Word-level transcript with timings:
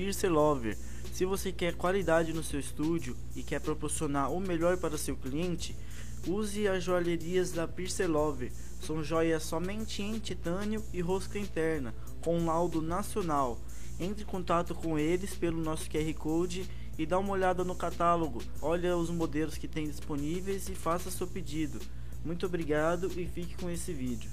Piercer 0.00 0.32
Lover. 0.32 0.78
Se 1.12 1.26
você 1.26 1.52
quer 1.52 1.74
qualidade 1.74 2.32
no 2.32 2.42
seu 2.42 2.58
estúdio 2.58 3.14
e 3.36 3.42
quer 3.42 3.60
proporcionar 3.60 4.32
o 4.32 4.40
melhor 4.40 4.78
para 4.78 4.96
seu 4.96 5.14
cliente, 5.14 5.76
use 6.26 6.66
as 6.66 6.82
joalherias 6.82 7.52
da 7.52 7.68
Piercer 7.68 8.10
Lover. 8.10 8.50
São 8.80 9.04
joias 9.04 9.42
somente 9.42 10.02
em 10.02 10.18
titânio 10.18 10.82
e 10.90 11.02
rosca 11.02 11.38
interna, 11.38 11.94
com 12.22 12.46
laudo 12.46 12.80
nacional. 12.80 13.60
Entre 14.00 14.22
em 14.22 14.26
contato 14.26 14.74
com 14.74 14.98
eles 14.98 15.34
pelo 15.34 15.62
nosso 15.62 15.90
QR 15.90 16.14
Code 16.14 16.66
e 16.98 17.04
dá 17.04 17.18
uma 17.18 17.32
olhada 17.32 17.62
no 17.62 17.74
catálogo. 17.74 18.42
Olha 18.62 18.96
os 18.96 19.10
modelos 19.10 19.58
que 19.58 19.68
tem 19.68 19.86
disponíveis 19.86 20.70
e 20.70 20.74
faça 20.74 21.10
seu 21.10 21.26
pedido. 21.26 21.78
Muito 22.24 22.46
obrigado 22.46 23.12
e 23.20 23.26
fique 23.26 23.54
com 23.56 23.68
esse 23.68 23.92
vídeo. 23.92 24.30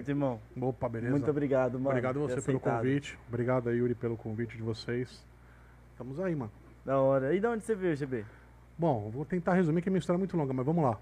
Certo, 0.00 0.08
irmão? 0.08 0.40
Opa, 0.60 0.88
beleza? 0.88 1.10
Muito 1.10 1.30
obrigado, 1.30 1.74
mano. 1.74 1.90
Obrigado 1.90 2.20
por 2.20 2.30
você 2.30 2.40
pelo 2.40 2.58
convite. 2.58 3.18
Obrigado 3.28 3.68
aí, 3.68 3.76
Yuri, 3.76 3.94
pelo 3.94 4.16
convite 4.16 4.56
de 4.56 4.62
vocês. 4.62 5.24
Estamos 5.92 6.18
aí, 6.18 6.34
mano. 6.34 6.50
Da 6.84 6.98
hora. 6.98 7.34
E 7.34 7.40
de 7.40 7.46
onde 7.46 7.62
você 7.62 7.74
veio, 7.74 7.94
GB? 7.94 8.24
Bom, 8.78 9.10
vou 9.10 9.26
tentar 9.26 9.52
resumir 9.52 9.82
que 9.82 9.90
a 9.90 9.92
minha 9.92 9.98
história 9.98 10.16
é 10.16 10.20
muito 10.20 10.36
longa, 10.36 10.54
mas 10.54 10.64
vamos 10.64 10.82
lá. 10.82 10.98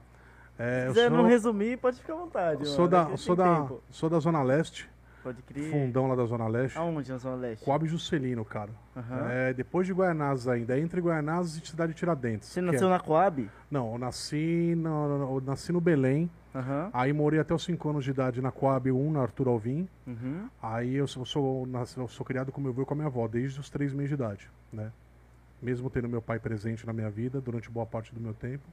É, 0.59 0.83
Se 0.83 0.89
quiser 0.89 1.09
sou, 1.09 1.17
não 1.17 1.25
resumir, 1.27 1.79
pode 1.79 2.01
ficar 2.01 2.15
à 2.15 2.17
vontade. 2.17 2.67
sou 2.67 2.91
mano. 2.91 3.11
da, 3.11 3.17
sou, 3.17 3.37
da, 3.37 3.61
tempo. 3.61 3.83
sou 3.91 4.11
da 4.11 4.19
Zona 4.19 4.43
Leste, 4.43 4.91
Pode 5.29 5.43
crer. 5.43 5.71
fundão 5.71 6.07
lá 6.09 6.15
da 6.17 6.25
Zona 6.25 6.49
Leste. 6.49 6.79
Aonde 6.79 7.11
na 7.13 7.19
Zona 7.19 7.37
Leste? 7.37 7.63
Coab 7.65 7.87
Juscelino, 7.87 8.45
cara. 8.45 8.71
Aham. 8.97 9.29
É, 9.31 9.53
depois 9.53 9.87
de 9.87 9.93
Guaianazes 9.93 10.49
ainda, 10.49 10.77
é 10.79 10.81
entre 10.81 11.01
Guaianazes 11.03 11.63
e 11.63 11.67
Cidade 11.67 11.93
de 11.93 11.99
Tiradentes. 11.99 12.49
Você 12.49 12.61
nasceu 12.63 12.89
é- 12.89 12.91
na 12.91 12.99
Coab? 12.99 13.51
Não, 13.71 13.93
eu 13.93 13.99
nasci 13.99 14.75
no, 14.77 15.37
eu 15.37 15.43
nasci 15.45 15.71
no 15.71 15.81
Belém, 15.83 16.31
Aham. 16.55 16.89
aí 16.95 17.13
morei 17.13 17.39
até 17.39 17.55
os 17.55 17.63
5 17.63 17.91
anos 17.91 18.05
de 18.05 18.11
idade 18.11 18.41
na 18.41 18.51
Coab 18.51 18.91
1, 18.91 19.13
na 19.13 19.21
Arthur 19.21 19.49
Alvim. 19.49 19.87
Uhum. 20.07 20.49
Aí 20.63 20.95
eu 20.95 21.07
sou, 21.07 21.25
sou, 21.27 21.69
sou 22.09 22.25
criado 22.25 22.51
com 22.51 22.61
meu 22.61 22.71
avô 22.71 22.83
e 22.83 22.85
com 22.87 22.95
a 22.95 22.97
minha 22.97 23.09
avó, 23.09 23.29
desde 23.29 23.61
os 23.61 23.69
três 23.69 23.93
meses 23.93 24.09
de 24.09 24.15
idade, 24.15 24.51
né? 24.73 24.91
Mesmo 25.61 25.91
tendo 25.91 26.09
meu 26.09 26.23
pai 26.23 26.39
presente 26.39 26.87
na 26.87 26.93
minha 26.93 27.11
vida 27.11 27.41
durante 27.41 27.69
boa 27.71 27.85
parte 27.85 28.15
do 28.15 28.21
meu 28.21 28.33
tempo. 28.33 28.65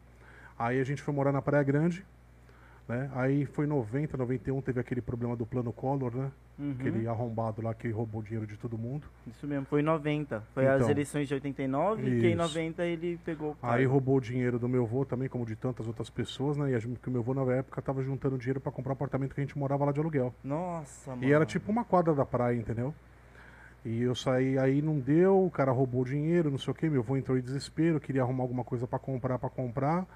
Aí 0.58 0.80
a 0.80 0.84
gente 0.86 1.02
foi 1.02 1.14
morar 1.14 1.32
na 1.34 1.42
Praia 1.42 1.64
Grande, 1.64 2.06
né? 2.88 3.10
Aí 3.16 3.46
foi 3.46 3.66
em 3.66 3.70
90, 3.70 4.16
91, 4.18 4.62
teve 4.62 4.80
aquele 4.80 5.02
problema 5.02 5.36
do 5.36 5.46
plano 5.46 5.74
Collor, 5.74 6.16
né? 6.16 6.32
Uhum. 6.58 6.76
Aquele 6.80 7.08
arrombado 7.08 7.62
lá 7.62 7.74
que 7.74 7.90
roubou 7.90 8.22
dinheiro 8.22 8.46
de 8.48 8.58
todo 8.58 8.78
mundo. 8.78 9.08
Isso 9.28 9.46
mesmo, 9.48 9.66
foi 9.66 9.82
em 9.82 9.84
90. 9.84 10.44
Foi 10.54 10.68
as 10.68 10.76
Então. 10.78 10.90
eleições 10.92 11.28
de 11.28 11.34
89 11.34 12.02
que 12.04 12.28
em 12.28 12.30
Isso. 12.30 12.38
90 12.38 12.84
ele 12.86 13.20
pegou 13.26 13.52
o 13.52 13.58
Aí 13.62 13.86
roubou 13.86 14.18
o 14.18 14.22
dinheiro 14.22 14.58
do 14.60 14.70
meu 14.70 14.84
avô 14.84 15.04
também, 15.04 15.28
como 15.28 15.46
de 15.46 15.56
tantas 15.56 15.88
outras 15.88 16.10
pessoas, 16.10 16.56
né? 16.58 16.72
E 16.72 16.76
a 16.76 16.80
gente, 16.80 17.00
que 17.00 17.10
o 17.10 17.12
meu 17.12 17.22
avô 17.22 17.34
na 17.34 17.42
época 17.54 17.82
tava 17.82 18.02
juntando 18.04 18.38
dinheiro 18.38 18.60
para 18.62 18.72
comprar 18.72 18.92
o 18.92 18.94
apartamento 18.94 19.34
que 19.34 19.42
a 19.42 19.44
gente 19.44 19.58
morava 19.58 19.84
lá 19.86 19.92
de 19.92 20.00
aluguel. 20.00 20.34
Nossa, 20.44 21.12
mano. 21.12 21.24
E 21.24 21.34
era 21.34 21.46
tipo 21.46 21.72
uma 21.72 21.84
quadra 21.84 22.14
da 22.14 22.26
praia, 22.26 22.56
entendeu? 22.56 22.94
E 23.84 24.02
eu 24.02 24.16
saí, 24.16 24.58
aí 24.58 24.82
não 24.82 25.00
deu, 25.00 25.46
o 25.46 25.52
cara 25.52 25.72
roubou 25.72 26.02
o 26.02 26.06
dinheiro, 26.06 26.50
não 26.50 26.58
sei 26.58 26.72
o 26.72 26.76
que, 26.76 26.90
meu 26.90 27.02
avô 27.02 27.18
entrou 27.18 27.38
em 27.38 27.42
desespero, 27.42 28.00
queria 28.00 28.24
arrumar 28.24 28.44
alguma 28.44 28.64
coisa 28.64 28.88
pra 28.88 28.98
comprar, 28.98 29.38
pra 29.38 29.48
comprar, 29.50 30.08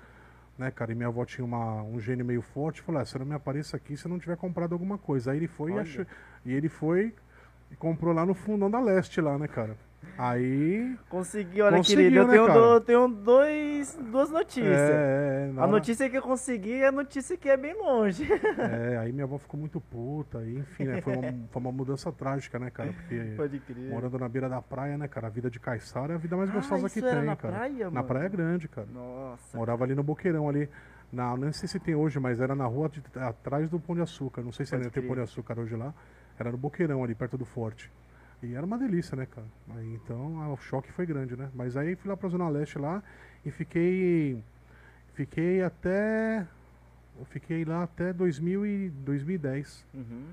né, 0.60 0.70
cara? 0.70 0.92
E 0.92 0.96
minha 0.96 1.08
avó 1.08 1.24
tinha 1.26 1.44
uma, 1.46 1.82
um 1.82 2.00
gênio 2.00 2.26
meio 2.26 2.42
forte, 2.42 2.82
falou, 2.82 3.02
ah, 3.02 3.06
você 3.06 3.18
não 3.18 3.26
me 3.26 3.34
apareça 3.34 3.78
aqui 3.78 3.96
se 3.96 4.08
não 4.08 4.20
tiver 4.20 4.36
comprado 4.36 4.74
alguma 4.74 4.98
coisa. 4.98 5.32
Aí 5.32 5.38
ele 5.38 5.48
foi 5.48 5.72
e 5.72 5.80
achou, 5.80 6.06
e 6.46 6.54
ele 6.54 6.68
foi 6.68 7.16
e 7.72 7.76
comprou 7.76 8.14
lá 8.14 8.26
no 8.26 8.34
fundão 8.34 8.70
da 8.70 8.80
leste 8.80 9.22
lá, 9.22 9.38
né, 9.38 9.48
cara? 9.48 9.78
Aí. 10.18 10.98
Consegui, 11.10 11.62
olha, 11.62 11.78
Conseguiu, 11.78 12.04
querido. 12.04 12.22
Eu 12.22 12.28
né, 12.28 12.34
tenho, 12.34 12.48
cara? 12.48 12.60
do- 12.60 12.82
tenho 12.82 13.08
dois, 13.08 13.98
duas 14.12 14.30
notícias. 14.30 14.66
É, 14.78 15.48
é, 15.50 15.52
na 15.54 15.62
A 15.62 15.64
hora- 15.64 15.72
notícia 15.72 16.10
que 16.10 16.18
eu 16.18 16.22
consegui 16.22 16.74
é 16.74 16.88
a 16.88 16.92
notícia 16.92 17.38
que 17.38 17.48
é 17.50 17.56
bem 17.56 17.74
longe. 17.74 18.28
é, 18.58 18.98
aí 18.98 19.12
minha 19.14 19.24
avó 19.24 19.38
ficou 19.38 19.58
muito 19.60 19.80
puta, 19.80 20.44
e 20.44 20.58
enfim, 20.58 20.84
né? 20.86 21.02
Foi 21.02 21.16
uma, 21.16 21.34
foi 21.50 21.62
uma 21.62 21.72
mudança 21.72 22.12
trágica, 22.12 22.60
né, 22.60 22.70
cara? 22.70 22.92
Porque 22.92 23.34
Pode 23.38 23.60
crer. 23.60 23.90
morando 23.90 24.20
na 24.20 24.28
beira 24.28 24.50
da 24.50 24.62
praia, 24.62 24.98
né, 24.98 25.08
cara? 25.08 25.28
A 25.28 25.30
vida 25.30 25.50
de 25.50 25.60
caiçara 25.60 26.14
é 26.14 26.16
a 26.16 26.20
vida 26.20 26.36
mais 26.36 26.50
Ah, 26.50 26.54
gostosa 26.54 26.88
isso 26.88 26.96
que 26.96 27.02
tem, 27.02 27.24
na 27.24 27.36
cara. 27.36 27.56
praia, 27.56 27.86
na 27.86 27.92
mano? 27.92 28.08
Praia 28.08 28.28
Grande, 28.30 28.68
cara. 28.68 28.88
Nossa. 28.94 29.58
Morava 29.58 29.84
ali 29.86 29.96
no 29.96 30.04
Boqueirão, 30.04 30.50
ali. 30.50 30.70
Na, 31.12 31.36
não 31.36 31.52
sei 31.54 31.68
se 31.68 31.80
tem 31.80 31.96
hoje, 31.96 32.20
mas 32.20 32.40
era 32.40 32.54
na 32.54 32.66
rua 32.66 32.88
de- 32.90 33.02
atrás 33.20 33.70
do 33.70 33.80
Pão 33.80 33.96
de 33.96 34.02
Açúcar. 34.02 34.42
Não 34.44 34.52
sei 34.52 34.66
se 34.66 34.72
Pode 34.72 34.84
ainda 34.84 34.94
tem. 34.94 35.02
Pão 35.02 35.16
de 35.16 35.22
Açúcar 35.22 35.58
hoje 35.58 35.76
lá. 35.76 35.92
Era 36.38 36.52
no 36.52 36.58
Boqueirão, 36.58 37.04
ali 37.04 37.16
perto 37.16 37.38
do 37.38 37.46
Forte. 37.46 37.92
E 38.42 38.54
era 38.54 38.66
uma 38.66 38.78
delícia, 38.78 39.16
né, 39.18 39.26
cara? 39.26 39.48
Aí, 39.76 39.94
então 39.96 40.52
o 40.54 40.58
choque 40.58 40.92
foi 40.92 41.06
grande, 41.06 41.36
né? 41.36 41.50
Mas 41.54 41.76
aí 41.76 41.96
fui 41.96 42.10
lá 42.10 42.16
pra 42.16 42.30
Zona 42.30 42.48
Leste 42.50 42.78
lá 42.80 43.04
e 43.46 43.52
fiquei. 43.52 44.42
Fiquei 45.14 45.62
até. 45.62 46.48
Eu 47.20 47.26
fiquei 47.26 47.66
lá 47.66 47.84
até 47.84 48.14
2000 48.14 48.66
e 48.66 48.90
2010. 48.90 49.86
Uhum. 49.94 50.24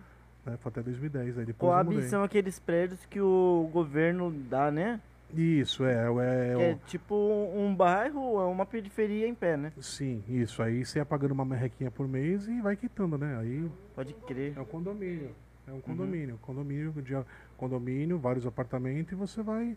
Né? 0.44 0.56
Foi 0.58 0.70
até 0.70 0.82
2010. 0.82 1.38
Aí 1.38 1.44
depois 1.44 1.58
Coab 1.72 2.02
são 2.04 2.22
aqueles 2.22 2.60
prédios 2.60 3.04
que 3.06 3.20
o 3.20 3.68
governo 3.72 4.30
dá, 4.48 4.70
né? 4.70 5.00
Isso, 5.34 5.84
é. 5.84 5.94
é, 6.20 6.52
é 6.52 6.74
o- 6.74 6.78
tipo 6.86 7.16
um 7.56 7.74
bairro, 7.74 8.40
é 8.40 8.44
uma 8.44 8.64
periferia 8.64 9.26
em 9.26 9.34
pé, 9.34 9.56
né? 9.56 9.72
Sim, 9.80 10.22
isso. 10.28 10.62
Aí 10.62 10.84
você 10.84 11.00
ia 11.00 11.04
pagando 11.04 11.32
uma 11.32 11.44
merrequinha 11.44 11.90
por 11.90 12.06
mês 12.06 12.46
e 12.46 12.60
vai 12.60 12.76
quitando, 12.76 13.18
né? 13.18 13.36
Aí 13.40 13.68
Pode 13.96 14.14
crer. 14.24 14.52
É 14.56 14.60
um 14.60 14.64
condomínio. 14.64 15.32
É 15.66 15.72
Uhum. 15.72 15.78
um 15.78 15.80
condomínio. 15.80 16.38
Condomínio, 16.40 16.92
de, 17.02 17.16
condomínio, 17.56 18.18
vários 18.18 18.46
apartamentos 18.46 19.12
e 19.12 19.14
você 19.14 19.42
vai. 19.42 19.76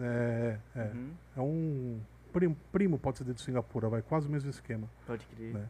É, 0.00 0.58
é. 0.74 0.82
Uhum. 0.94 1.10
é 1.36 1.40
um 1.40 2.00
primo, 2.32 2.56
primo, 2.72 2.98
pode 2.98 3.18
ser 3.18 3.24
de 3.24 3.40
Singapura, 3.40 3.88
vai 3.88 4.02
quase 4.02 4.26
o 4.26 4.30
mesmo 4.30 4.50
esquema. 4.50 4.88
Pode 5.06 5.26
crer. 5.26 5.54
Né? 5.54 5.68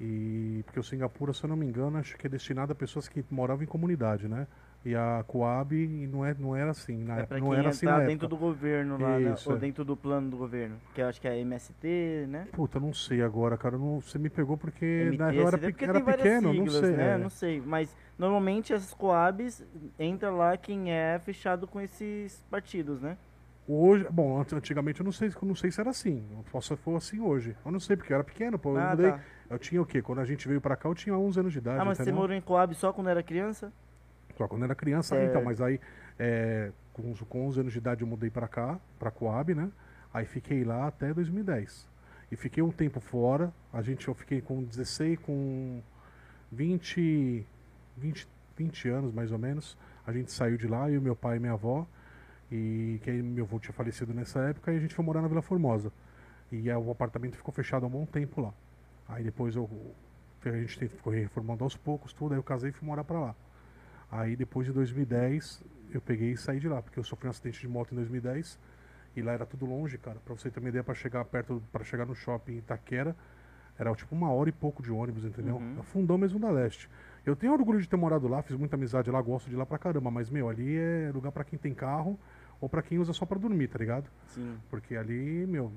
E 0.00 0.62
porque 0.66 0.80
o 0.80 0.82
Singapura, 0.82 1.32
se 1.32 1.44
eu 1.44 1.48
não 1.48 1.56
me 1.56 1.66
engano, 1.66 1.98
acho 1.98 2.16
que 2.16 2.26
é 2.26 2.30
destinado 2.30 2.72
a 2.72 2.74
pessoas 2.74 3.08
que 3.08 3.24
moravam 3.30 3.62
em 3.62 3.66
comunidade, 3.66 4.28
né? 4.28 4.46
E 4.84 4.94
a 4.94 5.24
Coab 5.26 5.72
não, 6.12 6.24
é, 6.26 6.34
não 6.38 6.54
era 6.54 6.70
assim, 6.70 7.02
na 7.02 7.20
É 7.20 7.40
Não 7.40 7.54
era 7.54 7.70
assim 7.70 7.86
na 7.86 8.00
dentro 8.00 8.26
época. 8.26 8.28
do 8.28 8.36
governo 8.36 8.98
lá, 8.98 9.18
né? 9.18 9.32
Isso, 9.32 9.48
Ou 9.48 9.56
é. 9.56 9.58
dentro 9.58 9.82
do 9.82 9.96
plano 9.96 10.30
do 10.30 10.36
governo. 10.36 10.76
Que 10.94 11.00
eu 11.00 11.08
acho 11.08 11.18
que 11.18 11.26
é 11.26 11.38
MST, 11.40 12.26
né? 12.28 12.46
Puta, 12.52 12.78
não 12.78 12.92
sei 12.92 13.22
agora, 13.22 13.56
cara. 13.56 13.78
Não, 13.78 14.00
você 14.00 14.18
me 14.18 14.28
pegou 14.28 14.58
porque 14.58 15.10
na 15.16 15.28
MT, 15.28 15.38
eu 15.40 15.48
era, 15.48 15.56
você 15.56 15.70
porque 15.70 15.84
era 15.84 16.00
pequeno, 16.04 16.50
siglas, 16.52 16.74
não 16.74 16.80
sei. 16.82 16.92
Né? 16.92 17.14
é. 17.14 17.18
Não 17.18 17.30
sei, 17.30 17.62
mas 17.64 17.96
normalmente 18.18 18.74
essas 18.74 18.92
coabs 18.92 19.64
entra 19.98 20.30
lá 20.30 20.54
quem 20.58 20.92
é 20.92 21.18
fechado 21.18 21.66
com 21.66 21.80
esses 21.80 22.44
partidos, 22.50 23.00
né? 23.00 23.16
Hoje, 23.66 24.06
bom, 24.10 24.38
ant- 24.38 24.52
antigamente 24.52 25.00
eu 25.00 25.04
não 25.04 25.12
sei, 25.12 25.28
eu 25.28 25.48
não 25.48 25.54
sei 25.54 25.70
se 25.70 25.80
era 25.80 25.88
assim. 25.88 26.22
Posso 26.52 26.76
for 26.76 26.96
assim 26.96 27.20
hoje. 27.20 27.56
Eu 27.64 27.72
não 27.72 27.80
sei, 27.80 27.96
porque 27.96 28.12
eu 28.12 28.16
era 28.16 28.24
pequeno, 28.24 28.58
pô. 28.58 28.72
Eu, 28.76 28.82
Ah, 28.82 28.90
mudei, 28.90 29.10
tá. 29.10 29.20
eu 29.48 29.58
tinha 29.58 29.80
o 29.80 29.86
quê? 29.86 30.02
Quando 30.02 30.18
a 30.18 30.26
gente 30.26 30.46
veio 30.46 30.60
pra 30.60 30.76
cá, 30.76 30.90
eu 30.90 30.94
tinha 30.94 31.16
11 31.16 31.40
anos 31.40 31.52
de 31.54 31.58
idade. 31.60 31.80
Ah, 31.80 31.84
mas 31.86 31.96
você 31.96 32.02
entendeu? 32.02 32.20
morou 32.20 32.36
em 32.36 32.42
coab 32.42 32.74
só 32.74 32.92
quando 32.92 33.08
era 33.08 33.22
criança? 33.22 33.72
Só 34.36 34.48
quando 34.48 34.62
eu 34.62 34.66
era 34.66 34.74
criança, 34.74 35.14
Certo. 35.16 35.30
então, 35.30 35.44
mas 35.44 35.60
aí 35.60 35.80
é, 36.18 36.70
com, 36.92 37.14
com 37.14 37.46
11 37.46 37.60
anos 37.60 37.72
de 37.72 37.78
idade 37.78 38.02
eu 38.02 38.06
mudei 38.06 38.30
pra 38.30 38.48
cá, 38.48 38.78
pra 38.98 39.10
Coab, 39.10 39.54
né? 39.54 39.70
Aí 40.12 40.24
fiquei 40.26 40.64
lá 40.64 40.86
até 40.86 41.12
2010. 41.14 41.88
E 42.32 42.36
fiquei 42.36 42.62
um 42.62 42.70
tempo 42.70 43.00
fora. 43.00 43.52
A 43.72 43.82
gente, 43.82 44.08
eu 44.08 44.14
fiquei 44.14 44.40
com 44.40 44.62
16, 44.62 45.18
com 45.20 45.80
20, 46.52 47.46
20, 47.96 48.28
20 48.56 48.88
anos 48.88 49.12
mais 49.12 49.32
ou 49.32 49.38
menos. 49.38 49.76
A 50.06 50.12
gente 50.12 50.32
saiu 50.32 50.56
de 50.56 50.66
lá, 50.66 50.90
eu, 50.90 51.00
meu 51.00 51.16
pai 51.16 51.36
e 51.36 51.40
minha 51.40 51.52
avó. 51.52 51.86
E 52.50 53.00
que 53.02 53.10
meu 53.10 53.44
avô 53.44 53.58
tinha 53.58 53.72
falecido 53.72 54.12
nessa 54.14 54.38
época 54.40 54.72
e 54.72 54.76
a 54.76 54.80
gente 54.80 54.94
foi 54.94 55.04
morar 55.04 55.22
na 55.22 55.28
Vila 55.28 55.42
Formosa. 55.42 55.90
E 56.52 56.70
aí, 56.70 56.76
o 56.76 56.90
apartamento 56.90 57.36
ficou 57.36 57.52
fechado 57.52 57.84
há 57.84 57.86
um 57.88 57.90
bom 57.90 58.06
tempo 58.06 58.40
lá. 58.40 58.52
Aí 59.08 59.24
depois 59.24 59.56
eu, 59.56 59.68
a 60.44 60.50
gente 60.50 60.78
te- 60.78 60.88
ficou 60.88 61.12
reformando 61.12 61.64
aos 61.64 61.76
poucos, 61.76 62.12
tudo, 62.12 62.32
aí 62.32 62.38
eu 62.38 62.42
casei 62.44 62.70
e 62.70 62.72
fui 62.72 62.86
morar 62.86 63.02
pra 63.04 63.18
lá. 63.18 63.34
Aí 64.10 64.36
depois 64.36 64.66
de 64.66 64.72
2010, 64.72 65.62
eu 65.92 66.00
peguei 66.00 66.32
e 66.32 66.36
saí 66.36 66.58
de 66.60 66.68
lá, 66.68 66.80
porque 66.82 66.98
eu 66.98 67.04
sofri 67.04 67.26
um 67.26 67.30
acidente 67.30 67.60
de 67.60 67.68
moto 67.68 67.92
em 67.92 67.96
2010 67.96 68.58
e 69.16 69.22
lá 69.22 69.32
era 69.32 69.46
tudo 69.46 69.64
longe, 69.66 69.98
cara. 69.98 70.18
Pra 70.24 70.34
você 70.34 70.50
ter 70.50 70.60
uma 70.60 70.68
ideia, 70.68 70.84
pra 70.84 70.94
chegar 70.94 71.24
perto, 71.24 71.62
para 71.72 71.84
chegar 71.84 72.04
no 72.06 72.14
shopping 72.14 72.56
Itaquera, 72.58 73.16
era 73.78 73.92
tipo 73.94 74.14
uma 74.14 74.30
hora 74.30 74.48
e 74.48 74.52
pouco 74.52 74.82
de 74.82 74.90
ônibus, 74.92 75.24
entendeu? 75.24 75.56
Uhum. 75.56 75.74
É 75.76 75.80
o 75.80 75.82
fundão 75.82 76.16
mesmo 76.16 76.38
da 76.38 76.50
Leste. 76.50 76.88
Eu 77.26 77.34
tenho 77.34 77.52
orgulho 77.52 77.80
de 77.80 77.88
ter 77.88 77.96
morado 77.96 78.28
lá, 78.28 78.42
fiz 78.42 78.56
muita 78.56 78.76
amizade 78.76 79.10
lá, 79.10 79.20
gosto 79.20 79.48
de 79.48 79.54
ir 79.54 79.58
lá 79.58 79.66
pra 79.66 79.78
caramba, 79.78 80.10
mas 80.10 80.30
meu, 80.30 80.48
ali 80.48 80.76
é 80.76 81.10
lugar 81.12 81.32
pra 81.32 81.42
quem 81.42 81.58
tem 81.58 81.72
carro 81.74 82.18
ou 82.60 82.68
pra 82.68 82.82
quem 82.82 82.98
usa 82.98 83.12
só 83.12 83.24
pra 83.26 83.38
dormir, 83.38 83.68
tá 83.68 83.78
ligado? 83.78 84.08
Sim. 84.28 84.58
Porque 84.70 84.94
ali, 84.96 85.46
meu, 85.46 85.72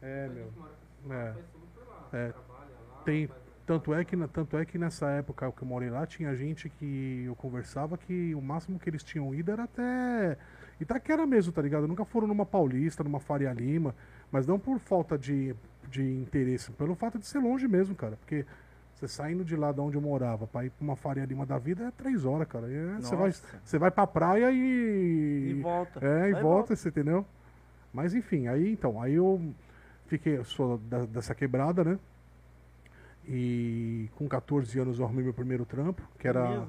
É, 0.00 0.26
A 0.26 0.28
meu. 0.32 0.44
gente 0.44 0.58
mora 0.58 0.70
com 0.70 1.08
esse 1.08 1.12
É. 1.12 1.18
cara, 1.18 1.34
faz 1.34 1.46
tudo 1.52 1.66
por 1.74 1.88
lá. 1.88 2.08
É. 2.12 2.28
Trabalha 2.30 2.70
lá. 2.88 3.02
Tem- 3.04 3.26
faz- 3.26 3.40
Tanto 3.68 3.92
é, 3.92 4.02
que, 4.02 4.16
tanto 4.28 4.56
é 4.56 4.64
que 4.64 4.78
nessa 4.78 5.10
época 5.10 5.52
que 5.52 5.62
eu 5.62 5.68
morei 5.68 5.90
lá, 5.90 6.06
tinha 6.06 6.34
gente 6.34 6.70
que 6.70 7.24
eu 7.26 7.36
conversava 7.36 7.98
que 7.98 8.34
o 8.34 8.40
máximo 8.40 8.78
que 8.78 8.88
eles 8.88 9.02
tinham 9.02 9.34
ido 9.34 9.52
era 9.52 9.64
até 9.64 10.38
Itaquera 10.80 11.26
mesmo, 11.26 11.52
tá 11.52 11.60
ligado? 11.60 11.86
Nunca 11.86 12.02
foram 12.02 12.26
numa 12.26 12.46
Paulista, 12.46 13.04
numa 13.04 13.20
Faria 13.20 13.52
Lima, 13.52 13.94
mas 14.32 14.46
não 14.46 14.58
por 14.58 14.78
falta 14.78 15.18
de, 15.18 15.54
de 15.90 16.02
interesse, 16.02 16.72
pelo 16.72 16.94
fato 16.94 17.18
de 17.18 17.26
ser 17.26 17.40
longe 17.40 17.68
mesmo, 17.68 17.94
cara. 17.94 18.16
Porque 18.16 18.46
você 18.94 19.06
saindo 19.06 19.44
de 19.44 19.54
lá 19.54 19.70
de 19.70 19.80
onde 19.80 19.98
eu 19.98 20.00
morava 20.00 20.46
pra 20.46 20.64
ir 20.64 20.70
pra 20.70 20.82
uma 20.82 20.96
Faria 20.96 21.26
Lima 21.26 21.44
da 21.44 21.58
vida 21.58 21.88
é 21.88 21.90
três 21.90 22.24
horas, 22.24 22.48
cara. 22.48 22.72
É- 22.72 22.96
Você 23.02 23.14
vai, 23.16 23.32
você 23.62 23.78
vai 23.78 23.90
pra 23.90 24.06
praia 24.06 24.50
e. 24.50 25.56
E 25.58 25.60
volta. 25.62 26.00
É, 26.06 26.30
e 26.30 26.32
Vai 26.32 26.42
volta, 26.42 26.74
você 26.74 26.88
entendeu? 26.88 27.26
Mas 27.92 28.14
enfim, 28.14 28.46
aí 28.48 28.72
então, 28.72 28.98
aí 29.02 29.12
eu 29.12 29.52
fiquei, 30.06 30.42
sou 30.44 30.78
da- 30.78 31.04
dessa 31.04 31.34
quebrada, 31.34 31.84
né? 31.84 31.98
E 33.30 34.08
com 34.16 34.26
14 34.26 34.78
anos 34.80 34.98
eu 34.98 35.04
arrumei 35.04 35.22
meu 35.24 35.34
primeiro 35.34 35.66
trampo, 35.66 36.02
que 36.18 36.26
É 36.26 36.30
era, 36.30 36.66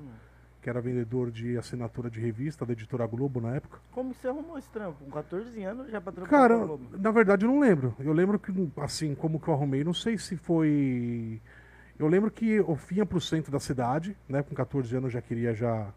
que 0.61 0.69
era 0.69 0.81
vendedor 0.81 1.31
de 1.31 1.57
assinatura 1.57 2.09
de 2.09 2.19
revista 2.19 2.65
da 2.65 2.73
editora 2.73 3.07
Globo 3.07 3.39
na 3.39 3.55
época. 3.55 3.79
Como 3.93 4.13
você 4.13 4.27
arrumou 4.27 4.57
esse 4.57 4.69
trampo? 4.69 5.05
Com 5.05 5.09
14 5.11 5.63
anos 5.63 5.89
já 5.89 6.01
pra 6.01 6.11
trampar 6.11 6.29
Cara, 6.29 6.57
com 6.57 6.63
a 6.63 6.67
Globo? 6.67 6.97
na 6.97 7.11
verdade 7.11 7.45
eu 7.45 7.49
não 7.51 7.61
lembro. 7.61 7.95
Eu 7.99 8.11
lembro 8.11 8.37
que, 8.37 8.51
assim, 8.77 9.15
como 9.15 9.39
que 9.39 9.47
eu 9.47 9.53
arrumei, 9.53 9.83
não 9.85 9.93
sei 9.93 10.17
se 10.17 10.35
foi. 10.35 11.41
Eu 11.97 12.07
lembro 12.07 12.29
que 12.29 12.49
eu 12.49 12.75
vinha 12.75 13.05
pro 13.05 13.21
centro 13.21 13.51
da 13.51 13.59
cidade, 13.59 14.17
né? 14.27 14.43
Com 14.43 14.53
14 14.53 14.93
anos 14.95 15.05
eu 15.05 15.11
já 15.11 15.21
queria 15.21 15.53
já 15.53 15.93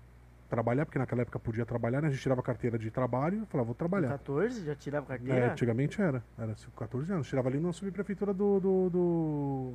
trabalhar, 0.48 0.84
porque 0.84 0.98
naquela 0.98 1.22
época 1.22 1.38
podia 1.38 1.64
trabalhar, 1.64 2.02
né? 2.02 2.08
A 2.08 2.10
gente 2.10 2.20
tirava 2.22 2.42
carteira 2.42 2.78
de 2.78 2.90
trabalho 2.90 3.42
e 3.42 3.46
falava, 3.46 3.66
vou 3.66 3.74
Com 3.74 3.78
trabalhar. 3.78 4.08
14 4.10 4.64
já 4.64 4.74
tirava 4.76 5.06
É, 5.14 5.18
carteira? 5.18 5.52
antigamente 5.52 6.00
era. 6.00 6.22
Era 6.38 6.54
14 6.76 7.10
anos. 7.12 7.26
Tirava 7.28 7.48
ali 7.48 7.58
na 7.58 7.72
subprefeitura 7.72 8.34
do, 8.34 8.60
do, 8.60 8.90
do, 8.90 9.72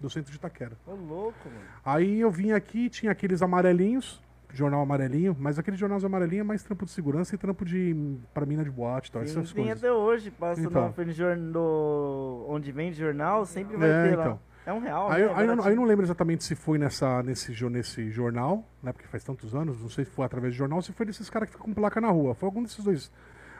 do 0.00 0.10
centro 0.10 0.30
de 0.30 0.36
Itaquera. 0.36 0.76
Ô, 0.86 0.92
louco, 0.94 1.48
mano. 1.48 1.60
Aí 1.84 2.20
eu 2.20 2.30
vim 2.30 2.52
aqui, 2.52 2.88
tinha 2.88 3.12
aqueles 3.12 3.42
amarelinhos, 3.42 4.22
jornal 4.52 4.80
amarelinho, 4.82 5.36
mas 5.38 5.58
aquele 5.58 5.76
jornal 5.76 5.98
amarelinho 6.04 6.40
é 6.40 6.44
mais 6.44 6.62
trampo 6.62 6.84
de 6.84 6.90
segurança 6.90 7.34
e 7.34 7.38
trampo 7.38 7.64
de 7.64 8.16
pra 8.32 8.46
mina 8.46 8.62
de 8.64 8.70
boate 8.70 9.08
e 9.10 9.12
tal, 9.12 9.22
Sim, 9.26 9.30
essas 9.40 9.52
tem 9.52 9.64
coisas. 9.64 9.82
até 9.84 9.92
hoje, 9.92 10.30
passa 10.30 10.60
Então. 10.60 10.86
no, 10.86 10.92
frente 10.92 11.12
jor- 11.12 11.36
no- 11.36 12.46
onde 12.48 12.70
vende 12.72 12.96
jornal, 12.98 13.44
sempre 13.44 13.76
vai 13.76 13.88
É, 13.90 14.08
ter 14.10 14.16
lá. 14.16 14.22
então. 14.24 14.40
É 14.64 14.72
um 14.72 14.80
real, 14.80 15.08
Aí, 15.12 15.22
né? 15.24 15.32
aí 15.36 15.46
eu, 15.46 15.56
não- 15.56 15.64
aí 15.64 15.76
não 15.76 15.84
lembro 15.84 16.04
exatamente 16.04 16.42
se 16.42 16.56
foi 16.56 16.76
nessa, 16.76 17.22
nesse, 17.22 17.52
nesse 17.70 18.10
jornal, 18.10 18.64
né? 18.82 18.92
Porque 18.92 19.06
faz 19.06 19.22
tantos 19.22 19.54
anos, 19.54 19.80
não 19.80 19.88
sei 19.88 20.04
se 20.04 20.10
foi 20.10 20.24
através 20.24 20.52
de 20.54 20.58
jornal 20.58 20.78
ou 20.78 20.82
se 20.82 20.90
foi 20.92 21.06
desses 21.06 21.30
caras 21.30 21.48
que 21.48 21.52
ficam 21.54 21.66
com 21.66 21.72
placa 21.74 22.00
na 22.00 22.08
rua. 22.10 22.34
Foi 22.34 22.48
algum 22.48 22.62
desses 22.64 22.82
dois. 22.82 23.12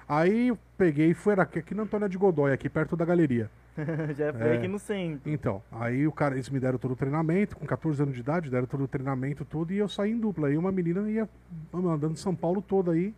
Aí 0.08 0.48
eu 0.48 0.58
peguei 0.78 1.10
e 1.10 1.14
fui 1.14 1.34
aqui, 1.34 1.58
aqui 1.58 1.74
na 1.74 1.82
Antônia 1.82 2.08
de 2.08 2.16
Godoy, 2.16 2.52
aqui 2.52 2.68
perto 2.68 2.96
da 2.96 3.04
galeria. 3.04 3.50
Já 4.16 4.32
foi 4.32 4.48
É. 4.48 4.56
aqui 4.58 4.68
no 4.68 4.78
centro. 4.78 5.30
Então, 5.30 5.62
aí 5.70 6.06
o 6.06 6.12
cara, 6.12 6.34
eles 6.34 6.48
me 6.48 6.58
deram 6.60 6.78
todo 6.78 6.92
o 6.92 6.96
treinamento, 6.96 7.56
com 7.56 7.66
14 7.66 8.02
anos 8.02 8.14
de 8.14 8.20
idade, 8.20 8.50
deram 8.50 8.66
todo 8.66 8.84
o 8.84 8.88
treinamento 8.88 9.44
todo 9.44 9.72
e 9.72 9.78
eu 9.78 9.88
saí 9.88 10.12
em 10.12 10.18
dupla. 10.18 10.48
Aí 10.48 10.56
uma 10.56 10.70
menina 10.72 11.10
ia 11.10 11.28
andando 11.74 12.16
São 12.16 12.34
Paulo 12.34 12.62
todo 12.62 12.90
aí, 12.90 13.14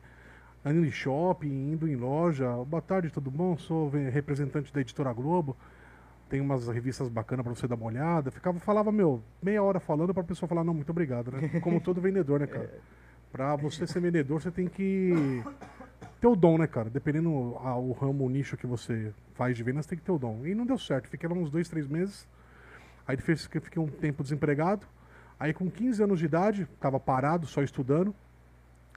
indo 0.65 0.85
em 0.85 0.91
shopping, 0.91 1.73
indo 1.73 1.87
em 1.87 1.95
loja. 1.95 2.51
Boa 2.67 2.83
tarde, 2.83 3.11
tudo 3.11 3.31
bom? 3.31 3.57
Sou 3.57 3.91
representante 3.91 4.73
da 4.73 4.81
editora 4.81 5.13
Globo. 5.13 5.57
Tem 6.29 6.41
umas 6.41 6.69
revistas 6.69 7.09
bacanas 7.09 7.45
pra 7.45 7.55
você 7.55 7.67
dar 7.69 7.75
uma 7.77 7.87
olhada. 7.87 8.31
Ficava, 8.31 8.59
falava, 8.59 8.91
meu, 8.93 9.23
meia 9.43 9.63
hora 9.63 9.79
falando 9.81 10.13
pra 10.13 10.23
pessoa 10.25 10.49
falar, 10.49 10.63
não, 10.65 10.75
muito 10.75 10.91
obrigado, 10.91 11.31
né? 11.31 11.61
Como 11.61 11.81
todo 11.81 12.01
vendedor, 12.01 12.41
né, 12.41 12.47
cara? 12.47 12.71
Pra 13.31 13.55
você 13.57 13.87
ser 13.87 14.01
vendedor, 14.01 14.41
você 14.41 14.51
tem 14.51 14.67
que 14.69 15.43
ter 16.21 16.27
o 16.27 16.37
dom, 16.37 16.59
né, 16.59 16.67
cara? 16.67 16.91
Dependendo 16.91 17.57
a- 17.61 17.77
o 17.77 17.93
ramo, 17.93 18.25
o 18.25 18.31
nicho 18.31 18.57
que 18.57 18.67
você 18.67 19.13
faz 19.35 19.57
de 19.57 19.63
vendas, 19.63 19.87
tem 19.87 19.99
que 19.99 20.05
ter 20.05 20.13
o 20.13 20.19
dom. 20.19 20.47
E 20.47 20.55
não 20.55 20.67
deu 20.67 20.79
certo. 20.79 21.09
Fiquei 21.09 21.29
lá 21.29 21.35
uns 21.35 21.51
dois, 21.51 21.69
três 21.69 21.87
meses. 21.87 22.27
Aí 23.07 23.17
fez 23.17 23.47
que 23.47 23.61
fiquei 23.61 23.81
um 23.83 23.89
tempo 23.89 24.23
desempregado. 24.23 24.87
Aí 25.39 25.53
com 25.55 25.71
15 25.71 26.03
anos 26.03 26.19
de 26.19 26.27
idade, 26.27 26.67
tava 26.81 26.99
parado, 26.99 27.47
só 27.47 27.63
estudando. 27.63 28.15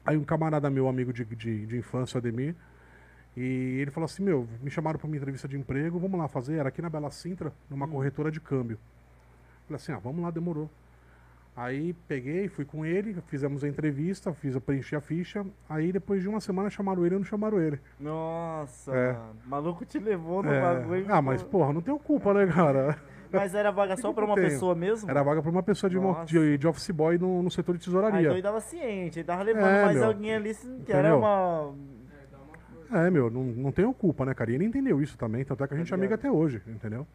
Aí 0.06 0.18
um 0.18 0.24
camarada 0.24 0.70
meu, 0.70 0.88
amigo 0.88 1.14
de, 1.14 1.24
de, 1.24 1.66
de 1.66 1.78
infância, 1.78 2.16
o 2.16 2.20
Ademir, 2.20 2.56
e 3.38 3.78
ele 3.80 3.92
falou 3.92 4.06
assim, 4.06 4.24
meu, 4.24 4.48
me 4.62 4.70
chamaram 4.70 5.00
para 5.00 5.08
uma 5.08 5.16
entrevista 5.16 5.48
de 5.48 5.58
emprego, 5.58 6.00
vamos 6.00 6.20
lá 6.20 6.28
fazer, 6.28 6.56
era 6.56 6.70
aqui 6.70 6.82
na 6.82 6.90
Bela 6.90 7.12
Sintra, 7.12 7.54
numa 7.70 7.88
corretora 7.88 8.32
de 8.32 8.42
câmbio. 8.42 8.78
Falei 9.68 9.76
assim, 9.78 9.92
ah, 9.92 10.00
vamos 10.00 10.22
lá, 10.22 10.32
demorou. 10.32 10.70
Aí 11.56 11.94
peguei, 12.08 12.48
fui 12.48 12.64
com 12.64 12.86
ele, 12.86 13.14
fizemos 13.28 13.64
a 13.64 13.68
entrevista, 13.68 14.34
fiz, 14.34 14.56
eu 14.56 14.62
preenchi 14.62 14.96
a 14.96 15.02
ficha. 15.02 15.46
Aí 15.70 15.92
depois 15.92 16.22
de 16.22 16.30
uma 16.30 16.40
semana 16.40 16.70
chamaram 16.70 17.06
ele 17.06 17.16
e 17.16 17.18
não 17.18 17.26
chamaram 17.26 17.60
ele. 17.60 17.80
Nossa, 18.00 18.96
É. 18.96 19.16
maluco 19.46 19.86
te 19.86 20.00
levou 20.00 20.42
no 20.42 20.52
É, 20.52 20.62
bagulho. 20.62 21.06
Ah, 21.10 21.22
mas 21.22 21.44
porra, 21.44 21.74
não 21.74 21.82
tenho 21.82 22.00
culpa, 22.00 22.34
né, 22.34 22.48
cara? 22.48 22.98
Mas 23.34 23.56
era 23.56 23.72
vaga 23.72 23.96
só 23.96 24.12
pra 24.12 24.26
uma 24.26 24.36
Tenho. 24.36 24.50
pessoa 24.50 24.76
mesmo? 24.76 25.10
Era 25.10 25.24
vaga 25.24 25.42
para 25.42 25.50
uma 25.50 25.64
pessoa 25.64 25.90
de, 25.90 25.98
Nossa. 25.98 26.26
de, 26.26 26.58
de 26.58 26.68
office 26.68 26.90
boy 26.92 27.18
no, 27.18 27.42
no 27.42 27.50
setor 27.50 27.78
de 27.78 27.86
tesouraria. 27.86 28.20
então 28.20 28.34
ele 28.34 28.42
tava 28.42 28.60
ciente, 28.60 29.20
ele 29.20 29.26
tava 29.26 29.42
levando 29.42 29.68
É, 29.68 29.86
mais 29.86 29.96
meu. 29.98 30.06
alguém 30.06 30.36
ali 30.36 30.54
que 30.86 30.92
era 30.92 31.16
uma. 31.16 31.74
É, 32.92 32.96
uma 33.04 33.10
meu, 33.12 33.30
não, 33.30 33.42
não 33.42 33.72
tenho 33.72 33.94
culpa, 33.94 34.26
né, 34.26 34.34
cara? 34.34 34.52
E 34.52 34.56
ele 34.56 34.66
entendeu 34.66 35.02
isso 35.02 35.18
também, 35.18 35.46
tanto 35.46 35.64
é 35.64 35.68
que 35.68 35.74
a 35.74 35.78
Tá 35.78 35.82
gente 35.82 35.94
é 35.94 35.96
amigo 35.96 36.12
ligado. 36.12 36.20
até 36.20 36.30
hoje, 36.30 36.62
entendeu? 36.68 37.08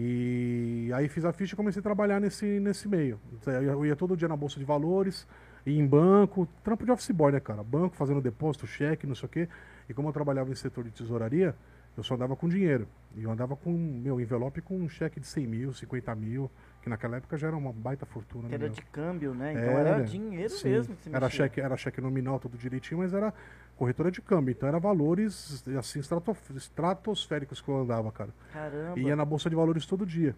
E 0.00 0.92
aí 0.94 1.08
fiz 1.08 1.24
a 1.24 1.32
ficha 1.32 1.54
e 1.54 1.56
comecei 1.56 1.80
a 1.80 1.82
trabalhar 1.82 2.20
nesse, 2.20 2.60
nesse 2.60 2.86
meio. 2.86 3.18
Eu 3.44 3.84
ia 3.84 3.96
todo 3.96 4.16
dia 4.16 4.28
na 4.28 4.36
Bolsa 4.36 4.56
de 4.56 4.64
Valores, 4.64 5.26
ia 5.66 5.76
em 5.76 5.84
banco, 5.84 6.46
trampo 6.62 6.84
de 6.84 6.92
office 6.92 7.10
boy, 7.10 7.32
né, 7.32 7.40
cara? 7.40 7.64
Banco, 7.64 7.96
fazendo 7.96 8.20
depósito, 8.20 8.64
cheque, 8.64 9.08
não 9.08 9.16
sei 9.16 9.26
o 9.26 9.28
quê. 9.28 9.48
E 9.88 9.94
como 9.94 10.08
eu 10.08 10.12
trabalhava 10.12 10.52
em 10.52 10.54
setor 10.54 10.84
de 10.84 10.92
tesouraria, 10.92 11.52
eu 11.96 12.04
só 12.04 12.14
andava 12.14 12.36
com 12.36 12.48
dinheiro. 12.48 12.86
E 13.16 13.24
eu 13.24 13.30
andava 13.32 13.56
com 13.56 13.72
meu 13.72 14.20
envelope 14.20 14.60
com 14.60 14.78
um 14.78 14.88
cheque 14.88 15.18
de 15.18 15.26
100 15.26 15.46
mil, 15.48 15.72
50 15.72 16.14
mil, 16.14 16.48
que 16.80 16.88
naquela 16.88 17.16
época 17.16 17.36
já 17.36 17.48
era 17.48 17.56
uma 17.56 17.72
baita 17.72 18.06
fortuna. 18.06 18.44
que 18.44 18.50
né, 18.50 18.54
era 18.54 18.66
meu? 18.66 18.72
de 18.72 18.82
câmbio, 18.82 19.34
né? 19.34 19.50
Então 19.50 19.64
era, 19.64 19.88
Era, 19.88 20.04
dinheiro 20.04 20.50
Sim, 20.50 20.68
mesmo 20.68 20.96
era 21.12 21.28
cheque, 21.28 21.60
era 21.60 21.76
cheque 21.76 22.00
nominal 22.00 22.38
tudo 22.38 22.56
direitinho, 22.56 23.00
mas 23.00 23.12
era 23.12 23.34
corretora 23.78 24.10
de 24.10 24.20
câmbio. 24.20 24.52
Então 24.52 24.68
era 24.68 24.78
valores 24.78 25.64
assim 25.78 26.00
estratof- 26.00 26.50
estratosféricos 26.56 27.60
que 27.60 27.68
eu 27.68 27.80
andava, 27.80 28.10
cara. 28.12 28.30
Caramba. 28.52 28.98
E 28.98 29.04
ia 29.04 29.16
na 29.16 29.24
bolsa 29.24 29.48
de 29.48 29.56
valores 29.56 29.86
todo 29.86 30.04
dia. 30.04 30.34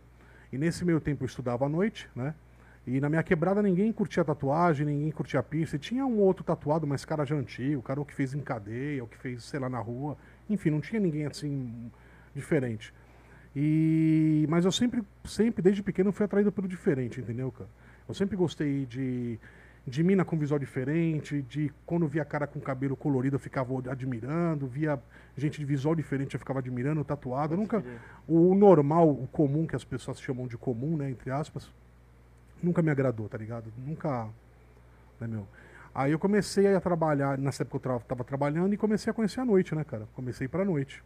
E 0.53 0.59
nesse 0.59 0.85
meio 0.85 1.01
tempo 1.01 1.25
eu 1.25 1.27
estudava 1.27 1.67
à 1.67 1.69
noite, 1.69 2.09
né? 2.15 2.35
E 2.87 3.01
na 3.01 3.09
minha 3.09 3.23
quebrada 3.23 3.63
ninguém 3.63 3.93
curtia 3.93 4.25
tatuagem, 4.25 4.87
ninguém 4.87 5.11
curtia 5.11 5.43
piercing. 5.43 5.79
Tinha 5.79 6.05
um 6.07 6.19
outro 6.19 6.45
tatuado, 6.45 6.87
mas 6.87 7.05
cara 7.05 7.25
já 7.25 7.35
antigo, 7.37 7.83
cara 7.83 8.01
o 8.01 8.05
que 8.05 8.15
fez 8.15 8.35
em 8.35 8.41
cadeia, 8.41 9.03
o 9.03 9.07
que 9.07 9.17
fez, 9.17 9.43
sei 9.45 9.59
lá, 9.61 9.69
na 9.69 9.79
rua. 9.79 10.17
Enfim, 10.49 10.71
não 10.71 10.81
tinha 10.81 11.01
ninguém 11.01 11.27
assim 11.27 11.91
diferente. 12.35 12.93
E 13.55 14.47
mas 14.49 14.65
eu 14.65 14.73
sempre, 14.73 15.03
sempre 15.25 15.63
desde 15.63 15.83
pequeno 15.83 16.13
fui 16.13 16.25
atraído 16.25 16.53
pelo 16.53 16.69
diferente, 16.69 17.21
entendeu, 17.21 17.51
cara? 17.51 17.69
Eu 18.09 18.15
sempre 18.15 18.37
gostei 18.37 18.87
de 18.87 19.39
de 19.87 20.05
mina 20.05 20.25
com 20.25 20.39
visual 20.39 20.59
diferente, 20.59 21.43
de 21.43 21.73
quando 21.87 22.07
via 22.07 22.25
cara 22.25 22.47
com 22.47 22.61
cabelo 22.61 22.97
colorido 22.97 23.37
eu 23.37 23.41
ficava 23.41 23.73
admirando, 23.91 24.67
via 24.67 25.01
gente 25.37 25.59
de 25.59 25.65
visual 25.65 25.95
diferente 25.95 26.35
eu 26.35 26.39
ficava 26.39 26.59
admirando, 26.59 27.03
tatuado. 27.05 27.55
Eu 27.55 27.59
nunca 27.59 27.83
o 28.29 28.55
normal, 28.55 29.09
o 29.11 29.27
comum 29.27 29.67
que 29.67 29.75
as 29.75 29.85
pessoas 29.85 30.21
chamam 30.21 30.47
de 30.47 30.57
comum, 30.57 30.97
né, 30.97 31.11
entre 31.11 31.31
aspas, 31.31 31.71
nunca 32.63 32.83
me 32.83 32.91
agradou, 32.91 33.29
tá 33.29 33.39
ligado? 33.39 33.73
Nunca, 33.79 34.29
né, 35.21 35.27
meu. 35.27 35.47
Aí 35.95 36.13
eu 36.13 36.19
comecei 36.19 36.73
a 36.75 36.81
trabalhar, 36.81 37.37
nessa 37.37 37.63
época 37.63 37.77
eu 37.77 37.81
tra 37.81 37.99
tava 38.01 38.23
trabalhando 38.23 38.73
e 38.73 38.77
comecei 38.77 39.11
a 39.11 39.15
conhecer 39.15 39.41
a 39.41 39.45
noite, 39.45 39.75
né, 39.75 39.83
cara? 39.83 40.07
Comecei 40.15 40.47
pra 40.47 40.65
noite. 40.65 41.03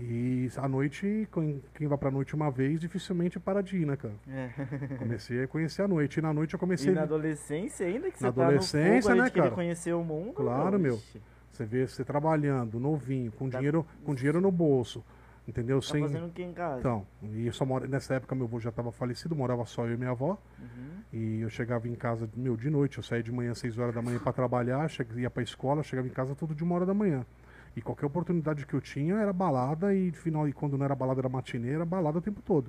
E 0.00 0.48
a 0.56 0.68
noite, 0.68 1.28
quem 1.74 1.88
vai 1.88 1.98
pra 1.98 2.08
noite 2.10 2.32
uma 2.34 2.50
vez, 2.52 2.78
dificilmente 2.80 3.40
para 3.40 3.60
de 3.60 3.78
ir, 3.78 3.84
né, 3.86 3.96
cara? 3.96 4.14
É. 4.28 4.48
Comecei 4.96 5.42
a 5.42 5.48
conhecer 5.48 5.82
a 5.82 5.88
noite. 5.88 6.18
E 6.18 6.22
na 6.22 6.32
noite 6.32 6.54
eu 6.54 6.56
E 6.56 6.60
comecei. 6.60 6.92
na 6.94 7.02
adolescência 7.02 7.84
ainda 7.84 8.08
que 8.10 8.22
Na 8.22 8.28
você 8.28 8.32
tá 8.34 8.40
no 8.42 8.46
adolescência, 8.48 9.10
fogo 9.10 9.22
né, 9.22 9.30
cara? 9.30 9.50
conhecer 9.50 9.92
o 9.94 10.04
mundo. 10.04 10.34
Claro, 10.34 10.78
meu. 10.78 11.00
Você 11.50 11.64
vê 11.64 11.84
você 11.88 12.04
trabalhando, 12.04 12.78
novinho, 12.78 13.32
com 13.32 13.50
Tá- 13.50 13.58
dinheiro, 13.58 13.84
com 14.04 14.14
dinheiro 14.14 14.40
no 14.40 14.52
bolso. 14.52 15.04
Entendeu? 15.48 15.80
Tá 15.80 15.86
Sem. 15.88 16.02
fazendo 16.02 16.26
o 16.26 16.30
que 16.30 16.42
em 16.42 16.52
casa? 16.52 16.78
Então, 16.78 17.06
e 17.22 17.46
eu 17.46 17.52
só 17.52 17.64
mora, 17.64 17.86
nessa 17.88 18.14
época 18.14 18.34
meu 18.36 18.44
avô 18.44 18.60
já 18.60 18.68
estava 18.68 18.92
falecido, 18.92 19.34
morava 19.34 19.64
só 19.64 19.84
eu 19.86 19.94
e 19.94 19.96
minha 19.96 20.10
avó. 20.10 20.38
Uhum. 20.60 21.02
E 21.12 21.40
eu 21.40 21.48
chegava 21.50 21.88
em 21.88 21.94
casa, 21.94 22.28
meu, 22.36 22.54
de 22.54 22.68
noite. 22.70 22.98
Eu 22.98 23.02
saía 23.02 23.22
de 23.22 23.32
manhã 23.32 23.50
às 23.52 23.58
6 23.58 23.78
horas 23.78 23.94
da 23.94 24.02
manhã 24.02 24.18
para 24.20 24.32
trabalhar, 24.32 24.86
che- 24.88 25.06
ia 25.16 25.30
para 25.30 25.42
escola, 25.42 25.82
chegava 25.82 26.06
em 26.06 26.10
casa 26.10 26.34
tudo 26.36 26.54
de 26.54 26.62
uma 26.62 26.74
hora 26.76 26.84
da 26.86 26.92
manhã. 26.94 27.24
E 27.78 27.80
qualquer 27.80 28.06
oportunidade 28.06 28.66
que 28.66 28.74
eu 28.74 28.80
tinha 28.80 29.14
era 29.14 29.32
balada 29.32 29.94
e 29.94 30.10
final 30.10 30.48
e 30.48 30.52
quando 30.52 30.76
não 30.76 30.84
era 30.84 30.96
balada 30.96 31.20
era 31.20 31.28
matinê, 31.28 31.74
era 31.74 31.84
balada 31.84 32.18
o 32.18 32.20
tempo 32.20 32.42
todo. 32.42 32.68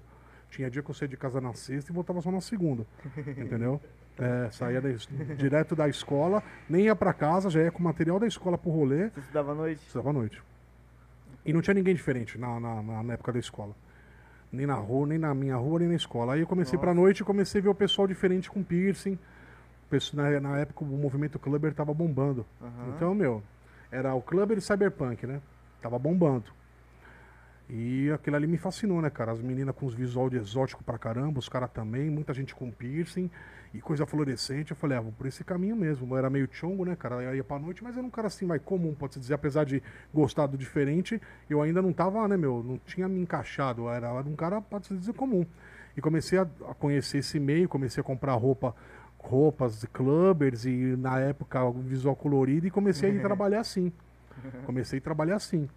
Tinha 0.51 0.69
dia 0.69 0.83
que 0.83 0.89
eu 0.91 0.93
saía 0.93 1.07
de 1.09 1.17
casa 1.17 1.41
na 1.41 1.51
sexta 1.51 1.91
e 1.91 1.95
voltava 1.95 2.21
só 2.21 2.31
na 2.31 2.39
segunda. 2.41 2.85
entendeu? 3.35 3.81
É, 4.19 4.51
saía 4.51 4.79
da 4.79 4.89
direto 5.35 5.75
da 5.75 5.87
escola, 5.89 6.43
nem 6.69 6.85
ia 6.85 6.95
para 6.95 7.11
casa, 7.11 7.49
já 7.49 7.59
ia 7.59 7.71
com 7.71 7.79
o 7.79 7.83
material 7.83 8.19
da 8.19 8.27
escola 8.27 8.55
pro 8.55 8.69
rolê, 8.69 9.09
Você 9.09 9.19
estudava 9.21 9.51
à 9.51 9.55
noite? 9.55 9.81
estudava 9.81 10.09
à 10.11 10.13
noite. 10.13 10.43
E 11.43 11.51
não 11.53 11.61
tinha 11.61 11.73
ninguém 11.73 11.95
diferente 11.95 12.37
na, 12.37 12.59
na, 12.59 12.83
na- 13.03 13.13
época 13.13 13.31
da 13.33 13.39
escola. 13.39 13.73
Nem 14.51 14.67
na 14.67 14.75
rua, 14.75 15.07
nem 15.07 15.17
na 15.17 15.33
minha 15.33 15.55
rua, 15.55 15.79
nem 15.79 15.87
na 15.87 15.95
escola. 15.95 16.33
Aí 16.35 16.41
eu 16.41 16.47
comecei 16.47 16.77
pra 16.77 16.89
Nossa. 16.93 17.01
noite 17.01 17.21
e 17.21 17.23
comecei 17.25 17.61
a 17.61 17.63
ver 17.63 17.69
o 17.69 17.75
pessoal 17.75 18.07
diferente 18.07 18.47
com 18.51 18.61
piercing. 18.61 19.17
Na, 20.13 20.39
na 20.39 20.57
época 20.59 20.83
o 20.83 20.87
movimento 20.87 21.39
clubber 21.39 21.73
tava 21.73 21.91
bombando. 21.95 22.45
Aham. 22.61 22.93
Então, 22.95 23.15
meu, 23.15 23.41
era 23.91 24.13
o 24.13 24.21
clubber 24.21 24.57
e 24.57 24.61
cyberpunk, 24.61 25.25
né? 25.25 25.41
Tava 25.81 25.97
bombando. 25.97 26.59
E 27.69 28.09
aquilo 28.11 28.35
ali 28.35 28.47
me 28.47 28.57
fascinou, 28.57 28.99
né, 28.99 29.11
cara? 29.11 29.31
As 29.31 29.39
meninas 29.39 29.75
com 29.75 29.85
os 29.85 29.93
visual 29.93 30.27
de 30.27 30.37
exótico 30.37 30.83
pra 30.83 30.97
caramba, 30.97 31.37
os 31.37 31.47
caras 31.47 31.69
também, 31.69 32.09
muita 32.09 32.33
gente 32.33 32.55
com 32.55 32.71
piercing 32.71 33.29
e 33.71 33.79
coisa 33.79 34.07
fluorescente. 34.07 34.71
Eu 34.71 34.77
falei, 34.77 34.97
ah, 34.97 35.01
vou 35.01 35.11
por 35.11 35.27
esse 35.27 35.43
caminho 35.43 35.75
mesmo. 35.75 36.11
Eu 36.11 36.17
era 36.17 36.31
meio 36.31 36.49
chongo, 36.51 36.83
né, 36.83 36.95
cara? 36.95 37.21
Eu 37.21 37.35
ia 37.35 37.43
pra 37.43 37.59
noite, 37.59 37.83
mas 37.83 37.95
era 37.95 38.05
um 38.05 38.09
cara 38.09 38.25
assim, 38.25 38.45
mais 38.45 38.59
comum, 38.63 38.95
pode-se 38.95 39.19
dizer. 39.19 39.35
Apesar 39.35 39.65
de 39.65 39.83
gostar 40.11 40.47
do 40.47 40.57
diferente, 40.57 41.21
eu 41.47 41.61
ainda 41.61 41.79
não 41.79 41.93
tava, 41.93 42.27
né, 42.27 42.35
meu? 42.35 42.63
Não 42.63 42.79
tinha 42.79 43.07
me 43.07 43.21
encaixado. 43.21 43.83
Eu 43.83 43.91
era, 43.91 44.11
um 44.13 44.35
cara, 44.35 44.59
pode-se 44.61 44.95
dizer, 44.95 45.13
comum. 45.13 45.45
E 45.95 46.01
comecei 46.01 46.39
a 46.39 46.45
conhecer 46.79 47.19
esse 47.19 47.39
meio, 47.39 47.69
comecei 47.69 48.01
a 48.01 48.03
comprar 48.03 48.33
roupa 48.33 48.75
roupas 49.19 49.81
de 49.81 49.87
clubbers 49.87 50.65
e 50.65 50.95
na 50.97 51.19
época 51.19 51.63
o 51.63 51.73
visual 51.73 52.15
colorido 52.15 52.65
e 52.65 52.71
comecei 52.71 53.11
a 53.11 53.13
ir 53.13 53.21
trabalhar 53.21 53.59
assim. 53.59 53.91
Comecei 54.65 54.99
a 54.99 55.01
trabalhar 55.01 55.35
assim. 55.35 55.67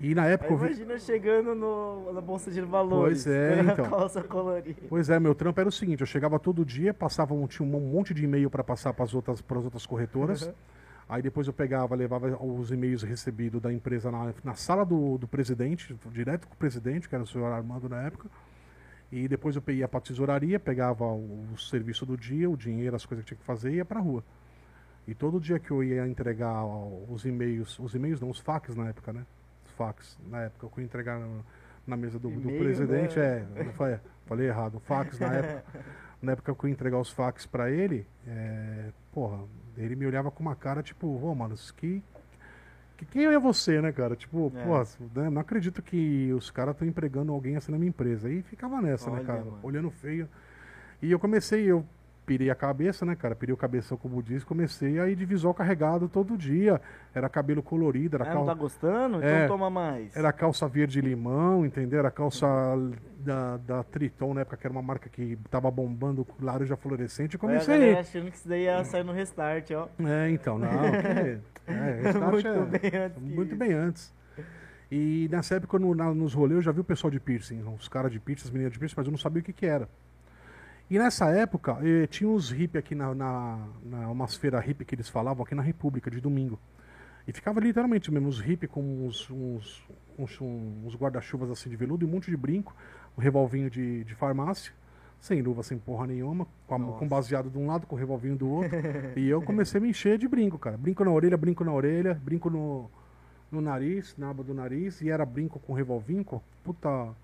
E 0.00 0.16
na 0.16 0.26
época 0.26 0.52
eu 0.52 0.56
vi... 0.56 0.66
imagina 0.66 0.98
chegando 0.98 1.54
no, 1.54 2.12
na 2.12 2.20
bolsa 2.20 2.50
de 2.50 2.60
valores. 2.60 3.22
Pois 3.22 3.26
é, 3.34 3.60
então. 3.60 3.88
calça 3.88 4.20
colorida. 4.22 4.80
Pois 4.88 5.08
é, 5.08 5.20
meu 5.20 5.32
trampo 5.32 5.60
era 5.60 5.68
o 5.68 5.72
seguinte, 5.72 6.00
eu 6.00 6.06
chegava 6.06 6.40
todo 6.40 6.64
dia, 6.64 6.92
passava 6.92 7.32
um, 7.34 7.46
tinha 7.46 7.64
um 7.64 7.80
monte 7.80 8.12
de 8.12 8.24
e-mail 8.24 8.50
para 8.50 8.64
passar 8.64 8.92
para 8.92 9.04
as 9.04 9.14
outras, 9.14 9.40
pras 9.40 9.64
outras 9.64 9.86
corretoras. 9.86 10.42
Uhum. 10.42 10.52
Aí 11.08 11.22
depois 11.22 11.46
eu 11.46 11.52
pegava, 11.52 11.94
levava 11.94 12.36
os 12.42 12.72
e-mails 12.72 13.02
recebidos 13.02 13.60
da 13.60 13.72
empresa 13.72 14.10
na, 14.10 14.32
na 14.42 14.54
sala 14.54 14.84
do, 14.84 15.18
do 15.18 15.28
presidente, 15.28 15.94
direto 16.10 16.48
com 16.48 16.54
o 16.54 16.56
presidente, 16.56 17.08
que 17.08 17.14
era 17.14 17.22
o 17.22 17.26
senhor 17.26 17.52
Armando 17.52 17.88
na 17.88 18.02
época. 18.02 18.28
E 19.12 19.28
depois 19.28 19.54
eu 19.54 19.62
ia 19.68 19.86
para 19.86 20.00
tesouraria, 20.00 20.58
pegava 20.58 21.04
o, 21.04 21.46
o 21.52 21.58
serviço 21.58 22.06
do 22.06 22.16
dia, 22.16 22.48
o 22.48 22.56
dinheiro, 22.56 22.96
as 22.96 23.04
coisas 23.04 23.22
que 23.22 23.28
tinha 23.28 23.38
que 23.38 23.44
fazer 23.44 23.70
e 23.70 23.74
ia 23.76 23.84
para 23.84 24.00
rua. 24.00 24.24
E 25.06 25.14
todo 25.14 25.38
dia 25.38 25.58
que 25.58 25.70
eu 25.70 25.84
ia 25.84 26.06
entregar 26.08 26.64
os 26.64 27.26
e-mails, 27.26 27.78
os 27.78 27.94
e-mails 27.94 28.22
não, 28.22 28.30
os 28.30 28.38
fax 28.38 28.74
na 28.74 28.88
época, 28.88 29.12
né? 29.12 29.26
Os 29.66 29.72
fax, 29.72 30.18
na 30.30 30.42
época 30.44 30.66
eu 30.66 30.72
ia 30.78 30.84
entregar 30.84 31.20
na, 31.20 31.28
na 31.86 31.96
mesa 31.96 32.18
do, 32.18 32.30
do 32.30 32.48
presidente, 32.48 33.18
né? 33.18 33.46
é, 33.56 33.64
falei, 33.72 34.00
falei 34.24 34.48
errado, 34.48 34.80
fax 34.80 35.18
na 35.18 35.34
época. 35.34 35.64
Na 36.22 36.30
época 36.30 36.54
que 36.54 36.64
eu 36.64 36.68
ia 36.68 36.72
entregar 36.72 37.00
os 37.00 37.10
fax 37.10 37.46
pra 37.46 37.68
ele, 37.68 38.06
é, 38.28 38.92
porra, 39.10 39.40
ele 39.76 39.96
me 39.96 40.06
olhava 40.06 40.30
com 40.30 40.40
uma 40.40 40.54
cara 40.54 40.80
tipo, 40.80 41.08
ô 41.08 41.34
mano, 41.34 41.54
isso 41.54 41.74
que, 41.74 42.00
que 43.04 43.12
quem 43.12 43.24
é 43.26 43.38
você, 43.38 43.80
né, 43.80 43.92
cara? 43.92 44.14
Tipo, 44.16 44.52
É. 44.54 44.64
pô, 44.64 45.20
né, 45.20 45.30
não 45.30 45.40
acredito 45.40 45.82
que 45.82 46.32
os 46.32 46.50
caras 46.50 46.74
estão 46.74 46.86
empregando 46.86 47.32
alguém 47.32 47.56
assim 47.56 47.72
na 47.72 47.78
minha 47.78 47.88
empresa. 47.88 48.30
E 48.30 48.42
ficava 48.42 48.80
nessa, 48.80 49.10
né, 49.10 49.16
Olha, 49.18 49.26
cara? 49.26 49.44
mano. 49.44 49.58
Olhando 49.62 49.90
feio. 49.90 50.28
E 51.00 51.10
eu 51.10 51.18
comecei, 51.18 51.64
eu 51.64 51.84
pirei 52.32 52.48
a 52.50 52.54
cabeça, 52.54 53.04
né, 53.04 53.14
cara? 53.14 53.34
Pirei 53.36 53.52
o 53.52 53.56
cabeção, 53.58 53.96
como 53.98 54.22
diz, 54.22 54.42
comecei 54.42 54.98
a 54.98 55.06
ir 55.06 55.14
de 55.14 55.26
visual 55.26 55.52
carregado 55.52 56.08
todo 56.08 56.36
dia. 56.36 56.80
Era 57.14 57.28
cabelo 57.28 57.62
colorido, 57.62 58.16
era 58.16 58.24
Ah, 58.24 58.28
não 58.28 58.34
cal... 58.46 58.46
tá 58.46 58.54
gostando? 58.54 59.16
Então 59.18 59.28
É. 59.28 59.46
toma 59.46 59.68
mais. 59.68 60.16
Era 60.16 60.32
calça 60.32 60.66
verde 60.66 61.00
limão, 61.02 61.66
entendeu? 61.66 61.98
Era 61.98 62.10
calça 62.10 62.46
da, 63.18 63.58
da 63.58 63.82
Triton, 63.84 64.32
na 64.32 64.40
época, 64.40 64.56
que 64.56 64.66
era 64.66 64.72
uma 64.72 64.80
marca 64.82 65.10
que 65.10 65.36
tava 65.50 65.70
bombando 65.70 66.26
laranja 66.40 66.74
fluorescente. 66.76 67.36
Comecei. 67.36 67.78
galera 67.78 68.00
achando 68.00 68.30
que 68.30 68.36
isso 68.38 68.48
daí 68.48 68.62
ia 68.64 68.82
sair 68.84 69.04
no 69.04 69.12
restart, 69.12 69.70
ó. 69.72 69.88
É, 70.02 70.30
então, 70.30 70.58
não. 70.58 70.68
Que, 71.64 71.70
é, 71.70 72.00
restart 72.02 72.32
Muito 72.32 72.48
é- 72.48 72.64
bem 72.78 73.00
antes 73.00 73.22
Muito 73.22 73.56
bem 73.56 73.72
antes. 73.74 74.12
E 74.90 75.28
nessa 75.30 75.54
época, 75.56 75.78
no, 75.78 75.94
na- 75.94 76.12
nos 76.14 76.34
rolês, 76.34 76.56
eu 76.56 76.62
já 76.62 76.72
vi 76.72 76.80
o 76.80 76.84
pessoal 76.84 77.10
de 77.10 77.20
piercing, 77.20 77.62
os 77.78 77.88
caras 77.88 78.10
de 78.10 78.18
piercing, 78.18 78.46
as 78.46 78.50
meninas 78.50 78.72
de 78.72 78.78
piercing, 78.78 78.94
mas 78.96 79.06
eu 79.06 79.10
não 79.10 79.18
sabia 79.18 79.40
o 79.40 79.44
que 79.44 79.52
que 79.52 79.64
era. 79.66 79.88
E 80.92 80.98
nessa 80.98 81.30
época, 81.30 81.78
eh, 81.80 82.06
tinha 82.06 82.28
uns 82.28 82.50
hippie 82.50 82.76
aqui 82.76 82.94
na, 82.94 83.14
na, 83.14 83.66
na 83.82 84.10
umas 84.10 84.36
feiras 84.36 84.62
hippie 84.62 84.84
que 84.84 84.94
eles 84.94 85.08
falavam 85.08 85.42
aqui 85.42 85.54
na 85.54 85.62
República, 85.62 86.10
de 86.10 86.20
domingo. 86.20 86.58
E 87.26 87.32
ficava 87.32 87.60
literalmente 87.60 88.12
mesmo, 88.12 88.28
os 88.28 88.38
hippie 88.38 88.66
com 88.68 88.82
uns, 89.06 89.30
uns, 89.30 89.82
uns, 90.18 90.38
uns 90.42 90.94
guarda-chuvas 90.94 91.50
assim 91.50 91.70
de 91.70 91.76
veludo 91.76 92.04
e 92.04 92.06
um 92.06 92.10
monte 92.10 92.30
de 92.30 92.36
brinco, 92.36 92.76
um 93.16 93.22
revolvinho 93.22 93.70
de, 93.70 94.04
de 94.04 94.14
farmácia, 94.14 94.70
sem 95.18 95.40
luva, 95.40 95.62
sem 95.62 95.78
porra 95.78 96.06
nenhuma, 96.06 96.46
com, 96.66 96.74
a- 96.74 96.78
com 96.98 97.08
baseado 97.08 97.48
de 97.48 97.56
um 97.56 97.66
lado, 97.68 97.86
com 97.86 97.96
o 97.96 97.98
revolvinho 97.98 98.36
do 98.36 98.50
outro. 98.50 98.76
e 99.16 99.30
eu 99.30 99.40
comecei 99.40 99.78
a 99.78 99.82
me 99.82 99.88
encher 99.88 100.18
de 100.18 100.28
brinco, 100.28 100.58
cara. 100.58 100.76
Brinco 100.76 101.02
na 101.02 101.10
orelha, 101.10 101.38
brinco 101.38 101.64
na 101.64 101.72
orelha, 101.72 102.20
brinco 102.22 102.50
no, 102.50 102.90
no 103.50 103.62
nariz, 103.62 104.14
na 104.18 104.28
aba 104.28 104.44
do 104.44 104.52
nariz, 104.52 105.00
e 105.00 105.08
era 105.08 105.24
brinco 105.24 105.58
com 105.58 105.72
revolvinho, 105.72 106.22
com 106.22 106.38
puta 106.62 107.14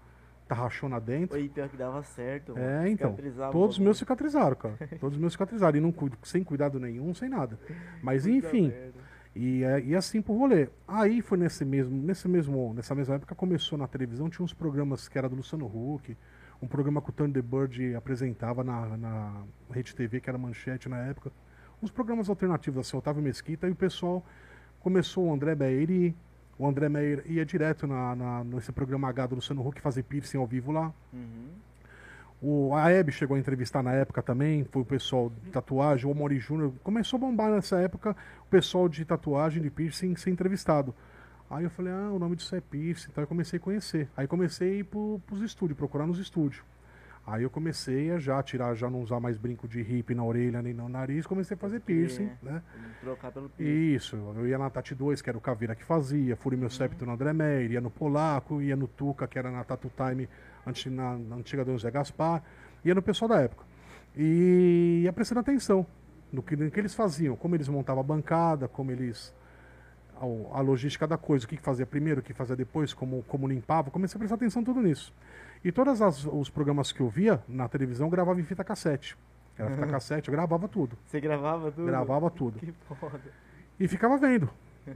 tarrachona 0.49 1.01
dentro. 1.01 1.37
Oi, 1.37 1.49
pior 1.49 1.69
que 1.69 1.77
dava 1.77 2.03
certo. 2.03 2.55
mano. 2.55 2.65
É, 2.65 2.89
então. 2.89 3.17
Todos 3.53 3.77
os 3.77 3.79
meus 3.79 3.99
cicatrizaram, 3.99 4.57
cara. 4.57 4.77
Todos 4.99 5.17
os 5.17 5.21
meus 5.21 5.35
cicatrizaram. 5.35 5.77
E 5.77 5.81
não 5.81 5.93
cuido, 5.93 6.17
sem 6.23 6.43
cuidado 6.43 6.81
nenhum, 6.81 7.15
sem 7.15 7.29
nada. 7.29 7.59
Mas 8.03 8.27
enfim, 8.27 8.73
e, 9.37 9.63
é- 9.63 9.81
e 9.81 9.95
assim 9.95 10.23
pro 10.23 10.37
rolê. 10.37 10.69
Aí 10.87 11.21
foi 11.21 11.39
nesse 11.39 11.65
mesmo, 11.65 11.97
nesse 11.97 12.27
mesmo, 12.27 12.73
nessa 12.75 12.95
mesma 12.95 13.17
época 13.17 13.35
começou 13.35 13.79
na 13.79 13.87
televisão, 13.87 14.29
tinha 14.31 14.45
uns 14.45 14.55
programas 14.55 15.07
que 15.09 15.19
era 15.19 15.29
do 15.29 15.37
Luciano 15.37 15.67
Huck, 15.67 16.17
um 16.61 16.67
programa 16.67 17.01
que 17.01 17.11
o 17.11 17.13
Thunderbird 17.13 17.95
apresentava 17.95 18.65
na, 18.65 18.97
na 18.97 19.43
Rede 19.71 19.95
TV, 19.95 20.21
que 20.21 20.29
era 20.29 20.39
manchete 20.39 20.89
na 20.89 20.99
época. 20.99 21.31
Uns 21.81 21.91
programas 21.91 22.29
alternativos, 22.29 22.81
assim, 22.81 22.97
Otávio 22.97 23.23
Mesquita, 23.23 23.69
e 23.69 23.71
o 23.71 23.77
pessoal 23.77 24.25
começou, 24.81 25.27
o 25.27 25.33
André 25.33 25.53
e 25.89 26.15
o 26.59 26.67
André 26.67 26.89
Meyer 26.89 27.23
ia 27.27 27.45
direto 27.45 27.87
na, 27.87 28.15
na- 28.17 28.45
nesse 28.45 28.73
programa 28.73 29.09
H 29.09 29.27
do 29.27 29.35
Luciano 29.37 29.67
Huck 29.67 29.81
fazer 29.81 30.03
piercing 30.03 30.39
ao 30.39 30.47
vivo 30.47 30.73
lá. 30.73 30.93
Uhum. 31.13 31.49
O, 32.41 32.75
a 32.75 32.91
Hebe 32.91 33.11
chegou 33.11 33.37
a 33.37 33.41
entrevistar 33.41 33.83
na 33.83 33.93
época 33.93 34.23
também, 34.23 34.65
foi 34.71 34.83
o 34.83 34.85
pessoal 34.85 35.31
de 35.45 35.51
tatuagem, 35.51 36.09
o 36.11 36.15
Mori 36.15 36.39
Júnior. 36.39 36.73
Começou 36.85 37.17
a 37.17 37.21
bombar 37.21 37.51
nessa 37.51 37.81
época 37.81 38.15
o 38.43 38.49
pessoal 38.49 38.89
de 38.89 39.05
tatuagem, 39.05 39.61
de 39.63 39.71
piercing, 39.71 40.15
ser 40.15 40.31
entrevistado. 40.31 40.95
Aí 41.51 41.65
eu 41.65 41.71
falei, 41.71 41.93
ah, 41.93 42.11
o 42.13 42.19
nome 42.19 42.37
disso 42.37 42.55
é 42.55 42.61
piercing, 42.61 43.09
então 43.11 43.23
eu 43.23 43.29
comecei 43.29 43.57
a 43.59 43.61
conhecer. 43.61 44.09
Aí 44.17 44.27
comecei 44.29 44.71
a 44.71 44.75
ir 44.77 44.85
pro, 44.85 45.21
pros 45.27 45.41
estúdios, 45.43 45.77
procurar 45.77 46.07
nos 46.07 46.19
estúdios. 46.19 46.63
Aí 47.31 47.43
eu 47.43 47.51
comecei 47.51 48.11
a 48.11 48.19
já 48.19 48.43
tirar, 48.43 48.75
já 48.75 48.89
não 48.89 49.03
usar 49.03 49.21
mais 49.21 49.37
brinco 49.37 49.69
de 49.69 49.83
hippie 49.83 50.15
na 50.15 50.25
orelha 50.25 50.63
nem 50.63 50.73
no 50.73 50.89
nariz, 50.89 51.27
comecei 51.27 51.55
a 51.55 51.59
fazer 51.59 51.81
piercing, 51.81 52.31
né? 52.43 52.63
Trocar 53.03 53.31
pelo 53.31 53.51
piercing. 53.51 53.95
Isso, 53.95 54.17
eu 54.37 54.47
ia 54.49 54.57
na 54.57 54.71
Tati 54.71 54.95
2, 54.95 55.21
que 55.21 55.29
era 55.29 55.37
o 55.37 55.41
Caveira 55.41 55.75
que 55.75 55.85
fazia, 55.85 56.35
Furi 56.37 56.57
meu 56.57 56.71
septo 56.71 57.05
no 57.05 57.13
André 57.13 57.35
Meyer, 57.35 57.73
ia 57.73 57.81
no 57.83 57.91
Polaco, 57.91 58.63
ia 58.63 58.75
no 58.75 58.89
Tuca, 58.89 59.27
que 59.29 59.39
era 59.39 59.51
na 59.51 59.63
Tatu 59.63 59.93
Time, 59.95 60.27
anti- 60.67 60.89
na, 60.89 61.19
na 61.19 61.37
antiga 61.37 61.65
Dona 61.67 61.77
José 61.77 61.91
Gaspar, 61.91 62.43
ia 62.83 62.95
no 62.95 63.03
pessoal 63.03 63.29
da 63.29 63.41
época. 63.43 63.65
E 64.17 65.03
ia 65.05 65.13
prestando 65.13 65.41
atenção 65.41 65.87
no 66.33 66.43
que, 66.43 66.57
no 66.57 66.71
que 66.71 66.81
eles 66.81 66.95
faziam, 66.95 67.37
como 67.37 67.55
eles 67.55 67.69
montavam 67.69 68.01
a 68.01 68.05
bancada, 68.07 68.69
como 68.69 68.91
eles. 68.91 69.35
A, 70.53 70.61
logística 70.61 71.07
da 71.07 71.17
coisa, 71.17 71.45
o 71.45 71.49
que 71.49 71.57
que 71.57 71.63
fazia 71.63 71.87
primeiro, 71.87 72.21
o 72.21 72.23
que 72.25 72.33
fazia 72.33 72.57
depois, 72.57 72.93
como, 72.93 73.23
como 73.29 73.47
limpava, 73.47 73.89
comecei 73.89 74.17
a 74.17 74.19
prestar 74.19 74.35
atenção 74.35 74.65
tudo 74.65 74.81
nisso. 74.83 75.15
E 75.65 75.73
todos 75.73 76.01
os 76.27 76.49
programas 76.51 76.93
que 76.93 77.01
eu 77.01 77.09
via 77.09 77.43
na 77.49 77.69
televisão 77.69 78.09
gravava 78.09 78.41
em 78.41 78.45
fita 78.45 78.63
cassete. 78.65 79.17
Era 79.59 79.71
fita 79.71 79.87
cassete, 79.89 80.29
eu 80.29 80.33
gravava 80.33 80.69
tudo. 80.69 80.97
Você 81.07 81.21
gravava 81.21 81.71
tudo? 81.73 81.87
Gravava 81.87 82.31
tudo. 82.33 82.59
Que 82.61 82.73
foda. 82.73 83.21
E 83.79 83.89
ficava 83.89 84.17
vendo. 84.17 84.49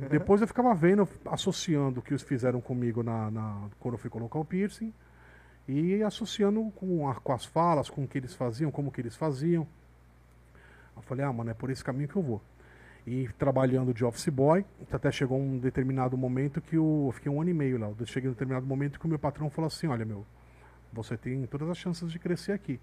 Depois 0.09 0.41
eu 0.41 0.47
ficava 0.47 0.75
vendo, 0.75 1.07
associando 1.27 2.01
o 2.01 2.03
que 2.03 2.13
eles 2.13 2.23
fizeram 2.23 2.61
comigo 2.61 3.03
na, 3.03 3.31
na- 3.31 3.69
quando 3.79 3.95
eu 3.95 3.99
fui 3.99 4.09
colocar 4.09 4.39
o 4.39 4.45
piercing. 4.45 4.93
E 5.69 6.03
associando 6.03 6.71
com, 6.77 7.09
a- 7.09 7.15
com 7.17 7.33
as 7.33 7.45
falas, 7.45 7.91
com 7.91 8.05
o 8.05 8.09
que 8.09 8.19
eles 8.19 8.35
faziam, 8.35 8.71
como 8.71 8.91
que 8.91 9.01
eles 9.01 9.15
faziam. 9.17 9.67
Eu 10.97 11.03
falei, 11.03 11.25
ah, 11.25 11.33
mano, 11.33 11.51
é 11.51 11.55
por 11.55 11.69
esse 11.71 11.85
caminho 11.85 12.09
que 12.09 12.17
eu 12.17 12.23
vou. 12.23 12.41
E 13.07 13.29
trabalhando 13.39 13.93
de 13.93 14.05
office 14.05 14.29
boy, 14.29 14.65
até 14.93 15.11
chegou 15.11 15.39
um 15.39 15.59
determinado 15.59 16.17
momento 16.17 16.61
que 16.61 16.77
eu, 16.77 17.05
eu 17.09 17.13
fiquei 17.13 17.31
um 17.31 17.41
ano 17.41 17.51
e 17.51 17.55
meio 17.55 17.79
lá. 17.79 17.91
Eu 17.99 18.07
cheguei 18.07 18.29
um 18.31 18.33
determinado 18.33 18.65
momento 18.65 18.99
que 18.99 19.07
o 19.07 19.09
meu 19.09 19.19
patrão 19.19 19.51
falou 19.51 19.67
assim, 19.67 19.89
olha 19.89 20.05
meu, 20.05 20.25
você 20.93 21.17
tem 21.17 21.47
todas 21.47 21.69
as 21.69 21.79
chances 21.79 22.11
de 22.11 22.19
crescer 22.19 22.53
aqui. 22.53 22.79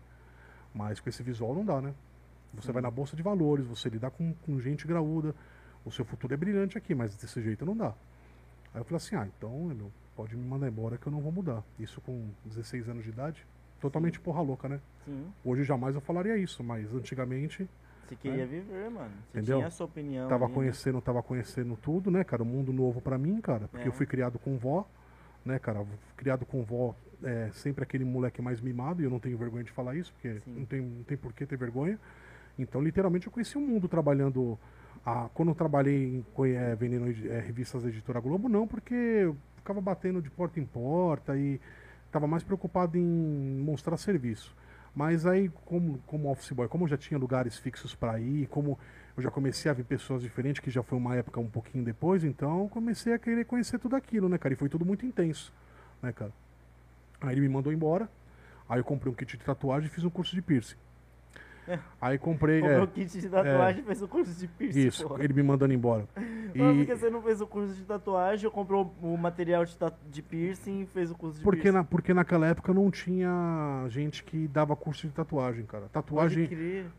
Mas 0.74 1.00
com 1.00 1.10
esse 1.10 1.22
visual 1.24 1.54
não 1.54 1.66
dá, 1.66 1.82
né? 1.82 1.94
Você 2.54 2.72
vai 2.72 2.82
na 2.82 2.90
bolsa 2.90 3.16
de 3.16 3.22
valores, 3.22 3.66
você 3.66 3.90
lidar 3.90 4.10
com, 4.12 4.34
com 4.46 4.60
gente 4.60 4.88
graúda, 4.88 5.36
o 5.86 5.92
seu 5.92 6.04
futuro 6.04 6.34
é 6.34 6.38
brilhante 6.38 6.78
aqui, 6.78 6.96
mas 6.96 7.16
desse 7.16 7.42
jeito 7.42 7.66
não 7.66 7.76
dá. 7.78 7.94
Aí 8.74 8.82
eu 8.82 8.84
falei 8.84 8.98
assim, 8.98 9.16
ah, 9.16 9.28
então, 9.28 9.66
meu, 9.66 9.92
pode 10.16 10.36
me 10.36 10.46
mandar 10.46 10.68
embora 10.68 10.98
que 10.98 11.08
eu 11.08 11.12
não 11.12 11.22
vou 11.22 11.32
mudar. 11.32 11.64
Isso 11.80 12.02
com 12.02 12.30
16 12.46 12.90
anos 12.90 13.04
de 13.04 13.10
idade, 13.10 13.46
totalmente 13.80 14.20
porra 14.20 14.42
louca, 14.42 14.68
né? 14.68 14.80
Sim. 15.06 15.28
Hoje 15.46 15.64
jamais 15.64 15.94
eu 15.96 16.02
falaria 16.02 16.38
isso, 16.38 16.64
mas 16.64 16.92
antigamente 16.94 17.70
Você 18.08 18.16
queria 18.16 18.46
viver, 18.48 18.90
mano. 18.90 19.12
Você 19.32 19.38
Entendeu? 19.40 19.58
tinha 19.58 19.68
a 19.68 19.72
sua 19.72 19.86
opinião. 19.86 20.28
tava 20.28 20.46
ali, 20.46 20.52
né? 20.54 20.56
conhecendo, 20.56 21.02
tava 21.02 21.22
conhecendo 21.24 21.78
tudo, 21.78 22.10
né, 22.10 22.24
cara? 22.24 22.42
Um 22.42 22.48
mundo 22.48 22.74
novo 22.74 23.00
pra 23.00 23.18
mim, 23.18 23.40
cara, 23.42 23.68
porque 23.68 23.86
É. 23.86 23.88
eu 23.88 23.94
fui 23.94 24.06
criado 24.08 24.40
com 24.40 24.58
vó, 24.58 24.88
né, 25.46 25.60
cara? 25.60 25.86
Criado 26.18 26.46
com 26.46 26.64
vó, 26.64 26.96
é 27.24 27.50
sempre 27.52 27.84
aquele 27.84 28.06
moleque 28.06 28.42
mais 28.42 28.62
mimado, 28.62 29.02
e 29.02 29.06
eu 29.06 29.10
não 29.10 29.20
tenho 29.20 29.38
vergonha 29.38 29.64
de 29.64 29.72
falar 29.72 29.96
isso, 29.96 30.14
porque 30.14 30.40
Sim. 30.40 30.60
não 30.60 30.66
tem, 30.66 30.82
não 30.82 31.04
tem 31.04 31.18
por 31.18 31.34
que 31.34 31.46
ter 31.46 31.58
vergonha. 31.58 32.00
Então, 32.58 32.82
literalmente, 32.82 33.28
eu 33.28 33.32
conheci 33.32 33.58
o 33.58 33.62
mundo 33.62 33.88
trabalhando. 33.88 34.58
A, 35.06 35.30
quando 35.34 35.50
eu 35.50 35.56
trabalhei 35.56 36.06
em, 36.06 36.26
é, 36.56 36.76
vendendo 36.76 37.06
é, 37.30 37.40
revistas 37.40 37.84
da 37.84 37.90
editora 37.90 38.20
Globo, 38.20 38.50
não, 38.50 38.68
porque 38.68 38.94
eu 38.94 39.38
ficava 39.56 39.80
batendo 39.80 40.22
de 40.22 40.30
porta 40.30 40.60
em 40.60 40.66
porta 40.66 41.38
e 41.38 41.60
estava 42.06 42.28
mais 42.28 42.44
preocupado 42.44 42.98
em 42.98 43.62
mostrar 43.64 43.96
serviço. 43.98 44.54
Mas 44.94 45.26
aí, 45.26 45.50
como, 45.66 46.00
como 46.06 46.30
office 46.30 46.52
boy, 46.52 46.68
como 46.68 46.84
eu 46.84 46.90
já 46.90 46.98
tinha 46.98 47.18
lugares 47.18 47.58
fixos 47.58 47.96
para 47.96 48.20
ir, 48.20 48.48
como 48.48 48.78
eu 49.16 49.24
já 49.24 49.32
comecei 49.32 49.70
a 49.70 49.74
ver 49.74 49.84
pessoas 49.84 50.22
diferentes, 50.22 50.62
que 50.62 50.70
já 50.70 50.84
foi 50.84 50.98
uma 50.98 51.16
época 51.16 51.40
um 51.40 51.50
pouquinho 51.50 51.84
depois, 51.84 52.24
então 52.24 52.68
comecei 52.68 53.14
a 53.14 53.20
querer 53.20 53.46
conhecer 53.46 53.80
tudo 53.80 53.96
aquilo, 53.96 54.28
né, 54.28 54.38
cara? 54.38 54.54
E 54.54 54.58
foi 54.58 54.68
tudo 54.68 54.86
muito 54.86 55.06
intenso, 55.06 55.54
né, 56.02 56.12
cara? 56.12 56.34
Aí 57.22 57.34
ele 57.34 57.42
me 57.42 57.50
mandou 57.50 57.72
embora, 57.72 58.10
aí 58.68 58.80
eu 58.80 58.84
comprei 58.84 59.12
um 59.12 59.16
kit 59.16 59.38
de 59.38 59.44
tatuagem 59.44 59.88
e 59.88 59.92
fiz 59.92 60.04
um 60.04 60.10
curso 60.10 60.36
de 60.36 60.42
piercing. 60.42 60.78
É. 61.70 61.78
Aí 62.02 62.18
comprei. 62.18 62.62
Comprou 62.62 62.80
é, 62.80 62.84
o 62.84 62.88
kit 62.88 63.20
de 63.20 63.30
tatuagem 63.30 63.82
e 63.82 63.86
fez 63.86 64.02
o 64.02 64.08
curso 64.08 64.34
de 64.34 64.48
piercing. 64.48 64.88
isso, 64.88 65.08
porra. 65.08 65.24
ele 65.24 65.34
me 65.34 65.44
mandando 65.44 65.74
embora. 65.74 66.08
Mas 66.56 66.78
por 66.78 66.86
que 66.86 66.96
você 66.96 67.10
não 67.12 67.22
fez 67.22 67.42
o 67.42 67.48
curso 67.48 67.76
de 67.76 67.84
tatuagem 67.84 68.48
ou 68.48 68.52
comprou 68.52 68.92
o 69.04 69.16
material 69.16 69.64
de, 69.64 69.78
de 70.10 70.22
piercing 70.24 70.82
e 70.82 70.86
fez 70.88 71.12
o 71.12 71.16
curso 71.16 71.38
de 71.38 71.44
porque, 71.44 71.62
piercing? 71.62 71.78
na, 71.78 71.84
porque 71.84 72.14
naquela 72.14 72.48
época 72.48 72.74
não 72.74 72.90
tinha 72.90 73.86
gente 73.90 74.24
que 74.24 74.48
dava 74.48 74.76
curso 74.76 75.08
de 75.08 75.14
tatuagem, 75.14 75.64
cara. 75.66 75.88
Tatuagem, 75.90 76.50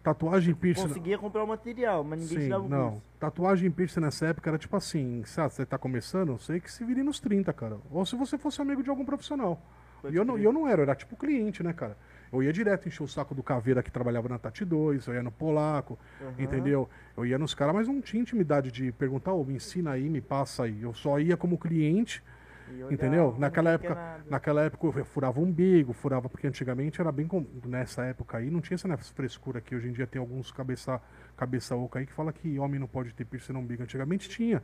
tatuagem 0.04 0.52
e 0.52 0.54
piercing. 0.54 0.86
Conseguia 0.86 1.18
comprar 1.18 1.42
o 1.42 1.48
material, 1.48 2.04
mas 2.04 2.20
ninguém 2.20 2.38
te 2.38 2.44
Sim, 2.44 2.48
dava 2.50 2.64
o 2.64 2.68
não. 2.68 2.90
curso. 2.90 3.02
Tatuagem 3.18 3.66
e 3.66 3.70
piercing 3.70 4.00
nessa 4.00 4.26
época 4.26 4.50
era 4.50 4.58
tipo 4.58 4.76
assim, 4.76 5.24
sabe, 5.26 5.52
você 5.52 5.66
tá 5.66 5.76
começando, 5.76 6.38
sei 6.38 6.60
que 6.60 6.70
se 6.70 6.84
vire 6.84 7.02
nos 7.02 7.18
30, 7.18 7.52
cara. 7.52 7.78
Ou 7.90 8.06
se 8.06 8.14
você 8.14 8.38
fosse 8.38 8.62
amigo 8.62 8.82
de 8.82 8.90
algum 8.90 9.04
profissional. 9.04 9.60
Pode 10.00 10.14
E 10.14 10.18
eu 10.18 10.24
não, 10.24 10.38
e 10.38 10.44
eu 10.44 10.52
não 10.52 10.66
era, 10.66 10.80
eu 10.80 10.84
era 10.84 10.94
tipo 10.94 11.16
cliente, 11.16 11.62
né, 11.62 11.72
cara? 11.72 11.96
Eu 12.32 12.42
ia 12.42 12.52
direto 12.52 12.86
encher 12.86 13.02
o 13.02 13.08
saco 13.08 13.34
do 13.34 13.42
Caveira 13.42 13.82
que 13.82 13.90
trabalhava 13.90 14.28
na 14.28 14.38
Tati 14.38 14.64
2, 14.64 15.06
eu 15.06 15.14
ia 15.14 15.22
no 15.22 15.32
Polaco, 15.32 15.98
Aham. 16.20 16.34
entendeu? 16.38 16.88
Eu 17.16 17.26
ia 17.26 17.38
nos 17.38 17.54
caras, 17.54 17.74
mas 17.74 17.88
não 17.88 18.00
tinha 18.00 18.22
intimidade 18.22 18.70
de 18.70 18.92
perguntar, 18.92 19.32
ô, 19.32 19.44
me 19.44 19.54
ensina 19.54 19.92
aí, 19.92 20.08
me 20.08 20.20
passa 20.20 20.64
aí. 20.64 20.82
Eu 20.82 20.94
só 20.94 21.18
ia 21.18 21.36
como 21.36 21.58
cliente, 21.58 22.22
olhava, 22.68 22.92
entendeu? 22.94 23.34
Naquela 23.36 23.70
época, 23.70 23.94
nada. 23.94 24.24
naquela 24.30 24.62
época 24.62 24.86
eu 24.98 25.04
furava 25.04 25.40
umbigo, 25.40 25.92
furava, 25.92 26.28
porque 26.28 26.46
antigamente 26.46 27.00
era 27.00 27.10
bem. 27.10 27.26
com- 27.26 27.44
Nessa 27.66 28.04
época 28.04 28.38
aí 28.38 28.48
não 28.48 28.60
tinha 28.60 28.76
essa 28.76 28.96
frescura 28.98 29.60
que 29.60 29.74
hoje 29.74 29.88
em 29.88 29.92
dia 29.92 30.06
tem 30.06 30.20
alguns 30.20 30.52
cabeça, 30.52 31.00
cabeça 31.36 31.74
oca 31.74 31.98
aí 31.98 32.06
que 32.06 32.12
fala 32.12 32.32
que 32.32 32.58
homem 32.60 32.78
não 32.78 32.86
pode 32.86 33.12
ter 33.12 33.24
piercing 33.24 33.52
no 33.54 33.58
umbigo. 33.58 33.82
Antigamente 33.82 34.28
tinha. 34.28 34.62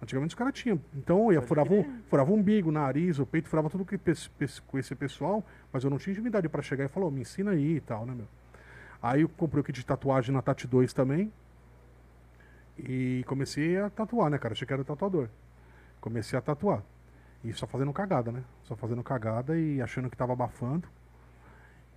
Antigamente 0.00 0.30
os 0.30 0.34
caras 0.34 0.54
tinham. 0.54 0.80
Então 0.94 1.32
eu 1.32 1.42
furava, 1.42 1.74
um, 1.74 2.02
furava 2.08 2.30
o 2.30 2.34
umbigo, 2.34 2.70
nariz, 2.70 3.18
o 3.18 3.26
peito, 3.26 3.48
furava 3.48 3.68
tudo 3.68 3.84
que 3.84 3.98
com 4.66 4.78
esse 4.78 4.94
pessoal, 4.94 5.44
mas 5.72 5.82
eu 5.82 5.90
não 5.90 5.98
tinha 5.98 6.12
intimidade 6.12 6.48
pra 6.48 6.62
chegar 6.62 6.84
e 6.84 6.88
falar, 6.88 7.06
ô, 7.06 7.10
me 7.10 7.22
ensina 7.22 7.50
aí 7.50 7.76
e 7.76 7.80
tal, 7.80 8.06
né, 8.06 8.14
meu? 8.14 8.26
Aí 9.02 9.22
eu 9.22 9.28
comprei 9.28 9.60
o 9.60 9.64
kit 9.64 9.78
de 9.78 9.86
tatuagem 9.86 10.34
na 10.34 10.42
Tati 10.42 10.66
2 10.66 10.92
também. 10.92 11.32
E 12.78 13.24
comecei 13.26 13.76
a 13.76 13.90
tatuar, 13.90 14.30
né, 14.30 14.38
cara? 14.38 14.54
Achei 14.54 14.66
que 14.66 14.72
era 14.72 14.84
tatuador. 14.84 15.28
Comecei 16.00 16.38
a 16.38 16.42
tatuar. 16.42 16.82
E 17.42 17.52
só 17.52 17.66
fazendo 17.66 17.92
cagada, 17.92 18.30
né? 18.30 18.42
Só 18.64 18.76
fazendo 18.76 19.02
cagada 19.02 19.58
e 19.58 19.80
achando 19.80 20.10
que 20.10 20.16
tava 20.16 20.32
abafando. 20.32 20.88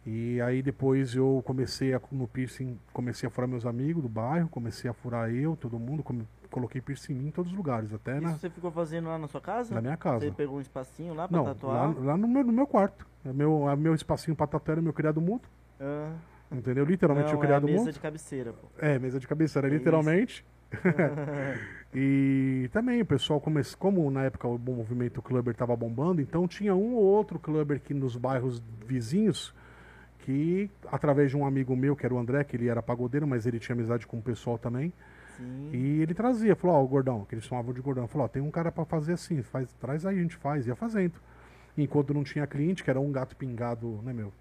E 0.05 0.41
aí 0.41 0.62
depois 0.63 1.13
eu 1.15 1.43
comecei 1.46 1.93
a, 1.93 2.01
no 2.12 2.27
piercing, 2.27 2.77
comecei 2.91 3.27
a 3.27 3.29
furar 3.29 3.48
meus 3.48 3.65
amigos 3.65 4.01
do 4.01 4.10
bairro, 4.10 4.50
comecei 4.50 4.89
a 4.89 4.93
furar 4.93 5.29
eu, 5.29 5.55
todo 5.55 5.77
mundo, 5.77 6.01
come- 6.01 6.27
coloquei 6.50 6.81
piercing 6.81 7.13
em 7.13 7.15
mim 7.17 7.27
em 7.27 7.31
todos 7.31 7.51
os 7.51 7.58
lugares, 7.58 7.93
até 7.93 8.13
Isso 8.13 8.22
na, 8.24 8.31
você 8.38 8.50
ficou 8.50 8.72
fazendo 8.72 9.10
lá 9.10 9.17
na 9.20 9.27
sua 9.27 9.39
casa? 9.39 9.75
na 9.75 9.79
minha 9.81 9.96
casa. 9.98 10.25
Você 10.25 10.31
pegou 10.31 10.58
um 10.58 10.62
espacinho 10.62 11.13
lá 11.13 11.27
pra 11.27 11.38
Não, 11.38 11.46
tatuar? 11.46 11.93
lá, 11.96 12.03
lá 12.03 12.17
no, 12.17 12.27
meu, 12.27 12.43
no 12.43 12.51
meu 12.51 12.65
quarto. 12.65 13.05
É 13.24 13.31
meu, 13.31 13.70
é 13.70 13.75
meu 13.75 13.93
espacinho 13.93 14.36
pra 14.36 14.48
tatuar 14.48 14.74
era 14.77 14.81
meu 14.81 14.91
criado 14.91 15.22
mudo, 15.22 15.43
Ah, 15.79 16.13
entendeu? 16.51 16.84
Literalmente 16.84 17.31
não, 17.31 17.39
o 17.39 17.41
é 17.41 17.43
a 17.43 17.46
criado 17.46 17.67
mesa 17.67 17.79
mudo. 17.86 17.93
de 17.93 18.00
cabeceira, 18.00 18.53
pô. 18.53 18.67
É, 18.79 18.98
mesa 18.98 19.20
de 19.20 19.27
cabeceira, 19.27 19.67
É 19.67 19.72
literalmente. 19.72 20.43
e 21.93 22.70
também 22.72 23.01
o 23.01 23.05
pessoal, 23.05 23.39
come... 23.39 23.62
como 23.77 24.10
na 24.10 24.24
época 24.24 24.48
o 24.48 24.58
movimento 24.58 25.22
clubber 25.22 25.51
estava 25.51 25.75
bombando, 25.75 26.22
então 26.22 26.48
tinha 26.48 26.74
um 26.75 26.96
ou 26.96 27.03
outro 27.03 27.38
clubber 27.38 27.79
que 27.79 27.93
nos 27.93 28.15
bairros 28.15 28.62
vizinhos, 28.88 29.53
que 30.21 30.69
através 30.91 31.29
de 31.29 31.37
um 31.37 31.45
amigo 31.45 31.75
meu, 31.75 31.95
que 31.95 32.05
era 32.05 32.13
o 32.13 32.19
André, 32.19 32.43
que 32.43 32.55
ele 32.55 32.67
era 32.67 32.81
pagodeiro, 32.81 33.27
mas 33.27 33.45
ele 33.45 33.59
tinha 33.59 33.75
amizade 33.75 34.05
com 34.07 34.17
o 34.17 34.21
pessoal 34.21 34.57
também, 34.57 34.93
Sim. 35.37 35.69
e 35.73 36.01
ele 36.01 36.13
trazia, 36.13 36.55
falou, 36.55 36.75
ó, 36.77 36.83
o 36.83 36.87
gordão, 36.87 37.25
que 37.25 37.35
eles 37.35 37.45
chamavam 37.45 37.73
de 37.73 37.81
gordão, 37.81 38.07
falou, 38.07 38.25
ó, 38.25 38.27
tem 38.27 38.41
um 38.41 38.51
cara 38.51 38.71
para 38.71 38.85
fazer 38.85 39.13
assim, 39.13 39.41
faz, 39.41 39.73
traz 39.73 40.05
aí, 40.05 40.19
a 40.19 40.21
gente 40.21 40.35
faz, 40.35 40.67
ia 40.67 40.75
fazendo. 40.75 41.13
Enquanto 41.77 42.13
não 42.13 42.23
tinha 42.23 42.45
cliente, 42.45 42.83
que 42.83 42.89
era 42.89 42.99
um 42.99 43.11
gato 43.11 43.35
pingado, 43.35 43.99
né, 44.03 44.13
meu? 44.13 44.31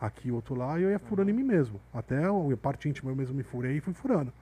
Aqui, 0.00 0.30
outro 0.30 0.54
lá, 0.54 0.78
eu 0.78 0.90
ia 0.90 0.98
furando 0.98 1.30
em 1.30 1.34
mim 1.34 1.44
mesmo. 1.44 1.80
Até 1.92 2.24
a 2.24 2.56
parte 2.60 2.88
íntima 2.88 3.10
eu 3.10 3.16
mesmo 3.16 3.34
me 3.34 3.42
furei 3.42 3.76
e 3.76 3.80
fui 3.80 3.94
furando. 3.94 4.32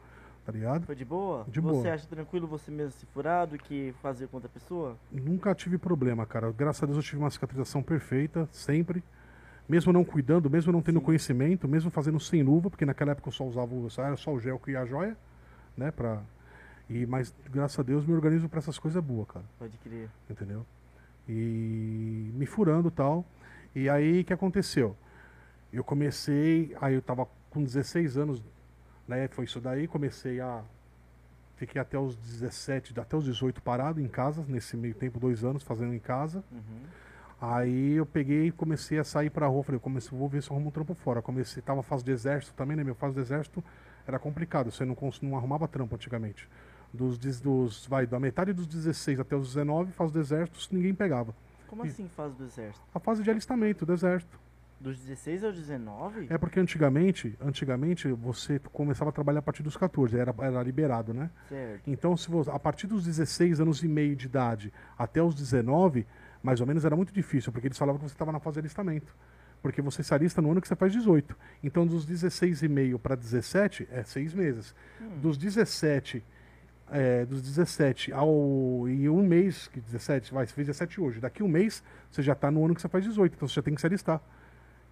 Tá 0.45 0.51
ligado? 0.51 0.87
Foi 0.87 0.97
de 0.97 1.05
boa? 1.05 1.45
De 1.47 1.61
você 1.61 1.83
boa. 1.83 1.95
acha 1.95 2.07
tranquilo 2.09 2.49
você 2.49 2.69
mesmo 2.69 2.91
se 2.93 3.07
furar 3.07 3.47
do 3.47 3.57
que 3.57 3.95
fazer 4.03 4.27
com 4.27 4.39
outra 4.39 4.51
pessoa? 4.51 4.97
Nunca 5.13 5.55
tive 5.55 5.79
problema, 5.79 6.27
cara. 6.27 6.51
Graças 6.51 6.83
a 6.83 6.87
Deus 6.87 6.97
eu 6.97 7.03
tive 7.03 7.19
uma 7.19 7.31
cicatrização 7.31 7.81
perfeita, 7.81 8.49
sempre. 8.51 9.05
Mesmo 9.73 9.91
não 9.91 10.05
cuidando, 10.05 10.51
mesmo 10.51 10.71
não 10.71 10.83
tendo 10.83 10.99
Sim. 10.99 11.05
conhecimento, 11.07 11.67
mesmo 11.67 11.91
fazendo 11.91 12.21
sem 12.21 12.43
luva, 12.43 12.69
porque 12.69 12.85
naquela 12.85 13.13
época 13.13 13.29
eu 13.29 13.33
só 13.33 13.43
usava 13.43 13.75
era 13.97 14.19
só 14.19 14.31
o 14.31 14.39
gel 14.39 14.61
e 14.67 14.77
a 14.77 14.85
joia, 14.85 15.17
né? 15.75 15.91
Pra... 15.91 16.21
E, 16.91 17.07
mas 17.07 17.35
graças 17.51 17.79
a 17.79 17.83
Deus 17.83 18.05
meu 18.05 18.15
organismo 18.15 18.51
pra 18.51 18.59
essas 18.59 18.79
coisas 18.79 18.99
é 18.99 19.01
boa, 19.01 19.25
cara. 19.25 19.47
Pode 19.59 19.79
crer. 19.79 20.11
entendeu? 20.29 20.67
E 21.27 22.31
me 22.35 22.45
furando 22.45 22.89
e 22.89 22.91
tal. 22.91 23.25
E 23.75 23.89
aí 23.89 24.21
o 24.21 24.25
que 24.27 24.35
aconteceu? 24.35 24.95
Eu 25.73 25.83
comecei, 25.83 26.77
aí 26.79 26.93
eu 26.93 27.01
tava 27.01 27.27
com 27.49 27.65
16 27.65 28.19
anos, 28.19 28.43
né? 29.09 29.27
Foi 29.29 29.47
isso 29.47 29.59
daí, 29.59 29.89
comecei 29.89 30.39
a. 30.39 30.63
Fiquei 31.57 31.81
até 31.81 31.99
os 31.99 32.15
17, 32.15 33.01
até 33.01 33.17
os 33.17 33.25
18 33.25 33.63
parado 33.63 34.03
em 34.03 34.09
casa, 34.09 34.45
nesse 34.47 34.77
meio 34.77 34.95
tempo, 34.95 35.19
dois 35.19 35.43
anos 35.45 35.63
fazendo 35.63 35.95
em 35.95 35.99
casa. 35.99 36.45
Uhum. 36.53 36.83
Aí 37.45 37.95
eu 37.95 38.07
peguei 38.07 38.47
e 38.47 38.53
comecei 38.53 39.01
a 39.01 39.05
sair 39.05 39.29
pra 39.29 39.49
rua. 39.49 39.65
Falei, 39.65 39.77
eu 39.77 39.81
comecei, 39.81 40.17
vou 40.17 40.29
ver 40.29 40.41
se 40.45 40.49
eu 40.49 40.55
arrumo 40.55 40.69
um 40.69 40.71
trampo 40.71 40.95
fora. 40.95 41.21
Comecei, 41.21 41.61
tava 41.61 41.83
fase 41.83 42.05
de 42.05 42.13
exército 42.13 42.55
também, 42.55 42.77
né? 42.77 42.85
Meu 42.85 42.95
fase 42.95 43.15
de 43.17 43.21
exército 43.21 43.65
era 44.07 44.17
complicado. 44.17 44.71
Você 44.71 44.85
não, 44.85 44.97
não 45.21 45.37
arrumava 45.37 45.67
trampo 45.67 45.97
antigamente. 45.97 46.49
Dos, 46.95 47.19
dos, 47.19 47.85
vai, 47.89 48.07
da 48.07 48.21
metade 48.21 48.53
dos 48.53 48.69
16 48.69 49.19
até 49.19 49.35
os 49.35 49.49
19, 49.49 49.91
fase 49.91 50.13
do 50.13 50.21
exército, 50.21 50.57
ninguém 50.71 50.95
pegava. 50.95 51.35
Como 51.67 51.85
E- 51.85 51.89
assim 51.89 52.09
fase 52.17 52.37
do 52.37 52.45
exército? 52.45 52.81
A 52.95 53.01
fase 53.01 53.25
de 53.25 53.31
alistamento 53.31 53.85
do 53.85 53.93
exército. 53.93 54.39
Dos 54.79 54.99
16 55.01 55.43
aos 55.45 55.57
19? 55.57 56.27
É 56.29 56.37
porque 56.39 56.61
antigamente, 56.61 57.37
antigamente 57.41 58.09
você 58.13 58.59
começava 58.73 59.11
a 59.11 59.13
trabalhar 59.13 59.39
a 59.39 59.43
partir 59.43 59.63
dos 59.63 59.77
14, 59.77 60.17
era, 60.19 60.35
era 60.41 60.63
liberado, 60.63 61.15
né? 61.15 61.31
Certo. 61.49 61.83
Então, 61.89 62.17
se 62.17 62.29
você, 62.29 62.51
a 62.51 62.59
partir 62.59 62.87
dos 62.89 63.05
16 63.05 63.61
anos 63.61 63.83
e 63.83 63.89
meio 63.89 64.15
de 64.15 64.27
idade 64.27 64.73
até 64.99 65.23
os 65.23 65.35
19, 65.35 66.05
mais 66.43 66.61
ou 66.61 66.67
menos 66.67 66.85
era 66.85 66.97
muito 66.97 67.13
difícil, 67.13 67.53
porque 67.53 67.69
eles 67.69 67.79
falavam 67.79 67.99
que 67.99 68.09
você 68.09 68.15
estava 68.15 68.33
na 68.33 68.41
fase 68.41 68.55
de 68.55 68.61
alistamento. 68.61 69.15
Porque 69.61 69.81
você 69.81 70.03
se 70.03 70.13
alista 70.13 70.43
no 70.43 70.51
ano 70.51 70.61
que 70.61 70.67
você 70.67 70.75
faz 70.75 70.93
18. 70.93 71.37
Então, 71.63 71.87
dos 71.87 72.05
16 72.05 72.63
e 72.63 72.69
meio 72.69 72.99
para 72.99 73.15
17 73.15 73.89
é 73.93 74.03
seis 74.03 74.35
meses. 74.35 74.75
Hum. 75.01 75.21
Dos 75.21 75.39
17 75.39 76.23
é, 76.93 77.25
dos 77.25 77.41
17 77.41 78.13
ao 78.13 78.87
e 78.87 79.09
um 79.09 79.27
mês, 79.27 79.67
que 79.69 79.81
17, 79.81 80.33
vai, 80.33 80.47
você 80.47 80.53
fez 80.53 80.67
17 80.67 81.01
hoje, 81.01 81.21
daqui 81.21 81.43
um 81.43 81.49
mês 81.49 81.83
você 82.11 82.23
já 82.23 82.35
está 82.35 82.51
no 82.51 82.63
ano 82.65 82.75
que 82.75 82.83
você 82.83 82.89
faz 82.89 83.03
18, 83.05 83.35
então 83.35 83.49
você 83.49 83.55
já 83.55 83.63
tem 83.63 83.75
que 83.75 83.81
se 83.81 83.87
alistar. 83.87 84.21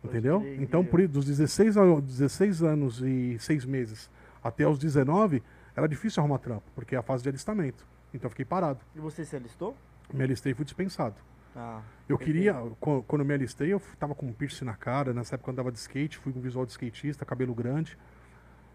Entendeu? 0.03 0.43
Então, 0.59 0.83
por, 0.83 1.07
dos 1.07 1.27
16, 1.27 1.77
ao, 1.77 2.01
16 2.01 2.63
anos 2.63 3.03
e 3.03 3.37
6 3.39 3.67
meses 3.67 4.09
até 4.43 4.67
os 4.67 4.79
19, 4.79 5.43
era 5.77 5.87
difícil 5.87 6.23
arrumar 6.23 6.39
trampo, 6.39 6.65
porque 6.75 6.95
é 6.95 6.99
a 6.99 7.03
fase 7.03 7.23
de 7.23 7.29
alistamento. 7.29 7.87
Então 8.13 8.27
eu 8.27 8.31
fiquei 8.31 8.47
parado. 8.47 8.81
E 8.97 8.99
você 8.99 9.25
se 9.27 9.37
alistou? 9.37 9.77
Me 10.13 10.25
alistei 10.25 10.53
e 10.53 10.55
fui 10.55 10.65
dispensado. 10.65 11.17
Ah, 11.55 11.83
Eu 12.09 12.17
queria, 12.19 12.55
qu- 12.81 13.03
quando 13.07 13.23
eu 13.23 13.27
me 13.27 13.35
alistei, 13.35 13.73
eu 13.73 13.81
tava 13.99 14.15
com 14.15 14.27
um 14.27 14.33
piercing 14.33 14.65
na 14.65 14.75
cara, 14.77 15.13
nessa 15.13 15.35
época 15.35 15.51
eu 15.51 15.53
andava 15.53 15.73
de 15.73 15.79
skate, 15.79 16.19
fui 16.19 16.33
com 16.33 16.41
visual 16.41 16.65
de 16.65 16.73
skatista, 16.73 17.25
cabelo 17.25 17.55
grande. 17.55 17.97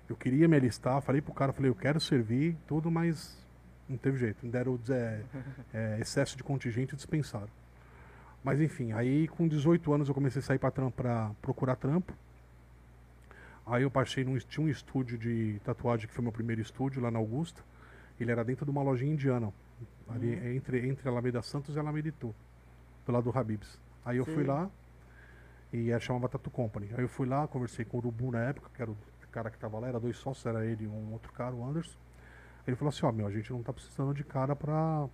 Eu 0.10 0.16
queria 0.16 0.48
me 0.48 0.56
alistar, 0.56 1.02
falei 1.02 1.22
pro 1.22 1.34
cara, 1.34 1.52
falei, 1.54 1.70
eu 1.72 1.76
quero 1.76 2.00
servir, 2.00 2.56
tudo, 2.68 2.92
mas 2.92 3.38
não 3.90 3.98
teve 3.98 4.18
jeito. 4.18 4.46
Me 4.46 4.52
deram 4.52 4.80
é, 4.90 5.22
é, 5.74 5.98
excesso 6.00 6.38
de 6.38 6.44
contingente 6.44 6.94
e 6.94 6.96
dispensaram. 6.96 7.50
Mas 8.44 8.62
enfim, 8.62 8.92
aí 8.92 9.28
com 9.28 9.48
18 9.48 9.92
anos 9.94 10.08
eu 10.08 10.14
comecei 10.14 10.40
a 10.40 10.44
sair 10.44 10.60
pra, 10.60 10.70
trampo, 10.70 10.92
pra 10.96 11.32
procurar 11.42 11.76
trampo. 11.76 12.14
Aí 13.66 13.82
eu 13.82 13.90
passei 13.90 14.24
num, 14.24 14.38
tinha 14.38 14.64
um 14.66 14.70
estúdio 14.70 15.18
de 15.18 15.60
tatuagem 15.64 16.08
que 16.08 16.14
foi 16.14 16.22
meu 16.24 16.32
primeiro 16.32 16.62
estúdio 16.62 17.02
lá 17.02 17.10
na 17.10 17.18
Augusta. 17.18 17.62
Ele 18.20 18.32
era 18.32 18.44
dentro 18.46 18.64
de 18.64 18.72
uma 18.72 18.84
lojinha 18.84 19.12
indiana, 19.12 19.52
ali 20.08 20.36
Hum. 20.36 20.56
entre, 20.56 20.88
entre 20.88 21.10
Alameda 21.10 21.42
Santos 21.42 21.76
e 21.76 21.80
Alameda 21.80 22.08
Itu, 22.10 22.34
do 23.06 23.12
lado 23.12 23.32
do 23.32 23.38
Habibs. 23.38 23.80
Aí 24.04 24.18
eu 24.18 24.26
fui 24.26 24.36
Sei. 24.36 24.44
lá 24.46 24.70
e 25.74 25.89
ela 25.91 26.00
chamava 26.00 26.28
Tattoo 26.30 26.52
Company. 26.52 26.89
Aí 26.96 27.04
eu 27.04 27.10
fui 27.10 27.28
lá, 27.28 27.48
conversei 27.48 27.86
com 27.86 27.98
o 27.98 28.00
Urubu 28.00 28.32
na 28.32 28.39
época, 28.44 28.70
que 28.74 28.82
era 28.82 28.91
o 28.91 28.98
cara 29.32 29.50
que 29.50 29.58
tava 29.58 29.80
lá, 29.80 29.88
era 29.88 30.00
dois 30.00 30.18
sócios, 30.18 30.46
era 30.46 30.65
ele 30.65 30.86
e 30.86 30.88
um 30.88 31.12
outro 31.12 31.32
cara, 31.34 31.54
o 31.54 31.65
Anderson. 31.68 31.98
Ele 32.68 32.76
falou 32.76 32.89
assim, 32.89 33.06
ó, 33.06 33.12
meu, 33.12 33.28
a 33.28 33.32
gente 33.32 33.52
não 33.52 33.62
tá 33.62 33.72
precisando 33.74 34.13
de 34.13 34.24
cara 34.24 34.56
pra, 34.56 35.08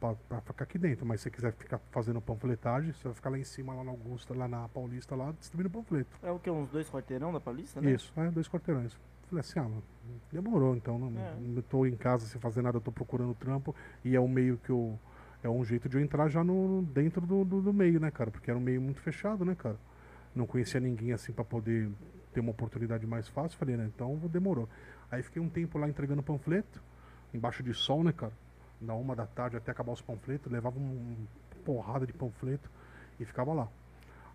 pra, 0.00 0.14
pra 0.28 0.40
ficar 0.40 0.64
aqui 0.64 0.78
dentro, 0.78 1.04
mas 1.06 1.20
se 1.20 1.24
você 1.24 1.30
quiser 1.30 1.52
ficar 1.52 1.78
fazendo 1.92 2.20
panfletagem, 2.20 2.92
você 2.92 3.04
vai 3.04 3.14
ficar 3.14 3.30
lá 3.30 3.38
em 3.38 3.44
cima, 3.44 3.74
lá 3.74 3.84
na 3.84 3.90
Augusta, 3.92 4.34
lá 4.34 4.48
na 4.48 4.68
Paulista, 4.68 5.14
lá, 5.14 5.32
distribuindo 5.38 5.70
panfleto. 5.70 6.18
é 6.22 6.30
o 6.32 6.38
que? 6.38 6.50
Uns 6.50 6.68
dois 6.70 6.88
quarteirão 6.90 7.32
da 7.32 7.38
Paulista, 7.38 7.80
né? 7.80 7.92
Isso, 7.92 8.12
é, 8.16 8.28
dois 8.30 8.48
quarteirões. 8.48 8.98
Falei 9.28 9.40
assim, 9.40 9.58
ah, 9.58 9.64
mano, 9.64 9.82
demorou, 10.32 10.74
então 10.76 10.98
não, 10.98 11.08
É. 11.20 11.34
não 11.40 11.60
tô 11.62 11.84
em 11.84 11.96
casa 11.96 12.26
sem 12.26 12.40
fazer 12.40 12.62
nada, 12.62 12.76
eu 12.78 12.80
tô 12.80 12.90
procurando 12.92 13.34
trampo 13.34 13.74
e 14.04 14.14
é 14.16 14.20
um 14.20 14.28
meio 14.28 14.56
que 14.58 14.70
eu. 14.70 14.98
É 15.46 15.48
um 15.48 15.64
jeito 15.64 15.88
de 15.88 15.96
eu 15.96 16.02
entrar 16.02 16.28
já 16.28 16.42
no, 16.42 16.82
dentro 16.92 17.24
do, 17.24 17.44
do, 17.44 17.62
do 17.62 17.72
meio, 17.72 18.00
né, 18.00 18.10
cara? 18.10 18.32
Porque 18.32 18.50
era 18.50 18.58
um 18.58 18.62
meio 18.62 18.82
muito 18.82 19.00
fechado, 19.00 19.44
né, 19.44 19.54
cara? 19.54 19.76
Não 20.34 20.44
conhecia 20.44 20.80
ninguém 20.80 21.12
assim 21.12 21.32
pra 21.32 21.44
poder 21.44 21.88
ter 22.34 22.40
uma 22.40 22.50
oportunidade 22.50 23.06
mais 23.06 23.28
fácil. 23.28 23.56
Falei, 23.56 23.76
né? 23.76 23.88
Então 23.94 24.16
demorou. 24.24 24.68
Aí 25.08 25.22
fiquei 25.22 25.40
um 25.40 25.48
tempo 25.48 25.78
lá 25.78 25.88
entregando 25.88 26.20
panfleto, 26.20 26.82
embaixo 27.32 27.62
de 27.62 27.72
sol, 27.72 28.02
né, 28.02 28.12
cara? 28.12 28.32
Da 28.80 28.92
uma 28.94 29.14
da 29.14 29.24
tarde 29.24 29.56
até 29.56 29.70
acabar 29.70 29.92
os 29.92 30.00
panfletos, 30.00 30.50
levava 30.50 30.80
uma 30.80 31.16
porrada 31.64 32.04
de 32.04 32.12
panfleto 32.12 32.68
e 33.20 33.24
ficava 33.24 33.54
lá. 33.54 33.68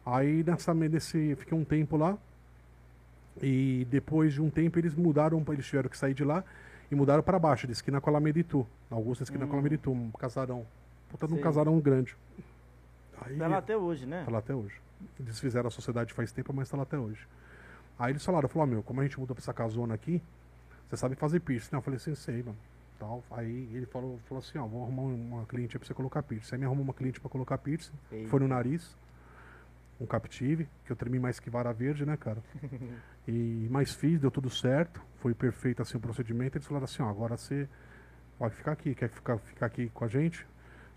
Aí 0.06 0.46
nessa, 0.46 0.74
nesse, 0.74 1.36
fiquei 1.36 1.58
um 1.58 1.66
tempo 1.66 1.98
lá. 1.98 2.18
E 3.44 3.86
depois 3.90 4.32
de 4.32 4.42
um 4.42 4.50
tempo 4.50 4.80
eles 4.80 4.96
mudaram, 4.96 5.44
eles 5.50 5.66
tiveram 5.66 5.90
que 5.90 5.98
sair 5.98 6.14
de 6.14 6.24
lá 6.24 6.42
e 6.90 6.96
mudaram 6.96 7.22
para 7.22 7.38
baixo, 7.38 7.68
de 7.68 7.74
esquina 7.74 8.00
com 8.00 8.10
a 8.10 8.12
Alameda 8.12 8.40
Itu. 8.40 8.66
Augusta, 8.90 9.26
esquina 9.26 9.46
com 9.46 9.52
a 9.52 9.56
Alameda 9.56 9.76
Itu, 9.76 9.92
um 9.92 10.10
casarão. 10.12 10.66
Puta 11.12 11.28
de 11.28 11.34
um 11.34 11.42
casarão 11.42 11.80
grande. 11.80 12.16
Aí, 13.22 13.38
Tá 13.38 13.48
lá 13.48 13.58
até 13.58 13.78
hoje, 13.78 14.06
né? 14.06 14.24
Tá 14.26 14.32
lá 14.32 14.40
até 14.40 14.56
hoje. 14.56 14.76
Eles 15.20 15.40
fizeram 15.40 15.68
a 15.68 15.72
sociedade 15.72 16.14
faz 16.14 16.32
tempo, 16.32 16.54
mas 16.54 16.70
tá 16.70 16.78
lá 16.78 16.84
até 16.84 16.98
hoje. 16.98 17.28
Aí 18.00 18.12
eles 18.12 18.24
falaram, 18.26 18.48
falou, 18.50 18.68
meu, 18.68 18.82
como 18.84 19.02
a 19.02 19.04
gente 19.04 19.20
mudou 19.20 19.36
pra 19.36 19.42
essa 19.44 19.54
casona 19.54 19.94
aqui, 19.94 20.22
você 20.90 20.98
sabe 20.98 21.16
fazer 21.16 21.40
piercing, 21.40 21.70
né? 21.74 21.78
Eu 21.78 21.82
falei 21.84 21.98
assim, 21.98 22.16
sei, 22.16 22.42
mano. 22.42 22.58
Tal. 23.00 23.24
Aí 23.32 23.70
ele 23.74 23.86
falou, 23.86 24.20
falou 24.28 24.44
assim, 24.44 24.58
ó, 24.58 24.66
vou 24.66 24.84
arrumar 24.84 25.04
uma 25.04 25.46
cliente 25.46 25.76
aí 25.76 25.80
pra 25.80 25.88
você 25.88 25.94
colocar 25.94 26.24
piercing. 26.24 26.56
Aí 26.56 26.60
me 26.60 26.66
arrumou 26.66 26.84
uma 26.84 26.94
cliente 26.94 27.20
pra 27.20 27.30
colocar 27.30 27.58
piercing. 27.58 27.94
Eita. 28.12 28.30
Foi 28.30 28.40
no 28.40 28.48
nariz. 28.48 28.96
Um 30.00 30.06
captive, 30.08 30.68
que 30.86 30.92
eu 30.92 30.96
tremi 30.96 31.20
mais 31.20 31.40
que 31.40 31.50
vara 31.50 31.72
verde, 31.74 32.06
né, 32.06 32.18
cara? 32.18 32.42
E 33.28 33.68
mais 33.70 33.94
fiz, 33.94 34.20
deu 34.20 34.32
tudo 34.32 34.50
certo. 34.50 35.00
Foi 35.20 35.32
perfeito 35.36 35.80
assim 35.80 35.96
o 35.96 36.00
procedimento. 36.00 36.58
Eles 36.58 36.66
falaram 36.68 36.86
assim, 36.86 37.04
ó, 37.04 37.10
agora 37.10 37.38
você 37.38 37.70
pode 38.40 38.56
ficar 38.56 38.72
aqui, 38.72 38.96
quer 38.96 39.10
ficar, 39.10 39.38
ficar 39.38 39.68
aqui 39.68 39.92
com 39.94 40.04
a 40.04 40.08
gente? 40.08 40.44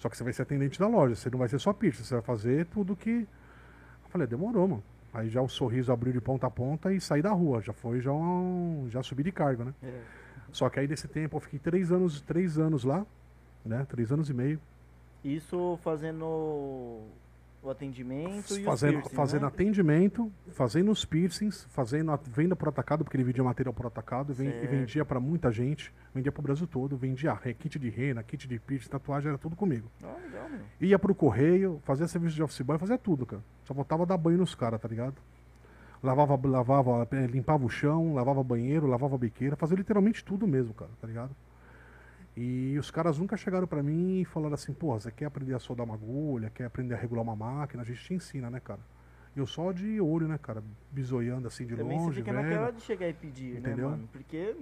Só 0.04 0.10
que 0.10 0.18
você 0.18 0.22
vai 0.22 0.34
ser 0.34 0.42
atendente 0.42 0.78
da 0.78 0.86
loja, 0.86 1.14
você 1.14 1.30
não 1.30 1.38
vai 1.38 1.48
ser 1.48 1.58
só 1.58 1.72
piercing, 1.72 2.04
você 2.04 2.12
vai 2.12 2.22
fazer 2.22 2.66
tudo 2.66 2.94
que. 2.94 3.26
Eu 4.04 4.10
falei, 4.10 4.26
demorou, 4.26 4.68
mano. 4.68 4.84
Aí 5.14 5.30
já 5.30 5.40
o 5.40 5.48
sorriso 5.48 5.90
abriu 5.90 6.12
de 6.12 6.20
ponta 6.20 6.46
a 6.46 6.50
ponta 6.50 6.92
e 6.92 7.00
saí 7.00 7.22
da 7.22 7.30
rua. 7.30 7.62
Já 7.62 7.72
foi, 7.72 8.02
já, 8.02 8.12
um, 8.12 8.86
já 8.90 9.02
subi 9.02 9.22
de 9.22 9.32
carga, 9.32 9.64
né? 9.64 9.74
É. 9.82 10.00
Só 10.52 10.68
que 10.68 10.78
aí 10.78 10.86
desse 10.86 11.08
tempo 11.08 11.38
eu 11.38 11.40
fiquei 11.40 11.58
três 11.58 11.90
anos, 11.90 12.20
três 12.20 12.58
anos 12.58 12.84
lá, 12.84 13.06
né? 13.64 13.86
Três 13.88 14.12
anos 14.12 14.28
e 14.28 14.34
meio. 14.34 14.60
Isso 15.24 15.78
fazendo 15.82 17.00
o 17.68 17.70
atendimento 17.70 18.58
e 18.58 18.62
fazendo 18.62 18.94
piercing, 18.94 19.14
fazendo 19.16 19.42
né? 19.42 19.48
atendimento, 19.48 20.32
fazendo 20.52 20.90
os 20.90 21.04
piercings, 21.04 21.66
fazendo 21.70 22.10
a 22.12 22.16
venda 22.16 22.54
por 22.54 22.68
atacado, 22.68 23.04
porque 23.04 23.16
ele 23.16 23.24
vendia 23.24 23.42
material 23.42 23.72
por 23.72 23.86
atacado 23.86 24.34
e 24.38 24.44
e 24.44 24.66
vendia 24.66 25.04
pra 25.04 25.18
muita 25.18 25.50
gente, 25.50 25.92
vendia 26.14 26.30
pro 26.30 26.42
Brasil 26.42 26.66
todo, 26.66 26.96
vendia 26.96 27.34
kit 27.58 27.78
de 27.78 27.88
rena, 27.88 28.22
kit 28.22 28.46
de 28.46 28.58
piercing, 28.58 28.88
tatuagem, 28.88 29.28
era 29.28 29.38
tudo 29.38 29.56
comigo. 29.56 29.90
Ah, 30.02 30.14
legal, 30.22 30.48
meu. 30.50 30.60
Ia 30.80 30.98
pro 30.98 31.14
correio, 31.14 31.80
fazia 31.84 32.06
serviço 32.06 32.36
de 32.36 32.42
office 32.42 32.60
boy, 32.60 32.78
fazia 32.78 32.98
tudo, 32.98 33.24
cara. 33.24 33.42
Só 33.64 33.72
voltava 33.72 34.04
dar 34.04 34.16
banho 34.16 34.38
nos 34.38 34.54
caras, 34.54 34.80
tá 34.80 34.88
ligado? 34.88 35.16
Lavava, 36.02 36.38
lavava, 36.46 37.08
eh, 37.12 37.26
limpava 37.26 37.64
o 37.64 37.70
chão, 37.70 38.12
lavava 38.14 38.42
banheiro, 38.42 38.86
lavava 38.86 39.16
biqueira, 39.16 39.56
fazia 39.56 39.76
literalmente 39.76 40.22
tudo 40.22 40.46
mesmo, 40.46 40.74
cara, 40.74 40.90
tá 41.00 41.06
ligado? 41.06 41.34
E 42.36 42.76
os 42.78 42.90
caras 42.90 43.18
nunca 43.18 43.36
chegaram 43.36 43.66
pra 43.66 43.82
mim 43.82 44.20
e 44.20 44.24
falaram 44.24 44.54
assim, 44.54 44.72
porra, 44.72 44.98
você 45.00 45.10
quer 45.10 45.26
aprender 45.26 45.54
a 45.54 45.58
soldar 45.58 45.86
uma 45.86 45.94
agulha, 45.94 46.50
quer 46.50 46.64
aprender 46.64 46.94
a 46.94 46.96
regular 46.96 47.22
uma 47.22 47.36
máquina, 47.36 47.82
a 47.82 47.86
gente 47.86 48.02
te 48.02 48.14
ensina, 48.14 48.50
né, 48.50 48.58
cara? 48.60 48.80
E 49.36 49.38
eu 49.40 49.46
só 49.46 49.72
de 49.72 50.00
olho, 50.00 50.28
né, 50.28 50.38
cara, 50.38 50.62
bisoiando 50.92 51.48
assim 51.48 51.66
de 51.66 51.74
Também 51.76 51.98
longe, 51.98 52.14
você 52.14 52.20
fica 52.20 52.32
velho. 52.32 52.44
naquela 52.44 52.70
de 52.70 52.80
chegar 52.82 53.08
e 53.08 53.12
pedir, 53.12 53.56
Entendeu? 53.58 53.90
né, 53.90 53.96
mano? 53.96 54.08
Porque 54.12 54.54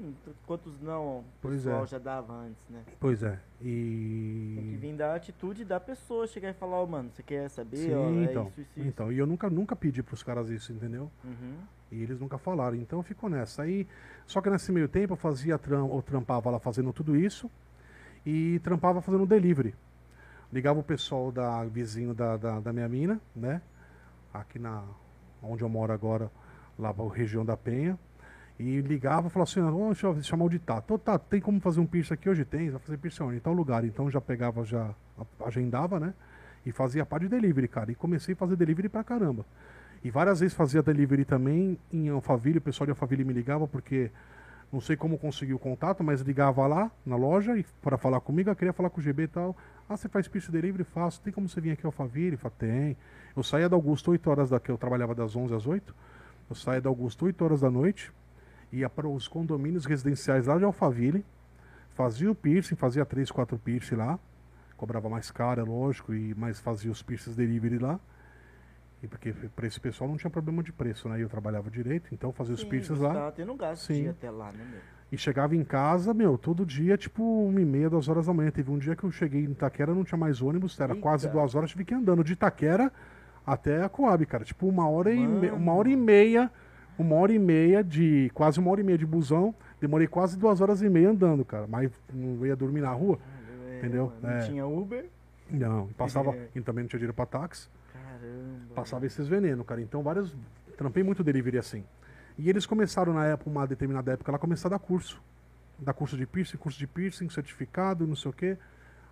quantos 0.47 0.81
não 0.81 1.19
o 1.19 1.25
Pois 1.43 1.57
pessoal 1.65 1.85
é. 1.85 1.87
já 1.87 1.99
dava 1.99 2.33
antes, 2.33 2.63
né? 2.71 2.83
Pois 2.99 3.23
é. 3.23 3.39
Tem 3.59 3.59
que 3.61 4.75
E 4.75 4.77
vir 4.81 4.95
da 4.95 5.15
atitude 5.15 5.65
da 5.65 5.79
pessoa, 5.79 6.27
chegar 6.27 6.51
e 6.51 6.55
falar, 6.55 6.77
ó, 6.83 6.87
mano, 6.87 7.11
você 7.11 7.23
quer 7.23 7.49
saber, 7.51 7.77
Sim, 7.77 7.95
ó, 7.95 8.09
é 8.09 8.25
então, 8.25 8.47
isso, 8.49 8.61
isso, 8.63 8.71
isso. 8.79 8.89
então, 8.89 9.13
e 9.13 9.19
eu 9.19 9.27
nunca 9.27 9.51
nunca 9.51 9.77
pedi 9.77 10.03
pros 10.03 10.23
caras 10.23 10.49
isso, 10.49 10.73
entendeu? 10.73 11.11
Uhum. 11.23 11.57
E 11.93 12.03
eles 12.03 12.19
nunca 12.19 12.39
falaram, 12.39 12.75
então 12.75 13.03
ficou 13.03 13.29
nessa. 13.29 13.63
Aí, 13.63 13.87
só 14.27 14.41
que 14.41 14.49
nesse 14.49 14.73
meio 14.73 14.89
tempo 14.89 15.13
eu 15.13 15.17
fazia 15.17 15.59
tram, 15.59 15.95
eu 15.95 16.01
trampava 16.01 16.51
lá 16.51 16.59
fazendo 16.59 16.91
tudo 16.91 17.15
isso 17.15 17.51
e 18.25 18.59
trampava 18.61 19.03
fazendo 19.03 19.27
delivery. 19.27 19.75
Ligava 20.51 20.81
o 20.81 20.83
pessoal 20.83 21.31
da 21.31 21.63
vizinho 21.65 22.15
da, 22.15 22.39
da, 22.39 22.61
da 22.61 22.73
minha 22.73 22.89
mina, 22.89 23.21
né? 23.37 23.61
Aqui 24.33 24.59
na 24.59 24.83
onde 25.43 25.63
eu 25.63 25.69
moro 25.69 25.93
agora, 25.93 26.31
lá 26.79 26.95
pra 26.95 27.07
região 27.09 27.45
da 27.45 27.59
Penha. 27.59 27.99
E 28.59 28.81
ligava 28.81 29.27
e 29.27 29.31
falava 29.31 29.51
assim, 29.51 29.61
"Ô, 29.61 29.87
deixa 29.87 30.07
eu 30.07 30.23
chamar 30.23 30.45
o 30.47 30.49
de 30.49 30.59
Tato. 30.59 30.97
Tato, 30.97 31.27
tem 31.29 31.41
como 31.41 31.61
fazer 31.61 31.81
um 31.81 31.87
piercing 31.87 32.15
aqui 32.15 32.29
hoje? 32.29 32.45
Tem, 32.45 32.71
vai 32.71 32.81
fazer 32.81 32.97
piercing 32.97 33.25
onde? 33.25 33.37
Em 33.37 33.41
tal 33.41 33.53
lugar. 33.53 33.85
Então 33.85 34.11
já 34.11 34.21
pegava, 34.21 34.65
já 34.65 34.95
agendava, 35.45 36.01
né? 36.01 36.15
E 36.65 36.73
fazia 36.73 37.05
parte 37.05 37.25
de 37.25 37.29
delivery, 37.29 37.69
cara. 37.69 37.93
E 37.93 37.95
comecei 37.95 38.35
a 38.35 38.37
fazer 38.37 38.57
delivery 38.57 38.89
pra 38.89 39.05
caramba. 39.05 39.45
E 40.05 40.11
várias 40.11 40.41
vezes 40.41 40.55
fazia 40.55 40.83
delivery 40.83 41.25
também 41.25 41.79
em 41.93 42.09
Alphaville, 42.09 42.59
o 42.59 42.63
pessoal 42.63 42.87
de 42.87 42.91
Alphaville 42.91 43.25
me 43.25 43.33
ligava 43.33 43.69
porque 43.69 44.11
não 44.73 44.81
sei 44.81 44.97
como 44.97 45.19
conseguir 45.19 45.53
o 45.53 45.59
contato, 45.59 46.03
mas 46.03 46.23
ligava 46.23 46.67
lá 46.67 46.91
na 47.05 47.15
loja 47.15 47.57
e 47.57 47.65
para 47.83 47.99
falar 47.99 48.21
comigo, 48.21 48.49
eu 48.51 48.57
queria 48.57 48.73
falar 48.73 48.91
com 48.91 49.01
o 49.01 49.03
GB 49.03 49.25
e 49.25 49.29
tal. 49.29 49.57
Ah, 49.89 49.97
você 49.97 50.09
faz 50.09 50.27
piercing 50.27 50.51
delivery? 50.51 50.83
Faço. 50.83 51.21
Tem 51.21 51.33
como 51.33 51.49
você 51.49 51.61
vir 51.61 51.73
aqui 51.73 51.85
ao 51.85 51.91
Alphaville? 51.91 52.37
Falei, 52.37 52.57
tem. 52.59 52.97
Eu 53.37 53.43
saía 53.43 53.69
da 53.69 53.77
Augusto 53.77 54.11
8 54.11 54.31
horas 54.31 54.51
da 54.51 54.61
eu 54.67 54.79
trabalhava 54.79 55.15
das 55.15 55.37
11 55.37 55.55
às 55.55 55.67
8. 55.67 55.95
Eu 56.49 56.57
saía 56.57 56.81
da 56.81 56.89
Augusto 56.89 57.27
8 57.27 57.45
horas 57.45 57.61
da 57.61 57.71
noite, 57.71 58.11
ia 58.73 58.89
para 58.89 59.07
os 59.07 59.29
condomínios 59.29 59.85
residenciais 59.85 60.47
lá 60.47 60.59
de 60.59 60.65
Alphaville, 60.65 61.25
fazia 61.95 62.31
o 62.31 62.35
piercing, 62.35 62.75
fazia 62.75 63.05
3, 63.05 63.31
4 63.31 63.59
piercing 63.59 63.97
lá. 63.97 64.19
Cobrava 64.77 65.09
mais 65.09 65.31
caro, 65.31 65.61
é 65.61 65.65
lógico, 65.65 66.13
e 66.15 66.35
mas 66.35 66.59
fazia 66.59 66.91
os 66.91 67.03
piercings 67.03 67.37
delivery 67.37 67.79
lá. 67.79 68.01
E 69.03 69.09
porque 69.09 69.33
para 69.57 69.67
esse 69.67 69.81
pessoal 69.81 70.09
não 70.09 70.17
tinha 70.17 70.31
problema 70.31 70.63
de 70.63 70.73
preço, 70.73 71.09
né? 71.09 71.21
Eu 71.21 71.29
trabalhava 71.29 71.69
direito, 71.71 72.09
então 72.13 72.33
fazia 72.33 72.55
os 72.55 72.61
Sim, 72.61 72.69
você 72.81 72.93
lá. 72.95 73.13
tava 73.15 73.33
tendo 73.33 73.53
um 73.53 73.57
gasto 73.57 73.83
Sim. 73.93 74.09
até 74.09 74.31
lá, 74.31 74.53
né, 74.53 74.65
meu? 74.71 74.81
E 75.11 75.19
chegava 75.19 75.55
em 75.57 75.65
casa, 75.65 76.15
meu, 76.15 76.39
todo 76.39 76.65
dia, 76.65 76.97
tipo, 76.97 77.23
uma 77.23 77.61
e 77.61 77.65
meia, 77.65 77.91
duas 77.91 78.09
horas 78.09 78.27
da 78.27 78.33
manhã. 78.33 78.51
Teve 78.51 78.71
um 78.71 78.79
dia 78.79 78.97
que 78.97 79.05
eu 79.05 79.11
cheguei 79.11 79.43
em 79.45 79.51
Itaquera, 79.51 79.93
não 79.95 80.05
tinha 80.05 80.17
mais 80.17 80.41
ônibus, 80.41 80.79
era 80.81 80.93
Eita. 80.93 81.03
quase 81.03 81.29
duas 81.29 81.55
horas, 81.55 81.71
tive 81.71 81.85
que 81.85 81.93
ir 81.93 81.97
andando 81.97 82.23
de 82.25 82.33
Itaquera 82.33 82.91
até 83.45 83.83
a 83.83 83.89
Coab, 83.89 84.25
cara. 84.25 84.45
Tipo, 84.45 84.67
uma 84.69 84.89
hora, 84.89 85.13
e 85.13 85.27
me- 85.27 85.51
uma 85.51 85.75
hora 85.75 85.91
e 85.91 85.97
meia, 85.97 86.51
uma 86.97 87.17
hora 87.17 87.33
e 87.33 87.39
meia 87.39 87.83
de, 87.85 88.31
quase 88.33 88.59
uma 88.61 88.71
hora 88.71 88.81
e 88.81 88.85
meia 88.85 88.97
de 88.97 89.05
busão. 89.05 89.55
Demorei 89.81 90.07
quase 90.07 90.39
duas 90.39 90.61
horas 90.63 90.81
e 90.81 90.89
meia 90.89 91.11
andando, 91.11 91.45
cara. 91.45 91.67
Mas 91.69 91.91
não 92.15 92.47
ia 92.47 92.55
dormir 92.57 92.81
na 92.81 92.93
rua. 92.93 93.19
É, 93.69 93.79
Entendeu? 93.81 94.13
Não 94.23 94.31
É. 94.31 94.39
tinha 94.47 94.65
Uber. 94.67 95.05
Não, 95.51 95.89
passava, 95.89 96.31
É. 96.35 96.49
e 96.55 96.61
também 96.63 96.85
não 96.85 96.89
tinha 96.89 96.99
dinheiro 97.01 97.13
pra 97.15 97.27
táxi. 97.27 97.69
Caramba. 98.23 98.75
Passava 98.75 99.07
esses 99.07 99.27
venenos, 99.27 99.67
cara. 99.67 99.81
Então, 99.81 100.03
vários. 100.03 100.35
Trampei 100.77 101.03
muito 101.03 101.23
delivery 101.25 101.59
assim. 101.59 101.85
E 102.39 102.49
eles 102.49 102.65
começaram 102.65 103.13
na 103.13 103.27
época, 103.27 103.51
uma 103.51 103.67
determinada 103.67 104.13
época, 104.13 104.33
lá 104.33 104.39
começar 104.39 104.69
a 104.69 104.71
dar 104.71 104.79
curso. 104.79 105.21
Dar 105.79 105.93
curso 105.93 106.17
de 106.17 106.27
piercing, 106.27 106.57
curso 106.57 106.79
de 106.79 106.87
piercing, 106.87 107.29
certificado, 107.29 108.07
não 108.07 108.15
sei 108.17 108.31
o 108.31 108.35
quê. 108.35 108.57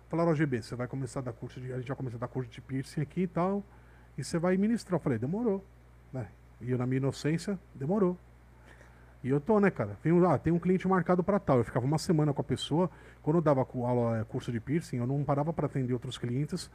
Falaram, 0.09 0.31
ó, 0.31 0.35
GB, 0.35 0.61
você 0.61 0.75
vai 0.75 0.87
começar 0.87 1.19
a 1.19 1.23
dar 1.23 1.33
curso 1.33 1.59
de. 1.59 1.71
A 1.73 1.77
gente 1.77 1.87
vai 1.87 1.97
começar 1.97 2.17
a 2.17 2.19
dar 2.19 2.27
curso 2.27 2.49
de 2.49 2.61
piercing 2.61 3.01
aqui 3.01 3.21
e 3.21 3.27
tal. 3.27 3.63
E 4.17 4.23
você 4.23 4.39
vai 4.39 4.57
ministrar. 4.57 4.99
Eu 4.99 5.03
falei, 5.03 5.19
demorou. 5.19 5.63
Né? 6.11 6.27
E 6.59 6.71
eu, 6.71 6.77
na 6.77 6.85
minha 6.85 6.97
inocência, 6.97 7.59
demorou. 7.75 8.17
E 9.23 9.29
eu 9.29 9.39
tô, 9.39 9.59
né, 9.59 9.69
cara? 9.69 9.97
Tem, 10.01 10.11
um- 10.11 10.27
ah, 10.27 10.37
tem 10.37 10.51
um 10.51 10.57
cliente 10.59 10.87
marcado 10.87 11.23
pra 11.23 11.39
tal. 11.39 11.59
Eu 11.59 11.63
ficava 11.63 11.85
uma 11.85 11.97
semana 11.99 12.33
com 12.33 12.41
a 12.41 12.43
pessoa. 12.43 12.89
Quando 13.21 13.35
eu 13.37 13.41
dava 13.41 13.61
aula, 13.75 14.19
eh, 14.19 14.23
curso 14.23 14.51
de 14.51 14.59
piercing, 14.59 14.97
eu 14.97 15.05
não 15.05 15.23
parava 15.23 15.53
pra 15.53 15.67
atender 15.67 15.93
outros 15.93 16.17
clientes, 16.17 16.71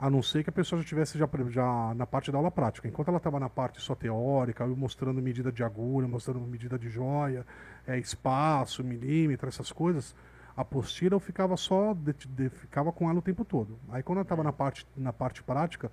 a 0.00 0.08
não 0.08 0.22
ser 0.22 0.42
que 0.42 0.48
a 0.48 0.52
pessoa 0.52 0.78
já 0.80 0.84
estivesse 0.84 1.18
já, 1.18 1.28
já 1.50 1.94
na 1.94 2.06
parte 2.06 2.32
da 2.32 2.38
aula 2.38 2.50
prática. 2.50 2.88
Enquanto 2.88 3.08
ela 3.08 3.18
estava 3.18 3.38
na 3.38 3.50
parte 3.50 3.80
só 3.82 3.94
teórica, 3.94 4.64
eu 4.64 4.74
mostrando 4.74 5.20
medida 5.20 5.52
de 5.52 5.62
agulha, 5.62 6.08
mostrando 6.08 6.40
medida 6.40 6.78
de 6.78 6.88
joia, 6.88 7.44
eh, 7.86 7.98
espaço, 7.98 8.82
milímetro, 8.82 9.46
essas 9.48 9.70
coisas, 9.70 10.14
a 10.56 10.62
apostila 10.62 11.14
eu 11.16 11.20
ficava 11.20 11.54
só, 11.56 11.92
de- 11.92 12.14
de- 12.28 12.48
ficava 12.48 12.90
com 12.92 13.10
ela 13.10 13.18
o 13.18 13.22
tempo 13.22 13.44
todo. 13.44 13.78
Aí 13.90 14.02
quando 14.02 14.18
eu 14.18 14.22
estava 14.22 14.42
na 14.42 14.52
parte, 14.52 14.86
na 14.96 15.12
parte 15.12 15.42
prática, 15.42 15.92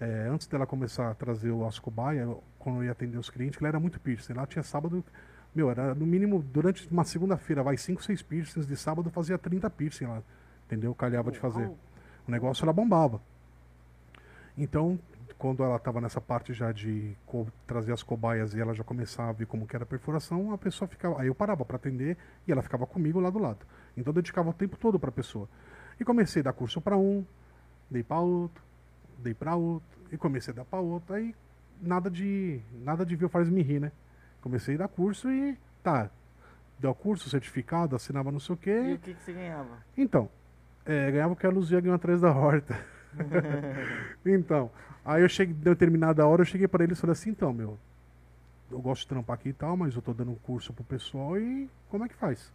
é, 0.00 0.26
antes 0.30 0.46
dela 0.46 0.66
começar 0.66 1.10
a 1.10 1.14
trazer 1.14 1.50
o 1.50 1.66
Ascobaia, 1.66 2.26
quando 2.58 2.76
eu 2.78 2.84
ia 2.84 2.92
atender 2.92 3.18
os 3.18 3.28
clientes, 3.28 3.58
ela 3.60 3.68
era 3.68 3.78
muito 3.78 4.00
piercing. 4.00 4.32
Lá 4.32 4.46
tinha 4.46 4.62
sábado, 4.62 5.04
meu, 5.54 5.70
era 5.70 5.94
no 5.94 6.06
mínimo, 6.06 6.42
durante 6.42 6.88
uma 6.90 7.04
segunda-feira, 7.04 7.62
vai 7.62 7.76
5, 7.76 8.02
6 8.02 8.22
piercings, 8.22 8.66
de 8.66 8.74
sábado 8.76 9.10
fazia 9.10 9.36
30 9.36 9.68
piercing 9.68 10.06
lá, 10.06 10.22
entendeu? 10.66 10.94
Calhava 10.94 11.30
de 11.30 11.38
fazer. 11.38 11.66
O 12.26 12.30
negócio 12.30 12.64
ela 12.64 12.72
bombava. 12.72 13.20
Então, 14.56 14.98
quando 15.38 15.62
ela 15.64 15.76
estava 15.76 16.00
nessa 16.00 16.20
parte 16.20 16.52
já 16.52 16.70
de 16.72 17.16
trazer 17.66 17.92
as 17.92 18.02
cobaias 18.02 18.54
e 18.54 18.60
ela 18.60 18.72
já 18.74 18.84
começava 18.84 19.30
a 19.30 19.32
ver 19.32 19.46
como 19.46 19.66
que 19.66 19.74
era 19.74 19.82
a 19.82 19.86
perfuração, 19.86 20.52
a 20.52 20.58
pessoa 20.58 20.88
ficava. 20.88 21.20
Aí 21.20 21.26
eu 21.26 21.34
parava 21.34 21.64
para 21.64 21.76
atender 21.76 22.16
e 22.46 22.52
ela 22.52 22.62
ficava 22.62 22.86
comigo 22.86 23.18
lá 23.20 23.30
do 23.30 23.38
lado. 23.38 23.66
Então 23.96 24.10
eu 24.10 24.14
dedicava 24.14 24.50
o 24.50 24.52
tempo 24.54 24.76
todo 24.76 24.98
para 24.98 25.08
a 25.10 25.12
pessoa. 25.12 25.48
E 25.98 26.04
comecei 26.04 26.40
a 26.40 26.44
dar 26.44 26.52
curso 26.52 26.80
para 26.80 26.96
um, 26.96 27.24
dei 27.90 28.02
para 28.02 28.20
outro, 28.20 28.62
dei 29.18 29.34
para 29.34 29.54
outro, 29.56 30.00
e 30.10 30.16
comecei 30.16 30.52
a 30.52 30.56
dar 30.56 30.64
para 30.64 30.80
outro. 30.80 31.14
Aí 31.14 31.34
nada 31.80 32.10
de 32.10 32.60
nada 32.72 33.04
de 33.04 33.16
ver 33.16 33.28
faz 33.28 33.48
me 33.48 33.62
rir, 33.62 33.80
né? 33.80 33.92
Comecei 34.40 34.76
a 34.76 34.78
dar 34.78 34.88
curso 34.88 35.30
e 35.30 35.58
tá. 35.82 36.10
Deu 36.78 36.94
curso, 36.94 37.30
certificado, 37.30 37.94
assinava 37.96 38.30
não 38.32 38.40
sei 38.40 38.54
o 38.54 38.56
E 38.56 38.58
quê. 38.58 38.92
o 38.94 38.98
que, 38.98 39.14
que 39.14 39.22
você 39.22 39.32
ganhava? 39.32 39.78
Então, 39.96 40.28
é, 40.84 41.10
ganhava 41.10 41.32
o 41.32 41.36
que 41.36 41.46
a 41.46 41.50
Luzia 41.50 41.80
ganhou 41.80 41.94
atrás 41.96 42.20
da 42.20 42.32
horta. 42.32 42.78
então, 44.24 44.70
aí 45.04 45.22
eu 45.22 45.28
cheguei, 45.28 45.54
determinada 45.54 46.26
hora, 46.26 46.42
eu 46.42 46.46
cheguei 46.46 46.66
para 46.68 46.84
eles 46.84 46.98
e 46.98 47.00
falei 47.00 47.12
assim, 47.12 47.30
então, 47.30 47.52
meu, 47.52 47.78
eu 48.70 48.78
gosto 48.80 49.02
de 49.02 49.08
trampar 49.08 49.34
aqui 49.34 49.50
e 49.50 49.52
tal, 49.52 49.76
mas 49.76 49.94
eu 49.94 50.02
tô 50.02 50.12
dando 50.12 50.30
um 50.32 50.36
curso 50.36 50.72
pro 50.72 50.84
pessoal 50.84 51.38
e 51.38 51.68
como 51.88 52.04
é 52.04 52.08
que 52.08 52.14
faz? 52.14 52.50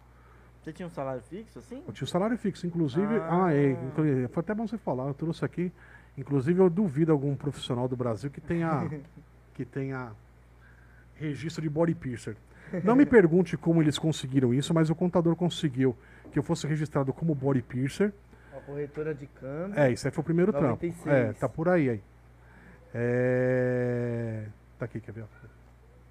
Você 0.63 0.74
tinha 0.74 0.88
um 0.88 0.91
salário 0.91 1.22
fixo 1.22 1.60
assim? 1.60 1.82
Eu 1.88 1.93
tinha 1.93 2.06
o 2.06 2.08
salário 2.10 2.38
fixo, 2.38 2.67
inclusive. 2.67 3.15
Ah, 3.30 3.45
Ah. 3.45 3.54
é. 3.54 3.72
inclu- 3.72 4.30
Foi 4.30 4.41
até 4.41 4.54
bom 4.54 4.67
você 4.67 4.78
falar, 4.78 5.08
eu 5.08 5.13
trouxe 5.13 5.45
aqui. 5.45 5.72
Inclusive, 6.17 6.60
eu 6.60 6.69
duvido 6.69 7.13
algum 7.13 7.34
profissional 7.36 7.88
do 7.88 7.95
Brasil 7.95 8.30
que 8.30 8.41
tenha, 8.41 8.89
que 9.56 9.63
tenha 9.63 10.12
registro 11.15 11.62
de 11.62 11.69
body 11.69 11.95
piercer. 11.95 12.36
Não 12.84 12.95
me 12.95 13.06
pergunte 13.06 13.58
como 13.58 13.82
eles 13.82 13.98
conseguiram 13.98 14.54
isso, 14.54 14.74
mas 14.74 14.89
o 14.89 14.95
contador 14.95 15.36
conseguiu 15.36 15.95
que 16.32 16.38
eu 16.38 16.43
fosse 16.43 16.67
registrado 16.67 17.12
como 17.13 17.34
body 17.34 17.62
piercer. 17.62 18.13
Corretora 18.65 19.13
de 19.13 19.28
câmbio. 19.28 19.80
É, 19.80 19.91
isso 19.91 20.08
aí 20.08 20.12
foi 20.12 20.22
o 20.22 20.26
primeiro 20.26 20.52
96. 20.52 21.04
trampo. 21.04 21.30
É, 21.30 21.34
tá 21.34 21.50
por 21.50 21.69
aí 21.69 21.89
aí. 21.89 22.02
É... 22.93 24.45
Tá 24.78 24.86
aqui, 24.86 25.00
quer 25.00 25.12
ver? 25.12 25.24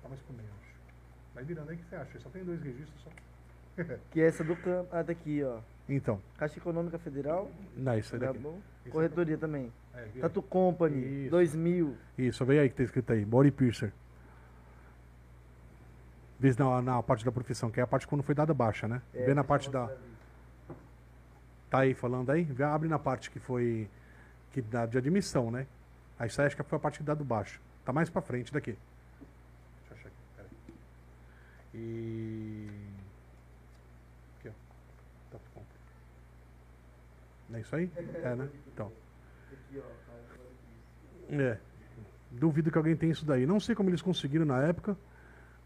Tá 0.03 0.09
mais 0.09 0.21
pro 0.21 0.35
meio, 0.35 0.49
acho. 0.63 0.73
Vai 1.35 1.45
virando 1.45 1.71
aí 1.71 1.77
que 1.77 1.85
você 1.85 1.97
acha. 1.97 2.19
Só 2.21 2.29
tem 2.31 2.45
dois 2.45 2.63
registros 2.63 3.03
só. 3.03 3.11
Que 4.11 4.21
é 4.21 4.27
essa 4.27 4.43
do 4.43 4.57
câmbio. 4.57 4.89
Ah, 4.91 5.03
daqui, 5.03 5.43
ó. 5.45 5.59
Então, 5.89 6.21
Caixa 6.37 6.59
Econômica 6.59 6.99
Federal. 6.99 7.51
não, 7.77 7.97
isso 7.99 8.15
aí 8.15 8.21
Tá 8.21 8.27
daqui. 8.33 8.47
Esse 8.85 8.91
Corretoria 8.91 9.39
também. 9.39 9.73
É. 9.95 10.21
Tatu 10.21 10.43
Company, 10.43 11.23
Isso. 11.25 11.31
2000. 11.31 11.97
Isso, 12.19 12.45
vem 12.45 12.59
aí 12.59 12.69
que 12.69 12.77
tá 12.77 12.83
escrito 12.83 13.13
aí, 13.13 13.25
body 13.25 13.51
piercer. 13.51 13.93
Vê 16.39 16.55
na, 16.59 16.81
na 16.83 17.03
parte 17.03 17.25
da 17.25 17.33
profissão, 17.33 17.71
que 17.71 17.81
é 17.81 17.83
a 17.83 17.87
parte 17.87 18.07
quando 18.07 18.23
foi 18.23 18.35
dada 18.35 18.55
baixa, 18.55 18.87
né? 18.87 19.03
É, 19.13 19.25
Vê 19.25 19.35
na 19.35 19.43
parte 19.43 19.71
da. 19.71 19.85
ali. 19.87 19.95
Tá 21.71 21.81
aí 21.81 21.95
falando 21.95 22.31
aí? 22.31 22.47
Abre 22.63 22.89
na 22.89 22.99
parte 22.99 23.31
que 23.31 23.39
foi. 23.39 23.89
Que 24.53 24.63
dá 24.63 24.87
de 24.87 24.97
admissão, 24.97 25.51
né? 25.51 25.67
Aí 26.19 26.29
aí 26.39 26.47
acho 26.47 26.57
que 26.57 26.63
foi 26.63 26.77
a 26.77 26.81
parte 26.81 26.99
que 26.99 27.05
dá 27.05 27.15
do 27.15 27.25
baixo. 27.25 27.61
Tá 27.85 27.93
mais 27.93 28.09
pra 28.09 28.23
frente 28.23 28.53
daqui. 28.53 28.77
Deixa 29.81 29.91
eu 29.91 29.97
achar 29.97 30.09
aqui, 30.09 30.17
peraí. 30.37 30.51
E. 31.75 32.69
Aqui, 34.39 34.49
ó. 34.49 34.53
Tá 35.31 35.39
bom. 35.55 35.65
É 37.55 37.61
isso 37.61 37.77
aí? 37.77 37.91
É, 37.97 38.35
né? 38.35 38.49
Então. 38.73 38.91
É. 41.31 41.59
Duvido 42.31 42.71
que 42.71 42.79
alguém 42.79 42.97
tenha 42.97 43.13
isso 43.13 43.25
daí. 43.25 43.47
Não 43.47 43.61
sei 43.61 43.75
como 43.75 43.91
eles 43.91 44.03
conseguiram 44.03 44.45
na 44.45 44.63
época. 44.63 44.97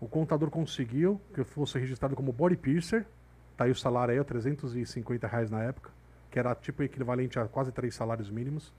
O 0.01 0.09
contador 0.09 0.51
conseguiu 0.51 1.21
que 1.33 1.41
eu 1.41 1.45
fosse 1.45 1.79
registrado 1.79 2.17
como 2.17 2.33
body 2.33 2.57
piercer. 2.57 3.07
Tá 3.63 3.67
aí 3.67 3.71
o 3.71 3.75
salário 3.77 4.13
aí, 4.13 4.19
ó, 4.21 4.25
350 4.25 5.27
reais 5.29 5.51
na 5.51 5.63
época. 5.63 5.91
Que 6.31 6.39
era 6.39 6.55
tipo 6.55 6.83
equivalente 6.83 7.39
a 7.39 7.47
quase 7.47 7.71
três 7.71 7.95
salários 7.95 8.29
mínimos. 8.31 8.73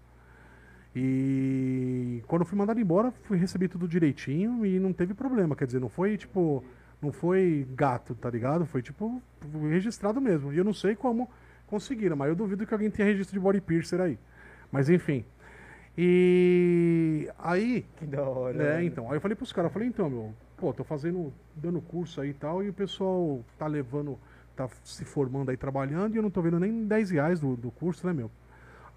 E 0.96 2.22
quando 2.28 2.46
fui 2.46 2.58
mandado 2.58 2.80
embora, 2.80 3.12
fui 3.24 3.38
receber 3.38 3.68
tudo 3.68 3.88
direitinho 3.88 4.66
e 4.66 4.80
não 4.80 4.92
teve 4.94 5.14
problema. 5.14 5.56
Quer 5.56 5.66
dizer, 5.66 5.80
não 5.80 5.90
foi 5.90 6.18
tipo. 6.18 6.64
Não 7.02 7.12
foi 7.12 7.68
gato, 7.76 8.16
tá 8.16 8.30
ligado? 8.30 8.66
Foi 8.66 8.82
tipo 8.82 9.22
registrado 9.70 10.22
mesmo. 10.22 10.54
E 10.54 10.58
eu 10.58 10.64
não 10.64 10.74
sei 10.74 10.96
como 10.96 11.30
conseguiram, 11.68 12.16
mas 12.16 12.30
eu 12.30 12.36
duvido 12.36 12.66
que 12.66 12.74
alguém 12.74 12.90
tenha 12.90 13.08
registro 13.08 13.34
de 13.34 13.40
body 13.40 13.60
piercer 13.60 14.00
aí. 14.00 14.18
Mas 14.72 14.90
enfim. 14.90 15.26
E 15.98 17.30
aí, 17.38 17.86
Que 17.98 18.06
da 18.06 18.22
hora. 18.24 18.62
é, 18.64 18.74
mano. 18.76 18.86
então. 18.86 19.10
Aí 19.12 19.18
eu 19.18 19.22
falei 19.22 19.36
pros 19.36 19.52
caras, 19.52 19.70
eu 19.70 19.74
falei, 19.74 19.88
então, 19.88 20.10
meu, 20.10 20.34
pô, 20.58 20.74
tô 20.74 20.84
fazendo, 20.84 21.34
dando 21.56 21.82
curso 21.82 22.22
aí 22.22 22.30
e 22.30 22.34
tal, 22.34 22.64
e 22.64 22.70
o 22.70 22.74
pessoal 22.74 23.44
tá 23.60 23.68
levando, 23.68 24.18
tá 24.56 24.68
se 24.84 25.04
formando 25.06 25.50
aí 25.52 25.58
trabalhando, 25.58 26.16
e 26.16 26.18
eu 26.18 26.24
não 26.24 26.30
tô 26.30 26.42
vendo 26.42 26.60
nem 26.60 26.86
10 26.86 27.12
reais 27.12 27.40
do, 27.40 27.56
do 27.56 27.72
curso, 27.72 28.06
né, 28.06 28.14
meu? 28.14 28.30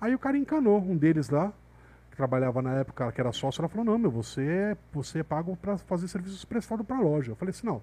Aí 0.01 0.15
o 0.15 0.19
cara 0.19 0.37
encanou, 0.37 0.81
um 0.81 0.97
deles 0.97 1.31
lá, 1.31 1.53
que 2.11 2.17
trabalhava 2.17 2.61
na 2.61 2.75
época, 2.75 3.11
que 3.13 3.21
era 3.21 3.33
sócio, 3.33 3.61
ela 3.61 3.69
falou, 3.69 3.85
não, 3.85 3.99
meu, 3.99 4.11
você 4.11 4.43
é, 4.43 4.77
você 4.93 5.21
é 5.21 5.23
pago 5.23 5.57
pra 5.57 5.79
fazer 5.79 6.09
serviços 6.09 6.45
prestados 6.45 6.87
pra 6.87 7.01
loja. 7.01 7.33
Eu 7.33 7.37
falei 7.37 7.51
assim, 7.51 7.67
não, 7.67 7.81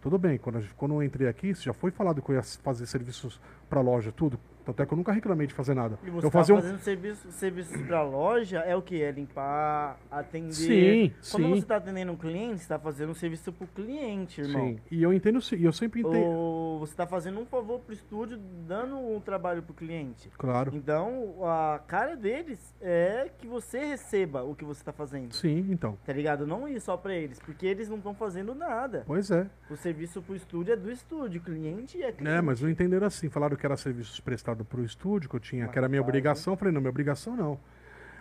tudo 0.00 0.18
bem, 0.18 0.36
quando, 0.36 0.58
a 0.58 0.62
quando 0.76 0.94
eu 0.94 1.02
entrei 1.02 1.28
aqui, 1.28 1.54
já 1.54 1.72
foi 1.72 1.92
falado 1.92 2.20
que 2.20 2.30
eu 2.30 2.34
ia 2.34 2.42
fazer 2.42 2.86
serviços 2.86 3.40
pra 3.70 3.80
loja, 3.80 4.10
tudo. 4.10 4.38
Tanto 4.64 4.82
é 4.82 4.86
que 4.86 4.92
eu 4.92 4.96
nunca 4.96 5.12
reclamei 5.12 5.46
de 5.46 5.54
fazer 5.54 5.74
nada. 5.74 5.98
E 6.04 6.10
você 6.10 6.26
eu 6.26 6.30
tá 6.30 6.38
fazia 6.38 6.54
um, 6.54 6.60
fazendo 6.60 6.78
serviço, 6.78 7.32
serviços 7.32 7.82
pra 7.82 8.02
loja, 8.02 8.58
é 8.60 8.76
o 8.76 8.82
que? 8.82 9.02
É 9.02 9.10
limpar, 9.10 9.98
atender. 10.10 10.52
Sim, 10.52 11.12
Quando 11.30 11.44
sim. 11.44 11.60
você 11.60 11.66
tá 11.66 11.76
atendendo 11.76 12.12
um 12.12 12.16
cliente, 12.16 12.60
você 12.62 12.68
tá 12.68 12.78
fazendo 12.78 13.10
um 13.10 13.14
serviço 13.14 13.52
pro 13.52 13.66
cliente, 13.66 14.40
irmão. 14.40 14.68
Sim, 14.68 14.78
e 14.90 15.02
eu 15.02 15.12
entendo, 15.12 15.40
sim, 15.40 15.56
e 15.56 15.64
eu 15.64 15.72
sempre 15.72 16.00
entendo. 16.00 16.16
Ou 16.16 16.78
você 16.78 16.94
tá 16.94 17.06
fazendo 17.06 17.40
um 17.40 17.46
favor 17.46 17.80
pro 17.80 17.92
estúdio, 17.92 18.38
dando 18.66 18.96
um 18.96 19.20
trabalho 19.20 19.62
pro 19.62 19.74
cliente. 19.74 20.30
Claro. 20.38 20.72
Então, 20.74 21.34
a 21.42 21.80
cara 21.86 22.16
deles 22.16 22.74
é 22.80 23.30
que 23.38 23.46
você 23.46 23.84
receba 23.84 24.42
o 24.42 24.54
que 24.54 24.64
você 24.64 24.82
tá 24.84 24.92
fazendo. 24.92 25.34
Sim, 25.34 25.66
então. 25.70 25.98
Tá 26.04 26.12
ligado? 26.12 26.46
Não 26.46 26.68
ir 26.68 26.80
só 26.80 26.96
pra 26.96 27.14
eles, 27.14 27.38
porque 27.40 27.66
eles 27.66 27.88
não 27.88 27.96
estão 27.96 28.14
fazendo 28.14 28.54
nada. 28.54 29.02
Pois 29.06 29.30
é. 29.30 29.46
O 29.70 29.76
serviço 29.76 30.22
pro 30.22 30.36
estúdio 30.36 30.72
é 30.72 30.76
do 30.76 30.90
estúdio, 30.90 31.40
o 31.40 31.44
cliente 31.44 32.02
é 32.02 32.12
cliente. 32.12 32.36
É, 32.36 32.40
mas 32.40 32.60
não 32.60 32.68
entenderam 32.68 33.06
assim. 33.06 33.28
Falaram 33.28 33.56
que 33.56 33.66
era 33.66 33.76
serviços 33.76 34.20
prestados 34.20 34.51
pro 34.56 34.84
estúdio, 34.84 35.28
que 35.28 35.36
eu 35.36 35.40
tinha, 35.40 35.68
que 35.68 35.78
era 35.78 35.88
minha 35.88 36.00
obrigação. 36.00 36.56
Falei, 36.56 36.72
não, 36.72 36.80
minha 36.80 36.90
obrigação 36.90 37.36
não. 37.36 37.58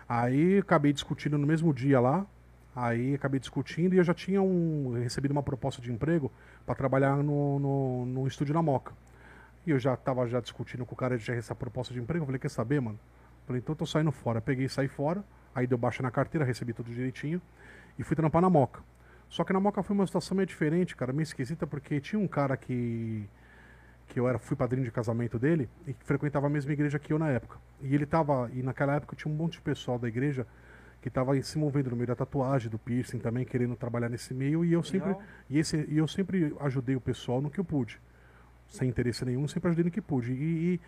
Aí 0.07 0.57
acabei 0.57 0.91
discutindo 0.91 1.37
no 1.37 1.45
mesmo 1.45 1.73
dia 1.73 1.99
lá. 1.99 2.25
Aí 2.75 3.15
acabei 3.15 3.39
discutindo 3.39 3.93
e 3.93 3.97
eu 3.97 4.03
já 4.03 4.13
tinha 4.13 4.41
um, 4.41 4.93
recebido 5.01 5.31
uma 5.31 5.43
proposta 5.43 5.81
de 5.81 5.91
emprego 5.91 6.31
para 6.65 6.73
trabalhar 6.73 7.17
no, 7.17 7.59
no, 7.59 8.05
no 8.05 8.27
estúdio 8.27 8.53
na 8.53 8.61
Moca. 8.61 8.93
E 9.65 9.71
eu 9.71 9.79
já 9.79 9.95
tava 9.95 10.25
já 10.27 10.39
discutindo 10.39 10.85
com 10.85 10.93
o 10.93 10.97
cara 10.97 11.17
de 11.17 11.31
essa 11.31 11.53
proposta 11.53 11.93
de 11.93 11.99
emprego. 11.99 12.23
Eu 12.23 12.27
falei, 12.27 12.39
quer 12.39 12.49
saber, 12.49 12.79
mano? 12.79 12.99
Falei, 13.45 13.61
então 13.61 13.73
eu 13.73 13.77
tô 13.77 13.85
saindo 13.85 14.11
fora. 14.11 14.41
Peguei 14.41 14.65
e 14.65 14.69
saí 14.69 14.87
fora. 14.87 15.23
Aí 15.53 15.67
deu 15.67 15.77
baixa 15.77 16.01
na 16.01 16.09
carteira, 16.09 16.45
recebi 16.45 16.73
tudo 16.73 16.91
direitinho. 16.91 17.41
E 17.99 18.03
fui 18.03 18.15
trampar 18.15 18.41
na 18.41 18.49
Moca. 18.49 18.81
Só 19.29 19.43
que 19.43 19.53
na 19.53 19.59
Moca 19.59 19.81
foi 19.83 19.95
uma 19.95 20.05
situação 20.05 20.35
meio 20.35 20.47
diferente, 20.47 20.93
cara, 20.93 21.13
meio 21.13 21.23
esquisita, 21.23 21.65
porque 21.65 22.01
tinha 22.01 22.19
um 22.19 22.27
cara 22.27 22.57
que 22.57 23.25
que 24.11 24.19
eu 24.19 24.27
era 24.27 24.37
fui 24.37 24.57
padrinho 24.57 24.83
de 24.83 24.91
casamento 24.91 25.39
dele 25.39 25.69
e 25.87 25.93
que 25.93 26.03
frequentava 26.03 26.47
a 26.47 26.49
mesma 26.49 26.73
igreja 26.73 26.99
que 26.99 27.13
eu 27.13 27.17
na 27.17 27.29
época. 27.29 27.57
E 27.79 27.95
ele 27.95 28.05
tava 28.05 28.51
e 28.53 28.61
naquela 28.61 28.93
época 28.95 29.15
tinha 29.15 29.33
um 29.33 29.35
monte 29.35 29.53
de 29.53 29.61
pessoal 29.61 29.97
da 29.97 30.05
igreja 30.05 30.45
que 31.01 31.09
tava 31.09 31.41
se 31.41 31.57
movendo 31.57 31.91
no 31.91 31.95
meio 31.95 32.07
da 32.07 32.15
tatuagem, 32.15 32.69
do 32.69 32.77
piercing 32.77 33.19
também, 33.19 33.45
querendo 33.45 33.73
trabalhar 33.73 34.09
nesse 34.09 34.33
meio 34.33 34.65
e 34.65 34.73
eu 34.73 34.83
sempre 34.83 35.11
Legal. 35.11 35.23
e 35.49 35.57
esse 35.57 35.85
e 35.87 35.97
eu 35.97 36.07
sempre 36.09 36.53
ajudei 36.59 36.93
o 36.93 36.99
pessoal 36.99 37.39
no 37.39 37.49
que 37.49 37.57
eu 37.57 37.63
pude. 37.63 38.01
Sem 38.67 38.89
interesse 38.89 39.23
nenhum, 39.23 39.47
sempre 39.47 39.69
ajudei 39.69 39.85
no 39.85 39.91
que 39.91 40.01
pude. 40.01 40.33
E, 40.33 40.73
e 40.73 40.79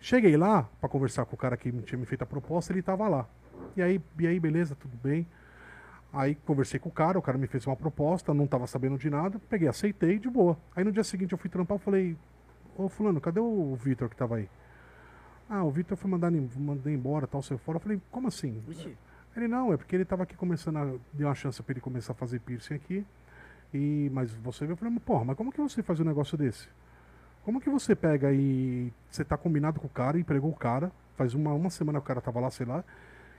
cheguei 0.00 0.38
lá 0.38 0.62
para 0.80 0.88
conversar 0.88 1.26
com 1.26 1.34
o 1.34 1.38
cara 1.38 1.58
que 1.58 1.70
tinha 1.82 1.98
me 1.98 2.06
feito 2.06 2.22
a 2.22 2.26
proposta, 2.26 2.72
ele 2.72 2.80
tava 2.80 3.06
lá. 3.06 3.28
E 3.76 3.82
aí, 3.82 4.00
e 4.18 4.26
aí 4.26 4.40
beleza, 4.40 4.74
tudo 4.74 4.96
bem. 4.96 5.26
Aí 6.10 6.34
conversei 6.34 6.80
com 6.80 6.88
o 6.88 6.92
cara, 6.92 7.18
o 7.18 7.22
cara 7.22 7.36
me 7.36 7.46
fez 7.46 7.66
uma 7.66 7.76
proposta, 7.76 8.32
não 8.32 8.46
tava 8.46 8.66
sabendo 8.66 8.96
de 8.96 9.10
nada, 9.10 9.38
peguei, 9.50 9.68
aceitei 9.68 10.18
de 10.18 10.30
boa. 10.30 10.56
Aí 10.74 10.82
no 10.82 10.90
dia 10.90 11.04
seguinte 11.04 11.32
eu 11.32 11.38
fui 11.38 11.50
trampar, 11.50 11.76
eu 11.76 11.78
falei, 11.78 12.16
ô 12.76 12.88
fulano, 12.88 13.20
cadê 13.20 13.40
o 13.40 13.74
Vitor 13.76 14.08
que 14.08 14.16
tava 14.16 14.36
aí? 14.36 14.48
Ah, 15.48 15.64
o 15.64 15.70
Vitor 15.70 15.96
foi 15.96 16.10
mandado 16.10 16.36
mandei 16.56 16.94
embora, 16.94 17.26
tal, 17.26 17.42
saiu 17.42 17.58
fora. 17.58 17.76
Eu 17.76 17.80
falei, 17.80 18.00
como 18.10 18.28
assim? 18.28 18.62
Ele 19.36 19.48
não, 19.48 19.72
é 19.72 19.76
porque 19.76 19.96
ele 19.96 20.04
tava 20.04 20.22
aqui 20.22 20.36
começando 20.36 20.76
a. 20.76 20.84
Deu 21.12 21.28
uma 21.28 21.34
chance 21.34 21.62
pra 21.62 21.72
ele 21.72 21.80
começar 21.80 22.12
a 22.12 22.14
fazer 22.14 22.40
piercing 22.40 22.74
aqui. 22.74 23.06
E, 23.72 24.10
mas 24.12 24.30
você 24.32 24.66
viu, 24.66 24.74
eu 24.74 24.76
falei, 24.76 24.98
porra, 25.00 25.24
mas 25.24 25.36
como 25.36 25.50
que 25.50 25.60
você 25.60 25.82
faz 25.82 26.00
um 26.00 26.04
negócio 26.04 26.36
desse? 26.36 26.68
Como 27.44 27.60
que 27.60 27.70
você 27.70 27.94
pega 27.94 28.32
e. 28.32 28.92
Você 29.10 29.24
tá 29.24 29.36
combinado 29.36 29.80
com 29.80 29.86
o 29.86 29.90
cara, 29.90 30.18
empregou 30.18 30.50
o 30.50 30.54
cara, 30.54 30.92
faz 31.16 31.34
uma, 31.34 31.52
uma 31.52 31.70
semana 31.70 31.98
que 31.98 32.04
o 32.04 32.06
cara 32.06 32.20
tava 32.20 32.40
lá, 32.40 32.50
sei 32.50 32.66
lá, 32.66 32.84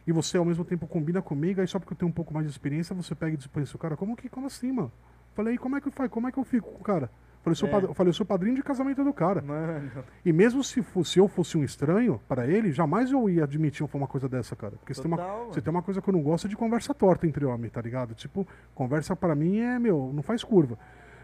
e 0.05 0.11
você 0.11 0.37
ao 0.37 0.45
mesmo 0.45 0.65
tempo 0.65 0.87
combina 0.87 1.21
comigo, 1.21 1.61
aí 1.61 1.67
só 1.67 1.79
porque 1.79 1.93
eu 1.93 1.97
tenho 1.97 2.09
um 2.09 2.13
pouco 2.13 2.33
mais 2.33 2.45
de 2.45 2.51
experiência, 2.51 2.95
você 2.95 3.15
pega 3.15 3.33
e 3.33 3.37
dispensa 3.37 3.75
o 3.75 3.79
cara. 3.79 3.95
Como 3.95 4.15
que, 4.15 4.27
como 4.27 4.47
assim, 4.47 4.71
mano? 4.71 4.91
Falei, 5.33 5.57
como 5.57 5.77
é 5.77 5.81
que 5.81 5.89
faz? 5.89 6.09
Como 6.11 6.27
é 6.27 6.31
que 6.31 6.37
eu 6.37 6.43
fico 6.43 6.71
com 6.71 6.81
o 6.81 6.83
cara? 6.83 7.09
Falei, 7.43 7.55
sou, 7.55 7.67
É. 7.67 7.71
pad- 7.71 7.93
falei, 7.93 8.09
eu 8.09 8.13
sou 8.13 8.25
padrinho 8.25 8.55
de 8.55 8.63
casamento 8.63 9.03
do 9.03 9.13
cara. 9.13 9.41
mano. 9.41 9.91
E 10.23 10.31
mesmo 10.31 10.63
se, 10.63 10.81
fosse, 10.81 11.19
eu 11.19 11.27
fosse 11.27 11.57
um 11.57 11.63
estranho 11.63 12.19
para 12.27 12.47
ele, 12.47 12.71
jamais 12.71 13.11
eu 13.11 13.29
ia 13.29 13.43
admitir 13.43 13.85
uma 13.93 14.07
coisa 14.07 14.29
dessa, 14.29 14.55
cara. 14.55 14.77
Porque 14.77 14.93
você 14.93 15.01
tem, 15.01 15.11
uma, 15.11 15.17
Total, 15.17 15.45
você 15.51 15.61
tem 15.61 15.69
uma 15.71 15.81
coisa 15.81 16.01
que 16.01 16.09
eu 16.09 16.13
não 16.13 16.21
gosto 16.23 16.47
é 16.47 16.49
de 16.49 16.55
conversa 16.55 16.93
torta 16.93 17.27
entre 17.27 17.43
homens, 17.45 17.71
tá 17.71 17.81
ligado? 17.81 18.15
Tipo, 18.15 18.47
conversa 18.73 19.13
para 19.15 19.35
mim 19.35 19.57
é, 19.59 19.77
meu, 19.77 20.09
não 20.13 20.23
faz 20.23 20.41
curva. 20.43 20.79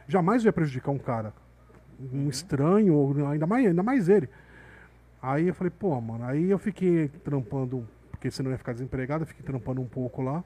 Jamais 0.08 0.43
eu 0.43 0.49
ia 0.49 0.53
prejudicar 0.53 0.91
um 0.91 0.97
cara. 0.99 1.34
Um 2.13 2.23
Uhum. 2.23 2.29
estranho, 2.29 2.93
ou 2.93 3.27
ainda 3.27 3.47
mais, 3.47 3.65
ainda 3.67 3.84
mais 3.84 4.10
ele. 4.10 4.27
Aí 5.21 5.47
eu 5.47 5.53
falei, 5.53 5.71
pô, 5.71 5.99
mano, 6.01 6.25
aí 6.25 6.49
eu 6.49 6.58
fiquei 6.60 7.08
trampando, 7.23 7.88
porque 8.12 8.29
senão 8.32 8.49
eu 8.49 8.53
ia 8.53 8.58
ficar 8.58 8.73
desempregado, 8.73 9.23
eu 9.23 9.27
fiquei 9.27 9.43
trampando 9.45 9.82
um 9.82 9.86
pouco 9.88 10.21
lá. 10.21 10.43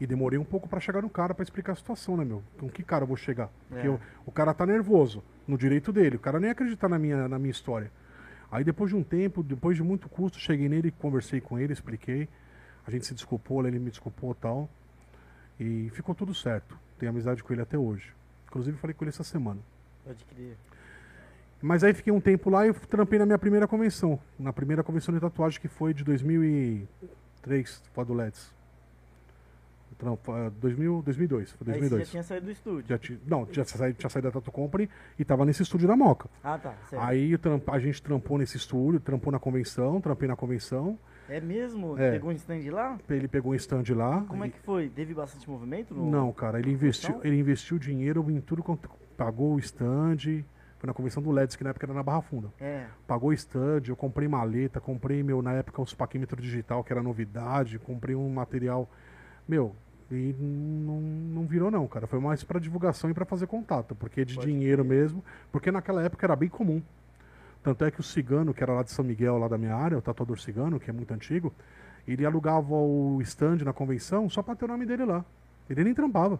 E 0.00 0.06
demorei 0.06 0.38
um 0.38 0.44
pouco 0.44 0.68
pra 0.68 0.78
chegar 0.78 1.00
no 1.00 1.08
cara 1.08 1.32
pra 1.32 1.42
explicar 1.42 1.72
a 1.72 1.76
situação, 1.76 2.16
né, 2.16 2.24
meu? 2.24 2.42
Com 2.58 2.68
que 2.68 2.82
cara 2.82 3.04
eu 3.04 3.08
vou 3.08 3.16
chegar? 3.16 3.48
Porque 3.68 3.86
É. 3.86 3.90
o, 3.90 3.98
o 4.26 4.32
cara 4.32 4.52
tá 4.52 4.66
nervoso, 4.66 5.22
no 5.48 5.56
direito 5.56 5.90
dele. 5.92 6.16
O 6.16 6.20
cara 6.20 6.38
nem 6.38 6.48
ia 6.48 6.52
acreditar 6.52 6.88
na 6.88 6.98
minha, 6.98 7.26
na 7.28 7.38
minha 7.38 7.50
história. 7.50 7.90
Aí 8.50 8.62
depois 8.62 8.90
de 8.90 8.96
um 8.96 9.02
tempo, 9.02 9.42
depois 9.42 9.76
de 9.76 9.82
muito 9.82 10.08
custo, 10.08 10.38
cheguei 10.38 10.68
nele, 10.68 10.90
conversei 10.90 11.40
com 11.40 11.58
ele, 11.58 11.72
expliquei. 11.72 12.28
A 12.86 12.90
gente 12.90 13.06
se 13.06 13.14
desculpou, 13.14 13.66
ele 13.66 13.78
me 13.78 13.90
desculpou 13.90 14.32
e 14.32 14.34
tal. 14.34 14.68
E 15.58 15.90
ficou 15.94 16.14
tudo 16.14 16.34
certo. 16.34 16.78
Tenho 16.98 17.10
amizade 17.10 17.42
com 17.42 17.52
ele 17.52 17.62
até 17.62 17.78
hoje. 17.78 18.12
Inclusive 18.46 18.76
falei 18.76 18.92
com 18.94 19.02
ele 19.04 19.08
essa 19.10 19.24
semana. 19.24 19.60
Pode 20.04 20.24
crer. 20.26 20.56
Mas 21.60 21.82
aí 21.82 21.94
fiquei 21.94 22.12
um 22.12 22.20
tempo 22.20 22.50
lá 22.50 22.66
e 22.66 22.68
eu 22.68 22.74
trampei 22.74 23.18
na 23.18 23.24
minha 23.26 23.38
primeira 23.38 23.66
convenção. 23.66 24.20
Na 24.38 24.52
primeira 24.52 24.84
convenção 24.84 25.12
de 25.14 25.20
tatuagem 25.20 25.58
que 25.58 25.68
foi 25.68 25.94
de 25.94 26.04
2003, 26.04 27.82
foi 27.92 28.02
a 28.02 28.06
do 28.06 28.14
LEDs. 28.14 28.54
Trampo, 29.98 30.30
ah, 30.30 30.50
2000, 30.60 31.02
2002, 31.02 31.52
foi 31.52 31.66
Aí 31.68 31.74
você 31.74 31.80
2002. 31.80 32.06
já 32.06 32.10
tinha 32.10 32.22
saído 32.22 32.46
do 32.46 32.52
estúdio. 32.52 32.84
Já 32.86 32.98
não, 33.26 33.46
tinha 33.46 33.64
saído, 33.64 33.98
tinha 33.98 34.10
saído 34.10 34.28
da 34.28 34.32
Tattoo 34.32 34.52
Company 34.52 34.90
e 35.18 35.24
tava 35.24 35.44
nesse 35.44 35.62
estúdio 35.62 35.88
da 35.88 35.96
Moca. 35.96 36.28
Ah, 36.44 36.58
tá. 36.58 36.74
Certo. 36.88 37.02
Aí 37.02 37.32
a 37.66 37.78
gente 37.78 38.02
trampou 38.02 38.36
nesse 38.36 38.56
estúdio, 38.56 39.00
trampou 39.00 39.32
na 39.32 39.38
convenção, 39.38 40.00
trampei 40.00 40.28
na 40.28 40.36
convenção. 40.36 40.98
É 41.28 41.40
mesmo? 41.40 41.98
É. 41.98 42.12
Pegou 42.12 42.30
um 42.30 42.34
stand 42.34 42.70
lá? 42.70 42.98
Ele 43.08 43.26
pegou 43.26 43.52
um 43.52 43.54
stand 43.54 43.84
lá. 43.94 44.22
Como 44.28 44.44
é 44.44 44.48
que 44.48 44.58
foi? 44.60 44.88
Teve 44.88 45.14
bastante 45.14 45.48
movimento? 45.48 45.94
No... 45.94 46.10
Não, 46.10 46.32
cara, 46.32 46.58
ele 46.58 46.70
investiu, 46.70 47.20
ele 47.24 47.38
investiu 47.38 47.78
dinheiro 47.78 48.24
em 48.30 48.40
tudo 48.40 48.62
quanto. 48.62 48.88
Pagou 49.16 49.54
o 49.54 49.58
stand. 49.58 50.44
Foi 50.78 50.86
na 50.86 50.92
convenção 50.92 51.22
do 51.22 51.30
LEDs, 51.30 51.56
que 51.56 51.64
na 51.64 51.70
época 51.70 51.86
era 51.86 51.94
na 51.94 52.02
Barra 52.02 52.20
Funda. 52.20 52.52
É. 52.60 52.84
Pagou 53.06 53.30
o 53.30 53.32
stand, 53.32 53.84
eu 53.88 53.96
comprei 53.96 54.28
maleta, 54.28 54.78
comprei, 54.78 55.22
meu, 55.22 55.40
na 55.40 55.54
época 55.54 55.80
os 55.80 55.94
paquímetros 55.94 56.44
digital, 56.44 56.84
que 56.84 56.92
era 56.92 57.02
novidade, 57.02 57.78
comprei 57.78 58.14
um 58.14 58.28
material. 58.28 58.88
Meu, 59.48 59.74
e 60.10 60.34
não, 60.38 61.00
não 61.00 61.46
virou 61.46 61.70
não, 61.70 61.86
cara. 61.86 62.06
Foi 62.06 62.20
mais 62.20 62.44
pra 62.44 62.60
divulgação 62.60 63.10
e 63.10 63.14
pra 63.14 63.24
fazer 63.24 63.46
contato, 63.46 63.94
porque 63.94 64.24
de 64.24 64.34
Pode 64.34 64.46
dinheiro 64.46 64.84
crer. 64.84 64.98
mesmo, 64.98 65.24
porque 65.50 65.70
naquela 65.70 66.02
época 66.02 66.24
era 66.26 66.36
bem 66.36 66.48
comum. 66.48 66.82
Tanto 67.62 67.84
é 67.84 67.90
que 67.90 67.98
o 67.98 68.02
cigano, 68.02 68.54
que 68.54 68.62
era 68.62 68.72
lá 68.72 68.82
de 68.82 68.92
São 68.92 69.04
Miguel, 69.04 69.38
lá 69.38 69.48
da 69.48 69.58
minha 69.58 69.74
área, 69.74 69.98
o 69.98 70.02
tatuador 70.02 70.38
cigano, 70.38 70.78
que 70.78 70.88
é 70.88 70.92
muito 70.92 71.12
antigo, 71.12 71.52
ele 72.06 72.24
alugava 72.24 72.74
o 72.74 73.20
stand 73.22 73.58
na 73.64 73.72
convenção 73.72 74.30
só 74.30 74.42
pra 74.42 74.54
ter 74.54 74.64
o 74.64 74.68
nome 74.68 74.86
dele 74.86 75.04
lá. 75.04 75.24
Ele 75.68 75.82
nem 75.82 75.92
trampava. 75.92 76.38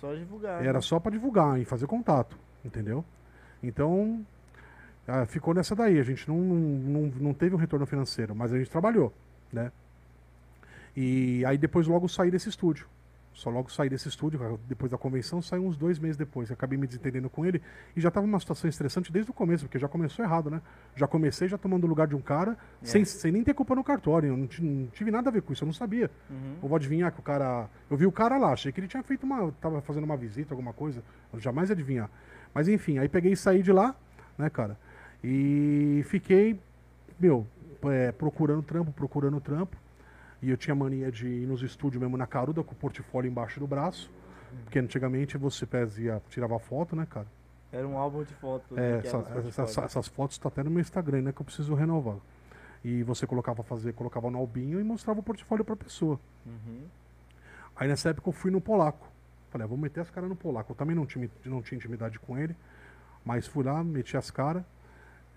Só 0.00 0.14
divulgar. 0.14 0.62
Era 0.62 0.74
né? 0.74 0.80
só 0.80 1.00
pra 1.00 1.10
divulgar 1.10 1.60
e 1.60 1.64
fazer 1.64 1.88
contato, 1.88 2.38
entendeu? 2.64 3.04
Então, 3.60 4.24
ah, 5.06 5.26
ficou 5.26 5.52
nessa 5.52 5.74
daí. 5.74 5.98
A 5.98 6.04
gente 6.04 6.28
não, 6.28 6.38
não, 6.38 7.12
não 7.20 7.34
teve 7.34 7.56
um 7.56 7.58
retorno 7.58 7.84
financeiro, 7.84 8.34
mas 8.34 8.52
a 8.52 8.58
gente 8.58 8.70
trabalhou, 8.70 9.12
né? 9.52 9.72
E 11.02 11.42
aí 11.46 11.56
depois 11.56 11.86
logo 11.86 12.06
saí 12.08 12.30
desse 12.30 12.50
estúdio. 12.50 12.86
Só 13.32 13.48
logo 13.48 13.70
saí 13.72 13.88
desse 13.88 14.06
estúdio, 14.06 14.60
depois 14.68 14.90
da 14.90 14.98
convenção, 14.98 15.40
saí 15.40 15.58
uns 15.58 15.74
dois 15.74 15.98
meses 15.98 16.16
depois. 16.18 16.50
Acabei 16.50 16.76
me 16.76 16.86
desentendendo 16.86 17.30
com 17.30 17.46
ele 17.46 17.62
e 17.96 18.00
já 18.00 18.08
estava 18.08 18.26
numa 18.26 18.38
situação 18.38 18.68
estressante 18.68 19.10
desde 19.10 19.30
o 19.30 19.34
começo, 19.34 19.64
porque 19.64 19.78
já 19.78 19.88
começou 19.88 20.22
errado, 20.22 20.50
né? 20.50 20.60
Já 20.94 21.06
comecei 21.06 21.48
já 21.48 21.56
tomando 21.56 21.84
o 21.84 21.86
lugar 21.86 22.06
de 22.06 22.14
um 22.14 22.20
cara, 22.20 22.58
É. 22.82 22.86
sem, 22.86 23.02
sem 23.04 23.32
nem 23.32 23.42
ter 23.42 23.54
culpa 23.54 23.74
no 23.74 23.82
cartório. 23.82 24.28
Eu 24.28 24.36
não, 24.36 24.48
não 24.60 24.86
tive 24.88 25.10
nada 25.10 25.30
a 25.30 25.32
ver 25.32 25.40
com 25.40 25.54
isso, 25.54 25.64
eu 25.64 25.66
não 25.66 25.72
sabia. 25.72 26.10
Uhum. 26.28 26.56
Eu 26.62 26.68
vou 26.68 26.76
adivinhar 26.76 27.10
que 27.12 27.20
o 27.20 27.22
cara. 27.22 27.66
Eu 27.88 27.96
vi 27.96 28.04
o 28.04 28.12
cara 28.12 28.36
lá, 28.36 28.52
achei 28.52 28.72
que 28.72 28.80
ele 28.80 28.88
tinha 28.88 29.02
feito 29.02 29.22
uma. 29.24 29.50
tava 29.52 29.80
fazendo 29.80 30.04
uma 30.04 30.18
visita, 30.18 30.52
alguma 30.52 30.74
coisa. 30.74 31.02
Eu 31.32 31.40
jamais 31.40 31.70
ia 31.70 31.74
adivinhar. 31.74 32.10
Mas 32.52 32.68
enfim, 32.68 32.98
aí 32.98 33.08
peguei 33.08 33.32
e 33.32 33.36
saí 33.36 33.62
de 33.62 33.72
lá, 33.72 33.94
né, 34.36 34.50
cara? 34.50 34.76
E 35.24 36.02
fiquei, 36.08 36.60
meu, 37.18 37.46
é, 37.84 38.12
procurando 38.12 38.62
trampo, 38.62 38.92
procurando 38.92 39.40
trampo. 39.40 39.76
E 40.42 40.50
eu 40.50 40.56
tinha 40.56 40.74
mania 40.74 41.10
de 41.12 41.26
ir 41.26 41.46
nos 41.46 41.62
estúdios 41.62 42.00
mesmo 42.00 42.16
na 42.16 42.26
caruda 42.26 42.62
com 42.62 42.72
o 42.72 42.76
portfólio 42.76 43.28
embaixo 43.30 43.60
do 43.60 43.66
braço. 43.66 44.10
Porque 44.64 44.78
antigamente 44.78 45.36
você 45.36 45.64
fazia, 45.66 46.20
tirava 46.28 46.58
foto, 46.58 46.96
né, 46.96 47.06
cara? 47.08 47.26
Era 47.72 47.86
um 47.86 47.96
álbum 47.96 48.24
de 48.24 48.34
fotos. 48.34 48.76
É, 48.76 48.80
né, 48.94 48.98
essa- 49.04 49.18
essa- 49.18 49.62
essa- 49.62 49.82
essas 49.82 50.08
fotos 50.08 50.34
estão 50.36 50.48
até 50.48 50.62
no 50.62 50.70
meu 50.70 50.80
Instagram, 50.80 51.22
né? 51.22 51.32
Que 51.32 51.40
eu 51.40 51.44
preciso 51.44 51.74
renovar. 51.74 52.16
E 52.84 53.02
você 53.04 53.26
colocava 53.26 53.62
fazer, 53.62 53.92
colocava 53.92 54.30
no 54.30 54.38
albinho 54.38 54.80
e 54.80 54.82
mostrava 54.84 55.20
o 55.20 55.22
portfólio 55.22 55.64
pra 55.64 55.76
pessoa. 55.76 56.18
Uhum. 56.46 56.82
Aí 57.76 57.86
nessa 57.86 58.08
época 58.10 58.28
eu 58.28 58.32
fui 58.32 58.50
no 58.50 58.60
polaco. 58.60 59.06
Falei, 59.50 59.64
ah, 59.64 59.68
vou 59.68 59.78
meter 59.78 60.00
as 60.00 60.10
caras 60.10 60.28
no 60.28 60.34
polaco. 60.36 60.72
Eu 60.72 60.76
também 60.76 60.96
não 60.96 61.04
tinha, 61.06 61.30
não 61.44 61.60
tinha 61.62 61.76
intimidade 61.76 62.18
com 62.18 62.36
ele, 62.38 62.56
mas 63.24 63.46
fui 63.46 63.62
lá, 63.64 63.84
meti 63.84 64.16
as 64.16 64.30
caras 64.30 64.62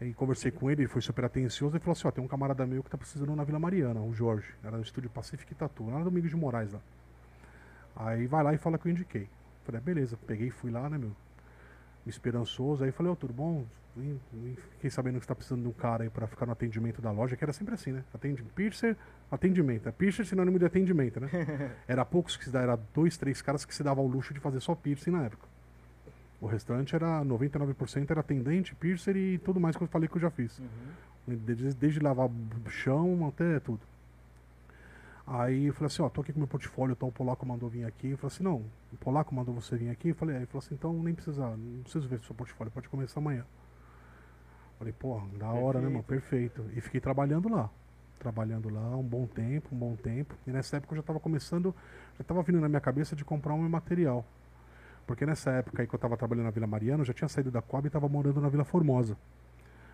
e 0.05 0.13
conversei 0.13 0.51
com 0.51 0.69
ele, 0.69 0.83
ele 0.83 0.87
foi 0.87 1.01
super 1.01 1.25
atencioso 1.25 1.77
e 1.77 1.79
falou 1.79 1.93
assim, 1.93 2.07
ó, 2.07 2.11
tem 2.11 2.23
um 2.23 2.27
camarada 2.27 2.65
meu 2.65 2.83
que 2.83 2.89
tá 2.89 2.97
precisando 2.97 3.35
na 3.35 3.43
Vila 3.43 3.59
Mariana, 3.59 4.01
o 4.01 4.13
Jorge. 4.13 4.53
Era 4.63 4.77
no 4.77 4.83
estúdio 4.83 5.09
Pacific 5.09 5.53
Tattoo, 5.55 5.89
lá 5.89 5.99
no 5.99 6.05
Domingos 6.05 6.29
de 6.29 6.35
Moraes 6.35 6.73
lá. 6.73 6.81
Aí 7.95 8.27
vai 8.27 8.43
lá 8.43 8.53
e 8.53 8.57
fala 8.57 8.77
que 8.77 8.87
eu 8.87 8.91
indiquei. 8.91 9.29
Falei, 9.63 9.79
ah, 9.79 9.83
beleza, 9.83 10.17
peguei 10.27 10.47
e 10.47 10.51
fui 10.51 10.71
lá, 10.71 10.89
né, 10.89 10.97
meu? 10.97 11.11
Esperançoso. 12.05 12.83
Aí 12.83 12.91
falei, 12.91 13.11
ó, 13.11 13.15
tudo 13.15 13.33
bom? 13.33 13.65
Fiquei 14.71 14.89
sabendo 14.89 15.19
que 15.19 15.25
você 15.25 15.27
tá 15.27 15.35
precisando 15.35 15.61
de 15.61 15.67
um 15.67 15.73
cara 15.73 16.03
aí 16.03 16.09
pra 16.09 16.25
ficar 16.25 16.47
no 16.47 16.51
atendimento 16.51 17.01
da 17.01 17.11
loja, 17.11 17.37
que 17.37 17.43
era 17.43 17.53
sempre 17.53 17.75
assim, 17.75 17.91
né? 17.91 18.03
Atende, 18.13 18.41
piercer, 18.43 18.97
atendimento. 19.29 19.87
É 19.87 19.91
piercer 19.91 20.25
sinônimo 20.25 20.57
de 20.57 20.65
atendimento, 20.65 21.19
né? 21.19 21.29
Era 21.87 22.03
poucos 22.03 22.35
que 22.35 22.45
se 22.45 22.49
dá, 22.49 22.61
era 22.61 22.75
dois, 22.75 23.17
três 23.17 23.41
caras 23.41 23.63
que 23.63 23.73
se 23.73 23.83
davam 23.83 24.03
o 24.03 24.07
luxo 24.07 24.33
de 24.33 24.39
fazer 24.39 24.59
só 24.59 24.73
piercing 24.73 25.11
na 25.11 25.25
época. 25.25 25.47
O 26.43 26.45
restante 26.45 26.93
era 26.93 27.23
99% 27.23 28.11
era 28.11 28.19
atendente, 28.19 28.75
piercer 28.75 29.15
e 29.15 29.37
tudo 29.37 29.61
mais 29.61 29.77
que 29.77 29.83
eu 29.83 29.87
falei 29.87 30.09
que 30.09 30.17
eu 30.17 30.21
já 30.21 30.29
fiz. 30.29 30.59
Uhum. 30.59 31.37
Desde, 31.37 31.73
desde 31.73 31.99
lavar 32.01 32.27
o 32.27 32.69
chão 32.69 33.25
até 33.29 33.61
tudo. 33.61 33.79
Aí 35.25 35.67
eu 35.67 35.73
falei 35.73 35.87
assim, 35.87 36.01
ó, 36.01 36.09
tô 36.09 36.19
aqui 36.19 36.33
com 36.33 36.39
meu 36.39 36.47
portfólio, 36.47 36.91
então 36.91 37.07
o 37.07 37.11
polaco 37.13 37.45
mandou 37.45 37.69
vir 37.69 37.85
aqui. 37.85 38.09
Eu 38.09 38.17
falei 38.17 38.35
assim, 38.35 38.43
não, 38.43 38.57
o 38.91 38.97
polaco 38.99 39.33
mandou 39.33 39.55
você 39.55 39.77
vir 39.77 39.89
aqui. 39.89 40.09
Eu 40.09 40.15
falei, 40.15 40.35
aí 40.35 40.41
ele 40.41 40.47
falou 40.47 40.59
assim, 40.59 40.75
então 40.75 40.91
nem 40.91 41.13
precisa, 41.13 41.47
não 41.47 41.81
preciso 41.83 42.09
ver 42.09 42.19
seu 42.19 42.35
portfólio, 42.35 42.73
pode 42.73 42.89
começar 42.89 43.21
amanhã. 43.21 43.45
Falei, 44.77 44.91
porra, 44.91 45.25
da 45.39 45.47
hora, 45.47 45.79
né, 45.79 45.87
mano? 45.87 46.03
Perfeito. 46.03 46.65
E 46.75 46.81
fiquei 46.81 46.99
trabalhando 46.99 47.47
lá. 47.47 47.69
Trabalhando 48.19 48.67
lá 48.67 48.97
um 48.97 49.03
bom 49.03 49.25
tempo, 49.27 49.69
um 49.73 49.77
bom 49.77 49.95
tempo. 49.95 50.35
E 50.45 50.51
nessa 50.51 50.75
época 50.75 50.93
eu 50.93 50.97
já 50.97 51.03
tava 51.03 51.21
começando, 51.21 51.73
já 52.17 52.23
tava 52.25 52.43
vindo 52.43 52.59
na 52.59 52.67
minha 52.67 52.81
cabeça 52.81 53.15
de 53.15 53.23
comprar 53.23 53.53
um 53.53 53.59
meu 53.59 53.69
material. 53.69 54.25
Porque 55.05 55.25
nessa 55.25 55.51
época 55.51 55.83
aí 55.83 55.87
que 55.87 55.93
eu 55.93 55.99
tava 55.99 56.15
trabalhando 56.15 56.45
na 56.45 56.51
Vila 56.51 56.67
Mariana, 56.67 57.01
eu 57.01 57.05
já 57.05 57.13
tinha 57.13 57.27
saído 57.27 57.51
da 57.51 57.61
Coab 57.61 57.87
e 57.87 57.89
tava 57.89 58.07
morando 58.07 58.39
na 58.39 58.49
Vila 58.49 58.63
Formosa. 58.63 59.17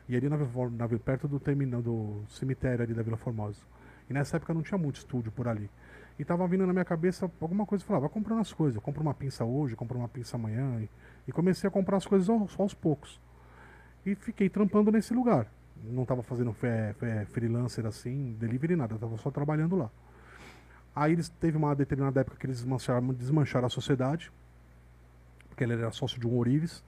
E 0.07 0.15
ali 0.15 0.29
na, 0.29 0.37
na, 0.37 0.99
perto 0.99 1.27
do 1.27 1.39
terminal 1.39 1.81
do 1.81 2.23
cemitério 2.29 2.83
ali 2.83 2.93
da 2.93 3.03
Vila 3.03 3.17
Formosa. 3.17 3.61
E 4.09 4.13
nessa 4.13 4.37
época 4.37 4.53
não 4.53 4.61
tinha 4.61 4.77
muito 4.77 4.97
estúdio 4.97 5.31
por 5.31 5.47
ali. 5.47 5.69
E 6.17 6.25
tava 6.25 6.45
vindo 6.47 6.65
na 6.65 6.73
minha 6.73 6.85
cabeça 6.85 7.31
alguma 7.39 7.65
coisa, 7.65 7.83
eu 7.83 7.87
falava, 7.87 8.07
vai 8.07 8.13
comprando 8.13 8.41
as 8.41 8.51
coisas, 8.51 8.75
eu 8.75 8.81
compro 8.81 9.01
uma 9.01 9.13
pinça 9.13 9.45
hoje, 9.45 9.75
compro 9.75 9.97
uma 9.97 10.09
pinça 10.09 10.35
amanhã. 10.35 10.81
E, 10.81 10.89
e 11.27 11.31
comecei 11.31 11.67
a 11.67 11.71
comprar 11.71 11.97
as 11.97 12.05
coisas 12.05 12.29
aos, 12.29 12.59
aos 12.59 12.73
poucos. 12.73 13.19
E 14.05 14.15
fiquei 14.15 14.49
trampando 14.49 14.91
nesse 14.91 15.13
lugar. 15.13 15.47
Não 15.83 16.03
tava 16.05 16.21
fazendo 16.21 16.53
freelancer 17.27 17.85
assim, 17.85 18.35
delivery 18.39 18.75
nada, 18.75 18.95
eu 18.95 18.99
tava 18.99 19.17
só 19.17 19.31
trabalhando 19.31 19.77
lá. 19.77 19.89
Aí 20.95 21.13
eles 21.13 21.29
teve 21.29 21.55
uma 21.55 21.73
determinada 21.73 22.19
época 22.19 22.35
que 22.37 22.45
eles 22.45 22.57
desmancharam, 22.57 23.13
desmancharam 23.13 23.67
a 23.67 23.69
sociedade, 23.69 24.31
porque 25.59 25.63
ele 25.65 25.73
era 25.73 25.91
sócio 25.91 26.17
de 26.17 26.25
um 26.25 26.37
Orives. 26.37 26.81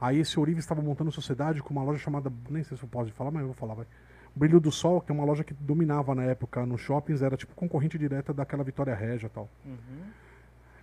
Aí 0.00 0.20
esse 0.20 0.38
Orives 0.38 0.62
estava 0.62 0.80
montando 0.80 1.10
sociedade 1.10 1.60
com 1.60 1.70
uma 1.70 1.82
loja 1.82 1.98
chamada, 1.98 2.32
nem 2.48 2.62
sei 2.62 2.76
se 2.76 2.82
eu 2.84 2.88
posso 2.88 3.10
falar, 3.12 3.32
mas 3.32 3.40
eu 3.40 3.48
vou 3.48 3.56
falar, 3.56 3.74
vai. 3.74 3.86
Brilho 4.34 4.60
do 4.60 4.70
Sol, 4.70 5.00
que 5.00 5.10
é 5.10 5.14
uma 5.14 5.24
loja 5.24 5.42
que 5.42 5.54
dominava 5.54 6.14
na 6.14 6.22
época 6.22 6.64
nos 6.64 6.80
shoppings, 6.82 7.22
era 7.22 7.36
tipo 7.36 7.54
concorrente 7.54 7.98
direta 7.98 8.32
daquela 8.32 8.62
Vitória 8.62 8.94
Regia 8.94 9.26
e 9.26 9.30
tal. 9.30 9.48
Uhum. 9.64 10.04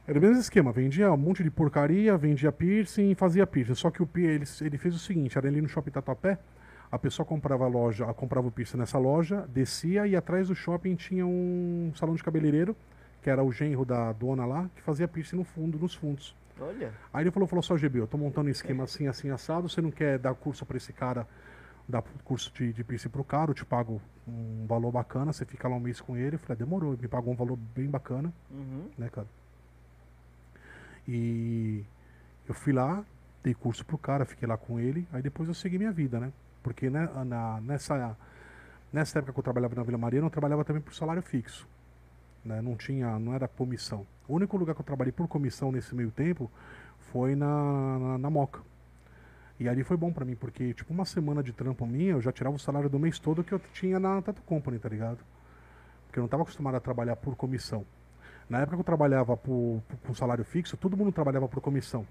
Era 0.05 0.19
o 0.19 0.21
mesmo 0.21 0.39
esquema, 0.39 0.71
vendia 0.73 1.13
um 1.13 1.17
monte 1.17 1.43
de 1.43 1.51
porcaria, 1.51 2.17
vendia 2.17 2.51
piercing 2.51 3.11
e 3.11 3.15
fazia 3.15 3.47
piercing. 3.47 3.75
Só 3.75 3.89
que 3.89 4.01
o 4.01 4.09
ele, 4.15 4.43
ele 4.59 4.77
fez 4.77 4.95
o 4.95 4.99
seguinte, 4.99 5.37
era 5.37 5.47
ali 5.47 5.61
no 5.61 5.67
shopping 5.69 5.91
Tatuapé, 5.91 6.39
a 6.91 6.99
pessoa 6.99 7.25
comprava 7.25 7.63
a 7.63 7.67
loja, 7.67 8.05
comprava 8.15 8.47
o 8.47 8.51
piercing 8.51 8.77
nessa 8.77 8.97
loja, 8.97 9.47
descia 9.47 10.07
e 10.07 10.15
atrás 10.15 10.49
do 10.49 10.55
shopping 10.55 10.95
tinha 10.95 11.25
um 11.25 11.93
salão 11.95 12.15
de 12.15 12.23
cabeleireiro, 12.23 12.75
que 13.21 13.29
era 13.29 13.41
o 13.43 13.51
genro 13.51 13.85
da 13.85 14.11
dona 14.11 14.45
lá, 14.45 14.69
que 14.75 14.81
fazia 14.81 15.07
piercing 15.07 15.37
no 15.37 15.43
fundo, 15.45 15.79
nos 15.79 15.93
fundos. 15.93 16.35
Olha. 16.59 16.93
Aí 17.13 17.23
ele 17.23 17.31
falou, 17.31 17.47
falou 17.47 17.63
só, 17.63 17.75
GB, 17.77 17.99
eu 17.99 18.07
tô 18.07 18.17
montando 18.17 18.47
um 18.47 18.51
esquema 18.51 18.83
assim, 18.83 19.07
assim, 19.07 19.29
assado, 19.29 19.67
você 19.67 19.81
não 19.81 19.91
quer 19.91 20.17
dar 20.19 20.33
curso 20.35 20.65
pra 20.65 20.77
esse 20.77 20.93
cara, 20.93 21.27
dar 21.87 22.01
curso 22.23 22.51
de, 22.53 22.71
de 22.71 22.83
piercing 22.83 23.09
pro 23.09 23.23
cara, 23.23 23.51
eu 23.51 23.55
te 23.55 23.65
pago 23.65 24.01
um 24.27 24.65
valor 24.67 24.91
bacana, 24.91 25.33
você 25.33 25.45
fica 25.45 25.67
lá 25.67 25.75
um 25.75 25.79
mês 25.79 25.99
com 25.99 26.15
ele. 26.15 26.35
Eu 26.35 26.39
falei, 26.39 26.55
"Ah, 26.55 26.63
demorou, 26.63 26.93
ele 26.93 27.01
me 27.01 27.07
pagou 27.07 27.33
um 27.33 27.35
valor 27.35 27.57
bem 27.57 27.89
bacana 27.89 28.33
Uhum. 28.51 28.89
né, 28.97 29.09
cara? 29.09 29.27
E 31.07 31.83
eu 32.47 32.53
fui 32.53 32.71
lá, 32.71 33.03
dei 33.43 33.53
curso 33.53 33.85
pro 33.85 33.97
cara, 33.97 34.25
fiquei 34.25 34.47
lá 34.47 34.57
com 34.57 34.79
ele, 34.79 35.07
aí 35.11 35.21
depois 35.21 35.49
eu 35.49 35.55
segui 35.55 35.77
minha 35.77 35.91
vida, 35.91 36.19
né? 36.19 36.31
Porque 36.61 36.89
né, 36.89 37.09
na, 37.25 37.59
nessa, 37.61 38.15
nessa 38.91 39.19
época 39.19 39.33
que 39.33 39.39
eu 39.39 39.43
trabalhava 39.43 39.75
na 39.75 39.83
Vila 39.83 39.97
Mariana, 39.97 40.27
eu 40.27 40.31
trabalhava 40.31 40.63
também 40.63 40.81
por 40.81 40.93
salário 40.93 41.21
fixo. 41.21 41.67
Né? 42.43 42.61
Não 42.61 42.75
tinha, 42.75 43.17
não 43.19 43.33
era 43.33 43.47
comissão. 43.47 44.05
O 44.27 44.35
único 44.35 44.57
lugar 44.57 44.75
que 44.75 44.81
eu 44.81 44.85
trabalhei 44.85 45.11
por 45.11 45.27
comissão 45.27 45.71
nesse 45.71 45.95
meio 45.95 46.11
tempo 46.11 46.49
foi 47.11 47.35
na, 47.35 47.99
na, 47.99 48.17
na 48.17 48.29
Moca. 48.29 48.61
E 49.59 49.69
ali 49.69 49.83
foi 49.83 49.95
bom 49.95 50.11
pra 50.11 50.25
mim, 50.25 50.35
porque 50.35 50.73
tipo 50.73 50.93
uma 50.93 51.05
semana 51.05 51.43
de 51.43 51.53
trampo 51.53 51.85
minha, 51.85 52.11
eu 52.11 52.21
já 52.21 52.31
tirava 52.31 52.55
o 52.55 52.59
salário 52.59 52.89
do 52.89 52.99
mês 52.99 53.19
todo 53.19 53.43
que 53.43 53.53
eu 53.53 53.59
tinha 53.73 53.99
na 53.99 54.21
Tattoo 54.21 54.43
Company, 54.45 54.79
tá 54.79 54.89
ligado? 54.89 55.19
Porque 56.07 56.19
eu 56.19 56.21
não 56.21 56.25
estava 56.27 56.43
acostumado 56.43 56.75
a 56.75 56.79
trabalhar 56.79 57.15
por 57.15 57.35
comissão. 57.35 57.85
Na 58.49 58.59
época 58.59 58.77
que 58.77 58.81
eu 58.81 58.85
trabalhava 58.85 59.37
por, 59.37 59.81
por- 59.87 59.97
com 60.07 60.13
salário 60.13 60.43
fixo, 60.43 60.77
todo 60.77 60.97
mundo 60.97 61.11
trabalhava 61.11 61.47
por 61.47 61.61
comissão. 61.61 62.05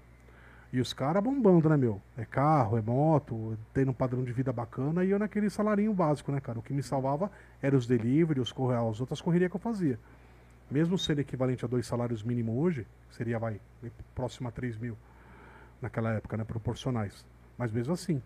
E 0.73 0.81
os 0.81 0.93
caras 0.93 1.23
bombando, 1.23 1.69
né, 1.69 1.77
meu? 1.77 2.01
É 2.17 2.25
carro, 2.25 2.77
é 2.77 2.81
moto, 2.81 3.57
tendo 3.73 3.91
um 3.91 3.93
padrão 3.93 4.23
de 4.23 4.33
vida 4.33 4.51
bacana 4.51 5.05
e 5.05 5.11
eu 5.11 5.19
naquele 5.19 5.49
salarinho 5.49 5.93
básico, 5.93 6.31
né, 6.31 6.41
cara? 6.41 6.59
O 6.59 6.63
que 6.63 6.73
me 6.73 6.83
salvava 6.83 7.31
era 7.61 7.75
os 7.77 7.85
delivery, 7.87 8.39
os 8.41 8.53
as 8.89 8.99
outras 9.01 9.21
correrias 9.21 9.51
que 9.51 9.55
eu 9.57 9.61
fazia. 9.61 9.99
Mesmo 10.73 10.97
sendo 10.97 11.19
equivalente 11.19 11.63
a 11.63 11.67
dois 11.67 11.85
salários 11.85 12.23
mínimos 12.23 12.55
hoje, 12.57 12.87
seria, 13.11 13.37
vai, 13.37 13.61
próximo 14.15 14.49
a 14.49 14.51
3 14.51 14.75
mil 14.79 14.97
naquela 15.79 16.11
época, 16.13 16.35
né, 16.35 16.43
proporcionais. 16.43 17.23
Mas 17.55 17.71
mesmo 17.71 17.93
assim, 17.93 18.19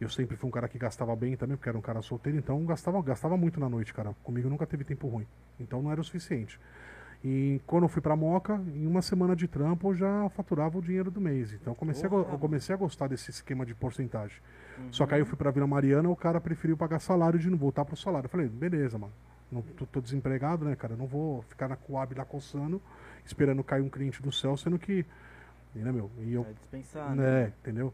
eu 0.00 0.08
sempre 0.08 0.36
fui 0.36 0.48
um 0.48 0.50
cara 0.50 0.66
que 0.66 0.76
gastava 0.76 1.14
bem 1.14 1.36
também, 1.36 1.56
porque 1.56 1.68
era 1.68 1.78
um 1.78 1.80
cara 1.80 2.02
solteiro, 2.02 2.36
então 2.36 2.64
gastava, 2.64 3.00
gastava 3.00 3.36
muito 3.36 3.60
na 3.60 3.68
noite, 3.68 3.94
cara. 3.94 4.12
Comigo 4.24 4.48
nunca 4.48 4.66
teve 4.66 4.82
tempo 4.82 5.06
ruim. 5.06 5.24
Então 5.60 5.80
não 5.80 5.92
era 5.92 6.00
o 6.00 6.04
suficiente. 6.04 6.58
E 7.22 7.60
quando 7.64 7.84
eu 7.84 7.88
fui 7.88 8.02
pra 8.02 8.16
Moca, 8.16 8.60
em 8.74 8.84
uma 8.84 9.00
semana 9.00 9.36
de 9.36 9.46
trampo 9.46 9.90
eu 9.90 9.94
já 9.94 10.28
faturava 10.30 10.78
o 10.78 10.82
dinheiro 10.82 11.12
do 11.12 11.20
mês. 11.20 11.52
Então 11.52 11.74
eu 11.74 11.76
comecei, 11.76 12.10
a, 12.10 12.12
eu 12.12 12.38
comecei 12.40 12.74
a 12.74 12.78
gostar 12.78 13.06
desse 13.06 13.30
esquema 13.30 13.64
de 13.64 13.76
porcentagem. 13.76 14.38
Uhum. 14.78 14.92
Só 14.92 15.06
que 15.06 15.14
aí 15.14 15.20
eu 15.20 15.26
fui 15.26 15.36
pra 15.36 15.52
Vila 15.52 15.66
Mariana, 15.68 16.08
o 16.08 16.16
cara 16.16 16.40
preferiu 16.40 16.76
pagar 16.76 16.98
salário 16.98 17.38
de 17.38 17.48
não 17.48 17.56
voltar 17.56 17.84
pro 17.84 17.96
salário. 17.96 18.26
Eu 18.26 18.30
falei, 18.30 18.48
beleza, 18.48 18.98
mano. 18.98 19.12
Não, 19.50 19.62
tô, 19.62 19.86
tô 19.86 20.00
desempregado, 20.00 20.64
né, 20.64 20.76
cara? 20.76 20.92
Eu 20.94 20.98
não 20.98 21.06
vou 21.06 21.42
ficar 21.42 21.68
na 21.68 21.76
Coab 21.76 22.14
lá 22.14 22.24
coçando, 22.24 22.80
esperando 23.24 23.64
cair 23.64 23.82
um 23.82 23.88
cliente 23.88 24.22
do 24.22 24.30
céu, 24.30 24.56
sendo 24.56 24.78
que. 24.78 25.04
Né, 25.74 25.92
meu? 25.92 26.10
E 26.18 26.34
eu 26.34 26.42
Vai 26.42 26.54
dispensar, 26.54 27.14
né? 27.14 27.42
é, 27.42 27.52
entendeu? 27.60 27.92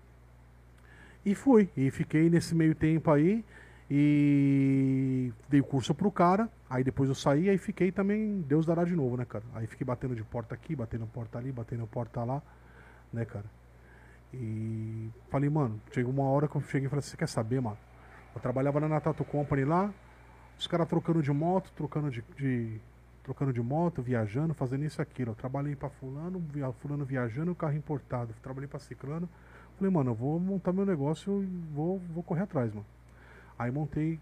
E 1.24 1.34
fui. 1.34 1.68
E 1.76 1.90
fiquei 1.90 2.28
nesse 2.28 2.54
meio 2.54 2.74
tempo 2.74 3.10
aí. 3.10 3.44
E 3.90 5.32
dei 5.48 5.60
o 5.60 5.64
curso 5.64 5.94
pro 5.94 6.10
cara. 6.10 6.48
Aí 6.68 6.82
depois 6.82 7.08
eu 7.08 7.14
saí, 7.14 7.48
aí 7.48 7.58
fiquei 7.58 7.92
também, 7.92 8.40
Deus 8.40 8.66
dará 8.66 8.84
de 8.84 8.96
novo, 8.96 9.16
né, 9.16 9.24
cara? 9.24 9.44
Aí 9.54 9.66
fiquei 9.66 9.84
batendo 9.84 10.16
de 10.16 10.24
porta 10.24 10.54
aqui, 10.54 10.74
batendo 10.74 11.06
porta 11.06 11.38
ali, 11.38 11.52
batendo 11.52 11.86
porta 11.86 12.24
lá, 12.24 12.42
né, 13.12 13.24
cara? 13.24 13.44
E 14.32 15.08
falei, 15.30 15.48
mano, 15.48 15.80
chegou 15.92 16.12
uma 16.12 16.24
hora 16.24 16.48
que 16.48 16.56
eu 16.56 16.60
cheguei 16.62 16.86
e 16.86 16.90
falei, 16.90 17.02
você 17.02 17.16
quer 17.16 17.28
saber, 17.28 17.60
mano? 17.60 17.78
Eu 18.34 18.40
trabalhava 18.40 18.80
na 18.80 19.00
Tattoo 19.00 19.24
Company 19.24 19.64
lá, 19.64 19.92
os 20.58 20.66
caras 20.66 20.88
trocando 20.88 21.22
de 21.22 21.32
moto, 21.32 21.70
trocando 21.76 22.10
de, 22.10 22.22
de- 22.36 22.80
trocando 23.22 23.52
de 23.52 23.60
moto, 23.62 24.02
viajando, 24.02 24.54
fazendo 24.54 24.84
isso 24.84 25.00
e 25.00 25.02
aquilo. 25.02 25.30
Eu 25.32 25.34
trabalhei 25.34 25.74
pra 25.76 25.88
fulano, 25.88 26.38
via, 26.52 26.72
fulano 26.72 27.04
viajando, 27.04 27.54
carro 27.54 27.74
importado. 27.74 28.34
Trabalhei 28.42 28.68
pra 28.68 28.78
ciclano. 28.78 29.28
Falei, 29.78 29.92
mano, 29.92 30.10
eu 30.10 30.14
vou 30.14 30.38
montar 30.38 30.72
meu 30.72 30.86
negócio 30.86 31.42
e 31.42 31.46
vou, 31.74 31.98
vou 32.12 32.22
correr 32.22 32.42
atrás, 32.42 32.72
mano. 32.72 32.86
Aí 33.58 33.70
montei, 33.70 34.20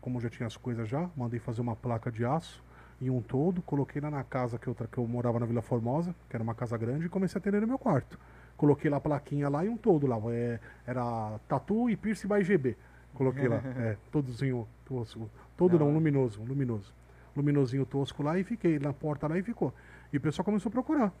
como 0.00 0.20
já 0.20 0.28
tinha 0.28 0.46
as 0.46 0.56
coisas 0.56 0.88
já, 0.88 1.08
mandei 1.16 1.38
fazer 1.40 1.60
uma 1.60 1.76
placa 1.76 2.10
de 2.10 2.24
aço 2.24 2.62
em 3.00 3.10
um 3.10 3.20
todo, 3.20 3.62
coloquei 3.62 4.00
lá 4.00 4.10
na 4.10 4.22
casa 4.22 4.58
que 4.58 4.68
eu, 4.68 4.74
que 4.74 4.98
eu 4.98 5.06
morava 5.08 5.40
na 5.40 5.46
Vila 5.46 5.62
Formosa, 5.62 6.14
que 6.28 6.36
era 6.36 6.42
uma 6.42 6.54
casa 6.54 6.76
grande, 6.76 7.06
e 7.06 7.08
comecei 7.08 7.38
a 7.38 7.40
atender 7.40 7.60
no 7.60 7.66
meu 7.66 7.78
quarto. 7.78 8.18
Coloquei 8.56 8.88
lá 8.90 8.98
a 8.98 9.00
plaquinha 9.00 9.48
lá 9.48 9.64
e 9.64 9.68
um 9.68 9.76
todo 9.76 10.06
lá. 10.06 10.16
é, 10.32 10.60
era 10.86 11.38
tatu 11.48 11.90
e 11.90 11.96
piercing 11.96 12.28
by 12.28 12.44
GB. 12.44 12.76
Coloquei 13.14 13.46
lá, 13.48 13.56
é, 13.76 13.96
todozinho 14.10 14.66
tosco. 14.86 15.28
Todo 15.56 15.72
Da 15.72 15.78
não, 15.78 15.86
hora. 15.86 15.94
luminoso, 15.94 16.42
luminoso. 16.42 16.92
Luminosinho 17.36 17.86
tosco 17.86 18.22
lá 18.22 18.38
e 18.38 18.44
fiquei 18.44 18.78
na 18.78 18.92
porta 18.92 19.26
lá 19.28 19.38
e 19.38 19.42
ficou. 19.42 19.72
E 20.12 20.16
o 20.16 20.20
pessoal 20.20 20.44
começou 20.44 20.68
a 20.70 20.72
procurar. 20.72 21.12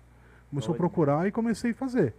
Começou 0.50 0.70
Olha. 0.72 0.76
a 0.76 0.78
procurar 0.78 1.28
e 1.28 1.32
comecei 1.32 1.70
a 1.70 1.74
fazer. 1.74 2.14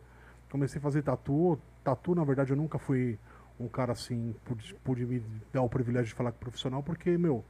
Comecei 0.49 0.79
a 0.79 0.81
fazer 0.81 1.01
tatu. 1.03 1.59
Tatu, 1.83 2.15
na 2.15 2.23
verdade, 2.23 2.51
eu 2.51 2.57
nunca 2.57 2.77
fui 2.79 3.17
um 3.59 3.67
cara 3.67 3.91
assim, 3.91 4.33
pude, 4.45 4.73
pude 4.83 5.05
me 5.05 5.23
dar 5.51 5.61
o 5.61 5.69
privilégio 5.69 6.07
de 6.07 6.13
falar 6.15 6.31
com 6.31 6.39
profissional, 6.39 6.81
porque, 6.81 7.17
meu, 7.17 7.43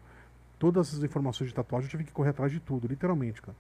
todas 0.60 0.94
as 0.94 1.04
informações 1.04 1.48
de 1.50 1.54
tatuagem 1.56 1.88
eu 1.88 1.92
tive 1.92 2.04
que 2.04 2.12
correr 2.12 2.32
atrás 2.32 2.52
de 2.52 2.60
tudo, 2.60 2.88
literalmente, 2.88 3.42
cara. 3.42 3.56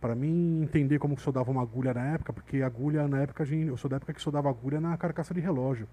Pra 0.00 0.14
mim 0.14 0.62
entender 0.62 0.98
como 0.98 1.14
que 1.16 1.22
soldava 1.22 1.50
uma 1.50 1.62
agulha 1.62 1.92
na 1.94 2.04
época, 2.14 2.32
porque 2.32 2.62
agulha 2.62 3.06
na 3.08 3.20
época, 3.20 3.42
a 3.42 3.46
gente- 3.46 3.68
eu 3.68 3.76
sou 3.76 3.88
da 3.88 3.96
época 3.96 4.12
que 4.12 4.20
soldava 4.20 4.48
agulha 4.50 4.80
na 4.80 4.96
carcaça 4.96 5.32
de 5.32 5.40
relógio. 5.40 5.86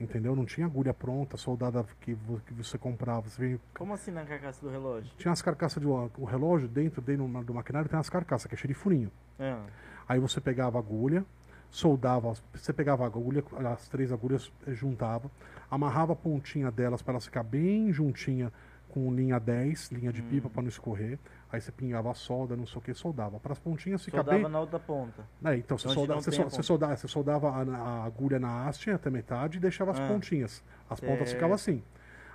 Entendeu? 0.00 0.34
Não 0.34 0.46
tinha 0.46 0.66
agulha 0.66 0.94
pronta, 0.94 1.36
soldada 1.36 1.84
que, 2.00 2.16
que 2.46 2.54
você 2.54 2.78
comprava. 2.78 3.28
Você 3.28 3.38
veio, 3.40 3.60
Como 3.74 3.92
assim 3.92 4.10
na 4.10 4.24
carcaça 4.24 4.64
do 4.64 4.70
relógio? 4.70 5.10
tinha 5.18 5.30
as 5.30 5.42
carcaças 5.42 5.82
do 5.82 5.90
o 6.16 6.24
relógio, 6.24 6.66
dentro, 6.66 7.02
dentro 7.02 7.28
do 7.44 7.52
maquinário 7.54 7.88
tem 7.88 7.98
as 7.98 8.08
carcaças, 8.08 8.46
que 8.46 8.54
é 8.54 8.58
cheio 8.58 8.72
de 8.72 8.78
furinho. 8.78 9.10
Ah, 9.38 9.62
Aí 10.08 10.18
você 10.18 10.40
pegava 10.40 10.78
a 10.78 10.80
agulha, 10.80 11.24
soldava, 11.70 12.32
você 12.54 12.72
pegava 12.72 13.04
a 13.04 13.06
agulha, 13.06 13.44
as 13.72 13.88
três 13.88 14.10
agulhas 14.10 14.50
eh, 14.66 14.72
juntava, 14.72 15.30
amarrava 15.70 16.14
a 16.14 16.16
pontinha 16.16 16.70
delas 16.70 17.02
para 17.02 17.12
elas 17.12 17.26
ficar 17.26 17.42
bem 17.42 17.92
juntinha 17.92 18.50
com 18.88 19.12
linha 19.14 19.38
10, 19.38 19.92
linha 19.92 20.12
de 20.12 20.20
pipa 20.22 20.48
para 20.48 20.62
não 20.62 20.68
escorrer. 20.68 21.18
Aí 21.52 21.60
você 21.60 21.72
pingava 21.72 22.10
a 22.10 22.14
solda, 22.14 22.56
não 22.56 22.64
sei 22.66 22.78
o 22.78 22.80
que, 22.80 22.94
soldava. 22.94 23.40
Para 23.40 23.52
as 23.52 23.58
pontinhas 23.58 24.04
ficar 24.04 24.18
soldava 24.18 24.38
bem. 24.44 24.48
na 24.48 24.60
outra 24.60 24.78
ponta. 24.78 25.24
É, 25.44 25.56
então 25.56 25.76
você, 25.76 25.88
Onde 25.88 25.94
solda- 25.96 26.14
você, 26.14 26.30
a 26.40 26.44
você 26.44 26.62
soldava, 26.62 26.96
você 26.96 27.08
soldava 27.08 27.50
a, 27.50 27.62
a 27.62 28.04
agulha 28.04 28.38
na 28.38 28.66
haste 28.68 28.90
até 28.90 29.10
metade 29.10 29.58
e 29.58 29.60
deixava 29.60 29.90
as 29.90 29.98
Ah. 29.98 30.06
pontinhas. 30.06 30.62
As 30.88 31.00
pontas 31.00 31.18
Certo. 31.28 31.30
ficavam 31.34 31.54
assim. 31.54 31.82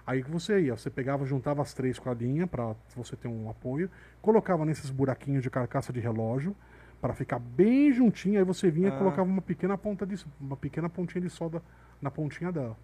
Aí 0.06 0.22
que 0.22 0.30
você 0.30 0.60
ia, 0.62 0.76
você 0.78 0.90
pegava, 0.90 1.26
juntava 1.26 1.62
as 1.62 1.74
três 1.74 1.98
com 1.98 2.10
a 2.10 2.14
linha 2.14 2.46
para 2.46 2.76
você 2.96 3.16
ter 3.16 3.28
um 3.28 3.50
apoio, 3.50 3.90
colocava 4.22 4.66
nesses 4.66 4.90
buraquinhos 4.90 5.42
de 5.42 5.50
carcaça 5.50 5.92
de 5.94 6.00
relógio 6.00 6.56
para 7.02 7.14
ficar 7.14 7.40
bem 7.40 7.92
juntinho, 7.94 8.38
aí 8.38 8.46
você 8.46 8.70
vinha 8.70 8.92
Ah. 8.92 8.96
e 8.96 8.98
colocava 8.98 9.28
uma 9.28 9.42
pequena 9.42 9.78
ponta 9.78 10.06
de 10.06 10.24
uma 10.40 10.58
pequena 10.58 10.90
pontinha 10.90 11.22
de 11.22 11.30
solda 11.30 11.62
na 12.02 12.12
pontinha 12.12 12.52
dela. 12.52 12.78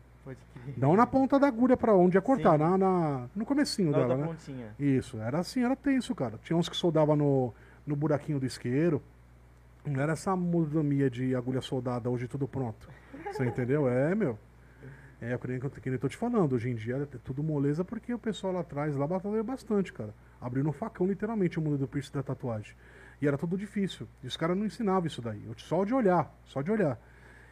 Não 0.78 0.96
na 0.96 1.08
ponta 1.08 1.40
da 1.40 1.48
agulha 1.48 1.76
para 1.76 1.94
onde 1.96 2.16
ia 2.18 2.22
cortar, 2.22 2.58
na, 2.58 2.78
na- 2.78 3.28
no 3.36 3.46
comecinho 3.46 3.92
dela, 3.92 4.16
né? 4.18 4.28
pontinha. 4.28 4.76
Isso, 4.80 5.18
era 5.20 5.40
assim, 5.40 5.64
era 5.64 5.76
tenso, 5.76 6.14
cara. 6.14 6.40
Tinha 6.44 6.56
uns 6.58 6.70
que 6.70 6.76
soldava 6.78 7.16
no, 7.16 7.54
no 7.86 7.96
buraquinho 7.96 8.40
do 8.40 8.46
isqueiro. 8.46 9.02
Não 9.86 10.00
era 10.00 10.14
essa 10.14 10.36
modomia 10.36 11.10
de 11.10 11.36
agulha 11.36 11.62
soldada, 11.62 12.10
hoje 12.10 12.28
tudo 12.28 12.48
pronto. 12.48 12.88
Você 13.32 13.46
entendeu? 13.46 13.90
É, 13.90 14.14
meu. 14.14 14.38
É, 15.20 15.34
eu 15.34 15.40
creio 15.40 15.60
que 15.60 15.66
eu 15.68 15.70
que 15.72 15.90
nem 15.90 15.98
tô 16.00 16.08
te 16.08 16.18
falando. 16.18 16.54
Hoje 16.54 16.70
em 16.70 16.76
dia 16.76 16.98
é 16.98 17.18
tudo 17.24 17.42
moleza 17.44 17.84
porque 17.84 18.14
o 18.14 18.20
pessoal 18.20 18.54
lá 18.54 18.60
atrás 18.62 18.96
lá 18.96 19.08
batalhou 19.08 19.44
bastante, 19.44 19.92
cara. 19.92 20.14
Abriu 20.40 20.64
no 20.64 20.72
facão, 20.72 21.06
literalmente, 21.08 21.58
o 21.60 21.62
mundo 21.62 21.78
do 21.78 21.88
piercing 21.88 22.14
da 22.14 22.24
tatuagem. 22.24 22.74
E 23.22 23.28
era 23.28 23.38
tudo 23.38 23.58
difícil. 23.58 24.08
E 24.24 24.28
os 24.28 24.36
caras 24.38 24.58
não 24.58 24.66
ensinavam 24.66 25.06
isso 25.08 25.22
daí. 25.22 25.44
Eu- 25.48 25.54
Só 25.58 25.84
de 25.86 25.94
olhar, 25.94 26.32
só 26.46 26.62
de 26.62 26.72
olhar. 26.72 27.00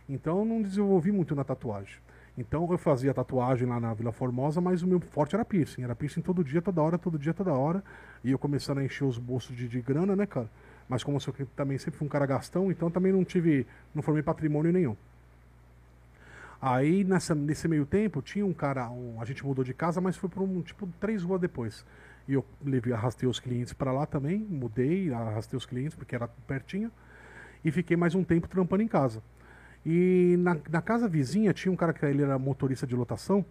Então 0.07 0.39
eu 0.39 0.45
não 0.45 0.61
desenvolvi 0.61 1.11
muito 1.11 1.35
na 1.35 1.43
tatuagem. 1.43 1.95
Então 2.39 2.67
eu 2.71 2.77
fazia 2.77 3.13
tatuagem 3.13 3.67
lá 3.67 3.79
na 3.79 3.93
Vila 3.93 4.11
Formosa, 4.11 4.61
mas 4.61 4.81
o 4.81 4.87
meu 4.87 4.99
forte 4.99 5.35
era 5.35 5.45
piercing. 5.45 5.83
Era 5.83 5.95
piercing 5.95 6.21
todo 6.21 6.43
dia, 6.43 6.61
toda 6.61 6.81
hora, 6.81 6.97
todo 6.97 7.19
dia, 7.19 7.33
toda 7.33 7.53
hora. 7.53 7.83
E 8.23 8.31
eu 8.31 8.39
começando 8.39 8.79
a 8.79 8.83
encher 8.85 9.03
os 9.05 9.17
bolsos 9.17 9.55
de, 9.55 9.67
de 9.67 9.81
grana, 9.81 10.15
né, 10.15 10.25
cara? 10.25 10.49
Mas 10.87 11.03
como 11.03 11.17
eu 11.19 11.47
também 11.55 11.77
sempre 11.77 11.97
fui 11.99 12.07
um 12.07 12.09
cara 12.09 12.25
gastão, 12.25 12.71
então 12.71 12.89
também 12.89 13.11
não 13.11 13.23
tive, 13.25 13.67
não 13.93 14.01
formei 14.01 14.23
patrimônio 14.23 14.71
nenhum. 14.71 14.95
Aí 16.61 17.03
nessa, 17.03 17.33
nesse 17.33 17.67
meio 17.67 17.85
tempo 17.85 18.21
tinha 18.21 18.45
um 18.45 18.53
cara, 18.53 18.89
um- 18.89 19.21
a 19.21 19.25
gente 19.25 19.45
mudou 19.45 19.63
de 19.63 19.73
casa, 19.73 20.01
mas 20.01 20.17
foi 20.17 20.29
por 20.29 20.43
um 20.43 20.61
tipo 20.61 20.87
três 20.99 21.23
ruas 21.23 21.39
depois. 21.39 21.85
E 22.27 22.33
eu 22.33 22.45
levei, 22.63 22.93
arrastei 22.93 23.27
os 23.29 23.39
clientes 23.39 23.73
para 23.73 23.91
lá 23.91 24.05
também, 24.05 24.39
mudei, 24.39 25.11
arrastei 25.13 25.57
os 25.57 25.65
clientes 25.65 25.95
porque 25.95 26.15
era 26.15 26.27
pertinho 26.47 26.91
e 27.63 27.71
fiquei 27.71 27.97
mais 27.97 28.15
um 28.15 28.23
tempo 28.23 28.47
trampando 28.47 28.83
em 28.83 28.87
casa. 28.87 29.21
E 29.91 30.37
na, 30.37 30.55
na 30.69 30.81
casa 30.83 31.07
vizinha 31.07 31.51
tinha 31.51 31.71
um 31.71 31.75
cara 31.75 31.91
que 31.91 32.05
ele 32.05 32.21
era 32.21 32.37
motorista 32.37 32.85
de 32.85 32.95
lotação 32.95 33.43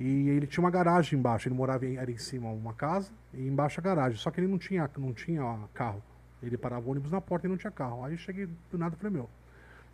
e 0.00 0.30
ele 0.30 0.46
tinha 0.46 0.64
uma 0.64 0.70
garagem 0.70 1.18
embaixo. 1.18 1.46
Ele 1.46 1.54
morava 1.54 1.84
em, 1.84 1.98
era 1.98 2.10
em 2.10 2.16
cima 2.16 2.48
uma 2.48 2.72
casa 2.72 3.12
e 3.34 3.46
embaixo 3.46 3.80
a 3.80 3.82
garagem. 3.82 4.18
Só 4.18 4.30
que 4.30 4.40
ele 4.40 4.48
não 4.48 4.56
tinha, 4.56 4.90
não 4.96 5.12
tinha 5.12 5.42
carro. 5.74 6.02
Ele 6.42 6.56
parava 6.56 6.86
o 6.86 6.90
ônibus 6.90 7.10
na 7.10 7.20
porta 7.20 7.46
e 7.46 7.50
não 7.50 7.58
tinha 7.58 7.70
carro. 7.70 8.02
Aí 8.02 8.14
eu 8.14 8.16
cheguei 8.16 8.48
do 8.70 8.78
nada 8.78 8.94
e 8.94 8.98
falei, 8.98 9.12
meu, 9.12 9.28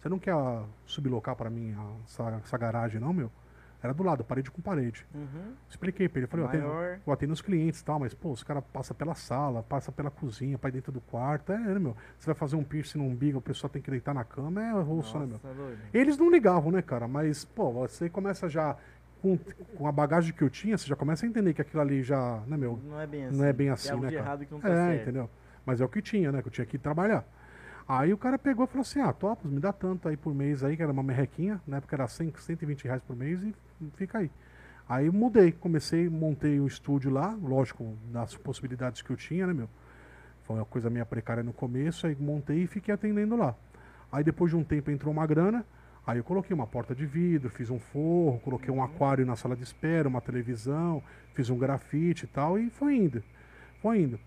você 0.00 0.08
não 0.08 0.20
quer 0.20 0.32
ah, 0.32 0.64
sublocar 0.86 1.34
para 1.34 1.50
mim 1.50 1.74
ah, 1.76 1.96
essa, 2.04 2.40
essa 2.44 2.56
garagem 2.56 3.00
não, 3.00 3.12
meu? 3.12 3.32
Era 3.82 3.94
do 3.94 4.02
lado, 4.02 4.22
parede 4.22 4.50
com 4.50 4.60
parede. 4.60 5.06
Uhum. 5.14 5.54
Expliquei 5.68 6.08
pra 6.08 6.18
ele, 6.20 6.26
falei, 6.26 6.46
Maior. 6.46 7.00
eu 7.06 7.12
atendo 7.12 7.32
os 7.32 7.40
clientes 7.40 7.80
e 7.80 7.84
tal, 7.84 7.98
mas, 7.98 8.12
pô, 8.12 8.30
os 8.30 8.42
caras 8.42 8.62
passam 8.72 8.94
pela 8.94 9.14
sala, 9.14 9.62
passa 9.62 9.90
pela 9.90 10.10
cozinha, 10.10 10.58
pra 10.58 10.68
dentro 10.68 10.92
do 10.92 11.00
quarto, 11.00 11.52
é, 11.52 11.58
né, 11.58 11.78
meu? 11.78 11.96
Você 12.18 12.26
vai 12.26 12.34
fazer 12.34 12.56
um 12.56 12.62
piercing 12.62 12.98
no 12.98 13.04
umbigo, 13.04 13.38
a 13.38 13.42
pessoa 13.42 13.70
tem 13.70 13.80
que 13.80 13.90
deitar 13.90 14.12
na 14.14 14.22
cama, 14.22 14.62
é 14.62 14.70
rosto, 14.72 15.18
né, 15.18 15.26
meu? 15.26 15.38
Doido. 15.54 15.78
Eles 15.94 16.18
não 16.18 16.30
ligavam, 16.30 16.70
né, 16.70 16.82
cara? 16.82 17.08
Mas, 17.08 17.44
pô, 17.44 17.72
você 17.72 18.10
começa 18.10 18.48
já, 18.50 18.76
com, 19.22 19.38
com 19.76 19.86
a 19.86 19.92
bagagem 19.92 20.34
que 20.34 20.42
eu 20.42 20.50
tinha, 20.50 20.76
você 20.76 20.86
já 20.86 20.96
começa 20.96 21.24
a 21.24 21.28
entender 21.28 21.54
que 21.54 21.62
aquilo 21.62 21.80
ali 21.80 22.02
já, 22.02 22.42
né, 22.46 22.56
meu? 22.58 22.78
Não 22.84 23.00
é 23.00 23.06
bem 23.06 23.24
assim. 23.26 23.38
Não 23.38 23.44
é 23.46 23.52
bem 23.52 23.66
Tem 23.66 23.72
assim, 23.72 23.92
né, 23.92 24.08
de 24.08 24.14
cara? 24.16 24.26
errado 24.26 24.44
que 24.46 24.52
não 24.52 24.60
tá 24.60 24.68
É, 24.68 24.74
certo. 24.74 25.02
entendeu? 25.02 25.30
Mas 25.64 25.80
é 25.80 25.84
o 25.84 25.88
que 25.88 26.02
tinha, 26.02 26.30
né? 26.32 26.42
Que 26.42 26.48
eu 26.48 26.52
tinha 26.52 26.66
que 26.66 26.76
trabalhar. 26.78 27.24
Aí 27.92 28.12
o 28.12 28.16
cara 28.16 28.38
pegou 28.38 28.66
e 28.66 28.68
falou 28.68 28.82
assim, 28.82 29.00
ah, 29.00 29.12
topos, 29.12 29.50
me 29.50 29.58
dá 29.58 29.72
tanto 29.72 30.08
aí 30.08 30.16
por 30.16 30.32
mês 30.32 30.62
aí, 30.62 30.76
que 30.76 30.82
era 30.82 30.92
uma 30.92 31.02
merrequinha, 31.02 31.60
na 31.66 31.78
época 31.78 31.96
era 31.96 32.06
100, 32.06 32.34
120 32.38 32.84
reais 32.84 33.02
por 33.02 33.16
mês 33.16 33.42
e 33.42 33.52
fica 33.96 34.18
aí. 34.18 34.30
Aí 34.88 35.10
mudei, 35.10 35.50
comecei, 35.50 36.08
montei 36.08 36.60
o 36.60 36.68
estúdio 36.68 37.10
lá, 37.10 37.36
lógico, 37.42 37.98
das 38.12 38.36
possibilidades 38.36 39.02
que 39.02 39.10
eu 39.10 39.16
tinha, 39.16 39.44
né, 39.44 39.52
meu? 39.52 39.68
Foi 40.44 40.54
uma 40.54 40.64
coisa 40.64 40.88
meio 40.88 41.04
precária 41.04 41.42
no 41.42 41.52
começo, 41.52 42.06
aí 42.06 42.14
montei 42.14 42.62
e 42.62 42.66
fiquei 42.68 42.94
atendendo 42.94 43.34
lá. 43.34 43.56
Aí 44.12 44.22
depois 44.22 44.52
de 44.52 44.56
um 44.56 44.62
tempo 44.62 44.88
entrou 44.92 45.12
uma 45.12 45.26
grana, 45.26 45.66
aí 46.06 46.18
eu 46.18 46.22
coloquei 46.22 46.54
uma 46.54 46.68
porta 46.68 46.94
de 46.94 47.04
vidro, 47.04 47.50
fiz 47.50 47.70
um 47.70 47.80
forro, 47.80 48.38
coloquei 48.38 48.72
um 48.72 48.84
aquário 48.84 49.26
na 49.26 49.34
sala 49.34 49.56
de 49.56 49.64
espera, 49.64 50.08
uma 50.08 50.20
televisão, 50.20 51.02
fiz 51.34 51.50
um 51.50 51.58
grafite 51.58 52.24
e 52.24 52.28
tal, 52.28 52.56
e 52.56 52.70
foi 52.70 52.94
indo. 52.94 53.20
Foi 53.82 54.00
indo. 54.00 54.20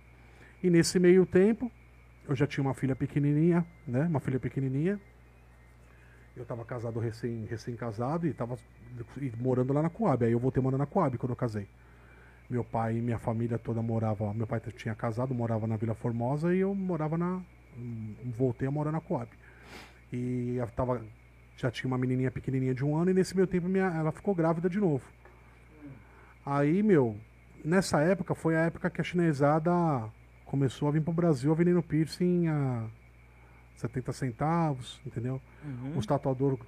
E 0.61 0.70
nesse 0.70 0.99
meio 0.99 1.26
tempo, 1.26 1.72
eu 2.28 2.36
já 2.36 2.47
tinha 2.47 2.63
uma 2.63 2.74
filha 2.74 2.95
pequenininha, 2.95 3.65
né? 3.88 4.03
Uma 4.03 4.19
filha 4.19 4.39
pequenininha. 4.39 4.99
Eu 6.36 6.43
estava 6.43 6.65
casado 6.65 6.99
recém, 6.99 7.45
recém-casado 7.45 8.26
e 8.26 8.32
estava 8.32 8.57
morando 9.38 9.74
lá 9.74 9.82
na 9.82 9.89
Coab. 9.89 10.26
Aí 10.26 10.32
eu 10.32 10.39
voltei 10.39 10.63
morando 10.63 10.80
na 10.80 10.86
Coab 10.86 11.17
quando 11.17 11.32
eu 11.32 11.36
casei. 11.36 11.67
Meu 12.49 12.63
pai 12.63 12.97
e 12.97 13.01
minha 13.01 13.19
família 13.19 13.59
toda 13.59 13.82
morava. 13.82 14.34
Meu 14.34 14.47
pai 14.47 14.59
tinha 14.76 14.95
casado, 14.95 15.34
morava 15.34 15.67
na 15.67 15.78
Vila 15.78 15.93
Formosa 15.93 16.53
e 16.55 16.59
eu 16.59 16.74
morava 16.74 17.17
na. 17.17 17.41
Voltei 18.38 18.67
a 18.67 18.71
morar 18.71 18.91
na 18.91 19.01
Coab. 19.01 19.30
E 20.11 20.55
eu 20.57 20.67
tava, 20.67 21.03
já 21.57 21.69
tinha 21.69 21.88
uma 21.88 21.97
menininha 21.97 22.32
pequenininha 22.32 22.74
de 22.74 22.86
um 22.86 22.95
ano 22.95 23.11
e 23.11 23.13
nesse 23.13 23.36
meio 23.36 23.47
tempo 23.47 23.67
minha, 23.67 23.86
ela 23.86 24.11
ficou 24.11 24.34
grávida 24.34 24.69
de 24.69 24.80
novo. 24.80 25.03
Aí, 26.45 26.84
meu, 26.84 27.15
nessa 27.63 28.01
época 28.01 28.34
foi 28.36 28.55
a 28.55 28.61
época 28.61 28.89
que 28.89 29.01
a 29.01 29.03
chinesada 29.03 29.71
começou 30.53 30.87
a 30.87 30.91
vir 30.91 31.01
pro 31.01 31.11
Brasil 31.11 31.55
vendendo 31.55 31.81
piercing 31.81 32.47
a 32.47 32.85
70 33.75 34.13
centavos, 34.13 35.01
entendeu? 35.03 35.41
Uhum. 35.65 35.97
Os 35.97 36.05
tatuador, 36.05 36.59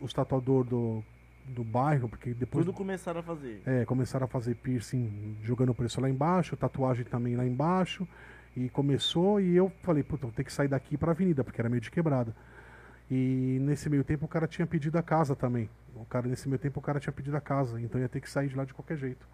os 0.00 0.12
tatuador 0.12 0.62
do, 0.62 1.02
do 1.48 1.64
bairro, 1.64 2.08
porque 2.08 2.32
depois 2.34 2.64
Tudo 2.64 2.72
começaram 2.72 3.18
a 3.18 3.22
fazer. 3.24 3.60
é, 3.66 3.84
começaram 3.84 4.26
a 4.26 4.28
fazer 4.28 4.54
piercing 4.54 5.36
jogando 5.42 5.70
o 5.70 5.74
preço 5.74 6.00
lá 6.00 6.08
embaixo, 6.08 6.56
tatuagem 6.56 7.04
também 7.04 7.34
lá 7.34 7.44
embaixo. 7.44 8.06
E 8.56 8.68
começou 8.68 9.40
e 9.40 9.56
eu 9.56 9.72
falei, 9.82 10.04
puta, 10.04 10.24
vou 10.24 10.32
ter 10.32 10.44
que 10.44 10.52
sair 10.52 10.68
daqui 10.68 10.96
pra 10.96 11.10
avenida, 11.10 11.42
porque 11.42 11.60
era 11.60 11.68
meio 11.68 11.80
de 11.80 11.90
quebrada. 11.90 12.36
E 13.10 13.58
nesse 13.60 13.90
meio 13.90 14.04
tempo 14.04 14.26
o 14.26 14.28
cara 14.28 14.46
tinha 14.46 14.68
pedido 14.68 14.96
a 14.98 15.02
casa 15.02 15.34
também. 15.34 15.68
O 15.96 16.04
cara, 16.04 16.28
nesse 16.28 16.48
meio 16.48 16.60
tempo 16.60 16.78
o 16.78 16.82
cara 16.82 17.00
tinha 17.00 17.12
pedido 17.12 17.36
a 17.36 17.40
casa, 17.40 17.80
então 17.80 18.00
ia 18.00 18.08
ter 18.08 18.20
que 18.20 18.30
sair 18.30 18.46
de 18.46 18.54
lá 18.54 18.64
de 18.64 18.72
qualquer 18.72 18.96
jeito. 18.96 19.26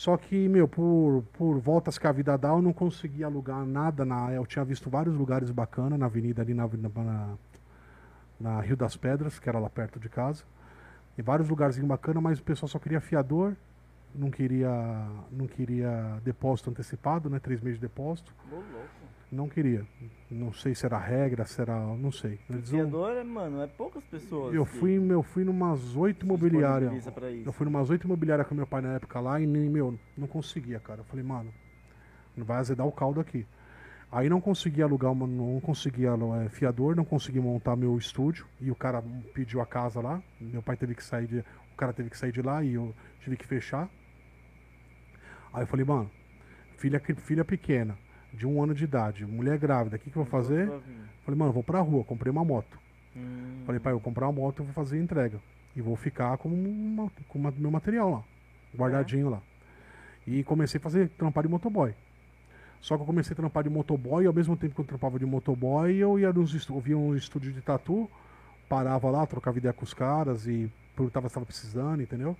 Só 0.00 0.16
que, 0.16 0.48
meu, 0.48 0.66
por, 0.66 1.22
por 1.34 1.58
voltas 1.58 1.98
que 1.98 2.06
a 2.06 2.12
vida 2.12 2.34
dá, 2.38 2.48
eu 2.48 2.62
não 2.62 2.72
conseguia 2.72 3.26
alugar 3.26 3.66
nada 3.66 4.02
na. 4.02 4.32
Eu 4.32 4.46
tinha 4.46 4.64
visto 4.64 4.88
vários 4.88 5.14
lugares 5.14 5.50
bacanas 5.50 5.98
na 5.98 6.06
avenida 6.06 6.40
ali 6.40 6.54
na, 6.54 6.66
na, 6.66 7.34
na 8.40 8.60
Rio 8.62 8.78
das 8.78 8.96
Pedras, 8.96 9.38
que 9.38 9.46
era 9.46 9.58
lá 9.58 9.68
perto 9.68 10.00
de 10.00 10.08
casa. 10.08 10.42
E 11.18 11.20
vários 11.20 11.50
lugarzinhos 11.50 11.86
bacanas, 11.86 12.22
mas 12.22 12.38
o 12.38 12.42
pessoal 12.42 12.66
só 12.66 12.78
queria 12.78 12.98
fiador, 12.98 13.54
não 14.14 14.30
queria, 14.30 14.70
não 15.30 15.46
queria 15.46 16.18
depósito 16.24 16.70
antecipado, 16.70 17.28
né? 17.28 17.38
Três 17.38 17.60
meses 17.60 17.78
de 17.78 17.86
depósito. 17.86 18.34
Louco. 18.50 18.64
Não 19.30 19.48
queria. 19.48 19.86
Não 20.28 20.52
sei 20.52 20.74
se 20.74 20.84
era 20.84 20.98
regra, 20.98 21.44
se 21.44 21.60
era. 21.60 21.78
Não 21.96 22.10
sei. 22.10 22.38
Eles 22.48 22.72
não- 22.72 22.80
Fiador, 22.80 23.12
é, 23.12 23.22
mano, 23.22 23.62
é 23.62 23.66
poucas 23.68 24.02
pessoas. 24.04 24.52
eu 24.54 24.64
fui, 24.64 24.96
eu 24.96 25.22
fui 25.22 25.44
numas 25.44 25.94
oito 25.96 26.24
imobiliárias. 26.26 27.06
Eu 27.44 27.52
fui 27.52 27.64
numas 27.64 27.88
oito 27.90 28.06
imobiliárias 28.06 28.46
com 28.48 28.54
meu 28.54 28.66
pai 28.66 28.82
na 28.82 28.94
época 28.94 29.20
lá 29.20 29.40
e 29.40 29.46
nem, 29.46 29.68
meu, 29.68 29.96
não 30.16 30.26
conseguia, 30.26 30.80
cara. 30.80 31.00
Eu 31.00 31.04
falei, 31.04 31.24
mano, 31.24 31.52
não 32.36 32.44
vai 32.44 32.58
azedar 32.58 32.86
o 32.86 32.92
caldo 32.92 33.20
aqui. 33.20 33.46
Aí 34.10 34.28
não 34.28 34.40
conseguia 34.40 34.82
alugar, 34.84 35.12
uma, 35.12 35.24
não 35.24 35.60
conseguia 35.60 36.10
é, 36.44 36.48
fiador, 36.48 36.96
não 36.96 37.04
consegui 37.04 37.38
montar 37.38 37.76
meu 37.76 37.96
estúdio. 37.96 38.44
E 38.60 38.68
o 38.68 38.74
cara 38.74 39.00
pediu 39.32 39.60
a 39.60 39.66
casa 39.66 40.00
lá. 40.00 40.20
Meu 40.40 40.60
pai 40.62 40.76
teve 40.76 40.96
que 40.96 41.04
sair 41.04 41.28
de. 41.28 41.38
O 41.72 41.76
cara 41.76 41.92
teve 41.92 42.10
que 42.10 42.18
sair 42.18 42.32
de 42.32 42.42
lá 42.42 42.64
e 42.64 42.74
eu 42.74 42.92
tive 43.20 43.36
que 43.36 43.46
fechar. 43.46 43.88
Aí 45.52 45.62
eu 45.62 45.66
falei, 45.66 45.84
mano, 45.86 46.10
filha, 46.76 47.00
filha 47.00 47.44
pequena, 47.44 47.96
de 48.32 48.46
um 48.46 48.62
ano 48.62 48.74
de 48.74 48.84
idade, 48.84 49.26
mulher 49.26 49.58
grávida, 49.58 49.96
o 49.96 49.98
que, 49.98 50.10
que 50.10 50.16
eu 50.16 50.22
vou 50.24 50.30
fazer? 50.30 50.66
Falei, 51.24 51.38
mano, 51.38 51.52
vou 51.52 51.62
pra 51.62 51.80
rua, 51.80 52.04
comprei 52.04 52.30
uma 52.30 52.44
moto. 52.44 52.78
Hum, 53.16 53.62
Falei, 53.66 53.80
pai, 53.80 53.92
eu 53.92 53.96
vou 53.98 54.02
comprar 54.04 54.26
uma 54.26 54.32
moto, 54.32 54.60
eu 54.60 54.64
vou 54.64 54.74
fazer 54.74 54.98
entrega. 55.00 55.40
E 55.76 55.80
vou 55.80 55.94
ficar 55.96 56.36
com, 56.38 56.48
uma, 56.48 57.10
com 57.28 57.38
uma- 57.38 57.50
meu 57.56 57.70
material 57.70 58.10
lá, 58.10 58.22
guardadinho 58.76 59.28
lá. 59.30 59.40
E 60.26 60.42
comecei 60.44 60.78
a 60.78 60.82
fazer 60.82 61.08
trampar 61.10 61.42
de 61.44 61.48
motoboy. 61.50 61.94
Só 62.80 62.96
que 62.96 63.02
eu 63.02 63.06
comecei 63.06 63.32
a 63.34 63.36
trampar 63.36 63.62
de 63.64 63.68
motoboy 63.70 64.24
e 64.24 64.26
ao 64.26 64.32
mesmo 64.32 64.56
tempo 64.56 64.74
que 64.74 64.80
eu 64.80 64.84
trampava 64.84 65.18
de 65.18 65.26
motoboy, 65.26 65.94
eu 65.96 66.18
ia 66.18 66.32
nos 66.32 66.54
estu- 66.54 66.74
eu 66.74 66.80
via 66.80 66.96
um 66.96 67.14
estúdio 67.14 67.52
de 67.52 67.60
tatu, 67.60 68.10
parava 68.68 69.10
lá, 69.10 69.26
trocava 69.26 69.58
ideia 69.58 69.72
com 69.72 69.84
os 69.84 69.92
caras 69.92 70.46
e 70.46 70.70
perguntava 70.96 71.28
se 71.28 71.32
estava 71.32 71.46
precisando, 71.46 72.02
entendeu? 72.02 72.36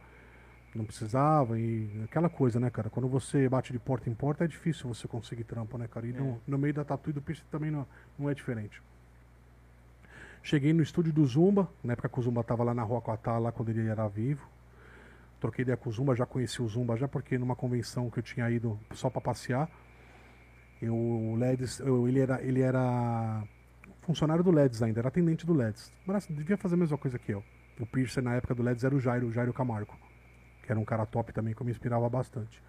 Não 0.75 0.85
precisava 0.85 1.59
e 1.59 1.91
aquela 2.05 2.29
coisa, 2.29 2.61
né, 2.61 2.71
cara? 2.71 2.89
Quando 2.89 3.09
você 3.09 3.49
bate 3.49 3.73
de 3.73 3.79
porta 3.79 4.09
em 4.09 4.15
porta 4.15 4.45
é 4.45 4.47
difícil 4.47 4.89
você 4.93 5.09
conseguir 5.09 5.43
trampo, 5.45 5.77
né, 5.77 5.89
cara? 5.89 6.07
E 6.07 6.13
no, 6.13 6.41
no 6.47 6.59
meio 6.59 6.73
da 6.73 6.85
tatu 6.85 7.11
e 7.11 7.13
do 7.13 7.21
piercing 7.21 7.43
também 7.51 7.71
não, 7.73 7.85
não 8.19 8.31
é 8.31 8.35
diferente. 8.35 8.81
Cheguei 10.43 10.73
no 10.73 10.83
estúdio 10.83 11.13
do 11.13 11.25
Zumba, 11.27 11.69
na 11.85 11.93
época 11.93 12.09
que 12.09 12.19
o 12.19 12.23
Zumba 12.23 12.43
tava 12.43 12.65
lá 12.65 12.73
na 12.73 12.83
Rua 12.83 13.01
Coatá, 13.01 13.37
lá 13.39 13.53
quando 13.53 13.71
ele 13.71 13.87
era 13.89 14.07
vivo. 14.09 14.47
Troquei 15.41 15.63
ideia 15.63 15.77
com 15.77 15.91
o 15.91 15.93
Zumba, 15.93 16.15
já 16.15 16.25
conheci 16.25 16.63
o 16.63 16.69
Zumba 16.69 16.97
já 16.97 17.09
porque 17.09 17.37
numa 17.37 17.57
convenção 17.57 18.09
que 18.11 18.19
eu 18.19 18.23
tinha 18.23 18.49
ido 18.51 18.79
só 18.93 19.11
pra 19.11 19.21
passear. 19.21 19.69
Eu, 20.81 20.95
o 20.95 21.35
Leds, 21.37 21.81
eu- 21.81 22.09
ele, 22.09 22.21
era, 22.21 22.41
ele 22.43 22.61
era 22.63 23.43
funcionário 24.03 24.43
do 24.45 24.51
Leds 24.51 24.83
ainda, 24.83 25.01
era 25.01 25.09
atendente 25.09 25.45
do 25.45 25.53
Leds. 25.53 25.93
Mas 26.07 26.27
devia 26.27 26.57
fazer 26.57 26.75
a 26.75 26.79
mesma 26.79 26.97
coisa 26.97 27.19
que 27.19 27.33
eu. 27.33 27.43
O 27.79 27.85
Piercer 27.87 28.23
na 28.23 28.35
época 28.35 28.55
do 28.55 28.63
Leds 28.63 28.85
era 28.85 28.95
o 28.95 29.01
Jairo, 29.01 29.27
o 29.27 29.33
Jairo 29.33 29.53
Camargo, 29.53 29.95
que 30.71 30.73
era 30.73 30.79
um 30.79 30.85
cara 30.85 31.05
top 31.05 31.33
também, 31.33 31.53
que 31.53 31.61
eu 31.61 31.65
me 31.65 31.73
inspirava 31.73 32.09
bastante. 32.09 32.63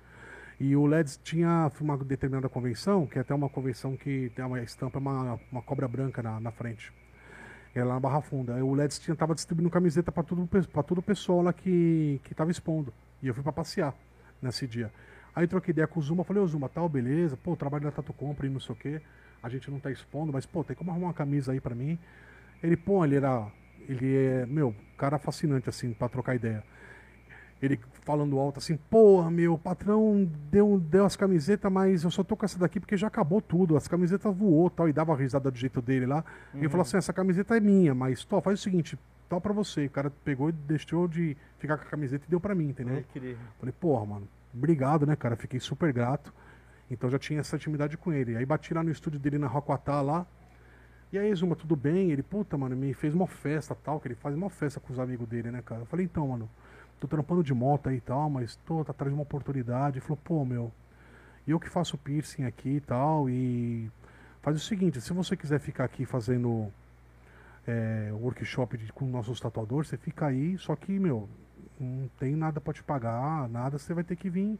E 0.59 0.75
o 0.75 0.87
Leds 0.87 1.19
tinha 1.23 1.71
uma 1.79 1.95
determinada 1.97 2.49
convenção, 2.49 3.05
que 3.05 3.19
é 3.19 3.21
até 3.21 3.33
uma 3.33 3.47
convenção 3.47 3.95
que 3.95 4.31
tem 4.35 4.43
uma 4.43 4.59
estampa, 4.59 4.97
uma, 4.97 5.39
uma 5.51 5.61
cobra 5.61 5.87
branca 5.87 6.23
na, 6.23 6.39
na 6.39 6.51
frente. 6.51 6.91
Era 7.75 7.85
lá 7.85 7.93
na 7.93 7.99
Barra 7.99 8.21
Funda. 8.21 8.55
Aí 8.55 8.61
O 8.61 8.73
Leds 8.73 8.97
tinha, 8.97 9.15
tava 9.15 9.35
distribuindo 9.35 9.69
camiseta 9.69 10.11
para 10.11 10.23
todo, 10.23 10.47
pra 10.47 10.81
todo 10.81 10.97
o 10.97 11.01
pessoal 11.01 11.43
lá 11.43 11.53
que, 11.53 12.19
que 12.23 12.33
tava 12.33 12.49
expondo. 12.49 12.91
E 13.21 13.27
eu 13.27 13.35
fui 13.35 13.43
para 13.43 13.53
passear 13.53 13.93
nesse 14.41 14.65
dia. 14.65 14.91
Aí 15.35 15.45
troquei 15.47 15.71
ideia 15.71 15.87
com 15.87 15.99
o 15.99 16.03
Zuma, 16.03 16.23
falei, 16.23 16.41
ô 16.41 16.47
Zuma, 16.47 16.67
tal, 16.67 16.89
beleza, 16.89 17.37
pô, 17.37 17.55
trabalho 17.55 17.83
da 17.83 17.91
Tatu 17.91 18.13
Compra 18.13 18.47
e 18.47 18.49
não 18.49 18.59
sei 18.59 18.73
o 18.73 18.75
quê. 18.75 19.01
A 19.43 19.47
gente 19.47 19.69
não 19.69 19.79
tá 19.79 19.91
expondo, 19.91 20.33
mas, 20.33 20.45
pô, 20.45 20.63
tem 20.63 20.75
como 20.75 20.89
arrumar 20.89 21.07
uma 21.07 21.13
camisa 21.13 21.51
aí 21.51 21.61
pra 21.61 21.75
mim. 21.75 21.99
Ele, 22.63 22.75
pô, 22.75 23.05
ele 23.05 23.15
era. 23.15 23.47
Ele 23.87 24.15
é, 24.15 24.45
meu, 24.45 24.75
cara 24.97 25.17
fascinante, 25.17 25.69
assim, 25.69 25.93
pra 25.93 26.09
trocar 26.09 26.35
ideia. 26.35 26.63
Ele 27.61 27.79
falando 28.01 28.39
alto 28.39 28.57
assim, 28.57 28.75
porra, 28.75 29.29
meu, 29.29 29.57
patrão 29.57 30.27
deu, 30.49 30.79
deu 30.79 31.05
as 31.05 31.15
camisetas, 31.15 31.71
mas 31.71 32.03
eu 32.03 32.09
só 32.09 32.23
tô 32.23 32.35
com 32.35 32.43
essa 32.43 32.57
daqui 32.57 32.79
porque 32.79 32.97
já 32.97 33.07
acabou 33.07 33.39
tudo. 33.39 33.77
As 33.77 33.87
camisetas 33.87 34.35
voou 34.35 34.69
tal, 34.69 34.89
e 34.89 34.93
dava 34.93 35.15
risada 35.15 35.51
do 35.51 35.57
jeito 35.57 35.81
dele 35.81 36.07
lá. 36.07 36.25
E 36.53 36.59
ele 36.59 36.69
falou 36.69 36.81
assim, 36.81 36.97
essa 36.97 37.13
camiseta 37.13 37.55
é 37.55 37.59
minha, 37.59 37.93
mas 37.93 38.25
tô, 38.25 38.41
faz 38.41 38.59
o 38.59 38.63
seguinte, 38.63 38.97
tal 39.29 39.39
pra 39.39 39.53
você. 39.53 39.85
O 39.85 39.89
cara 39.89 40.09
pegou 40.09 40.49
e 40.49 40.51
deixou 40.51 41.07
de 41.07 41.37
ficar 41.59 41.77
com 41.77 41.83
a 41.83 41.87
camiseta 41.87 42.25
e 42.27 42.29
deu 42.29 42.39
pra 42.39 42.55
mim, 42.55 42.69
entendeu? 42.69 43.03
Queria. 43.13 43.37
Falei, 43.59 43.73
porra, 43.79 44.05
mano, 44.05 44.27
obrigado, 44.53 45.05
né, 45.05 45.15
cara? 45.15 45.35
Fiquei 45.35 45.59
super 45.59 45.93
grato. 45.93 46.33
Então 46.89 47.09
já 47.09 47.19
tinha 47.19 47.39
essa 47.39 47.55
intimidade 47.55 47.95
com 47.95 48.11
ele. 48.11 48.35
Aí 48.35 48.45
bati 48.45 48.73
lá 48.73 48.83
no 48.83 48.91
estúdio 48.91 49.19
dele 49.19 49.37
na 49.37 49.47
Roquatá 49.47 50.01
lá. 50.01 50.25
E 51.13 51.17
aí, 51.17 51.33
Zuma, 51.35 51.55
tudo 51.55 51.75
bem? 51.75 52.11
Ele, 52.11 52.23
puta, 52.23 52.57
mano, 52.57 52.75
me 52.75 52.93
fez 52.93 53.13
uma 53.13 53.27
festa 53.27 53.75
tal, 53.75 53.99
que 53.99 54.07
ele 54.07 54.15
faz 54.15 54.33
uma 54.33 54.49
festa 54.49 54.79
com 54.79 54.93
os 54.93 54.99
amigos 54.99 55.27
dele, 55.27 55.51
né, 55.51 55.61
cara? 55.61 55.81
Eu 55.81 55.85
falei, 55.85 56.05
então, 56.05 56.27
mano, 56.27 56.49
tô 57.01 57.07
trampando 57.07 57.43
de 57.43 57.53
moto 57.53 57.89
aí 57.89 57.97
e 57.97 58.01
tal, 58.01 58.29
mas 58.29 58.55
tô 58.65 58.81
atrás 58.81 59.11
de 59.11 59.15
uma 59.15 59.23
oportunidade. 59.23 59.97
Ele 59.97 60.01
falou, 60.05 60.19
pô, 60.23 60.45
meu, 60.45 60.71
eu 61.47 61.59
que 61.59 61.69
faço 61.69 61.97
piercing 61.97 62.45
aqui 62.45 62.69
e 62.77 62.81
tal, 62.81 63.29
e 63.29 63.91
faz 64.41 64.57
o 64.57 64.59
seguinte, 64.59 65.01
se 65.01 65.13
você 65.13 65.35
quiser 65.35 65.59
ficar 65.59 65.85
aqui 65.85 66.05
fazendo 66.05 66.71
é, 67.67 68.09
workshop 68.13 68.77
de- 68.77 68.91
com 68.93 69.05
nossos 69.05 69.39
tatuadores, 69.39 69.89
você 69.89 69.97
fica 69.97 70.27
aí, 70.27 70.57
só 70.57 70.75
que, 70.75 70.91
meu, 70.99 71.29
não 71.79 72.09
tem 72.19 72.35
nada 72.35 72.61
pra 72.61 72.73
te 72.73 72.83
pagar, 72.83 73.47
nada, 73.49 73.77
você 73.77 73.93
vai 73.93 74.03
ter 74.03 74.15
que 74.15 74.29
vir. 74.29 74.59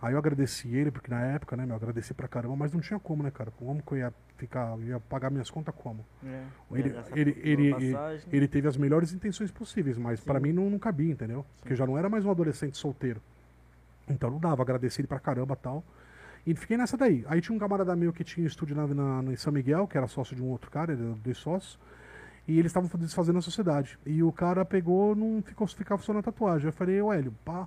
Aí 0.00 0.12
eu 0.12 0.18
agradeci 0.18 0.68
ele, 0.68 0.90
porque 0.90 1.10
na 1.10 1.20
época, 1.22 1.56
né, 1.56 1.64
meu, 1.64 1.72
eu 1.72 1.76
agradeci 1.76 2.12
pra 2.12 2.28
caramba, 2.28 2.54
mas 2.54 2.72
não 2.72 2.80
tinha 2.80 2.98
como, 2.98 3.22
né, 3.22 3.30
cara? 3.30 3.50
Como 3.50 3.82
que 3.82 3.92
eu 3.92 3.98
ia 3.98 4.14
ficar, 4.36 4.76
eu 4.78 4.82
ia 4.84 5.00
pagar 5.00 5.30
minhas 5.30 5.50
contas 5.50 5.74
como? 5.74 6.04
É, 6.24 6.44
Ele, 6.70 6.90
gastar 6.90 7.18
ele, 7.18 7.30
ele, 7.42 7.66
ele, 7.68 7.92
passagem. 7.92 8.28
ele 8.30 8.48
teve 8.48 8.68
as 8.68 8.76
melhores 8.76 9.12
intenções 9.12 9.50
possíveis, 9.50 9.96
mas 9.96 10.20
Sim. 10.20 10.26
mim 10.40 10.52
não, 10.52 10.68
não 10.68 10.78
cabia, 10.78 11.10
entendeu? 11.10 11.46
Porque 11.60 11.72
eu 11.72 11.76
já 11.76 11.86
não 11.86 11.96
era 11.96 12.10
mais 12.10 12.26
um 12.26 12.30
adolescente 12.30 12.76
solteiro. 12.76 13.22
Então 14.08 14.30
não 14.30 14.38
dava, 14.38 14.62
agradeci 14.62 15.00
ele 15.00 15.08
pra 15.08 15.18
caramba 15.18 15.56
tal. 15.56 15.82
E 16.46 16.54
fiquei 16.54 16.76
nessa 16.76 16.96
daí. 16.96 17.24
Aí 17.26 17.40
tinha 17.40 17.56
um 17.56 17.58
camarada 17.58 17.96
meu 17.96 18.12
que 18.12 18.22
tinha 18.22 18.44
um 18.44 18.46
estúdio 18.46 18.76
na, 18.76 18.86
na, 19.22 19.32
em 19.32 19.36
São 19.36 19.52
Miguel, 19.52 19.88
que 19.88 19.96
era 19.96 20.06
sócio 20.06 20.36
de 20.36 20.42
um 20.42 20.46
outro 20.46 20.70
cara, 20.70 20.92
ele 20.92 21.02
era 21.02 21.14
dois 21.14 21.38
sócios. 21.38 21.78
E 22.46 22.58
eles 22.58 22.70
estavam 22.70 22.88
desfazendo 23.00 23.38
a 23.38 23.42
sociedade. 23.42 23.98
E 24.06 24.22
o 24.22 24.30
cara 24.30 24.64
pegou, 24.64 25.16
não 25.16 25.42
ficou 25.42 25.66
ficava 25.66 26.00
só 26.02 26.12
na 26.12 26.22
tatuagem. 26.22 26.66
Eu 26.66 26.72
falei, 26.72 27.00
Hélio, 27.00 27.32
pá. 27.44 27.66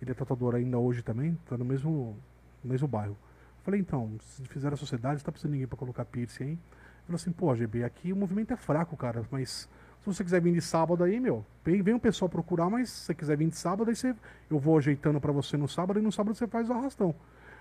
Ele 0.00 0.10
é 0.10 0.14
tatuador 0.14 0.54
ainda 0.54 0.78
hoje 0.78 1.02
também, 1.02 1.38
tá 1.46 1.56
no 1.56 1.64
mesmo, 1.64 2.16
no 2.64 2.70
mesmo 2.70 2.88
bairro. 2.88 3.16
Eu 3.58 3.64
falei, 3.64 3.80
então, 3.80 4.16
se 4.20 4.42
fizer 4.44 4.72
a 4.72 4.76
sociedade, 4.76 5.20
você 5.20 5.26
tá 5.26 5.32
precisando 5.32 5.52
de 5.52 5.58
ninguém 5.58 5.68
pra 5.68 5.76
colocar 5.76 6.04
piercing 6.04 6.44
aí? 6.44 6.50
Ele 6.50 6.58
falou 7.06 7.16
assim, 7.16 7.32
pô, 7.32 7.54
GB, 7.54 7.84
aqui 7.84 8.12
o 8.12 8.16
movimento 8.16 8.52
é 8.52 8.56
fraco, 8.56 8.96
cara, 8.96 9.22
mas 9.30 9.68
se 10.00 10.06
você 10.06 10.24
quiser 10.24 10.40
vir 10.40 10.54
de 10.54 10.62
sábado 10.62 11.04
aí, 11.04 11.20
meu, 11.20 11.44
vem, 11.62 11.82
vem 11.82 11.94
o 11.94 12.00
pessoal 12.00 12.28
procurar, 12.28 12.70
mas 12.70 12.88
se 12.88 13.04
você 13.06 13.14
quiser 13.14 13.36
vir 13.36 13.50
de 13.50 13.56
sábado, 13.56 13.90
aí 13.90 13.96
você, 13.96 14.14
eu 14.50 14.58
vou 14.58 14.78
ajeitando 14.78 15.20
pra 15.20 15.30
você 15.30 15.58
no 15.58 15.68
sábado 15.68 15.98
e 15.98 16.02
no 16.02 16.10
sábado 16.10 16.34
você 16.34 16.46
faz 16.46 16.70
o 16.70 16.72
arrastão. 16.72 17.14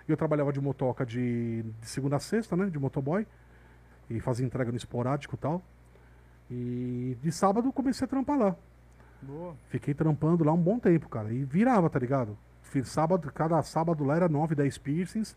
E 0.08 0.12
eu 0.12 0.16
trabalhava 0.16 0.54
de 0.54 0.62
motoca 0.62 1.06
de, 1.06 1.64
de 1.64 1.88
segunda 1.88 2.16
a 2.16 2.20
sexta, 2.20 2.56
né, 2.56 2.70
de 2.70 2.80
motoboy, 2.80 3.28
e 4.10 4.20
fazia 4.22 4.46
entrega 4.46 4.72
no 4.72 4.78
esporádico 4.78 5.36
e 5.36 5.38
tal. 5.38 5.62
E 6.50 7.18
de 7.22 7.32
sábado 7.32 7.72
comecei 7.74 8.06
a 8.06 8.08
trampar 8.08 8.38
lá. 8.40 8.56
Boa. 9.22 9.54
Fiquei 9.70 9.94
trampando 9.94 10.44
lá 10.44 10.54
um 10.54 10.62
bom 10.62 10.80
tempo, 10.80 11.10
cara. 11.10 11.32
E 11.32 11.44
virava, 11.44 11.90
tá 11.90 12.00
ligado? 12.00 12.38
Fiz 12.62 12.88
sábado, 12.90 13.32
cada 13.34 13.62
sábado 13.64 14.04
lá 14.04 14.16
era 14.16 14.30
9, 14.30 14.54
10 14.54 14.78
piercings 14.78 15.36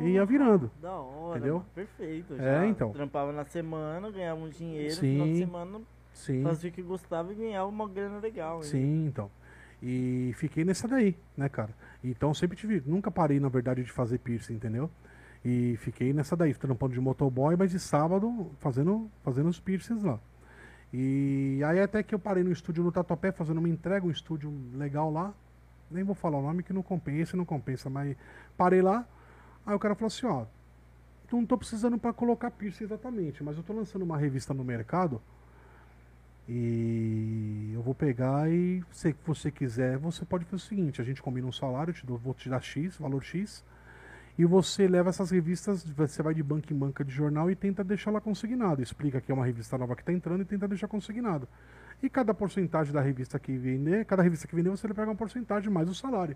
e 0.00 0.04
ia 0.10 0.24
virando. 0.26 0.68
Da 0.80 0.90
hora, 0.92 1.38
Entendeu? 1.38 1.54
mano. 1.58 1.66
Perfeito. 1.74 2.34
É, 2.34 2.38
Já 2.38 2.66
então. 2.66 2.90
Trampava 2.90 3.32
na 3.32 3.44
semana, 3.44 4.10
ganhava 4.10 4.40
um 4.40 4.48
dinheiro, 4.48 4.94
Sim. 4.96 5.06
no 5.18 5.24
final 5.24 5.26
de 5.28 5.38
semana 5.38 5.80
Sim. 6.12 6.42
fazia 6.42 6.70
o 6.70 6.72
que 6.72 6.82
gostava 6.82 7.32
e 7.32 7.36
ganhava 7.36 7.68
uma 7.68 7.88
grana 7.88 8.18
legal. 8.18 8.56
hein? 8.56 8.62
Sim, 8.64 9.06
então. 9.06 9.30
E 9.80 10.32
fiquei 10.36 10.64
nessa 10.64 10.86
daí, 10.88 11.16
né, 11.36 11.48
cara? 11.48 11.70
Então 12.02 12.34
sempre 12.34 12.56
tive, 12.56 12.82
nunca 12.84 13.10
parei, 13.10 13.38
na 13.38 13.48
verdade, 13.48 13.82
de 13.84 13.90
fazer 13.92 14.18
piercing, 14.18 14.54
entendeu? 14.54 14.90
E 15.44 15.76
fiquei 15.78 16.12
nessa 16.12 16.36
daí, 16.36 16.52
trampando 16.54 16.94
de 16.94 17.00
motoboy, 17.00 17.56
mas 17.56 17.70
de 17.70 17.78
sábado 17.78 18.50
fazendo, 18.58 19.08
fazendo 19.22 19.48
os 19.48 19.58
piercings 19.58 20.02
lá. 20.04 20.18
E 20.92 21.60
aí 21.64 21.80
até 21.80 22.02
que 22.02 22.14
eu 22.14 22.18
parei 22.18 22.44
no 22.44 22.52
estúdio 22.52 22.84
no 22.84 22.92
Tatuapé 22.92 23.32
fazendo 23.32 23.58
uma 23.58 23.68
entrega, 23.68 24.06
um 24.06 24.10
estúdio 24.10 24.52
legal 24.74 25.10
lá. 25.10 25.32
Nem 25.90 26.04
vou 26.04 26.14
falar 26.14 26.38
o 26.38 26.42
nome 26.42 26.62
que 26.62 26.72
não 26.72 26.82
compensa, 26.82 27.36
não 27.36 27.44
compensa, 27.44 27.88
mas 27.88 28.16
parei 28.56 28.82
lá. 28.82 29.06
Aí 29.64 29.74
o 29.74 29.78
cara 29.78 29.94
falou 29.94 30.08
assim, 30.08 30.26
ó, 30.26 30.44
não 31.30 31.46
tô 31.46 31.56
precisando 31.56 31.98
para 31.98 32.12
colocar 32.12 32.50
piercing 32.50 32.84
exatamente, 32.84 33.42
mas 33.42 33.56
eu 33.56 33.62
tô 33.62 33.72
lançando 33.72 34.02
uma 34.02 34.18
revista 34.18 34.52
no 34.52 34.64
mercado 34.64 35.20
e 36.48 37.70
eu 37.72 37.82
vou 37.82 37.94
pegar 37.94 38.50
e 38.50 38.82
se 38.90 39.14
você 39.24 39.50
quiser, 39.50 39.96
você 39.96 40.24
pode 40.24 40.44
fazer 40.44 40.56
o 40.56 40.66
seguinte, 40.66 41.00
a 41.00 41.04
gente 41.04 41.22
combina 41.22 41.46
um 41.46 41.52
salário, 41.52 41.94
te 41.94 42.04
dou, 42.04 42.18
vou 42.18 42.34
te 42.34 42.48
dar 42.48 42.60
X, 42.60 42.96
valor 42.96 43.22
X, 43.22 43.64
e 44.38 44.44
você 44.44 44.88
leva 44.88 45.10
essas 45.10 45.30
revistas, 45.30 45.84
você 45.84 46.22
vai 46.22 46.34
de 46.34 46.42
banca 46.42 46.72
em 46.72 46.76
banca 46.76 47.04
de 47.04 47.12
jornal 47.12 47.50
e 47.50 47.54
tenta 47.56 47.84
deixar 47.84 48.10
lá 48.10 48.20
consignado. 48.20 48.82
Explica 48.82 49.20
que 49.20 49.30
é 49.30 49.34
uma 49.34 49.44
revista 49.44 49.76
nova 49.76 49.94
que 49.94 50.02
está 50.02 50.12
entrando 50.12 50.40
e 50.42 50.44
tenta 50.44 50.66
deixar 50.66 50.88
consignado. 50.88 51.46
E 52.02 52.08
cada 52.08 52.32
porcentagem 52.34 52.92
da 52.92 53.00
revista 53.00 53.38
que 53.38 53.56
vender, 53.56 54.04
cada 54.06 54.22
revista 54.22 54.48
que 54.48 54.54
vender, 54.56 54.70
você 54.70 54.88
pega 54.88 55.04
uma 55.04 55.14
porcentagem 55.14 55.70
mais 55.70 55.88
o 55.88 55.94
salário. 55.94 56.34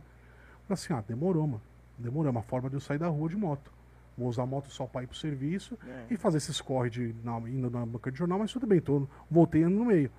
Fala 0.69 0.75
assim, 0.75 0.93
ah, 0.93 1.03
demorou, 1.07 1.47
mano. 1.47 1.63
Demorou, 1.99 2.29
é 2.29 2.31
uma 2.31 2.43
forma 2.43 2.69
de 2.69 2.77
eu 2.77 2.81
sair 2.81 2.99
da 2.99 3.09
rua 3.09 3.29
de 3.29 3.37
moto. 3.37 3.73
Vou 4.17 4.29
usar 4.29 4.43
a 4.43 4.47
moto 4.47 4.71
só 4.71 4.87
para 4.87 5.03
ir 5.03 5.07
pro 5.07 5.17
serviço 5.17 5.79
É. 5.87 6.05
e 6.15 6.17
fazer 6.17 6.37
esses 6.39 6.61
corre 6.61 6.91
de, 6.91 7.15
na, 7.25 7.39
indo 7.41 7.71
na 7.71 7.85
banca 7.85 8.11
de 8.13 8.19
jornal, 8.19 8.39
mas 8.39 8.53
tudo 8.53 8.67
bem, 8.67 8.81
tô, 8.81 9.07
voltei 9.31 9.65
no 9.67 9.85
meio. 9.87 10.11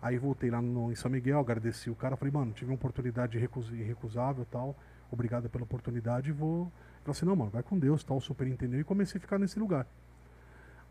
Aí 0.00 0.16
voltei 0.18 0.50
lá 0.50 0.60
no, 0.62 0.90
em 0.92 0.94
São 0.94 1.10
Miguel, 1.10 1.38
agradeci 1.40 1.90
o 1.90 1.94
cara, 1.94 2.16
falei, 2.16 2.32
mano, 2.32 2.52
tive 2.52 2.70
uma 2.70 2.74
oportunidade 2.76 3.36
irrecus- 3.36 3.70
irrecusável 3.72 4.42
e 4.42 4.46
tal, 4.46 4.76
obrigado 5.10 5.48
pela 5.48 5.64
oportunidade, 5.64 6.32
vou. 6.32 6.70
Falei 7.02 7.16
assim, 7.16 7.26
não, 7.26 7.36
mano, 7.36 7.50
vai 7.50 7.62
com 7.62 7.78
Deus, 7.78 8.04
tal, 8.04 8.20
super 8.20 8.46
entendeu, 8.46 8.80
e 8.80 8.84
comecei 8.84 9.18
a 9.18 9.20
ficar 9.20 9.38
nesse 9.38 9.58
lugar. 9.58 9.86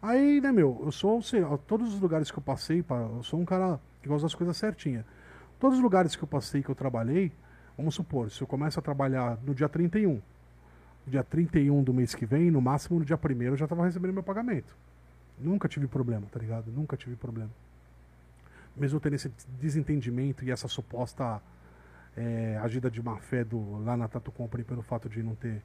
Aí, 0.01 0.39
né, 0.41 0.51
meu, 0.51 0.82
eu 0.84 0.91
sou, 0.91 1.20
lá, 1.34 1.57
todos 1.57 1.93
os 1.93 1.99
lugares 1.99 2.30
que 2.30 2.38
eu 2.38 2.43
passei, 2.43 2.84
eu 2.89 3.24
sou 3.24 3.39
um 3.39 3.45
cara 3.45 3.80
que 4.01 4.07
gosta 4.07 4.26
das 4.26 4.36
coisas 4.36 4.55
certinhas. 4.55 5.05
Todos 5.59 5.78
os 5.78 5.84
lugares 5.84 6.15
que 6.15 6.24
eu 6.24 6.28
passei, 6.28 6.61
que 6.61 6.70
eu 6.70 6.76
trabalhei, 6.76 7.32
vamos 7.76 7.95
supor, 7.95 8.30
se 8.30 8.41
eu 8.41 8.47
começo 8.47 8.80
a 8.80 8.82
trabalhar 8.82 9.39
no 9.43 9.55
dia 9.55 9.68
31, 9.68 10.22
dia 11.07 11.24
31 11.24 11.84
do 11.84 11.93
mês 11.93 12.13
que 12.13 12.26
vem, 12.26 12.51
no 12.51 12.61
máximo 12.61 12.99
no 12.99 13.05
dia 13.05 13.18
1 13.18 13.41
eu 13.43 13.57
já 13.57 13.65
estava 13.65 13.86
recebendo 13.86 14.13
meu 14.13 14.24
pagamento. 14.24 14.76
Nunca 15.39 15.68
tive 15.68 15.88
problema, 15.88 16.28
tá 16.32 16.39
ligado? 16.39 16.72
Nunca 16.72 16.97
tive 16.97 17.15
problema. 17.15 17.49
Mesmo 18.76 18.99
tendo 18.99 19.15
esse 19.15 19.32
desentendimento 19.59 20.43
e 20.43 20.51
essa 20.51 20.68
suposta 20.68 21.41
eh, 22.18 22.59
agida 22.61 22.89
de 22.89 23.01
má 23.01 23.18
fé 23.18 23.43
do, 23.43 23.78
lá 23.84 23.95
na 23.95 24.07
Tatu 24.07 24.32
Company 24.32 24.63
pelo 24.63 24.82
fato 24.82 25.07
de 25.07 25.22
não 25.22 25.36
ter 25.36 25.61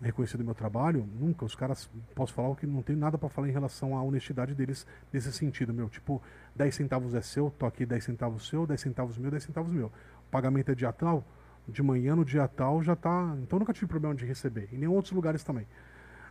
reconhecido 0.00 0.44
meu 0.44 0.54
trabalho, 0.54 1.04
nunca. 1.18 1.44
Os 1.44 1.56
caras, 1.56 1.90
posso 2.14 2.32
falar 2.32 2.54
que 2.54 2.66
não 2.66 2.80
tem 2.80 2.94
nada 2.94 3.18
pra 3.18 3.28
falar 3.28 3.48
em 3.48 3.52
relação 3.52 3.96
à 3.96 4.02
honestidade 4.02 4.54
deles 4.54 4.86
nesse 5.12 5.32
sentido, 5.32 5.74
meu. 5.74 5.88
Tipo, 5.88 6.22
10 6.54 6.74
centavos 6.74 7.12
é 7.12 7.20
seu, 7.20 7.50
tô 7.50 7.66
aqui 7.66 7.84
10 7.84 8.04
centavos 8.04 8.48
seu, 8.48 8.66
10 8.66 8.80
centavos 8.80 9.18
meu, 9.18 9.30
10 9.32 9.42
centavos 9.42 9.72
meu. 9.72 9.86
O 9.86 10.30
pagamento 10.30 10.70
é 10.70 10.74
dia 10.76 10.92
tal, 10.92 11.24
de 11.66 11.82
manhã 11.82 12.14
no 12.14 12.24
dia 12.24 12.46
tal 12.46 12.80
já 12.80 12.94
tá. 12.94 13.36
Então 13.42 13.58
nunca 13.58 13.72
tive 13.72 13.88
problema 13.88 14.14
de 14.14 14.24
receber. 14.24 14.68
Em 14.72 14.78
nenhum 14.78 14.94
outros 14.94 15.12
lugares 15.12 15.42
também. 15.42 15.66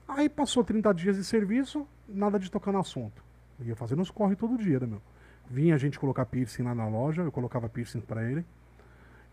Aí 0.07 0.29
passou 0.29 0.63
30 0.63 0.93
dias 0.93 1.17
de 1.17 1.25
serviço, 1.25 1.85
nada 2.07 2.39
de 2.39 2.49
tocar 2.49 2.71
no 2.71 2.79
assunto. 2.79 3.21
Ia 3.59 3.75
fazendo 3.75 4.01
os 4.01 4.09
corre 4.09 4.37
todo 4.37 4.57
dia, 4.57 4.79
né, 4.79 4.87
meu? 4.87 5.01
Vinha 5.49 5.75
a 5.75 5.77
gente 5.77 5.99
colocar 5.99 6.25
piercing 6.25 6.63
lá 6.63 6.73
na 6.73 6.87
loja, 6.87 7.23
eu 7.23 7.31
colocava 7.31 7.67
piercing 7.67 7.99
pra 7.99 8.23
ele. 8.23 8.45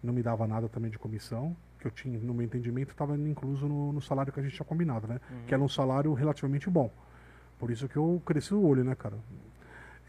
Não 0.05 0.13
me 0.13 0.23
dava 0.23 0.47
nada 0.47 0.69
também 0.69 0.91
de 0.91 0.99
comissão, 0.99 1.57
que 1.81 1.87
eu 1.87 1.91
tinha, 1.91 2.19
no 2.19 2.35
meu 2.35 2.45
entendimento, 2.45 2.91
estava 2.91 3.17
incluso 3.17 3.67
no, 3.67 3.91
no 3.91 4.03
salário 4.03 4.31
que 4.31 4.39
a 4.39 4.43
gente 4.43 4.55
tinha 4.55 4.67
combinado, 4.67 5.09
né? 5.09 5.19
Que 5.47 5.55
era 5.55 5.63
um 5.63 5.69
salário 5.69 6.13
relativamente 6.13 6.69
bom. 6.69 6.93
Por 7.59 7.71
isso 7.71 7.89
que 7.89 7.97
eu 7.97 8.21
cresci 8.25 8.53
o 8.53 8.63
olho, 8.63 8.85
né, 8.85 8.95
cara? 8.95 9.17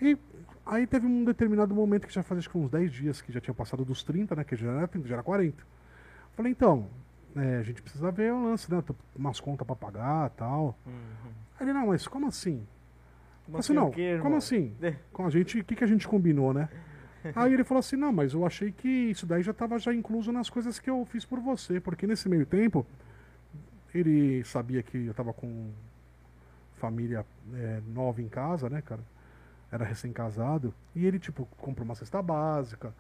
E 0.02 0.18
aí 0.66 0.86
teve 0.86 1.08
um 1.08 1.24
determinado 1.24 1.74
momento 1.74 2.08
que 2.08 2.14
já 2.14 2.22
fazia 2.22 2.40
acho 2.40 2.50
que 2.50 2.58
uns 2.58 2.70
10 2.70 2.92
dias 2.92 3.22
que 3.22 3.32
já 3.32 3.40
tinha 3.40 3.54
passado 3.54 3.86
dos 3.86 4.04
30, 4.04 4.36
né? 4.36 4.44
Que 4.44 4.58
já 4.58 4.70
era 4.70 4.88
30, 4.88 5.08
já 5.08 5.16
era 5.16 5.24
40. 5.24 5.64
Falei, 6.36 6.52
então, 6.52 6.88
é, 7.34 7.58
a 7.58 7.64
gente 7.64 7.82
precisa 7.82 8.12
ver 8.12 8.34
o 8.34 8.44
lance, 8.44 8.70
né? 8.70 8.84
Umas 9.16 9.40
contas 9.40 9.66
pra 9.66 9.78
pagar 9.78 10.30
tal. 10.32 10.78
Uhum. 10.86 11.32
Aí 11.58 11.66
ele, 11.66 11.72
não, 11.72 11.88
mas 11.88 12.06
como 12.06 12.28
assim? 12.28 12.68
Como 13.46 13.58
assim, 13.60 13.74
não, 13.74 13.92
como 14.22 14.36
assim? 14.36 14.76
Com 15.14 15.26
a 15.26 15.30
gente, 15.30 15.60
o 15.60 15.64
que, 15.64 15.76
que 15.76 15.84
a 15.84 15.88
gente 15.88 16.08
combinou, 16.08 16.54
né? 16.54 16.68
Aí 17.36 17.54
ele 17.54 17.64
falou 17.64 17.80
assim, 17.80 17.96
não, 17.96 18.12
mas 18.12 18.34
eu 18.34 18.46
achei 18.46 18.72
que 18.72 18.88
isso 18.88 19.26
daí 19.26 19.42
já 19.42 19.52
estava 19.52 19.80
já 19.80 19.94
incluso 19.94 20.32
nas 20.32 20.50
coisas 20.50 20.80
que 20.80 20.90
eu 20.90 21.06
fiz 21.06 21.26
por 21.26 21.40
você, 21.40 21.80
porque 21.80 22.06
nesse 22.06 22.28
meio 22.30 22.46
tempo 22.46 22.86
ele 23.94 24.44
sabia 24.44 24.84
que 24.84 24.98
eu 24.98 25.12
estava 25.12 25.34
com 25.34 25.70
família 26.76 27.26
é, 27.54 27.82
nova 27.88 28.22
em 28.22 28.28
casa, 28.28 28.70
né, 28.70 28.82
cara? 28.82 29.02
Era 29.72 29.86
recém-casado. 29.86 30.74
E 30.94 31.06
ele, 31.06 31.18
tipo, 31.18 31.48
comprou 31.58 31.86
uma 31.86 31.96
cesta 31.96 32.22
básica. 32.22 32.94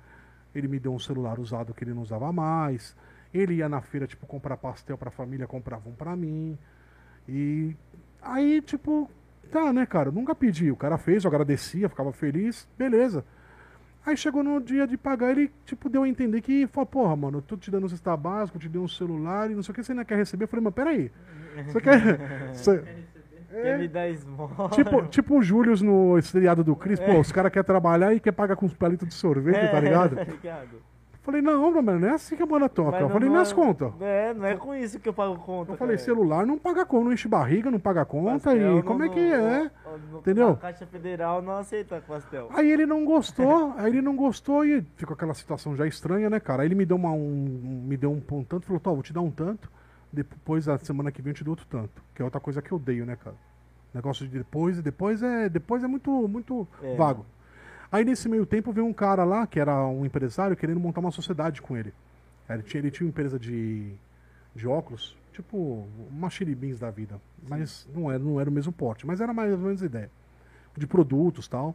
Ele 0.53 0.67
me 0.67 0.79
deu 0.79 0.93
um 0.93 0.99
celular 0.99 1.39
usado 1.39 1.73
que 1.73 1.83
ele 1.83 1.93
não 1.93 2.01
usava 2.01 2.31
mais. 2.31 2.95
Ele 3.33 3.55
ia 3.55 3.67
na 3.67 3.81
feira, 3.81 4.07
tipo, 4.07 4.25
comprar 4.25 4.57
pastel 4.57 4.97
pra 4.97 5.11
família, 5.11 5.45
comprava 5.45 5.87
um 5.89 5.93
pra 5.93 6.15
mim. 6.15 6.57
E 7.27 7.75
aí, 8.21 8.61
tipo, 8.61 9.09
tá, 9.51 9.73
né, 9.73 9.85
cara? 9.85 10.09
Eu 10.09 10.13
nunca 10.13 10.33
pedi. 10.33 10.71
O 10.71 10.75
cara 10.75 10.97
fez, 10.97 11.23
eu 11.23 11.29
agradecia, 11.29 11.89
ficava 11.89 12.11
feliz, 12.13 12.67
beleza. 12.77 13.23
Aí 14.05 14.15
chegou 14.15 14.43
no 14.43 14.61
dia 14.61 14.85
de 14.85 14.97
pagar, 14.97 15.31
ele, 15.31 15.51
tipo, 15.65 15.89
deu 15.89 16.03
a 16.03 16.07
entender 16.07 16.39
que, 16.41 16.67
falou, 16.67 16.85
porra, 16.85 17.15
mano, 17.15 17.39
eu 17.39 17.41
tô 17.41 17.57
te 17.57 17.71
dando 17.71 17.85
um 17.85 17.89
cesta 17.89 18.15
básico, 18.15 18.59
te 18.59 18.69
dei 18.69 18.79
um 18.79 18.87
celular 18.87 19.49
e 19.49 19.55
não 19.55 19.63
sei 19.63 19.71
o 19.71 19.75
que, 19.75 19.83
você 19.83 19.93
ainda 19.93 20.05
quer 20.05 20.15
receber? 20.15 20.43
Eu 20.43 20.47
falei, 20.47 20.63
mas 20.63 20.73
peraí. 20.73 21.11
Você 21.67 21.81
quer. 21.81 22.51
Você... 22.53 22.83
Quer 23.49 23.79
me 23.79 23.87
dar 23.87 24.09
esmola? 24.09 24.69
Tipo, 24.69 25.07
tipo 25.07 25.37
o 25.37 25.41
Július 25.41 25.81
no 25.81 26.21
seriado 26.21 26.61
do 26.63 26.75
Cris, 26.75 26.99
pô, 26.99 27.19
os 27.19 27.31
caras 27.31 27.51
querem 27.51 27.65
trabalhar 27.65 28.13
e 28.13 28.19
quer 28.19 28.33
pagar 28.33 28.57
com 28.57 28.65
uns 28.65 28.73
palitos 28.73 29.07
de 29.07 29.13
sorvete, 29.13 29.71
tá 29.71 29.79
ligado? 29.79 30.19
É, 30.19 30.23
ligado. 30.25 30.81
Falei, 31.25 31.41
não, 31.41 31.71
mano, 31.81 31.99
não 31.99 32.07
é 32.07 32.11
assim 32.11 32.35
que 32.35 32.43
a 32.43 32.45
banda 32.45 32.69
toca. 32.69 32.91
Mas 32.91 33.01
Eu 33.01 33.07
não- 33.07 33.13
falei, 33.13 33.27
não 33.27 33.33
minhas 33.33 33.51
é- 33.51 33.55
contas. 33.55 33.91
É, 33.99 34.33
não 34.35 34.45
é 34.45 34.55
com 34.55 34.75
isso 34.75 34.99
que 34.99 35.09
eu 35.09 35.13
pago 35.13 35.35
conta. 35.39 35.71
Eu 35.71 35.77
falei, 35.77 35.95
cara. 35.95 36.05
celular 36.05 36.45
não 36.45 36.55
paga 36.57 36.85
conta, 36.85 37.05
não 37.05 37.13
enche 37.13 37.27
barriga, 37.27 37.71
não 37.71 37.79
paga 37.79 38.05
conta 38.05 38.33
Pastel 38.51 38.77
e 38.79 38.83
como 38.83 39.03
é 39.03 39.07
no- 39.07 39.13
que 39.13 39.19
é? 39.19 39.63
no- 39.63 39.97
no- 40.11 40.17
Entendeu? 40.19 40.49
Na 40.49 40.55
Caixa 40.57 40.85
Federal 40.85 41.41
não 41.41 41.57
aceita 41.57 41.99
pastel. 42.07 42.47
Aí 42.53 42.71
ele 42.71 42.85
não 42.85 43.03
gostou, 43.03 43.73
aí 43.75 43.87
ele 43.91 44.01
não 44.03 44.15
gostou 44.15 44.63
e 44.63 44.83
ficou 44.95 45.15
aquela 45.15 45.33
situação 45.33 45.75
já 45.75 45.87
estranha, 45.87 46.29
né, 46.29 46.39
cara? 46.39 46.61
Aí 46.61 46.67
ele 46.67 46.75
me 46.75 46.85
deu 46.85 46.95
uma, 46.95 47.09
um, 47.11 47.83
me 47.87 47.97
deu 47.97 48.11
um, 48.11 48.21
um 48.37 48.43
tanto, 48.43 48.67
falou, 48.67 48.79
Tó, 48.79 48.93
vou 48.93 49.01
te 49.01 49.11
dar 49.11 49.21
um 49.21 49.31
tanto, 49.31 49.67
depois 50.13 50.69
a 50.69 50.77
semana 50.77 51.11
que 51.11 51.21
vem 51.23 51.31
eu 51.31 51.35
te 51.35 51.43
dou 51.43 51.53
outro 51.53 51.65
tanto, 51.67 52.03
que 52.13 52.21
é 52.21 52.25
outra 52.25 52.39
coisa 52.39 52.61
que 52.61 52.71
eu 52.71 52.77
odeio, 52.77 53.03
né, 53.05 53.15
cara? 53.15 53.35
Negócio 53.93 54.27
de 54.27 54.37
depois, 54.37 54.77
e 54.77 54.81
depois 54.83 55.23
é, 55.23 55.49
depois 55.49 55.83
é 55.83 55.87
muito, 55.87 56.11
muito 56.27 56.67
É. 56.83 56.95
vago. 56.95 57.25
Aí 57.95 58.03
nesse 58.03 58.27
meio 58.27 58.45
tempo 58.45 58.73
veio 58.73 58.85
um 58.85 58.91
cara 58.91 59.23
lá, 59.23 59.47
que 59.47 59.57
era 59.57 59.87
um 59.87 60.05
empresário, 60.05 60.57
querendo 60.57 60.81
montar 60.81 60.99
uma 60.99 61.11
sociedade 61.11 61.61
com 61.61 61.77
ele. 61.77 61.93
Ele 62.49 62.61
tinha, 62.61 62.81
ele 62.81 62.91
tinha 62.91 63.05
uma 63.05 63.09
empresa 63.09 63.39
de, 63.39 63.93
de 64.53 64.67
óculos, 64.67 65.17
tipo 65.31 65.87
uma 66.11 66.29
Xiribins 66.29 66.77
da 66.77 66.91
vida, 66.91 67.21
mas 67.47 67.87
não 67.95 68.11
era, 68.11 68.19
não 68.19 68.37
era 68.37 68.49
o 68.49 68.53
mesmo 68.53 68.73
porte, 68.73 69.07
mas 69.07 69.21
era 69.21 69.33
mais 69.33 69.53
ou 69.53 69.59
menos 69.59 69.81
a 69.81 69.85
ideia. 69.85 70.11
De 70.75 70.85
produtos 70.85 71.47
tal 71.47 71.73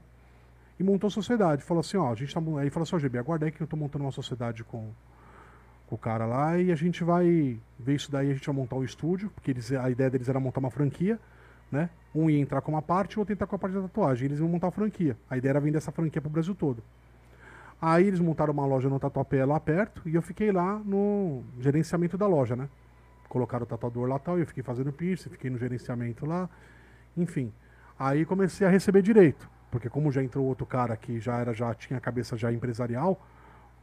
e 0.78 0.82
montou 0.82 1.08
a 1.08 1.10
sociedade. 1.10 1.62
Falou 1.62 1.80
assim, 1.80 1.96
ó, 1.96 2.12
a 2.12 2.14
gente 2.14 2.34
tá. 2.34 2.40
Aí 2.58 2.68
falou 2.68 2.82
assim, 2.82 2.96
ó, 2.96 2.98
GB, 2.98 3.16
aguarda 3.16 3.46
aí 3.46 3.50
que 3.50 3.62
eu 3.62 3.66
tô 3.66 3.78
montando 3.78 4.04
uma 4.04 4.12
sociedade 4.12 4.62
com, 4.62 4.90
com 5.86 5.94
o 5.94 5.98
cara 5.98 6.26
lá 6.26 6.58
e 6.58 6.70
a 6.70 6.76
gente 6.76 7.02
vai 7.02 7.58
ver 7.78 7.94
isso 7.94 8.12
daí, 8.12 8.30
a 8.30 8.34
gente 8.34 8.44
vai 8.44 8.56
montar 8.56 8.76
o 8.76 8.84
estúdio, 8.84 9.30
porque 9.34 9.52
eles, 9.52 9.72
a 9.72 9.88
ideia 9.88 10.10
deles 10.10 10.28
era 10.28 10.38
montar 10.38 10.60
uma 10.60 10.70
franquia, 10.70 11.18
né? 11.70 11.90
Um 12.14 12.28
ia 12.28 12.40
entrar 12.40 12.60
com 12.60 12.72
uma 12.72 12.82
parte, 12.82 13.16
o 13.16 13.20
outro 13.20 13.32
ia 13.32 13.34
entrar 13.34 13.46
com 13.46 13.56
a 13.56 13.58
parte 13.58 13.74
da 13.74 13.82
tatuagem. 13.82 14.26
Eles 14.26 14.40
iam 14.40 14.48
montar 14.48 14.68
a 14.68 14.70
franquia. 14.70 15.16
A 15.28 15.36
ideia 15.36 15.52
era 15.52 15.60
vender 15.60 15.78
essa 15.78 15.92
franquia 15.92 16.20
pro 16.20 16.30
Brasil 16.30 16.54
todo. 16.54 16.82
Aí 17.80 18.06
eles 18.06 18.20
montaram 18.20 18.52
uma 18.52 18.66
loja 18.66 18.88
no 18.90 19.00
Tatuapé 19.00 19.44
lá 19.44 19.58
perto 19.58 20.06
e 20.06 20.14
eu 20.14 20.20
fiquei 20.20 20.52
lá 20.52 20.78
no 20.84 21.42
gerenciamento 21.58 22.18
da 22.18 22.26
loja, 22.26 22.54
né? 22.54 22.68
Colocaram 23.26 23.62
o 23.62 23.66
tatuador 23.66 24.08
lá 24.08 24.16
e 24.16 24.18
tal, 24.18 24.38
e 24.38 24.42
eu 24.42 24.46
fiquei 24.46 24.62
fazendo 24.62 24.92
piercing, 24.92 25.30
fiquei 25.30 25.48
no 25.48 25.56
gerenciamento 25.56 26.26
lá, 26.26 26.50
enfim. 27.16 27.52
Aí 27.98 28.24
comecei 28.24 28.66
a 28.66 28.70
receber 28.70 29.02
direito, 29.02 29.48
porque 29.70 29.88
como 29.88 30.10
já 30.10 30.22
entrou 30.22 30.44
outro 30.44 30.66
cara 30.66 30.96
que 30.96 31.20
já 31.20 31.38
era 31.38 31.54
já 31.54 31.72
tinha 31.72 31.96
a 31.96 32.00
cabeça 32.00 32.36
já 32.36 32.52
empresarial, 32.52 33.24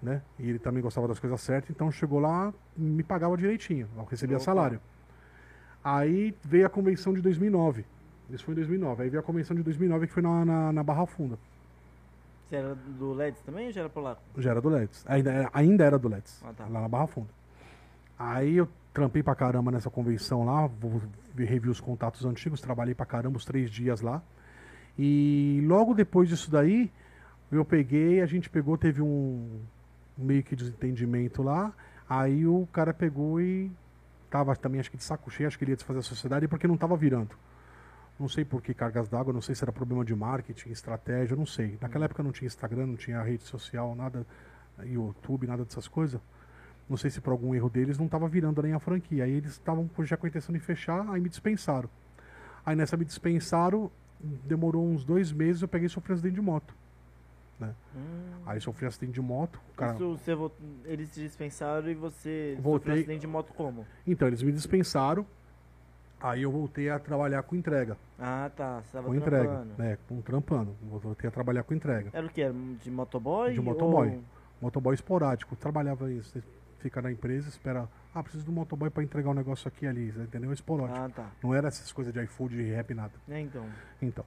né? 0.04 0.22
E 0.38 0.50
ele 0.50 0.60
também 0.60 0.84
gostava 0.84 1.08
das 1.08 1.18
coisas 1.18 1.40
certas, 1.40 1.70
então 1.72 1.90
chegou 1.90 2.20
lá, 2.20 2.54
me 2.76 3.04
pagava 3.04 3.38
direitinho, 3.38 3.88
eu 3.96 4.04
recebia 4.04 4.36
Opa. 4.36 4.44
salário. 4.44 4.82
Aí 5.90 6.36
veio 6.44 6.66
a 6.66 6.70
convenção 6.70 7.14
de 7.14 7.22
2009. 7.22 7.86
Isso 8.30 8.44
foi 8.44 8.54
em 8.54 8.56
2009. 8.56 9.04
Aí 9.04 9.10
veio 9.10 9.22
a 9.22 9.24
convenção 9.24 9.56
de 9.56 9.64
2009 9.64 10.08
que 10.08 10.14
foi 10.14 10.22
na, 10.22 10.44
na, 10.44 10.74
na 10.74 10.84
Barra 10.84 11.06
Funda. 11.06 11.40
Você 12.44 12.58
era 12.58 12.76
do 12.76 13.14
LEDs 13.14 13.40
também 13.44 13.68
ou 13.68 13.72
já 13.72 13.80
era 13.80 13.90
polaco? 13.90 14.22
Já 14.38 14.52
era 14.52 14.60
do 14.60 14.68
LEDs. 14.68 15.06
Ainda 15.08 15.32
era, 15.32 15.50
ainda 15.54 15.86
era 15.86 15.98
do 15.98 16.10
LEDs. 16.10 16.44
Ah, 16.44 16.52
tá. 16.52 16.66
Lá 16.66 16.82
na 16.82 16.90
Barra 16.90 17.08
Funda. 17.08 17.30
Aí 18.20 18.58
eu 18.58 18.68
trampei 18.94 19.24
pra 19.24 19.34
caramba 19.34 19.72
nessa 19.72 19.90
convenção 19.90 20.44
lá. 20.44 20.68
Vou 20.68 21.02
revi 21.38 21.70
os 21.70 21.80
contatos 21.80 22.26
antigos. 22.26 22.60
Trabalhei 22.60 22.94
pra 22.94 23.06
caramba 23.06 23.38
os 23.38 23.46
três 23.46 23.72
dias 23.72 24.02
lá. 24.02 24.22
E 25.00 25.64
logo 25.66 25.94
depois 25.94 26.28
disso 26.28 26.52
daí, 26.52 26.92
eu 27.50 27.64
peguei, 27.64 28.20
a 28.20 28.26
gente 28.26 28.50
pegou, 28.50 28.78
teve 28.78 29.02
um 29.02 29.62
meio 30.18 30.44
que 30.44 30.54
desentendimento 30.54 31.42
lá. 31.42 31.72
Aí 32.10 32.46
o 32.46 32.68
cara 32.74 32.94
pegou 32.94 33.40
e 33.40 33.72
também, 34.60 34.80
acho 34.80 34.92
que 34.92 34.98
de 34.98 35.04
saco 35.04 35.30
cheio, 35.30 35.48
acho 35.48 35.58
que 35.58 35.64
ele 35.64 35.72
ia 35.72 35.76
desfazer 35.76 36.00
a 36.00 36.04
sociedade 36.04 36.48
porque 36.48 36.68
não 36.68 36.78
tava 36.78 36.96
virando. 36.96 37.36
Não 38.20 38.28
sei 38.28 38.44
por 38.44 38.62
que 38.62 38.74
cargas 38.74 39.08
d'água, 39.08 39.32
não 39.32 39.42
sei 39.42 39.54
se 39.54 39.64
era 39.64 39.72
problema 39.72 40.04
de 40.04 40.16
marketing, 40.16 40.70
estratégia, 40.70 41.36
não 41.36 41.46
sei. 41.46 41.78
Naquela 41.80 42.06
época 42.06 42.24
não 42.24 42.32
tinha 42.32 42.48
Instagram, 42.48 42.88
não 42.88 42.96
tinha 42.96 43.22
rede 43.22 43.44
social, 43.44 43.94
nada, 43.96 44.26
YouTube, 44.84 45.46
nada 45.46 45.64
dessas 45.64 45.88
coisas. 45.88 46.20
Não 46.90 46.98
sei 46.98 47.12
se 47.12 47.22
por 47.22 47.32
algum 47.32 47.54
erro 47.54 47.70
deles 47.70 47.98
não 47.98 48.06
estava 48.06 48.28
virando 48.28 48.62
nem 48.62 48.74
a 48.74 48.80
franquia. 48.80 49.24
Aí 49.24 49.32
eles 49.32 49.52
estavam 49.52 49.90
já 50.00 50.18
com 50.18 50.26
a 50.26 50.30
intenção 50.30 50.54
de 50.54 50.60
fechar, 50.60 51.08
aí 51.10 51.22
me 51.22 51.30
dispensaram. 51.30 51.90
Aí 52.66 52.76
nessa 52.76 52.98
me 52.98 53.06
dispensaram, 53.06 53.92
demorou 54.20 54.88
uns 54.88 55.06
dois 55.06 55.32
meses, 55.32 55.62
eu 55.62 55.68
peguei 55.68 55.86
e 55.86 55.90
sofri 55.90 56.14
acidente 56.14 56.36
de 56.36 56.42
moto. 56.42 56.74
Hum. 57.62 58.42
Aí 58.46 58.60
sofri 58.62 58.86
acidente 58.86 59.14
de 59.14 59.22
moto. 59.22 59.60
Cara... 59.76 59.94
Isso, 59.94 60.18
você 60.18 60.38
eles 60.86 61.12
te 61.14 61.22
dispensaram 61.22 61.90
e 61.90 61.96
você 61.96 62.58
Voltei. 62.62 62.94
acidente 62.94 63.22
de 63.22 63.28
moto 63.28 63.54
como? 63.54 63.86
Então, 64.06 64.28
eles 64.28 64.42
me 64.44 64.52
dispensaram. 64.52 65.26
Aí 66.20 66.42
eu 66.42 66.52
voltei 66.52 66.90
a 66.90 66.98
trabalhar 66.98 67.44
com 67.44 67.56
entrega. 67.56 67.96
Ah, 68.18 68.50
tá. 68.56 68.82
Você 68.82 68.92
tava 68.94 69.08
com 69.08 69.16
entrega. 69.16 69.48
trampando. 69.48 69.74
né? 69.78 69.98
Com 70.08 70.22
trampando. 70.22 70.76
Voltei 70.82 71.28
a 71.28 71.32
trabalhar 71.32 71.64
com 71.64 71.74
entrega. 71.76 72.10
Era 72.12 72.26
o 72.26 72.30
que? 72.30 72.42
Era 72.42 72.54
de 72.54 72.90
motoboy? 72.90 73.54
De 73.54 73.62
motoboy. 73.62 74.10
ou- 74.10 74.24
Motoboy 74.60 74.96
esporádico. 74.96 75.56
Trabalhava 75.56 76.12
isso. 76.12 76.32
Você 76.32 76.44
fica 76.80 77.02
na 77.04 77.12
empresa, 77.12 77.48
espera. 77.50 77.88
Ah, 78.16 78.24
preciso 78.24 78.44
de 78.44 78.50
um 78.50 78.54
motoboy 78.56 78.90
pra 78.90 79.04
entregar 79.04 79.30
um 79.30 79.34
negócio 79.36 79.68
aqui 79.68 79.86
ali. 79.86 80.10
Entendeu? 80.10 80.52
Esporádico. 80.52 80.98
Ah, 81.00 81.10
tá. 81.10 81.32
Não 81.44 81.54
era 81.54 81.68
essas 81.68 81.92
coisas 81.92 82.12
de 82.12 82.20
iFood, 82.24 82.56
de 82.56 82.64
rap, 82.72 82.92
nada. 82.96 83.14
É, 83.30 83.40
então. 83.40 83.66
Então. 84.02 84.26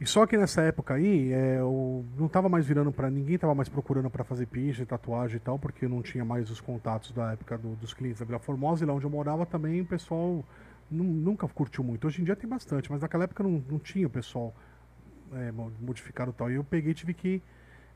E 0.00 0.06
só 0.06 0.26
que 0.26 0.36
nessa 0.36 0.60
época 0.62 0.94
aí, 0.94 1.32
é, 1.32 1.58
eu 1.60 2.04
não 2.18 2.28
tava 2.28 2.48
mais 2.48 2.66
virando 2.66 2.90
pra. 2.90 3.08
Ninguém 3.08 3.38
tava 3.38 3.54
mais 3.54 3.68
procurando 3.68 4.10
pra 4.10 4.24
fazer 4.24 4.46
piercing, 4.46 4.84
tatuagem 4.84 5.36
e 5.36 5.40
tal, 5.40 5.58
porque 5.58 5.84
eu 5.84 5.88
não 5.88 6.02
tinha 6.02 6.24
mais 6.24 6.50
os 6.50 6.60
contatos 6.60 7.12
da 7.12 7.32
época 7.32 7.56
do- 7.56 7.76
dos 7.76 7.94
clientes 7.94 8.18
da 8.18 8.26
Vila 8.26 8.38
Formosa. 8.40 8.84
E 8.84 8.86
lá 8.86 8.92
onde 8.92 9.06
eu 9.06 9.10
morava 9.10 9.46
também 9.46 9.80
o 9.80 9.84
pessoal 9.86 10.44
nu- 10.90 11.04
nunca 11.04 11.46
curtiu 11.46 11.84
muito. 11.84 12.06
Hoje 12.06 12.20
em 12.20 12.24
dia 12.24 12.34
tem 12.34 12.48
bastante, 12.50 12.90
mas 12.90 13.02
naquela 13.02 13.24
época 13.24 13.42
não, 13.44 13.62
não 13.70 13.78
tinha 13.78 14.06
o 14.06 14.10
pessoal 14.10 14.52
é, 15.32 15.52
mo- 15.52 15.72
modificado 15.80 16.32
e 16.32 16.34
tal. 16.34 16.50
E 16.50 16.54
eu 16.56 16.64
peguei 16.64 16.90
e 16.90 16.94
tive 16.94 17.14
que 17.14 17.40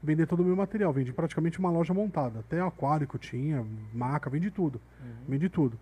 vender 0.01 0.27
todo 0.27 0.41
o 0.41 0.45
meu 0.45 0.55
material. 0.55 0.93
Vendi 0.93 1.13
praticamente 1.13 1.59
uma 1.59 1.69
loja 1.71 1.93
montada. 1.93 2.39
Até 2.39 2.61
aquário 2.61 3.09
que 3.09 3.17
eu 3.17 3.21
tinha, 3.21 3.67
maca, 3.93 4.31
vendi 4.31 4.53
tudo. 4.53 4.81
Vendi 5.29 5.49
tudo. 5.49 5.77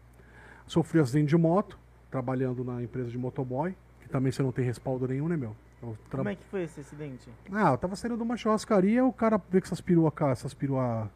Sofri 0.66 0.98
acidente 0.98 1.28
de 1.28 1.36
moto, 1.36 1.78
trabalhando 2.10 2.64
na 2.64 2.82
empresa 2.82 3.10
de 3.10 3.18
motoboy, 3.18 3.76
que 4.06 4.12
também 4.12 4.30
você 4.32 4.42
não 4.42 4.52
tem 4.52 4.64
respaldo 4.64 5.06
nenhum, 5.08 5.28
né, 5.28 5.36
meu? 5.36 5.54
Eu 5.82 5.96
tra- 6.08 6.18
Como 6.18 6.28
é 6.28 6.34
que 6.36 6.44
foi 6.44 6.62
esse 6.62 6.80
acidente? 6.80 7.28
Ah, 7.52 7.72
eu 7.72 7.78
tava 7.78 7.96
saindo 7.96 8.16
de 8.16 8.22
uma 8.22 8.36
churrascaria, 8.36 9.04
o 9.04 9.12
cara 9.12 9.36
veio 9.50 9.60
com 9.62 9.66
essas 9.66 9.80
perua, 9.80 10.12
essas 10.30 10.54
perua 10.54 11.10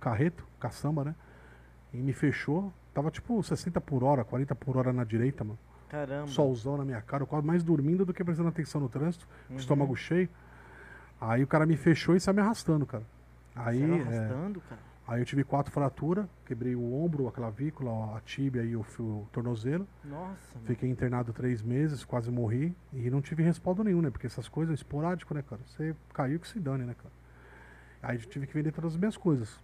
carreto, 0.00 0.46
caçamba, 0.58 1.04
né? 1.04 1.14
E 1.92 1.98
me 1.98 2.12
fechou. 2.12 2.72
Tava 2.94 3.10
tipo 3.10 3.42
60 3.42 3.80
por 3.80 4.02
hora, 4.02 4.24
40 4.24 4.54
por 4.54 4.76
hora 4.76 4.92
na 4.92 5.04
direita, 5.04 5.44
mano. 5.44 5.58
Caramba. 5.88 6.28
Solzão 6.28 6.76
na 6.76 6.84
minha 6.84 7.00
cara, 7.02 7.24
eu 7.24 7.26
quase 7.26 7.44
mais 7.46 7.62
dormindo 7.62 8.04
do 8.04 8.14
que 8.14 8.22
prestando 8.24 8.48
atenção 8.48 8.80
no 8.80 8.88
trânsito, 8.88 9.26
Uhum. 9.50 9.56
estômago 9.56 9.96
cheio. 9.96 10.28
Aí 11.20 11.42
o 11.42 11.46
cara 11.46 11.66
me 11.66 11.76
fechou 11.76 12.14
e 12.16 12.20
saiu 12.20 12.34
me 12.36 12.40
arrastando, 12.40 12.86
cara. 12.86 13.04
Aí, 13.54 13.78
Você 13.80 13.84
é, 13.84 14.00
arrastando, 14.00 14.60
cara? 14.68 14.80
Aí 15.10 15.20
eu 15.20 15.24
tive 15.24 15.42
quatro 15.42 15.72
fraturas, 15.72 16.24
quebrei 16.46 16.76
o 16.76 16.94
ombro, 16.94 17.26
a 17.26 17.32
clavícula, 17.32 18.16
a 18.16 18.20
tíbia 18.20 18.62
e 18.62 18.76
o, 18.76 18.86
o 19.00 19.28
tornozelo. 19.32 19.86
Nossa, 20.04 20.54
mano. 20.54 20.66
Fiquei 20.66 20.88
internado 20.88 21.32
três 21.32 21.60
meses, 21.62 22.04
quase 22.04 22.30
morri. 22.30 22.74
E 22.92 23.10
não 23.10 23.20
tive 23.20 23.42
respaldo 23.42 23.82
nenhum, 23.82 24.00
né? 24.00 24.08
Porque 24.08 24.28
essas 24.28 24.48
coisas 24.48 24.78
esporádico, 24.78 25.34
né, 25.34 25.42
cara? 25.42 25.60
Você 25.66 25.96
caiu 26.14 26.38
que 26.38 26.46
se 26.46 26.60
dane, 26.60 26.84
né, 26.84 26.94
cara? 26.94 27.12
Aí 28.00 28.16
eu 28.16 28.22
tive 28.22 28.46
que 28.46 28.54
vender 28.54 28.70
todas 28.70 28.92
as 28.92 28.96
minhas 28.96 29.16
coisas. 29.16 29.60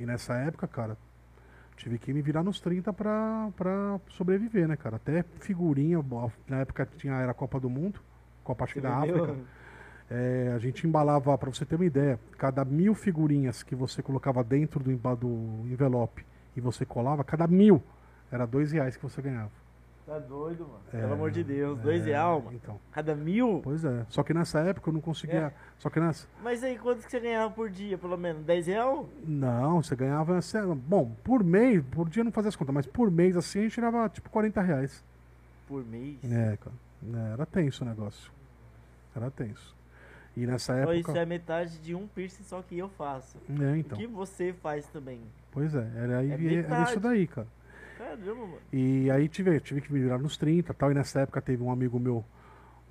E 0.00 0.04
nessa 0.04 0.34
época, 0.34 0.66
cara, 0.66 0.98
tive 1.76 1.96
que 1.96 2.12
me 2.12 2.20
virar 2.20 2.42
nos 2.42 2.60
30 2.60 2.92
pra, 2.92 3.50
pra 3.56 4.00
sobreviver, 4.10 4.66
né, 4.66 4.76
cara? 4.76 4.96
Até 4.96 5.22
figurinha, 5.38 6.04
na 6.48 6.58
época 6.58 6.88
tinha, 6.96 7.14
era 7.14 7.30
a 7.30 7.34
Copa 7.34 7.60
do 7.60 7.70
Mundo, 7.70 8.00
Copa 8.42 8.64
acho 8.64 8.74
que 8.74 8.80
da? 8.80 8.96
África. 8.96 9.36
É, 10.14 10.52
a 10.54 10.58
gente 10.58 10.86
embalava, 10.86 11.36
pra 11.38 11.48
você 11.50 11.64
ter 11.64 11.76
uma 11.76 11.86
ideia, 11.86 12.20
cada 12.36 12.64
mil 12.66 12.94
figurinhas 12.94 13.62
que 13.62 13.74
você 13.74 14.02
colocava 14.02 14.44
dentro 14.44 14.78
do, 14.78 14.94
do 15.16 15.66
envelope 15.66 16.26
e 16.54 16.60
você 16.60 16.84
colava, 16.84 17.24
cada 17.24 17.46
mil 17.46 17.82
era 18.30 18.46
dois 18.46 18.72
reais 18.72 18.94
que 18.94 19.02
você 19.02 19.22
ganhava. 19.22 19.50
Tá 20.04 20.18
doido, 20.18 20.66
mano. 20.66 20.80
É, 20.92 21.00
Pelo 21.00 21.12
amor 21.14 21.30
de 21.30 21.42
Deus. 21.44 21.78
Dois 21.78 22.02
é, 22.02 22.10
real, 22.10 22.42
mano. 22.42 22.56
Então, 22.56 22.78
Cada 22.90 23.14
mil? 23.14 23.60
pois 23.62 23.84
é. 23.84 24.04
Só 24.08 24.22
que 24.22 24.34
nessa 24.34 24.58
época 24.60 24.90
eu 24.90 24.92
não 24.94 25.00
conseguia. 25.00 25.46
É. 25.46 25.52
Só 25.78 25.88
que 25.88 26.00
nessa. 26.00 26.26
Mas 26.42 26.62
aí, 26.62 26.76
quantos 26.76 27.04
que 27.04 27.10
você 27.10 27.20
ganhava 27.20 27.54
por 27.54 27.70
dia, 27.70 27.96
pelo 27.96 28.18
menos? 28.18 28.44
10 28.44 28.66
real? 28.66 29.08
Não, 29.24 29.82
você 29.82 29.94
ganhava. 29.94 30.34
lá, 30.34 30.74
Bom, 30.74 31.14
por 31.22 31.44
mês, 31.44 31.82
por 31.90 32.08
dia 32.08 32.20
eu 32.20 32.24
não 32.24 32.32
fazia 32.32 32.48
as 32.48 32.56
contas, 32.56 32.74
mas 32.74 32.86
por 32.86 33.10
mês 33.10 33.36
assim 33.36 33.60
a 33.60 33.62
gente 33.62 33.72
tirava 33.72 34.08
tipo 34.08 34.28
40 34.28 34.60
reais. 34.60 35.04
Por 35.68 35.86
mês? 35.86 36.18
É, 36.24 36.58
cara. 36.58 36.76
É, 37.14 37.32
era 37.32 37.46
tenso 37.46 37.84
o 37.84 37.86
negócio. 37.86 38.30
Era 39.14 39.30
tenso. 39.30 39.74
E 40.36 40.46
nessa 40.46 40.74
época. 40.74 40.96
Isso 40.96 41.16
é 41.16 41.26
metade 41.26 41.78
de 41.78 41.94
um 41.94 42.06
piercing 42.06 42.42
só 42.44 42.62
que 42.62 42.78
eu 42.78 42.88
faço. 42.88 43.38
É, 43.48 43.76
então. 43.76 43.98
O 43.98 44.00
que 44.00 44.06
você 44.06 44.52
faz 44.52 44.86
também? 44.86 45.20
Pois 45.50 45.74
é, 45.74 45.86
era, 45.96 46.18
aí, 46.18 46.30
É 46.30 46.58
era 46.60 46.82
isso 46.84 47.00
daí, 47.00 47.26
cara. 47.26 47.46
Caramba, 47.98 48.46
mano. 48.46 48.58
E 48.72 49.10
aí 49.10 49.28
tive, 49.28 49.60
tive 49.60 49.80
que 49.80 49.92
me 49.92 50.00
virar 50.00 50.18
nos 50.18 50.36
30 50.36 50.72
e 50.72 50.74
tal. 50.74 50.90
E 50.90 50.94
nessa 50.94 51.20
época 51.20 51.40
teve 51.40 51.62
um 51.62 51.70
amigo 51.70 52.00
meu, 52.00 52.24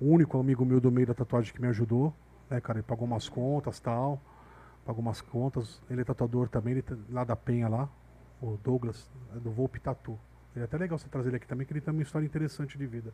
o 0.00 0.06
único 0.06 0.38
amigo 0.38 0.64
meu 0.64 0.80
do 0.80 0.90
meio 0.90 1.06
da 1.06 1.14
tatuagem 1.14 1.52
que 1.52 1.60
me 1.60 1.68
ajudou. 1.68 2.14
Né, 2.48 2.60
cara? 2.60 2.78
Ele 2.78 2.86
pagou 2.86 3.06
umas 3.06 3.28
contas 3.28 3.80
tal. 3.80 4.20
Pagou 4.84 5.02
umas 5.02 5.20
contas. 5.20 5.82
Ele 5.90 6.00
é 6.00 6.04
tatuador 6.04 6.48
também, 6.48 6.72
ele 6.72 6.82
tá 6.82 6.96
lá 7.10 7.24
da 7.24 7.34
Penha 7.34 7.68
lá. 7.68 7.88
O 8.40 8.58
Douglas, 8.62 9.10
é 9.36 9.38
do 9.38 9.50
Volpe 9.50 9.80
Tatu. 9.80 10.18
Ele 10.54 10.62
é 10.62 10.64
até 10.64 10.76
legal 10.76 10.98
você 10.98 11.08
trazer 11.08 11.28
ele 11.28 11.36
aqui 11.36 11.46
também, 11.46 11.66
que 11.66 11.72
ele 11.72 11.80
tem 11.80 11.92
uma 11.92 12.02
história 12.02 12.26
interessante 12.26 12.76
de 12.76 12.86
vida. 12.86 13.12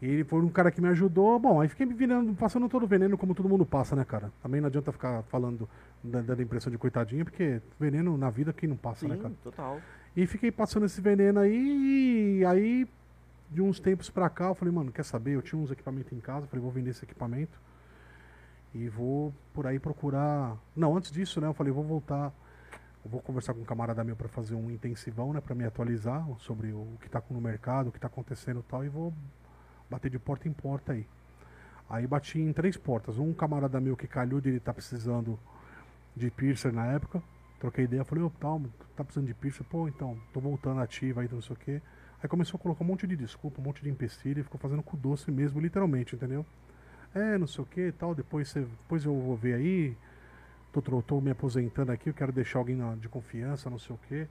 E 0.00 0.06
ele 0.06 0.24
foi 0.24 0.40
um 0.40 0.48
cara 0.48 0.70
que 0.70 0.80
me 0.80 0.88
ajudou. 0.88 1.38
Bom, 1.40 1.60
aí 1.60 1.68
fiquei 1.68 1.84
me 1.84 1.92
virando, 1.94 2.32
passando 2.34 2.68
todo 2.68 2.84
o 2.84 2.86
veneno 2.86 3.18
como 3.18 3.34
todo 3.34 3.48
mundo 3.48 3.66
passa, 3.66 3.96
né, 3.96 4.04
cara? 4.04 4.30
Também 4.42 4.60
não 4.60 4.68
adianta 4.68 4.92
ficar 4.92 5.22
falando, 5.24 5.68
da- 6.02 6.20
dando 6.20 6.38
a 6.38 6.42
impressão 6.42 6.70
de 6.70 6.78
coitadinho, 6.78 7.24
porque 7.24 7.60
veneno 7.80 8.16
na 8.16 8.30
vida 8.30 8.52
quem 8.52 8.68
não 8.68 8.76
passa, 8.76 9.00
Sim, 9.00 9.08
né, 9.08 9.16
cara? 9.16 9.34
total. 9.42 9.80
E 10.16 10.26
fiquei 10.26 10.52
passando 10.52 10.86
esse 10.86 11.00
veneno 11.00 11.40
aí, 11.40 12.38
e 12.40 12.44
aí, 12.44 12.86
de 13.50 13.60
uns 13.60 13.80
tempos 13.80 14.08
pra 14.08 14.28
cá, 14.30 14.46
eu 14.48 14.54
falei, 14.54 14.72
mano, 14.72 14.92
quer 14.92 15.04
saber? 15.04 15.32
Eu 15.32 15.42
tinha 15.42 15.60
uns 15.60 15.70
equipamentos 15.70 16.12
em 16.12 16.20
casa, 16.20 16.46
falei, 16.46 16.62
vou 16.62 16.70
vender 16.70 16.90
esse 16.90 17.04
equipamento. 17.04 17.58
E 18.74 18.88
vou 18.88 19.32
por 19.52 19.66
aí 19.66 19.78
procurar. 19.78 20.56
Não, 20.76 20.96
antes 20.96 21.10
disso, 21.10 21.40
né? 21.40 21.46
Eu 21.46 21.54
falei, 21.54 21.72
vou 21.72 21.82
voltar. 21.82 22.32
Eu 23.04 23.10
vou 23.10 23.20
conversar 23.20 23.54
com 23.54 23.60
um 23.60 23.64
camarada 23.64 24.04
meu 24.04 24.14
pra 24.14 24.28
fazer 24.28 24.54
um 24.54 24.70
intensivão, 24.70 25.32
né? 25.32 25.40
Pra 25.40 25.54
me 25.54 25.64
atualizar 25.64 26.26
sobre 26.38 26.72
o 26.72 26.86
que 27.00 27.08
tá 27.08 27.22
no 27.30 27.40
mercado, 27.40 27.88
o 27.88 27.92
que 27.92 27.98
tá 27.98 28.06
acontecendo 28.08 28.60
e 28.60 28.62
tal, 28.70 28.84
e 28.84 28.88
vou 28.88 29.12
bater 29.90 30.10
de 30.10 30.18
porta 30.18 30.48
em 30.48 30.52
porta 30.52 30.92
aí. 30.92 31.06
Aí 31.88 32.06
bati 32.06 32.38
em 32.40 32.52
três 32.52 32.76
portas. 32.76 33.18
Um 33.18 33.32
camarada 33.32 33.80
meu 33.80 33.96
que 33.96 34.06
calhou 34.06 34.40
de 34.40 34.50
ele 34.50 34.60
tá 34.60 34.74
precisando 34.74 35.38
de 36.14 36.30
piercer 36.30 36.72
na 36.72 36.86
época. 36.86 37.22
Troquei 37.58 37.84
ideia, 37.84 38.04
falei, 38.04 38.22
ô, 38.22 38.30
tal, 38.30 38.60
tá 38.96 39.02
precisando 39.02 39.26
de 39.26 39.34
piercer? 39.34 39.66
Pô, 39.66 39.88
então, 39.88 40.16
tô 40.32 40.40
voltando 40.40 40.80
ativa 40.80 41.22
aí, 41.22 41.28
não 41.30 41.40
sei 41.42 41.56
o 41.56 41.58
quê. 41.58 41.82
Aí 42.22 42.28
começou 42.28 42.58
a 42.58 42.60
colocar 42.60 42.84
um 42.84 42.86
monte 42.86 43.06
de 43.06 43.16
desculpa, 43.16 43.60
um 43.60 43.64
monte 43.64 43.82
de 43.82 43.90
empecilho 43.90 44.40
e 44.40 44.42
ficou 44.42 44.60
fazendo 44.60 44.82
com 44.82 44.96
doce 44.96 45.30
mesmo, 45.30 45.60
literalmente, 45.60 46.14
entendeu? 46.14 46.44
É, 47.14 47.38
não 47.38 47.46
sei 47.46 47.64
o 47.64 47.66
que 47.66 47.92
tal, 47.92 48.14
depois, 48.14 48.48
você, 48.48 48.60
depois 48.60 49.04
eu 49.04 49.18
vou 49.18 49.36
ver 49.36 49.54
aí. 49.54 49.96
Tô, 50.72 50.82
tô, 50.82 51.00
tô 51.02 51.20
me 51.20 51.30
aposentando 51.30 51.90
aqui, 51.90 52.10
eu 52.10 52.14
quero 52.14 52.30
deixar 52.32 52.58
alguém 52.58 52.76
na- 52.76 52.94
de 52.94 53.08
confiança, 53.08 53.70
não 53.70 53.78
sei 53.78 53.94
o 53.96 53.98
quê. 54.08 54.28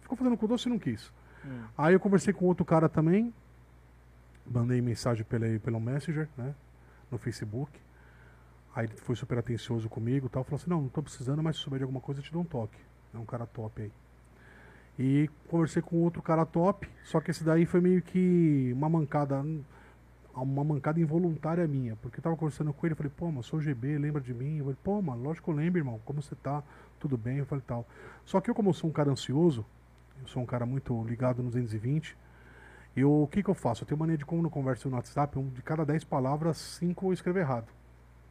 Ficou 0.00 0.16
fazendo 0.16 0.36
com 0.36 0.46
doce 0.46 0.68
e 0.68 0.72
não 0.72 0.78
quis. 0.78 1.12
Hum. 1.44 1.64
Aí 1.76 1.94
eu 1.94 2.00
conversei 2.00 2.32
com 2.32 2.46
outro 2.46 2.64
cara 2.64 2.88
também, 2.88 3.32
mandei 4.50 4.80
mensagem 4.80 5.24
pelo, 5.24 5.60
pelo 5.60 5.80
Messenger, 5.80 6.28
né? 6.36 6.54
No 7.10 7.18
Facebook. 7.18 7.72
Aí 8.74 8.86
ele 8.86 8.96
foi 8.96 9.16
super 9.16 9.38
atencioso 9.38 9.88
comigo 9.88 10.28
tal. 10.28 10.44
Falou 10.44 10.56
assim, 10.56 10.70
não, 10.70 10.82
não 10.82 10.88
tô 10.88 11.02
precisando, 11.02 11.42
mas 11.42 11.56
se 11.56 11.62
souber 11.62 11.78
de 11.78 11.84
alguma 11.84 12.00
coisa 12.00 12.20
eu 12.20 12.24
te 12.24 12.32
dou 12.32 12.42
um 12.42 12.44
toque. 12.44 12.78
É 13.14 13.18
um 13.18 13.24
cara 13.24 13.46
top 13.46 13.82
aí. 13.82 13.92
E 14.98 15.30
conversei 15.48 15.82
com 15.82 15.96
outro 16.02 16.22
cara 16.22 16.46
top, 16.46 16.88
só 17.04 17.20
que 17.20 17.30
esse 17.30 17.44
daí 17.44 17.66
foi 17.66 17.80
meio 17.82 18.00
que 18.00 18.70
uma 18.74 18.88
mancada, 18.88 19.44
uma 20.34 20.64
mancada 20.64 20.98
involuntária 20.98 21.66
minha. 21.66 21.96
Porque 21.96 22.18
eu 22.18 22.22
tava 22.22 22.36
conversando 22.36 22.72
com 22.72 22.86
ele, 22.86 22.94
eu 22.94 22.96
falei, 22.96 23.12
pô, 23.14 23.26
mano, 23.26 23.42
sou 23.42 23.60
GB, 23.60 23.98
lembra 23.98 24.22
de 24.22 24.32
mim? 24.32 24.56
Eu 24.58 24.64
falei, 24.64 24.78
pô, 24.82 25.02
mano, 25.02 25.22
lógico 25.22 25.44
que 25.44 25.50
eu 25.50 25.56
lembro, 25.56 25.78
irmão, 25.78 26.00
como 26.04 26.22
você 26.22 26.34
tá? 26.34 26.62
Tudo 26.98 27.18
bem? 27.18 27.38
Eu 27.38 27.46
falei, 27.46 27.62
tal. 27.66 27.86
Só 28.24 28.40
que 28.40 28.48
eu, 28.48 28.54
como 28.54 28.72
sou 28.72 28.88
um 28.88 28.92
cara 28.92 29.10
ansioso, 29.10 29.66
eu 30.22 30.28
sou 30.28 30.42
um 30.42 30.46
cara 30.46 30.64
muito 30.64 31.04
ligado 31.04 31.42
no 31.42 31.50
220, 31.50 32.16
eu, 33.00 33.22
o 33.22 33.26
que 33.26 33.42
que 33.42 33.48
eu 33.50 33.54
faço? 33.54 33.82
Eu 33.82 33.86
tenho 33.88 33.98
mania 33.98 34.16
de 34.16 34.24
quando 34.24 34.44
eu 34.44 34.50
converso 34.50 34.88
no 34.88 34.96
WhatsApp, 34.96 35.38
um, 35.38 35.48
de 35.48 35.62
cada 35.62 35.84
10 35.84 36.04
palavras, 36.04 36.56
5 36.56 37.06
eu 37.08 37.12
escrevo 37.12 37.38
errado. 37.38 37.66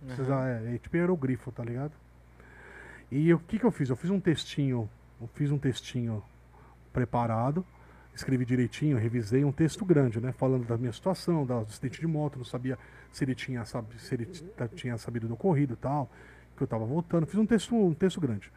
Precisa, 0.05 0.33
Aham. 0.35 0.47
é, 0.47 0.75
é 0.75 0.77
tipo 0.77 0.95
aerogrifo, 0.97 1.51
tá 1.51 1.63
ligado? 1.63 1.91
E 3.11 3.33
o 3.33 3.39
que 3.39 3.59
que 3.59 3.65
eu 3.65 3.71
fiz? 3.71 3.89
Eu 3.89 3.95
fiz 3.95 4.09
um 4.09 4.19
textinho, 4.19 4.89
eu 5.21 5.27
fiz 5.33 5.51
um 5.51 5.57
textinho 5.57 6.23
preparado, 6.91 7.65
escrevi 8.13 8.45
direitinho, 8.45 8.97
revisei 8.97 9.43
um 9.43 9.51
texto 9.51 9.85
grande, 9.85 10.19
né? 10.19 10.31
Falando 10.31 10.65
da 10.65 10.77
minha 10.77 10.91
situação, 10.91 11.45
da 11.45 11.59
acidente 11.59 11.99
de 11.99 12.07
moto, 12.07 12.37
não 12.37 12.45
sabia 12.45 12.77
se 13.11 13.23
ele 13.23 13.35
tinha, 13.35 13.63
sab- 13.65 13.93
se 13.99 14.13
ele 14.15 14.25
t- 14.25 14.43
tinha 14.75 14.97
sabido 14.97 15.27
do 15.27 15.33
ocorrido 15.33 15.73
e 15.73 15.77
tal, 15.77 16.09
que 16.55 16.63
eu 16.63 16.67
tava 16.67 16.85
voltando. 16.85 17.25
Fiz 17.25 17.39
um 17.39 17.45
texto, 17.45 17.75
um 17.75 17.93
texto 17.93 18.19
grande. 18.19 18.51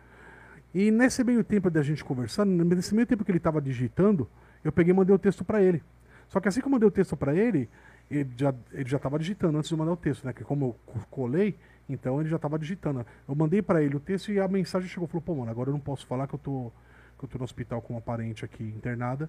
E 0.75 0.91
nesse 0.91 1.25
meio 1.25 1.43
tempo 1.43 1.71
da 1.71 1.83
gente 1.83 2.05
conversando, 2.05 2.65
nesse 2.65 2.95
meio 2.95 3.07
tempo 3.07 3.25
que 3.25 3.31
ele 3.31 3.39
estava 3.39 3.61
digitando, 3.61 4.29
eu 4.63 4.71
peguei 4.73 4.93
e 4.93 4.97
mandei 4.97 5.15
o 5.15 5.19
texto 5.19 5.45
para 5.45 5.63
ele. 5.63 5.83
Só 6.29 6.41
que 6.41 6.49
assim 6.49 6.61
que 6.61 6.67
eu 6.67 6.71
mandei 6.71 6.87
o 6.89 6.91
texto 6.91 7.17
para 7.17 7.35
ele, 7.35 7.69
ele 8.11 8.31
já 8.37 8.55
ele 8.73 8.89
já 8.89 8.97
estava 8.97 9.19
digitando 9.19 9.57
antes 9.59 9.69
de 9.71 9.77
mandar 9.77 9.93
o 9.93 9.97
texto, 9.97 10.25
né? 10.25 10.33
Que 10.33 10.45
como 10.45 10.67
eu 10.67 10.77
co- 10.93 11.07
colei, 11.11 11.59
então 11.89 12.21
ele 12.21 12.29
já 12.29 12.37
estava 12.37 12.59
digitando. 12.59 13.05
Eu 13.27 13.35
mandei 13.35 13.63
para 13.63 13.83
ele 13.83 13.97
o 13.97 14.01
texto 14.01 14.31
e 14.33 14.39
a 14.41 14.47
mensagem 14.49 14.89
chegou, 14.89 15.07
falou: 15.09 15.23
"Pô, 15.23 15.35
mano, 15.35 15.51
agora 15.51 15.69
eu 15.71 15.73
não 15.73 15.81
posso 15.81 16.07
falar 16.07 16.27
que 16.27 16.35
eu 16.35 16.39
tô 16.39 16.71
que 17.19 17.25
eu 17.25 17.29
tô 17.29 17.39
no 17.39 17.45
hospital 17.45 17.83
com 17.83 17.95
uma 17.95 18.01
parente 18.01 18.45
aqui 18.45 18.63
internada 18.63 19.29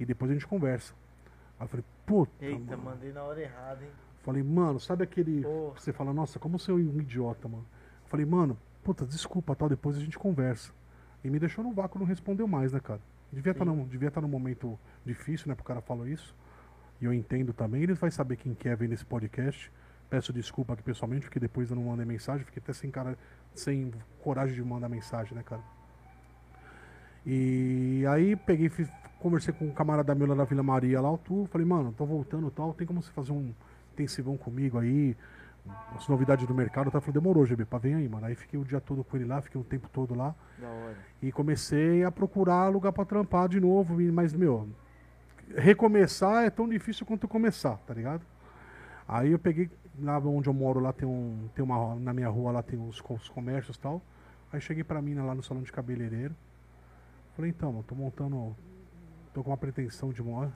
e 0.00 0.04
depois 0.06 0.30
a 0.30 0.34
gente 0.34 0.46
conversa". 0.46 0.94
Aí 1.58 1.64
eu 1.64 1.68
falei, 1.68 1.84
puta. 2.04 2.32
Eita, 2.44 2.76
mano. 2.76 2.90
mandei 2.90 3.12
na 3.12 3.22
hora 3.22 3.40
errada, 3.40 3.82
hein? 3.82 3.90
Falei, 4.22 4.42
mano, 4.42 4.78
sabe 4.78 5.04
aquele. 5.04 5.42
Porra. 5.42 5.78
Você 5.80 5.92
fala, 5.92 6.12
nossa, 6.12 6.38
como 6.38 6.58
você 6.58 6.70
é 6.70 6.74
um 6.74 7.00
idiota, 7.00 7.48
mano. 7.48 7.64
Eu 8.04 8.08
falei, 8.08 8.26
mano, 8.26 8.58
puta, 8.84 9.06
desculpa, 9.06 9.54
tal, 9.56 9.68
depois 9.68 9.96
a 9.96 10.00
gente 10.00 10.18
conversa. 10.18 10.70
E 11.24 11.30
me 11.30 11.38
deixou 11.38 11.64
no 11.64 11.72
vácuo, 11.72 11.98
não 11.98 12.06
respondeu 12.06 12.46
mais, 12.46 12.72
né, 12.72 12.80
cara? 12.80 13.00
Devia 13.32 13.52
estar 13.52 13.64
Sim. 13.64 13.70
num, 13.70 13.84
devia 13.86 14.10
tá 14.10 14.20
num 14.20 14.28
momento 14.28 14.78
difícil, 15.04 15.48
né, 15.48 15.54
pro 15.54 15.64
cara 15.64 15.80
falar 15.80 16.08
isso. 16.08 16.34
E 17.00 17.04
eu 17.04 17.12
entendo 17.12 17.52
também. 17.52 17.82
Ele 17.82 17.94
vai 17.94 18.10
saber 18.10 18.36
quem 18.36 18.54
quer 18.54 18.76
ver 18.76 18.88
nesse 18.88 19.04
podcast. 19.04 19.70
Peço 20.08 20.32
desculpa 20.32 20.72
aqui 20.72 20.82
pessoalmente, 20.82 21.26
porque 21.26 21.40
depois 21.40 21.68
eu 21.68 21.76
não 21.76 21.82
mandei 21.84 22.06
mensagem, 22.06 22.44
fiquei 22.44 22.62
até 22.62 22.72
sem 22.72 22.90
cara, 22.90 23.18
sem 23.54 23.92
coragem 24.20 24.54
de 24.54 24.62
mandar 24.62 24.88
mensagem, 24.88 25.34
né, 25.34 25.42
cara? 25.42 25.62
E 27.24 28.04
aí 28.08 28.36
peguei, 28.36 28.68
fiz- 28.68 28.88
conversei 29.18 29.52
com 29.52 29.66
um 29.66 29.72
camarada 29.72 30.14
meu 30.14 30.28
lá 30.28 30.34
da 30.34 30.44
Vila 30.44 30.62
Maria 30.62 31.00
lá, 31.00 31.10
o 31.10 31.18
Tu, 31.18 31.46
falei, 31.50 31.66
mano, 31.66 31.92
tô 31.92 32.06
voltando 32.06 32.46
e 32.46 32.50
tal, 32.52 32.72
tem 32.72 32.86
como 32.86 33.02
você 33.02 33.10
fazer 33.10 33.32
um 33.32 33.52
intensivão 33.92 34.36
comigo 34.36 34.78
aí, 34.78 35.16
as 35.94 36.06
novidades 36.08 36.46
do 36.46 36.54
mercado, 36.54 36.90
tá? 36.90 37.00
Falei, 37.00 37.14
demorou, 37.14 37.44
GB, 37.46 37.64
pá, 37.64 37.78
vem 37.78 37.94
aí, 37.94 38.08
mano. 38.08 38.26
Aí 38.26 38.34
fiquei 38.34 38.58
o 38.58 38.64
dia 38.64 38.80
todo 38.80 39.02
com 39.04 39.16
ele 39.16 39.26
lá, 39.26 39.40
fiquei 39.40 39.60
o 39.60 39.64
tempo 39.64 39.88
todo 39.92 40.14
lá. 40.14 40.34
Da 40.58 40.68
hora. 40.68 40.96
E 41.22 41.32
comecei 41.32 42.04
a 42.04 42.10
procurar 42.12 42.68
lugar 42.68 42.92
pra 42.92 43.04
trampar 43.04 43.48
de 43.48 43.60
novo, 43.60 43.96
mas, 44.12 44.32
meu, 44.32 44.68
recomeçar 45.56 46.44
é 46.44 46.50
tão 46.50 46.68
difícil 46.68 47.06
quanto 47.06 47.26
começar, 47.28 47.76
tá 47.86 47.94
ligado? 47.94 48.22
Aí 49.08 49.30
eu 49.32 49.38
peguei, 49.38 49.70
lá 50.00 50.18
onde 50.18 50.48
eu 50.48 50.52
moro, 50.54 50.80
lá 50.80 50.92
tem 50.92 51.08
um, 51.08 51.48
tem 51.54 51.64
uma, 51.64 51.94
na 51.96 52.12
minha 52.12 52.28
rua 52.28 52.50
lá 52.52 52.62
tem 52.62 52.78
os, 52.78 53.00
co- 53.00 53.14
os 53.14 53.28
comércios 53.28 53.76
e 53.76 53.80
tal. 53.80 54.02
Aí 54.52 54.60
cheguei 54.60 54.84
pra 54.84 55.00
mina 55.00 55.24
lá 55.24 55.34
no 55.34 55.42
salão 55.42 55.62
de 55.62 55.72
cabeleireiro. 55.72 56.34
Falei, 57.34 57.50
então, 57.50 57.70
mano, 57.72 57.84
tô 57.84 57.94
montando, 57.94 58.56
tô 59.32 59.42
com 59.44 59.50
uma 59.50 59.56
pretensão 59.56 60.12
de 60.12 60.22
moda. 60.22 60.52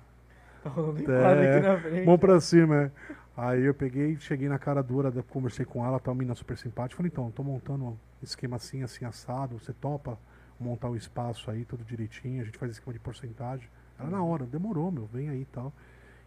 Tá 0.63 0.71
rolando 0.71 1.11
É, 1.13 1.57
aqui 1.57 1.67
na 1.67 1.79
frente. 1.81 2.07
Mão 2.07 2.19
pra 2.19 2.41
cima, 2.41 2.77
é. 2.85 2.91
Aí 3.37 3.63
eu 3.63 3.73
peguei, 3.73 4.17
cheguei 4.17 4.49
na 4.49 4.59
cara 4.59 4.83
dura, 4.83 5.11
conversei 5.29 5.65
com 5.65 5.85
ela, 5.85 5.99
tá 5.99 6.11
uma 6.11 6.19
mina 6.19 6.35
super 6.35 6.59
simpática. 6.59 6.97
Falei, 6.97 7.11
então, 7.13 7.31
tô 7.31 7.43
montando 7.43 7.85
um 7.85 7.97
esquema 8.23 8.57
assim, 8.57 8.83
assim, 8.83 9.05
assado. 9.05 9.59
Você 9.59 9.73
topa 9.73 10.19
montar 10.59 10.89
o 10.91 10.97
espaço 10.97 11.51
aí, 11.51 11.65
tudo 11.65 11.83
direitinho. 11.85 12.43
A 12.43 12.45
gente 12.45 12.59
faz 12.59 12.73
esquema 12.73 12.93
de 12.93 12.99
porcentagem. 12.99 13.67
Ela 13.99 14.11
na 14.11 14.23
hora, 14.23 14.45
demorou, 14.45 14.91
meu, 14.91 15.07
vem 15.07 15.29
aí 15.31 15.43
e 15.43 15.47
tal. 15.47 15.73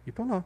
E 0.06 0.10
tô 0.10 0.24
lá. 0.24 0.44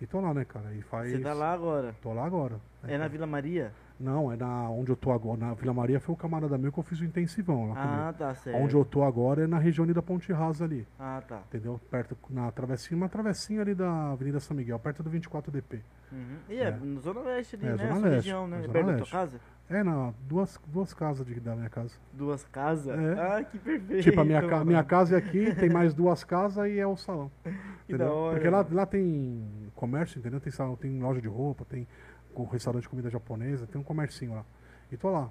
E 0.00 0.06
tô 0.06 0.20
lá, 0.20 0.32
né, 0.34 0.44
cara? 0.44 0.72
E 0.74 0.82
faz. 0.82 1.10
Você 1.10 1.18
tá 1.20 1.32
lá 1.32 1.52
agora. 1.52 1.94
Tô 2.02 2.12
lá 2.12 2.24
agora. 2.24 2.54
né, 2.82 2.88
É 2.88 2.92
na 2.92 2.98
cara? 2.98 3.08
Vila 3.10 3.26
Maria? 3.26 3.72
Não, 4.00 4.32
é 4.32 4.36
na 4.36 4.70
onde 4.70 4.90
eu 4.90 4.96
tô 4.96 5.12
agora. 5.12 5.38
Na 5.38 5.52
Vila 5.52 5.74
Maria 5.74 6.00
foi 6.00 6.14
o 6.14 6.16
camarada 6.16 6.56
meu 6.56 6.72
que 6.72 6.78
eu 6.78 6.82
fiz 6.82 6.98
o 7.00 7.04
intensivão 7.04 7.68
lá 7.68 7.74
comigo. 7.74 8.02
Ah, 8.02 8.14
tá 8.16 8.34
certo. 8.34 8.56
Onde 8.58 8.74
eu 8.74 8.82
tô 8.82 9.04
agora 9.04 9.44
é 9.44 9.46
na 9.46 9.58
região 9.58 9.84
ali 9.84 9.92
da 9.92 10.00
Ponte 10.00 10.32
Rasa 10.32 10.64
ali. 10.64 10.86
Ah, 10.98 11.22
tá. 11.28 11.42
Entendeu? 11.48 11.78
Perto, 11.90 12.16
na 12.30 12.50
travessinha, 12.50 12.96
uma 12.96 13.10
travessinha 13.10 13.60
ali 13.60 13.74
da 13.74 14.12
Avenida 14.12 14.40
São 14.40 14.56
Miguel, 14.56 14.78
perto 14.78 15.02
do 15.02 15.10
24DP. 15.10 15.80
Uhum. 16.12 16.18
E 16.48 16.54
é, 16.54 16.68
É. 16.68 16.70
no 16.70 16.98
Zona 17.00 17.20
Leste 17.20 17.56
ali, 17.56 17.66
É, 17.66 17.70
né? 17.72 17.76
Zona 17.76 17.90
a 17.90 17.94
sua 17.94 18.02
Leste, 18.08 18.14
região, 18.16 18.48
né? 18.48 18.60
Zona 18.62 18.72
perto 18.72 18.86
da 18.86 18.92
tua 18.92 18.98
Leste. 19.00 19.12
casa? 19.12 19.40
É, 19.68 19.84
na, 19.84 20.12
duas, 20.28 20.58
duas 20.66 20.92
casas 20.92 21.24
de, 21.24 21.38
da 21.38 21.54
minha 21.54 21.68
casa. 21.70 21.94
Duas 22.12 22.42
casas? 22.44 22.98
É. 22.98 23.12
Ah, 23.20 23.44
que 23.44 23.56
perfeito. 23.56 24.02
tipo, 24.02 24.20
a 24.20 24.24
minha, 24.24 24.42
ca- 24.48 24.64
minha 24.64 24.82
casa 24.82 25.14
é 25.14 25.18
aqui, 25.18 25.54
tem 25.54 25.70
mais 25.70 25.94
duas 25.94 26.24
casas 26.24 26.66
e 26.68 26.78
é 26.80 26.86
o 26.86 26.96
salão. 26.96 27.30
Que 27.86 27.96
da 27.98 28.10
hora. 28.10 28.34
Porque 28.36 28.48
lá, 28.48 28.64
lá 28.70 28.86
tem 28.86 29.44
comércio, 29.74 30.18
entendeu? 30.20 30.40
Tem, 30.40 30.52
salão, 30.52 30.76
tem 30.76 31.00
loja 31.02 31.20
de 31.20 31.26
roupa, 31.28 31.64
tem 31.68 31.86
com 32.34 32.44
restaurante 32.44 32.82
de 32.82 32.88
comida 32.88 33.10
japonesa, 33.10 33.66
tem 33.66 33.80
um 33.80 33.84
comércio 33.84 34.32
lá. 34.32 34.44
E 34.90 34.96
tô 34.96 35.10
lá. 35.10 35.30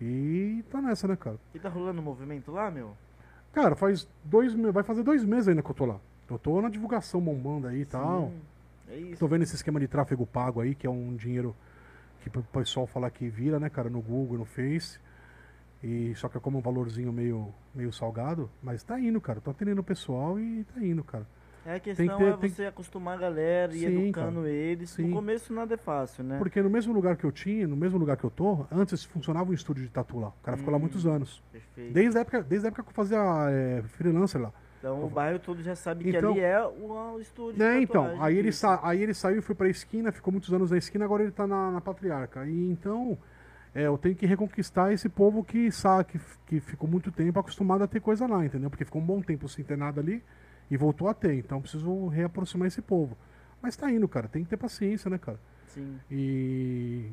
E 0.00 0.64
tá 0.70 0.80
nessa, 0.80 1.06
né, 1.06 1.16
cara? 1.16 1.36
E 1.54 1.58
tá 1.58 1.68
rolando 1.68 2.02
movimento 2.02 2.50
lá, 2.50 2.70
meu? 2.70 2.96
Cara, 3.52 3.76
faz 3.76 4.08
dois 4.24 4.54
meses, 4.54 4.72
vai 4.72 4.82
fazer 4.82 5.02
dois 5.02 5.24
meses 5.24 5.48
ainda 5.48 5.62
que 5.62 5.70
eu 5.70 5.74
tô 5.74 5.84
lá. 5.84 6.00
Eu 6.28 6.38
tô 6.38 6.60
na 6.60 6.68
divulgação 6.68 7.20
bombando 7.20 7.66
aí 7.66 7.82
e 7.82 7.84
tal. 7.84 8.32
É 8.88 8.96
isso. 8.96 9.20
Tô 9.20 9.28
vendo 9.28 9.42
esse 9.42 9.54
esquema 9.54 9.78
de 9.78 9.86
tráfego 9.86 10.26
pago 10.26 10.60
aí, 10.60 10.74
que 10.74 10.86
é 10.86 10.90
um 10.90 11.14
dinheiro 11.14 11.54
que 12.20 12.38
o 12.38 12.42
pessoal 12.42 12.86
fala 12.86 13.10
que 13.10 13.28
vira, 13.28 13.58
né, 13.60 13.68
cara, 13.68 13.90
no 13.90 14.00
Google, 14.00 14.38
no 14.38 14.44
Face. 14.44 14.98
E 15.82 16.14
só 16.14 16.28
que 16.28 16.36
é 16.36 16.40
como 16.40 16.58
um 16.58 16.60
valorzinho 16.60 17.12
meio, 17.12 17.52
meio 17.74 17.92
salgado, 17.92 18.48
mas 18.62 18.82
tá 18.82 18.98
indo, 19.00 19.20
cara. 19.20 19.40
Tô 19.40 19.50
atendendo 19.50 19.80
o 19.80 19.84
pessoal 19.84 20.38
e 20.38 20.64
tá 20.64 20.80
indo, 20.80 21.02
cara. 21.02 21.26
É 21.64 21.70
a 21.70 21.72
Tem 21.78 21.94
questão 21.94 22.18
que 22.18 22.24
ter- 22.24 22.30
é 22.32 22.36
tem- 22.36 22.50
você 22.50 22.64
acostumar 22.66 23.14
a 23.16 23.20
galera 23.20 23.72
e 23.74 23.78
Sim, 23.80 24.04
educando 24.04 24.40
cara. 24.40 24.48
eles. 24.50 24.90
Sim. 24.90 25.06
No 25.08 25.14
começo 25.14 25.52
nada 25.52 25.74
é 25.74 25.76
fácil, 25.76 26.24
né? 26.24 26.38
Porque 26.38 26.60
no 26.60 26.68
mesmo 26.68 26.92
lugar 26.92 27.16
que 27.16 27.24
eu 27.24 27.30
tinha, 27.30 27.68
no 27.68 27.76
mesmo 27.76 27.98
lugar 27.98 28.16
que 28.16 28.24
eu 28.24 28.30
tô, 28.30 28.66
antes 28.70 29.04
funcionava 29.04 29.50
um 29.50 29.54
estúdio 29.54 29.84
de 29.84 29.88
tatu 29.90 30.18
lá. 30.18 30.28
O 30.28 30.42
cara 30.42 30.56
ficou 30.56 30.72
lá 30.72 30.76
Hum. 30.78 30.80
muitos 30.80 31.06
anos. 31.06 31.42
Perfeito. 31.52 31.92
Desde 31.92 32.18
a 32.18 32.20
época, 32.22 32.42
desde 32.42 32.66
a 32.66 32.68
época 32.68 32.82
que 32.82 32.88
eu 32.90 32.94
fazia 32.94 33.18
é, 33.50 33.82
freelancer 33.82 34.40
lá. 34.40 34.52
Então 34.80 35.04
o 35.04 35.08
bairro 35.08 35.38
todo 35.38 35.62
já 35.62 35.76
sabe 35.76 36.02
que 36.02 36.10
Então- 36.16 36.32
ali 36.32 36.40
é 36.40 36.60
o, 36.64 37.14
o 37.14 37.20
estúdio. 37.20 37.54
de 37.54 37.62
É, 37.62 37.80
então, 37.80 38.02
tatuagem 38.02 38.26
aí 38.26 38.36
ele, 38.36 38.50
sa 38.50 38.80
aí 38.82 39.00
ele 39.00 39.14
saiu 39.14 39.38
e 39.38 39.40
foi 39.42 39.54
pra 39.54 39.68
esquina, 39.68 40.10
ficou 40.10 40.32
muitos 40.32 40.52
anos 40.52 40.72
na 40.72 40.78
esquina, 40.78 41.04
agora 41.04 41.22
ele 41.22 41.30
tá 41.30 41.46
na, 41.46 41.70
na 41.70 41.80
Patriarca. 41.80 42.44
E 42.44 42.68
então, 42.72 43.16
é, 43.72 43.86
eu 43.86 43.96
tenho 43.96 44.16
que 44.16 44.26
reconquistar 44.26 44.92
esse 44.92 45.08
povo 45.08 45.44
que 45.44 45.70
sabe 45.70 46.06
que, 46.06 46.20
que 46.48 46.58
ficou 46.60 46.90
muito 46.90 47.12
tempo 47.12 47.38
acostumado 47.38 47.84
a 47.84 47.86
ter 47.86 48.00
coisa 48.00 48.26
lá, 48.26 48.44
entendeu? 48.44 48.68
Porque 48.68 48.84
ficou 48.84 49.00
um 49.00 49.06
bom 49.06 49.22
tempo 49.22 49.48
sem 49.48 49.64
ter 49.64 49.78
nada 49.78 50.00
ali 50.00 50.20
e 50.70 50.76
voltou 50.76 51.08
a 51.08 51.14
ter. 51.14 51.34
Então, 51.34 51.60
preciso 51.60 52.06
reaproximar 52.08 52.68
esse 52.68 52.82
povo. 52.82 53.16
Mas 53.60 53.76
tá 53.76 53.90
indo, 53.90 54.08
cara, 54.08 54.28
tem 54.28 54.42
que 54.42 54.50
ter 54.50 54.56
paciência, 54.56 55.08
né, 55.08 55.18
cara? 55.18 55.38
Sim. 55.68 55.98
E. 56.10 57.10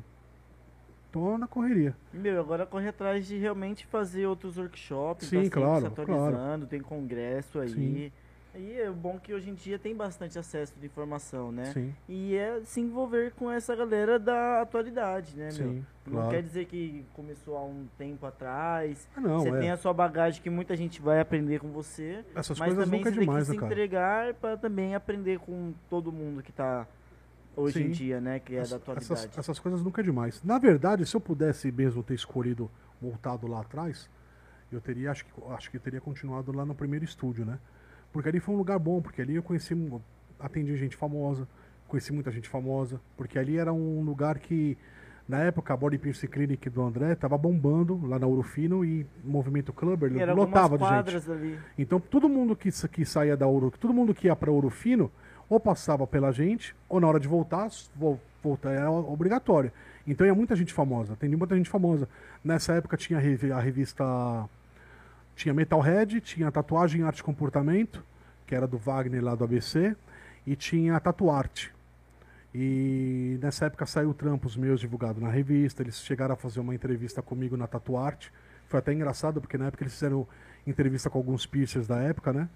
tô 1.12 1.38
na 1.38 1.46
correria. 1.46 1.96
Meu, 2.12 2.40
agora 2.40 2.66
corre 2.66 2.88
atrás 2.88 3.26
de 3.26 3.36
realmente 3.38 3.86
fazer 3.86 4.26
outros 4.26 4.58
workshops. 4.58 5.28
Sim, 5.28 5.48
tá 5.48 5.60
claro, 5.60 5.80
se 5.80 5.86
atualizando, 5.86 6.66
tem 6.66 6.80
congresso 6.80 7.60
aí. 7.60 7.68
Sim. 7.68 8.12
E 8.54 8.80
é 8.80 8.90
bom 8.90 9.18
que 9.18 9.32
hoje 9.32 9.48
em 9.48 9.54
dia 9.54 9.78
tem 9.78 9.94
bastante 9.94 10.38
acesso 10.38 10.74
de 10.78 10.86
informação, 10.86 11.52
né? 11.52 11.66
Sim, 11.66 11.94
E 12.08 12.34
é 12.34 12.60
se 12.64 12.80
envolver 12.80 13.32
com 13.32 13.50
essa 13.50 13.76
galera 13.76 14.18
da 14.18 14.62
atualidade, 14.62 15.36
né, 15.36 15.50
meu? 15.52 15.72
sim, 15.72 15.86
Não 16.04 16.12
claro. 16.14 16.30
quer 16.30 16.42
dizer 16.42 16.64
que 16.66 17.04
começou 17.14 17.56
há 17.56 17.64
um 17.64 17.86
tempo 17.96 18.26
atrás. 18.26 19.08
Ah, 19.16 19.20
não, 19.20 19.38
você 19.40 19.50
é. 19.50 19.58
tem 19.60 19.70
a 19.70 19.76
sua 19.76 19.92
bagagem 19.92 20.42
que 20.42 20.50
muita 20.50 20.76
gente 20.76 21.00
vai 21.00 21.20
aprender 21.20 21.60
com 21.60 21.68
você. 21.70 22.24
Essas 22.34 22.58
mas 22.58 22.68
coisas 22.68 22.84
também 22.84 23.00
nunca 23.00 23.08
é 23.10 23.12
você 23.12 23.20
demais, 23.20 23.46
tem 23.46 23.46
né, 23.46 23.46
que 23.46 23.52
se 23.52 23.60
cara? 23.60 23.72
entregar 23.72 24.34
para 24.34 24.56
também 24.56 24.94
aprender 24.94 25.38
com 25.38 25.72
todo 25.88 26.10
mundo 26.10 26.42
que 26.42 26.52
tá 26.52 26.88
hoje 27.56 27.80
em 27.82 27.86
Sim. 27.86 27.90
dia, 27.90 28.20
né? 28.20 28.40
Que 28.40 28.56
é 28.56 28.66
da 28.66 28.76
atualidade. 28.76 29.12
essas, 29.12 29.38
essas 29.38 29.58
coisas 29.60 29.80
nunca 29.82 30.00
é 30.00 30.04
demais. 30.04 30.42
Na 30.42 30.58
verdade, 30.58 31.06
se 31.06 31.14
eu 31.14 31.20
pudesse 31.20 31.70
mesmo 31.70 32.02
ter 32.02 32.14
escolhido 32.14 32.68
voltado 33.00 33.46
lá 33.46 33.60
atrás, 33.60 34.10
eu 34.72 34.80
teria, 34.80 35.10
acho 35.10 35.24
que, 35.24 35.32
acho 35.50 35.70
que 35.70 35.76
eu 35.76 35.80
teria 35.80 36.00
continuado 36.00 36.52
lá 36.52 36.64
no 36.64 36.74
primeiro 36.74 37.04
estúdio, 37.04 37.44
né? 37.44 37.58
Porque 38.12 38.28
ali 38.28 38.40
foi 38.40 38.54
um 38.54 38.58
lugar 38.58 38.78
bom, 38.78 39.00
porque 39.00 39.22
ali 39.22 39.36
eu 39.36 39.42
conheci, 39.42 39.74
atendi 40.38 40.76
gente 40.76 40.96
famosa, 40.96 41.46
conheci 41.86 42.12
muita 42.12 42.30
gente 42.30 42.48
famosa, 42.48 43.00
porque 43.16 43.38
ali 43.38 43.56
era 43.56 43.72
um 43.72 44.02
lugar 44.02 44.38
que, 44.38 44.76
na 45.28 45.38
época, 45.38 45.74
a 45.74 45.76
Body 45.76 45.98
Piercing 45.98 46.26
Clinic 46.26 46.68
do 46.70 46.82
André 46.82 47.14
tava 47.14 47.36
bombando 47.38 48.04
lá 48.06 48.18
na 48.18 48.26
Ourofino 48.26 48.84
e 48.84 49.06
o 49.24 49.28
movimento 49.28 49.72
Clubber 49.72 50.10
E 50.10 50.24
lotava 50.24 50.76
de 50.76 51.12
gente. 51.12 51.30
ali. 51.30 51.58
Então 51.78 52.00
todo 52.00 52.28
mundo 52.28 52.56
que, 52.56 52.70
que 52.88 53.04
saía 53.04 53.36
da 53.36 53.46
Ouro, 53.46 53.72
todo 53.78 53.92
mundo 53.94 54.14
que 54.14 54.26
ia 54.26 54.36
para 54.36 54.50
Ouro 54.50 54.70
Fino, 54.70 55.10
ou 55.48 55.58
passava 55.58 56.06
pela 56.06 56.32
gente, 56.32 56.74
ou 56.88 57.00
na 57.00 57.08
hora 57.08 57.18
de 57.18 57.26
voltar, 57.26 57.68
voltar 58.42 58.70
era 58.70 58.90
obrigatório. 58.90 59.72
Então 60.06 60.26
ia 60.26 60.34
muita 60.34 60.56
gente 60.56 60.72
famosa, 60.72 61.16
tem 61.16 61.28
muita 61.28 61.56
gente 61.56 61.68
famosa. 61.68 62.08
Nessa 62.42 62.74
época 62.74 62.96
tinha 62.96 63.18
a 63.18 63.60
revista 63.60 64.48
tinha 65.40 65.54
Metalhead, 65.54 66.20
tinha 66.20 66.52
Tatuagem 66.52 67.02
Arte 67.02 67.20
e 67.20 67.22
Comportamento, 67.22 68.04
que 68.46 68.54
era 68.54 68.66
do 68.66 68.76
Wagner 68.76 69.24
lá 69.24 69.34
do 69.34 69.42
ABC, 69.42 69.96
e 70.46 70.54
tinha 70.54 71.00
Tatuarte. 71.00 71.72
E 72.54 73.38
nessa 73.40 73.64
época 73.64 73.86
saiu 73.86 74.12
trampos 74.12 74.54
meus 74.54 74.80
divulgados 74.80 75.22
na 75.22 75.30
revista, 75.30 75.82
eles 75.82 75.98
chegaram 76.02 76.34
a 76.34 76.36
fazer 76.36 76.60
uma 76.60 76.74
entrevista 76.74 77.22
comigo 77.22 77.56
na 77.56 77.66
Tatuarte. 77.66 78.30
Foi 78.66 78.80
até 78.80 78.92
engraçado, 78.92 79.40
porque 79.40 79.56
na 79.56 79.68
época 79.68 79.82
eles 79.82 79.94
fizeram 79.94 80.28
entrevista 80.66 81.08
com 81.08 81.16
alguns 81.16 81.46
piercers 81.46 81.86
da 81.86 81.96
época, 81.96 82.34
né? 82.34 82.46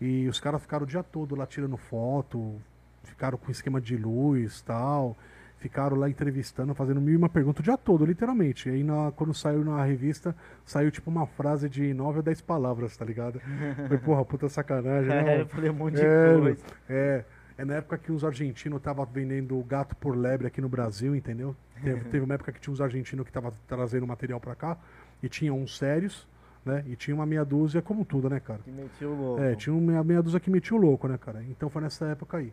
E 0.00 0.26
os 0.26 0.40
caras 0.40 0.60
ficaram 0.60 0.82
o 0.82 0.88
dia 0.88 1.04
todo 1.04 1.36
lá 1.36 1.46
tirando 1.46 1.76
foto, 1.76 2.60
ficaram 3.04 3.38
com 3.38 3.48
esquema 3.48 3.80
de 3.80 3.96
luz 3.96 4.60
tal, 4.62 5.16
ficaram 5.64 5.96
lá 5.96 6.10
entrevistando, 6.10 6.74
fazendo 6.74 7.00
mil 7.00 7.14
e 7.14 7.16
uma 7.16 7.28
pergunta 7.30 7.60
o 7.62 7.64
dia 7.64 7.78
todo, 7.78 8.04
literalmente. 8.04 8.68
E 8.68 8.72
aí 8.72 8.84
na- 8.84 9.10
quando 9.16 9.32
saiu 9.32 9.64
na 9.64 9.82
revista, 9.82 10.36
saiu 10.62 10.90
tipo 10.90 11.10
uma 11.10 11.26
frase 11.26 11.70
de 11.70 11.94
nove 11.94 12.18
ou 12.18 12.22
dez 12.22 12.38
palavras, 12.42 12.94
tá 12.98 13.02
ligado? 13.02 13.40
Foi, 13.88 13.96
porra, 13.96 14.22
puta 14.26 14.46
sacanagem, 14.46 15.08
né? 15.08 15.36
É, 15.38 15.40
eu 15.40 15.46
falei 15.46 15.70
um 15.70 15.74
monte 15.74 15.94
de 15.96 16.04
É, 16.04 16.38
coisa. 16.38 16.64
É, 16.86 17.24
é 17.56 17.64
na 17.64 17.76
época 17.76 17.96
que 17.96 18.12
os 18.12 18.22
argentinos 18.26 18.76
estavam 18.76 19.06
vendendo 19.06 19.58
gato 19.62 19.96
por 19.96 20.14
lebre 20.14 20.46
aqui 20.46 20.60
no 20.60 20.68
Brasil, 20.68 21.16
entendeu? 21.16 21.56
Teve, 21.82 22.04
teve 22.10 22.24
uma 22.26 22.34
época 22.34 22.52
que 22.52 22.60
tinha 22.60 22.74
uns 22.74 22.82
argentinos 22.82 23.24
que 23.24 23.30
estavam 23.30 23.50
trazendo 23.66 24.06
material 24.06 24.38
pra 24.38 24.54
cá, 24.54 24.76
e 25.22 25.30
tinha 25.30 25.54
uns 25.54 25.78
sérios, 25.78 26.28
né? 26.62 26.84
E 26.86 26.94
tinha 26.94 27.14
uma 27.14 27.24
meia 27.24 27.42
dúzia, 27.42 27.80
como 27.80 28.04
tudo, 28.04 28.28
né, 28.28 28.38
cara? 28.38 28.60
Que 28.62 28.70
metia 28.70 29.08
o 29.08 29.14
louco. 29.18 29.42
É, 29.42 29.54
tinha 29.54 29.72
uma 29.74 29.80
meia, 29.92 30.04
meia 30.04 30.22
dúzia 30.22 30.38
que 30.38 30.50
metia 30.50 30.76
o 30.76 30.78
louco, 30.80 31.08
né, 31.08 31.16
cara? 31.16 31.42
Então 31.48 31.70
foi 31.70 31.80
nessa 31.80 32.04
época 32.04 32.36
aí. 32.36 32.52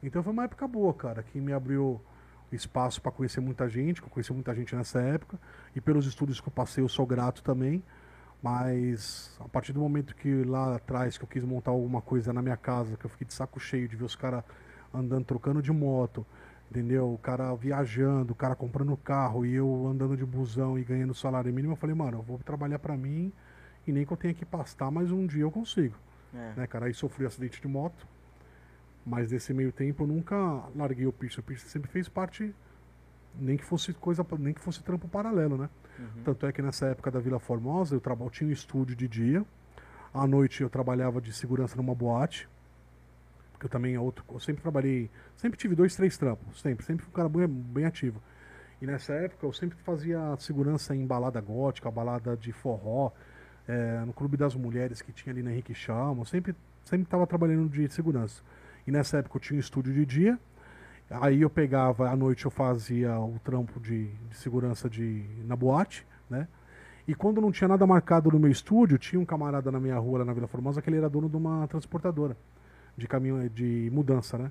Então 0.00 0.22
foi 0.22 0.32
uma 0.32 0.44
época 0.44 0.68
boa, 0.68 0.94
cara, 0.94 1.24
que 1.24 1.40
me 1.40 1.52
abriu 1.52 2.00
espaço 2.54 3.00
pra 3.02 3.10
conhecer 3.12 3.40
muita 3.40 3.68
gente, 3.68 4.00
que 4.00 4.06
eu 4.06 4.10
conheci 4.10 4.32
muita 4.32 4.54
gente 4.54 4.74
nessa 4.74 5.00
época, 5.00 5.38
e 5.74 5.80
pelos 5.80 6.06
estudos 6.06 6.40
que 6.40 6.48
eu 6.48 6.52
passei 6.52 6.82
eu 6.84 6.88
sou 6.88 7.06
grato 7.06 7.42
também, 7.42 7.82
Mas 8.42 9.34
a 9.40 9.48
partir 9.48 9.72
do 9.72 9.80
momento 9.80 10.14
que 10.14 10.44
lá 10.44 10.76
atrás 10.76 11.16
que 11.16 11.24
eu 11.24 11.28
quis 11.28 11.42
montar 11.42 11.70
alguma 11.70 12.02
coisa 12.02 12.30
na 12.30 12.42
minha 12.42 12.58
casa, 12.58 12.94
que 12.94 13.06
eu 13.06 13.08
fiquei 13.08 13.26
de 13.26 13.32
saco 13.32 13.58
cheio 13.58 13.88
de 13.88 13.96
ver 13.96 14.04
os 14.04 14.14
caras 14.14 14.44
andando, 14.92 15.24
trocando 15.24 15.62
de 15.62 15.72
moto, 15.72 16.26
entendeu? 16.70 17.10
O 17.10 17.16
cara 17.16 17.54
viajando, 17.54 18.32
o 18.32 18.36
cara 18.36 18.54
comprando 18.54 18.94
carro 18.98 19.46
e 19.46 19.54
eu 19.54 19.86
andando 19.86 20.14
de 20.14 20.26
busão 20.26 20.78
e 20.78 20.84
ganhando 20.84 21.14
salário 21.14 21.50
mínimo, 21.54 21.72
eu 21.72 21.76
falei, 21.76 21.96
mano, 21.96 22.18
eu 22.18 22.22
vou 22.22 22.38
trabalhar 22.38 22.78
pra 22.78 22.96
mim 22.98 23.32
e 23.86 23.92
nem 23.92 24.04
que 24.04 24.12
eu 24.12 24.16
tenha 24.16 24.34
que 24.34 24.44
pastar, 24.44 24.90
mas 24.90 25.10
um 25.10 25.26
dia 25.26 25.42
eu 25.42 25.50
consigo, 25.50 25.96
É. 26.34 26.52
né, 26.54 26.66
cara? 26.66 26.84
Aí 26.84 26.92
sofri 26.92 27.24
acidente 27.24 27.62
de 27.62 27.66
moto, 27.68 28.06
mas 29.04 29.30
nesse 29.30 29.52
meio 29.52 29.70
tempo 29.72 30.04
eu 30.04 30.06
nunca 30.06 30.36
larguei 30.74 31.06
o 31.06 31.12
piercing. 31.12 31.40
O 31.40 31.42
piercing 31.42 31.68
sempre 31.68 31.90
fez 31.90 32.08
parte, 32.08 32.54
nem 33.38 33.56
que 33.56 33.64
fosse 33.64 33.92
coisa, 33.92 34.24
nem 34.38 34.54
que 34.54 34.60
fosse 34.60 34.82
trampo 34.82 35.08
paralelo, 35.08 35.56
né? 35.58 35.68
Uhum. 35.98 36.22
Tanto 36.24 36.46
é 36.46 36.52
que 36.52 36.62
nessa 36.62 36.86
época 36.86 37.10
da 37.10 37.20
Vila 37.20 37.38
Formosa 37.38 37.94
eu, 37.94 38.00
traba- 38.00 38.24
eu 38.24 38.30
tinha 38.30 38.48
um 38.48 38.52
estúdio 38.52 38.96
de 38.96 39.06
dia, 39.06 39.44
à 40.12 40.26
noite 40.26 40.62
eu 40.62 40.70
trabalhava 40.70 41.20
de 41.20 41.32
segurança 41.32 41.76
numa 41.76 41.94
boate, 41.94 42.48
porque 43.52 43.66
eu 43.66 43.70
também 43.70 43.94
é 43.94 44.00
outro, 44.00 44.24
eu 44.32 44.40
sempre 44.40 44.62
trabalhei, 44.62 45.10
sempre 45.36 45.58
tive 45.58 45.74
dois, 45.74 45.94
três 45.94 46.16
trampos, 46.16 46.60
sempre, 46.60 46.84
sempre 46.84 47.04
fui 47.04 47.10
um 47.12 47.14
cara 47.14 47.28
bem, 47.28 47.46
bem 47.46 47.84
ativo. 47.84 48.20
E 48.82 48.86
nessa 48.86 49.12
época 49.14 49.46
eu 49.46 49.52
sempre 49.52 49.78
fazia 49.84 50.36
segurança 50.38 50.94
em 50.94 51.06
balada 51.06 51.40
gótica, 51.40 51.90
balada 51.90 52.36
de 52.36 52.52
forró, 52.52 53.12
eh, 53.68 54.02
no 54.04 54.12
Clube 54.12 54.36
das 54.36 54.54
Mulheres 54.54 55.00
que 55.00 55.12
tinha 55.12 55.32
ali 55.32 55.42
na 55.42 55.52
Henrique 55.52 55.74
Chamo, 55.74 56.22
eu 56.22 56.26
sempre 56.26 56.54
sempre 56.84 57.04
estava 57.04 57.26
trabalhando 57.26 57.68
de 57.68 57.88
segurança. 57.88 58.42
E 58.86 58.90
nessa 58.90 59.18
época 59.18 59.36
eu 59.36 59.40
tinha 59.40 59.56
um 59.56 59.60
estúdio 59.60 59.92
de 59.92 60.04
dia, 60.06 60.38
Aí 61.10 61.42
eu 61.42 61.50
pegava, 61.50 62.08
à 62.08 62.16
noite 62.16 62.44
eu 62.44 62.50
fazia 62.50 63.18
o 63.20 63.38
trampo 63.44 63.78
de, 63.78 64.06
de 64.06 64.36
segurança 64.36 64.88
de, 64.88 65.24
na 65.46 65.54
boate, 65.54 66.06
né? 66.30 66.48
E 67.06 67.14
quando 67.14 67.40
não 67.40 67.52
tinha 67.52 67.68
nada 67.68 67.86
marcado 67.86 68.30
no 68.30 68.38
meu 68.38 68.50
estúdio, 68.50 68.96
tinha 68.96 69.20
um 69.20 69.24
camarada 69.24 69.70
na 69.70 69.78
minha 69.78 69.98
rua, 69.98 70.20
lá 70.20 70.24
na 70.24 70.32
Vila 70.32 70.46
Formosa, 70.46 70.80
que 70.80 70.88
ele 70.88 70.96
era 70.96 71.08
dono 71.08 71.28
de 71.28 71.36
uma 71.36 71.68
transportadora 71.68 72.34
de 72.96 73.06
caminhão, 73.06 73.46
de 73.48 73.90
mudança, 73.92 74.38
né? 74.38 74.50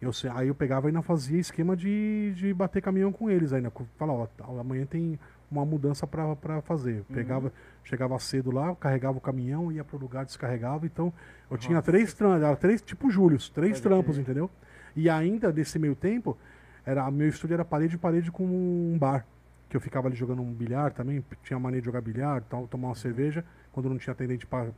Eu, 0.00 0.10
aí 0.34 0.48
eu 0.48 0.54
pegava 0.54 0.86
e 0.86 0.88
ainda 0.88 1.00
fazia 1.00 1.38
esquema 1.38 1.74
de, 1.74 2.34
de 2.36 2.52
bater 2.52 2.82
caminhão 2.82 3.10
com 3.10 3.30
eles 3.30 3.54
ainda. 3.54 3.72
Falava, 3.96 4.18
ó, 4.18 4.26
tá, 4.26 4.44
amanhã 4.44 4.84
tem 4.84 5.18
uma 5.50 5.64
mudança 5.64 6.06
pra 6.06 6.60
fazer. 6.62 7.04
Pegava, 7.12 7.52
chegava 7.84 8.18
cedo 8.18 8.50
lá, 8.50 8.74
carregava 8.76 9.18
o 9.18 9.20
caminhão, 9.20 9.70
ia 9.70 9.84
pro 9.84 9.98
lugar, 9.98 10.24
descarregava. 10.24 10.86
Então, 10.86 11.12
eu 11.50 11.56
tinha 11.56 11.76
Nossa. 11.76 11.90
três 11.90 12.12
trampos, 12.14 12.42
era 12.42 12.56
três, 12.56 12.82
tipo 12.82 13.10
Július, 13.10 13.48
três 13.50 13.72
Pode 13.72 13.82
trampos, 13.82 14.18
entendeu? 14.18 14.50
E 14.96 15.08
ainda, 15.10 15.52
nesse 15.52 15.78
meio 15.78 15.94
tempo, 15.94 16.36
era 16.84 17.10
meu 17.10 17.28
estúdio 17.28 17.54
era 17.54 17.64
parede 17.64 17.96
parede 17.98 18.30
com 18.30 18.44
um 18.44 18.96
bar. 18.98 19.26
Que 19.68 19.76
eu 19.76 19.80
ficava 19.80 20.06
ali 20.08 20.16
jogando 20.16 20.42
um 20.42 20.52
bilhar 20.52 20.92
também, 20.92 21.24
tinha 21.42 21.58
mania 21.58 21.80
de 21.80 21.86
jogar 21.86 22.00
bilhar, 22.00 22.42
tal, 22.42 22.66
tomar 22.68 22.88
uma 22.88 22.94
cerveja, 22.94 23.44
quando 23.72 23.88
não 23.88 23.98
tinha 23.98 24.12
atendente 24.12 24.46
pra- 24.46 24.68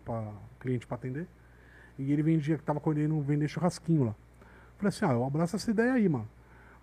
cliente 0.59 0.87
para 0.87 0.95
atender. 0.97 1.27
E 1.99 2.12
ele 2.12 2.23
vendia, 2.23 2.59
tava 2.59 2.81
querendo 2.81 3.21
vender 3.21 3.49
churrasquinho 3.49 4.05
lá. 4.05 4.14
Falei 4.79 4.89
assim, 4.89 5.05
ah, 5.05 5.12
eu 5.12 5.25
abraço 5.25 5.57
essa 5.57 5.71
ideia 5.71 5.93
aí, 5.95 6.09
mano. 6.09 6.29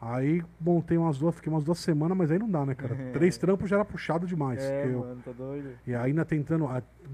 Aí 0.05 0.43
montei 0.59 0.97
umas 0.97 1.17
duas, 1.17 1.33
fiquei 1.35 1.51
umas 1.51 1.63
duas 1.63 1.79
semanas, 1.79 2.17
mas 2.17 2.29
aí 2.29 2.37
não 2.37 2.49
dá, 2.49 2.65
né, 2.65 2.75
cara? 2.75 2.93
Três 3.13 3.37
trampos 3.37 3.69
já 3.69 3.77
era 3.77 3.85
puxado 3.85 4.27
demais. 4.27 4.61
É, 4.61 4.85
eu- 4.87 4.99
mano, 4.99 5.21
tá 5.23 5.31
doido. 5.31 5.69
e 5.87 5.95
ainda 5.95 6.25
tentando, 6.25 6.67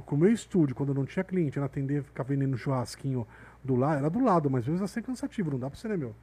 com 0.06 0.16
o 0.16 0.18
meu 0.18 0.32
estúdio, 0.32 0.76
quando 0.76 0.94
não 0.94 1.06
tinha 1.06 1.24
cliente, 1.24 1.60
ainda 1.60 1.68
atender, 1.68 2.02
ficar 2.04 2.24
vendendo 2.24 2.58
churrasquinho 2.58 3.28
do 3.64 3.76
lado, 3.76 4.00
era 4.00 4.10
do 4.10 4.20
lado, 4.24 4.50
mas 4.50 4.62
às 4.62 4.66
vezes 4.66 4.82
ia 4.82 4.88
ser 4.88 5.02
cansativo, 5.04 5.52
não 5.52 5.60
dá 5.60 5.70
pra 5.70 5.78
você, 5.78 5.88
né, 5.88 5.96
meu? 5.98 6.16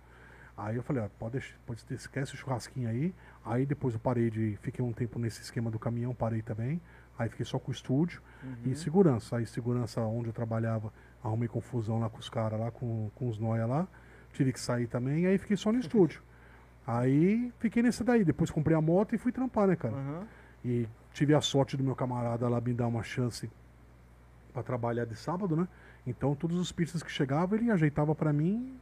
Aí 0.56 0.74
eu 0.74 0.82
falei, 0.82 1.02
ó, 1.04 1.08
pode, 1.18 1.54
pode 1.66 1.84
esquece 1.90 2.34
o 2.34 2.36
churrasquinho 2.36 2.88
aí. 2.88 3.14
Aí 3.44 3.64
depois 3.66 3.94
eu 3.94 4.00
parei 4.00 4.30
de, 4.30 4.56
fiquei 4.62 4.82
um 4.84 4.92
tempo 4.92 5.18
nesse 5.18 5.42
esquema 5.42 5.70
do 5.70 5.78
caminhão, 5.78 6.14
parei 6.14 6.40
também. 6.42 6.80
Aí 7.18 7.28
fiquei 7.28 7.44
só 7.46 7.58
com 7.58 7.70
o 7.70 7.74
estúdio 7.74 8.20
Uhum. 8.42 8.72
e 8.72 8.74
segurança. 8.74 9.36
Aí 9.36 9.46
segurança 9.46 10.00
onde 10.00 10.28
eu 10.30 10.32
trabalhava, 10.32 10.92
arrumei 11.22 11.46
confusão 11.46 12.00
lá 12.00 12.08
com 12.08 12.18
os 12.18 12.28
caras 12.30 12.58
lá, 12.58 12.70
com, 12.70 13.10
com 13.14 13.28
os 13.28 13.38
noia 13.38 13.66
lá. 13.66 13.86
Tive 14.32 14.52
que 14.52 14.58
sair 14.60 14.86
também, 14.86 15.26
aí 15.26 15.36
fiquei 15.38 15.56
só 15.58 15.70
no 15.70 15.78
estúdio. 15.80 16.22
Aí 16.86 17.52
fiquei 17.58 17.82
nesse 17.82 18.04
daí, 18.04 18.24
depois 18.24 18.50
comprei 18.50 18.76
a 18.76 18.80
moto 18.80 19.14
e 19.14 19.18
fui 19.18 19.32
trampar, 19.32 19.66
né, 19.66 19.76
cara? 19.76 19.94
Aham. 19.94 20.26
E 20.64 20.88
tive 21.12 21.34
a 21.34 21.40
sorte 21.40 21.76
do 21.76 21.82
meu 21.82 21.96
camarada 21.96 22.48
lá 22.48 22.60
me 22.60 22.72
dar 22.72 22.86
uma 22.86 23.02
chance 23.02 23.50
pra 24.52 24.62
trabalhar 24.62 25.04
de 25.04 25.16
sábado, 25.16 25.56
né? 25.56 25.66
Então 26.06 26.34
todos 26.34 26.58
os 26.58 26.70
piercings 26.70 27.02
que 27.02 27.10
chegavam 27.10 27.58
ele 27.58 27.70
ajeitava 27.70 28.14
pra 28.14 28.32
mim. 28.32 28.78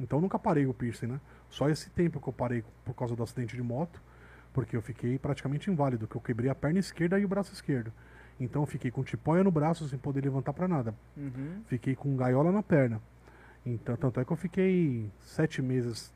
Então 0.00 0.20
nunca 0.20 0.38
parei 0.38 0.66
o 0.66 0.74
piercing, 0.74 1.06
né? 1.06 1.20
Só 1.48 1.68
esse 1.68 1.88
tempo 1.90 2.20
que 2.20 2.28
eu 2.28 2.32
parei 2.32 2.64
por 2.84 2.94
causa 2.94 3.14
do 3.14 3.22
acidente 3.22 3.54
de 3.54 3.62
moto, 3.62 4.02
porque 4.52 4.76
eu 4.76 4.82
fiquei 4.82 5.18
praticamente 5.18 5.70
inválido, 5.70 6.08
que 6.08 6.16
eu 6.16 6.20
quebrei 6.20 6.50
a 6.50 6.54
perna 6.54 6.80
esquerda 6.80 7.18
e 7.18 7.24
o 7.24 7.28
braço 7.28 7.52
esquerdo. 7.52 7.92
Então 8.40 8.62
eu 8.62 8.66
fiquei 8.66 8.90
com 8.90 9.04
tipóia 9.04 9.44
no 9.44 9.50
braço 9.52 9.88
sem 9.88 9.98
poder 9.98 10.24
levantar 10.24 10.52
pra 10.52 10.66
nada. 10.66 10.94
Uhum. 11.16 11.62
Fiquei 11.66 11.94
com 11.94 12.16
gaiola 12.16 12.50
na 12.50 12.62
perna. 12.62 13.00
Então, 13.64 13.96
tanto 13.96 14.20
é 14.20 14.24
que 14.24 14.32
eu 14.32 14.36
fiquei 14.36 15.10
sete 15.20 15.62
meses 15.62 16.12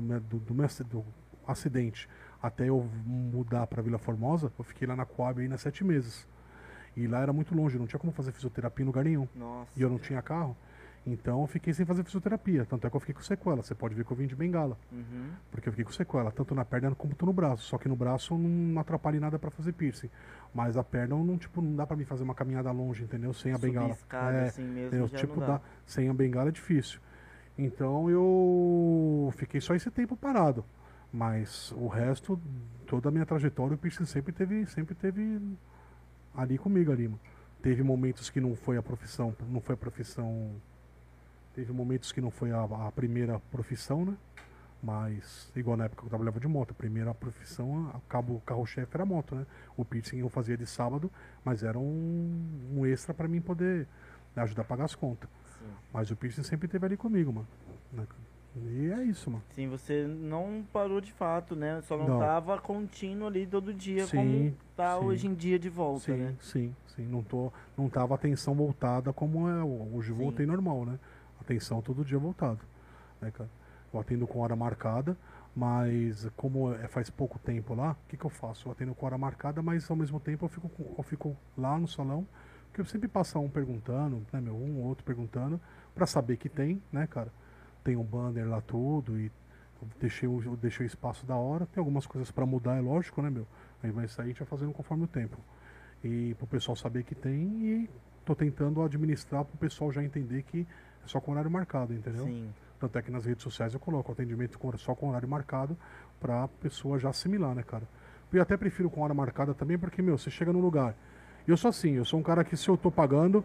do, 0.00 0.20
do, 0.20 0.38
do 0.38 0.54
meu 0.54 0.66
do 0.88 1.04
acidente 1.46 2.08
até 2.42 2.68
eu 2.68 2.88
mudar 3.06 3.66
para 3.66 3.82
Vila 3.82 3.98
Formosa. 3.98 4.52
Eu 4.58 4.64
fiquei 4.64 4.86
lá 4.86 4.94
na 4.96 5.04
Coab 5.06 5.40
ainda 5.40 5.56
sete 5.56 5.82
meses. 5.84 6.26
E 6.96 7.06
lá 7.06 7.20
era 7.20 7.32
muito 7.32 7.54
longe, 7.54 7.78
não 7.78 7.86
tinha 7.86 7.98
como 7.98 8.12
fazer 8.12 8.32
fisioterapia 8.32 8.82
em 8.82 8.86
lugar 8.86 9.04
nenhum. 9.04 9.26
Nossa. 9.34 9.70
E 9.76 9.82
eu 9.82 9.88
não 9.90 9.98
tinha 9.98 10.20
carro. 10.22 10.56
Então 11.06 11.42
eu 11.42 11.46
fiquei 11.46 11.72
sem 11.74 11.84
fazer 11.84 12.02
fisioterapia. 12.04 12.64
Tanto 12.64 12.86
é 12.86 12.90
que 12.90 12.96
eu 12.96 13.00
fiquei 13.00 13.14
com 13.14 13.20
sequela. 13.20 13.56
Você 13.62 13.74
pode 13.74 13.94
ver 13.94 14.04
que 14.06 14.10
eu 14.10 14.16
vim 14.16 14.26
de 14.26 14.34
bengala. 14.34 14.78
Uhum. 14.90 15.30
Porque 15.50 15.68
eu 15.68 15.72
fiquei 15.72 15.84
com 15.84 15.92
sequela, 15.92 16.30
tanto 16.30 16.54
na 16.54 16.64
perna 16.64 16.94
como 16.94 17.14
no 17.20 17.32
braço. 17.32 17.64
Só 17.64 17.76
que 17.76 17.88
no 17.88 17.96
braço 17.96 18.38
não 18.38 18.80
atrapalhei 18.80 19.20
nada 19.20 19.38
para 19.38 19.50
fazer 19.50 19.72
piercing. 19.72 20.08
Mas 20.54 20.76
a 20.78 20.84
perna 20.84 21.14
não, 21.16 21.36
tipo, 21.36 21.60
não 21.60 21.74
dá 21.76 21.86
para 21.86 21.96
mim 21.96 22.04
fazer 22.04 22.22
uma 22.22 22.34
caminhada 22.34 22.70
longe, 22.70 23.04
entendeu? 23.04 23.34
Sem 23.34 23.52
a 23.52 23.56
Subir 23.56 23.68
bengala. 23.72 23.90
escada 23.92 24.36
É, 24.36 24.46
assim 24.48 24.64
mesmo 24.64 25.08
Tipo, 25.08 25.40
dá. 25.40 25.46
dá. 25.46 25.60
sem 25.84 26.08
a 26.08 26.14
bengala 26.14 26.48
é 26.48 26.52
difícil. 26.52 27.00
Então 27.56 28.10
eu 28.10 29.32
fiquei 29.36 29.60
só 29.60 29.74
esse 29.74 29.90
tempo 29.90 30.16
parado. 30.16 30.64
Mas 31.12 31.72
o 31.76 31.86
resto, 31.86 32.40
toda 32.86 33.08
a 33.08 33.12
minha 33.12 33.24
trajetória, 33.24 33.74
o 33.76 33.78
piercing 33.78 34.04
sempre 34.04 34.32
teve, 34.32 34.66
sempre 34.66 34.94
teve 34.94 35.40
ali 36.34 36.58
comigo 36.58 36.90
ali. 36.90 37.08
Teve 37.62 37.82
momentos 37.82 38.28
que 38.28 38.40
não 38.40 38.56
foi 38.56 38.76
a 38.76 38.82
profissão, 38.82 39.34
não 39.48 39.60
foi 39.60 39.74
a 39.74 39.78
profissão. 39.78 40.50
Teve 41.54 41.72
momentos 41.72 42.10
que 42.10 42.20
não 42.20 42.30
foi 42.30 42.50
a, 42.50 42.64
a 42.64 42.90
primeira 42.90 43.38
profissão, 43.38 44.04
né? 44.04 44.16
Mas, 44.82 45.50
igual 45.56 45.76
na 45.76 45.84
época 45.84 46.02
que 46.02 46.06
eu 46.06 46.10
trabalhava 46.10 46.38
de 46.38 46.48
moto, 46.48 46.72
a 46.72 46.74
primeira 46.74 47.14
profissão, 47.14 47.90
a 47.94 48.00
cabo, 48.06 48.42
carro-chefe 48.44 48.94
era 48.94 49.06
moto, 49.06 49.34
né? 49.34 49.46
O 49.76 49.84
piercing 49.84 50.18
eu 50.18 50.28
fazia 50.28 50.58
de 50.58 50.66
sábado, 50.66 51.10
mas 51.44 51.62
era 51.62 51.78
um, 51.78 52.70
um 52.74 52.84
extra 52.84 53.14
para 53.14 53.26
mim 53.26 53.40
poder 53.40 53.86
ajudar 54.36 54.62
a 54.62 54.64
pagar 54.64 54.84
as 54.84 54.94
contas. 54.94 55.30
Mas 55.92 56.10
o 56.10 56.16
piercing 56.16 56.42
sempre 56.42 56.66
esteve 56.66 56.86
ali 56.86 56.96
comigo, 56.96 57.32
mano. 57.32 57.46
E 58.56 58.90
é 58.90 59.02
isso, 59.02 59.30
mano. 59.30 59.42
Sim, 59.50 59.68
você 59.68 60.06
não 60.06 60.64
parou 60.72 61.00
de 61.00 61.12
fato, 61.12 61.56
né? 61.56 61.80
Só 61.82 61.96
não, 61.96 62.06
Não. 62.06 62.18
tava 62.20 62.56
contínuo 62.60 63.26
ali 63.26 63.46
todo 63.46 63.74
dia, 63.74 64.06
Sim, 64.06 64.16
como 64.16 64.56
tá 64.76 64.96
sim. 64.98 65.04
hoje 65.04 65.26
em 65.26 65.34
dia 65.34 65.58
de 65.58 65.68
volta, 65.68 66.04
sim, 66.04 66.16
né? 66.16 66.34
sim, 66.40 66.76
sim. 66.94 67.02
Não, 67.04 67.22
tô, 67.22 67.52
não 67.76 67.88
tava 67.88 68.14
a 68.14 68.16
atenção 68.16 68.54
voltada 68.54 69.12
como 69.12 69.48
é 69.48 69.64
hoje. 69.64 70.12
Sim. 70.12 70.18
Voltei 70.18 70.46
normal, 70.46 70.84
né? 70.84 70.98
Atenção 71.40 71.82
todo 71.82 72.04
dia 72.04 72.18
voltado. 72.18 72.60
Né, 73.20 73.32
cara? 73.32 73.50
Eu 73.92 74.00
atendo 74.00 74.26
com 74.26 74.38
hora 74.40 74.54
marcada, 74.54 75.16
mas 75.54 76.28
como 76.36 76.72
é, 76.74 76.86
faz 76.86 77.10
pouco 77.10 77.38
tempo 77.40 77.74
lá, 77.74 77.92
o 77.92 78.08
que, 78.08 78.16
que 78.16 78.24
eu 78.24 78.30
faço? 78.30 78.68
Eu 78.68 78.72
atendo 78.72 78.94
com 78.94 79.06
hora 79.06 79.18
marcada, 79.18 79.62
mas 79.62 79.90
ao 79.90 79.96
mesmo 79.96 80.20
tempo 80.20 80.44
eu 80.44 80.48
fico, 80.48 80.70
eu 80.96 81.02
fico 81.02 81.36
lá 81.56 81.78
no 81.78 81.88
salão, 81.88 82.26
porque 82.74 82.80
eu 82.80 82.84
sempre 82.86 83.06
passa 83.06 83.38
um 83.38 83.48
perguntando, 83.48 84.26
né, 84.32 84.40
meu, 84.40 84.52
um 84.56 84.78
ou 84.80 84.86
outro 84.86 85.04
perguntando, 85.04 85.60
pra 85.94 86.06
saber 86.06 86.36
que 86.36 86.48
tem, 86.48 86.82
né, 86.92 87.06
cara? 87.06 87.32
Tem 87.84 87.94
um 87.96 88.02
banner 88.02 88.48
lá 88.48 88.60
tudo 88.60 89.16
e 89.16 89.30
deixei, 90.00 90.28
o- 90.28 90.56
deixei 90.60 90.84
o 90.84 90.88
espaço 90.88 91.24
da 91.24 91.36
hora. 91.36 91.66
Tem 91.66 91.80
algumas 91.80 92.04
coisas 92.04 92.32
pra 92.32 92.44
mudar, 92.44 92.74
é 92.74 92.80
lógico, 92.80 93.22
né, 93.22 93.30
meu? 93.30 93.46
Aí 93.80 93.92
vai 93.92 94.08
sair 94.08 94.24
a 94.24 94.28
gente 94.30 94.38
vai 94.40 94.48
fazendo 94.48 94.72
conforme 94.72 95.04
o 95.04 95.06
tempo. 95.06 95.38
E 96.02 96.34
pro 96.34 96.48
pessoal 96.48 96.74
saber 96.74 97.04
que 97.04 97.14
tem 97.14 97.44
e 97.64 97.90
tô 98.24 98.34
tentando 98.34 98.82
administrar 98.82 99.44
pro 99.44 99.56
pessoal 99.56 99.92
já 99.92 100.02
entender 100.02 100.42
que 100.42 100.66
é 101.04 101.06
só 101.06 101.20
com 101.20 101.30
horário 101.30 101.50
marcado, 101.52 101.94
entendeu? 101.94 102.24
Sim. 102.24 102.50
Tanto 102.80 102.98
é 102.98 103.02
que 103.02 103.10
nas 103.12 103.24
redes 103.24 103.44
sociais 103.44 103.72
eu 103.72 103.78
coloco 103.78 104.10
atendimento 104.10 104.58
só 104.78 104.96
com 104.96 105.10
horário 105.10 105.28
marcado 105.28 105.78
pra 106.18 106.48
pessoa 106.60 106.98
já 106.98 107.10
assimilar, 107.10 107.54
né, 107.54 107.62
cara? 107.62 107.84
Eu 108.32 108.42
até 108.42 108.56
prefiro 108.56 108.90
com 108.90 109.00
hora 109.02 109.14
marcada 109.14 109.54
também, 109.54 109.78
porque, 109.78 110.02
meu, 110.02 110.18
você 110.18 110.28
chega 110.28 110.52
num 110.52 110.60
lugar. 110.60 110.96
E 111.46 111.50
eu 111.50 111.56
sou 111.56 111.68
assim, 111.68 111.92
eu 111.92 112.04
sou 112.04 112.18
um 112.18 112.22
cara 112.22 112.42
que 112.44 112.56
se 112.56 112.68
eu 112.68 112.76
tô 112.76 112.90
pagando, 112.90 113.44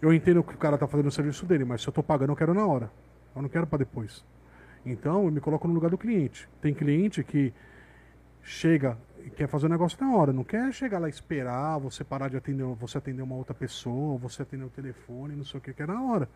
eu 0.00 0.12
entendo 0.12 0.42
que 0.42 0.54
o 0.54 0.58
cara 0.58 0.78
tá 0.78 0.86
fazendo 0.86 1.06
o 1.06 1.10
serviço 1.10 1.44
dele, 1.46 1.64
mas 1.64 1.82
se 1.82 1.88
eu 1.88 1.92
tô 1.92 2.02
pagando, 2.02 2.30
eu 2.32 2.36
quero 2.36 2.54
na 2.54 2.66
hora. 2.66 2.90
Eu 3.34 3.42
não 3.42 3.48
quero 3.48 3.66
pra 3.66 3.78
depois. 3.78 4.24
Então, 4.84 5.24
eu 5.24 5.30
me 5.30 5.40
coloco 5.40 5.66
no 5.66 5.74
lugar 5.74 5.90
do 5.90 5.98
cliente. 5.98 6.48
Tem 6.60 6.72
cliente 6.72 7.24
que 7.24 7.52
chega 8.42 8.96
e 9.24 9.30
quer 9.30 9.48
fazer 9.48 9.66
o 9.66 9.68
negócio 9.68 9.98
na 10.00 10.14
hora, 10.14 10.32
não 10.32 10.44
quer 10.44 10.72
chegar 10.72 11.00
lá 11.00 11.08
e 11.08 11.10
esperar, 11.10 11.78
você 11.78 12.04
parar 12.04 12.28
de 12.28 12.36
atender, 12.36 12.62
você 12.76 12.96
atender 12.98 13.22
uma 13.22 13.34
outra 13.34 13.52
pessoa, 13.52 14.16
você 14.16 14.42
atender 14.42 14.64
o 14.64 14.68
telefone, 14.70 15.34
não 15.34 15.44
sei 15.44 15.58
o 15.58 15.60
que, 15.60 15.72
quer 15.72 15.88
na 15.88 16.00
hora. 16.00 16.28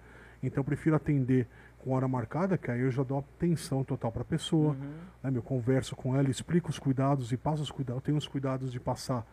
Então 0.43 0.61
eu 0.61 0.65
prefiro 0.65 0.97
atender 0.97 1.47
com 1.79 1.93
hora 1.93 2.09
marcada, 2.09 2.59
que 2.59 2.69
aí 2.71 2.81
eu 2.81 2.91
já 2.91 3.05
dou 3.05 3.19
atenção 3.19 3.85
total 3.85 4.11
para 4.11 4.23
a 4.23 4.25
pessoa, 4.25 4.71
Uhum. 4.73 4.91
né, 5.23 5.31
meu, 5.31 5.43
converso 5.43 5.95
com 5.95 6.17
ela, 6.17 6.29
explico 6.29 6.69
os 6.71 6.79
cuidados 6.81 7.31
e 7.31 7.37
passo 7.37 7.63
os 7.63 7.71
cuidados. 7.71 8.01
Eu 8.01 8.05
tenho 8.05 8.19
os 8.19 8.27
cuidados 8.27 8.73
de 8.73 8.81
passar 8.81 9.25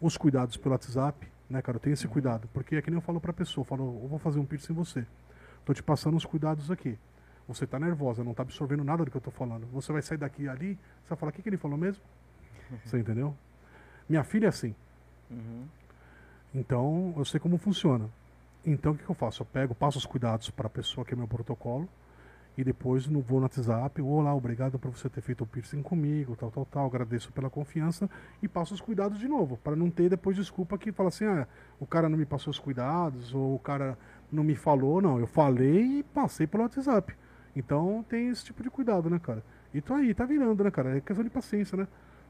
os 0.00 0.16
cuidados 0.16 0.56
pelo 0.56 0.72
WhatsApp, 0.72 1.26
né, 1.48 1.62
cara? 1.62 1.76
Eu 1.76 1.80
tenho 1.80 1.94
esse 1.94 2.06
cuidado. 2.06 2.48
Porque 2.52 2.76
é 2.76 2.82
que 2.82 2.90
nem 2.90 2.98
eu 2.98 3.02
falo 3.02 3.20
pra 3.20 3.32
pessoa, 3.32 3.62
eu 3.62 3.66
falo, 3.66 4.00
eu 4.02 4.08
vou 4.08 4.18
fazer 4.18 4.38
um 4.38 4.44
piercing 4.44 4.72
em 4.72 4.76
você. 4.76 5.06
Tô 5.64 5.74
te 5.74 5.82
passando 5.82 6.16
os 6.16 6.24
cuidados 6.24 6.70
aqui. 6.70 6.98
Você 7.46 7.66
tá 7.66 7.78
nervosa, 7.78 8.22
não 8.22 8.34
tá 8.34 8.42
absorvendo 8.42 8.84
nada 8.84 9.04
do 9.04 9.10
que 9.10 9.16
eu 9.16 9.20
tô 9.20 9.30
falando. 9.30 9.66
Você 9.72 9.92
vai 9.92 10.02
sair 10.02 10.18
daqui 10.18 10.42
e 10.42 10.48
ali, 10.48 10.74
você 11.02 11.10
vai 11.10 11.18
falar, 11.18 11.30
o 11.30 11.32
que, 11.32 11.42
que 11.42 11.48
ele 11.48 11.56
falou 11.56 11.78
mesmo? 11.78 12.02
Você 12.84 12.98
entendeu? 12.98 13.34
Minha 14.06 14.22
filha 14.22 14.46
é 14.46 14.48
assim. 14.48 14.74
Uhum. 15.30 15.64
Então, 16.54 17.14
eu 17.16 17.24
sei 17.24 17.40
como 17.40 17.56
funciona. 17.56 18.08
Então, 18.66 18.92
o 18.92 18.96
que, 18.96 19.02
que 19.02 19.10
eu 19.10 19.14
faço? 19.14 19.42
Eu 19.42 19.46
pego, 19.46 19.74
passo 19.74 19.96
os 19.96 20.04
cuidados 20.04 20.50
para 20.50 20.66
a 20.66 20.70
pessoa 20.70 21.04
que 21.06 21.14
é 21.14 21.16
meu 21.16 21.26
protocolo 21.26 21.88
e 22.58 22.64
depois 22.64 23.06
no, 23.06 23.20
vou 23.22 23.38
no 23.38 23.44
WhatsApp, 23.44 24.02
olá, 24.02 24.34
obrigado 24.34 24.80
por 24.80 24.90
você 24.90 25.08
ter 25.08 25.20
feito 25.20 25.44
o 25.44 25.46
piercing 25.46 25.80
comigo, 25.80 26.34
tal, 26.34 26.50
tal, 26.50 26.66
tal, 26.66 26.86
agradeço 26.86 27.32
pela 27.32 27.48
confiança 27.48 28.10
e 28.42 28.48
passo 28.48 28.74
os 28.74 28.80
cuidados 28.80 29.20
de 29.20 29.28
novo, 29.28 29.56
para 29.58 29.76
não 29.76 29.88
ter 29.88 30.08
depois 30.10 30.36
desculpa 30.36 30.76
que 30.76 30.90
fala 30.90 31.08
assim, 31.08 31.24
ah, 31.24 31.46
o 31.78 31.86
cara 31.86 32.08
não 32.08 32.18
me 32.18 32.26
passou 32.26 32.50
os 32.50 32.58
cuidados 32.58 33.32
ou 33.32 33.54
o 33.54 33.58
cara 33.60 33.96
não 34.30 34.42
me 34.42 34.56
falou, 34.56 35.00
não, 35.00 35.20
eu 35.20 35.26
falei 35.28 36.00
e 36.00 36.02
passei 36.02 36.48
pelo 36.48 36.64
WhatsApp. 36.64 37.14
Então, 37.54 38.04
tem 38.08 38.28
esse 38.28 38.44
tipo 38.44 38.60
de 38.60 38.70
cuidado, 38.70 39.08
né, 39.08 39.20
cara? 39.20 39.42
E 39.72 39.80
tô 39.80 39.94
aí, 39.94 40.12
tá 40.12 40.24
virando, 40.26 40.62
né, 40.64 40.70
cara? 40.70 40.96
É 40.96 41.00
questão 41.00 41.24
de 41.24 41.30
paciência, 41.30 41.76
né? 41.76 41.86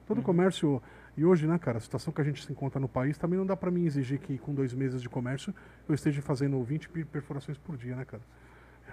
Todo 0.07 0.23
comércio 0.23 0.83
e 1.17 1.25
hoje, 1.25 1.47
né, 1.47 1.59
cara, 1.59 1.79
a 1.79 1.81
situação 1.81 2.13
que 2.13 2.21
a 2.21 2.25
gente 2.25 2.45
se 2.45 2.53
encontra 2.53 2.79
no 2.79 2.89
país, 2.89 3.17
também 3.17 3.39
não 3.39 3.47
dá 3.47 3.57
pra 3.57 3.71
mim 3.71 3.87
exigir 3.87 4.19
que 4.21 4.37
com 4.39 4.55
dois 4.55 4.75
meses 4.75 5.01
de 5.01 5.09
comércio 5.09 5.55
eu 5.89 5.95
esteja 5.95 6.21
fazendo 6.23 6.63
20 6.63 6.89
per- 6.89 7.07
perfurações 7.07 7.57
por 7.59 7.77
dia, 7.79 7.97
né, 7.97 8.05
cara? 8.05 8.23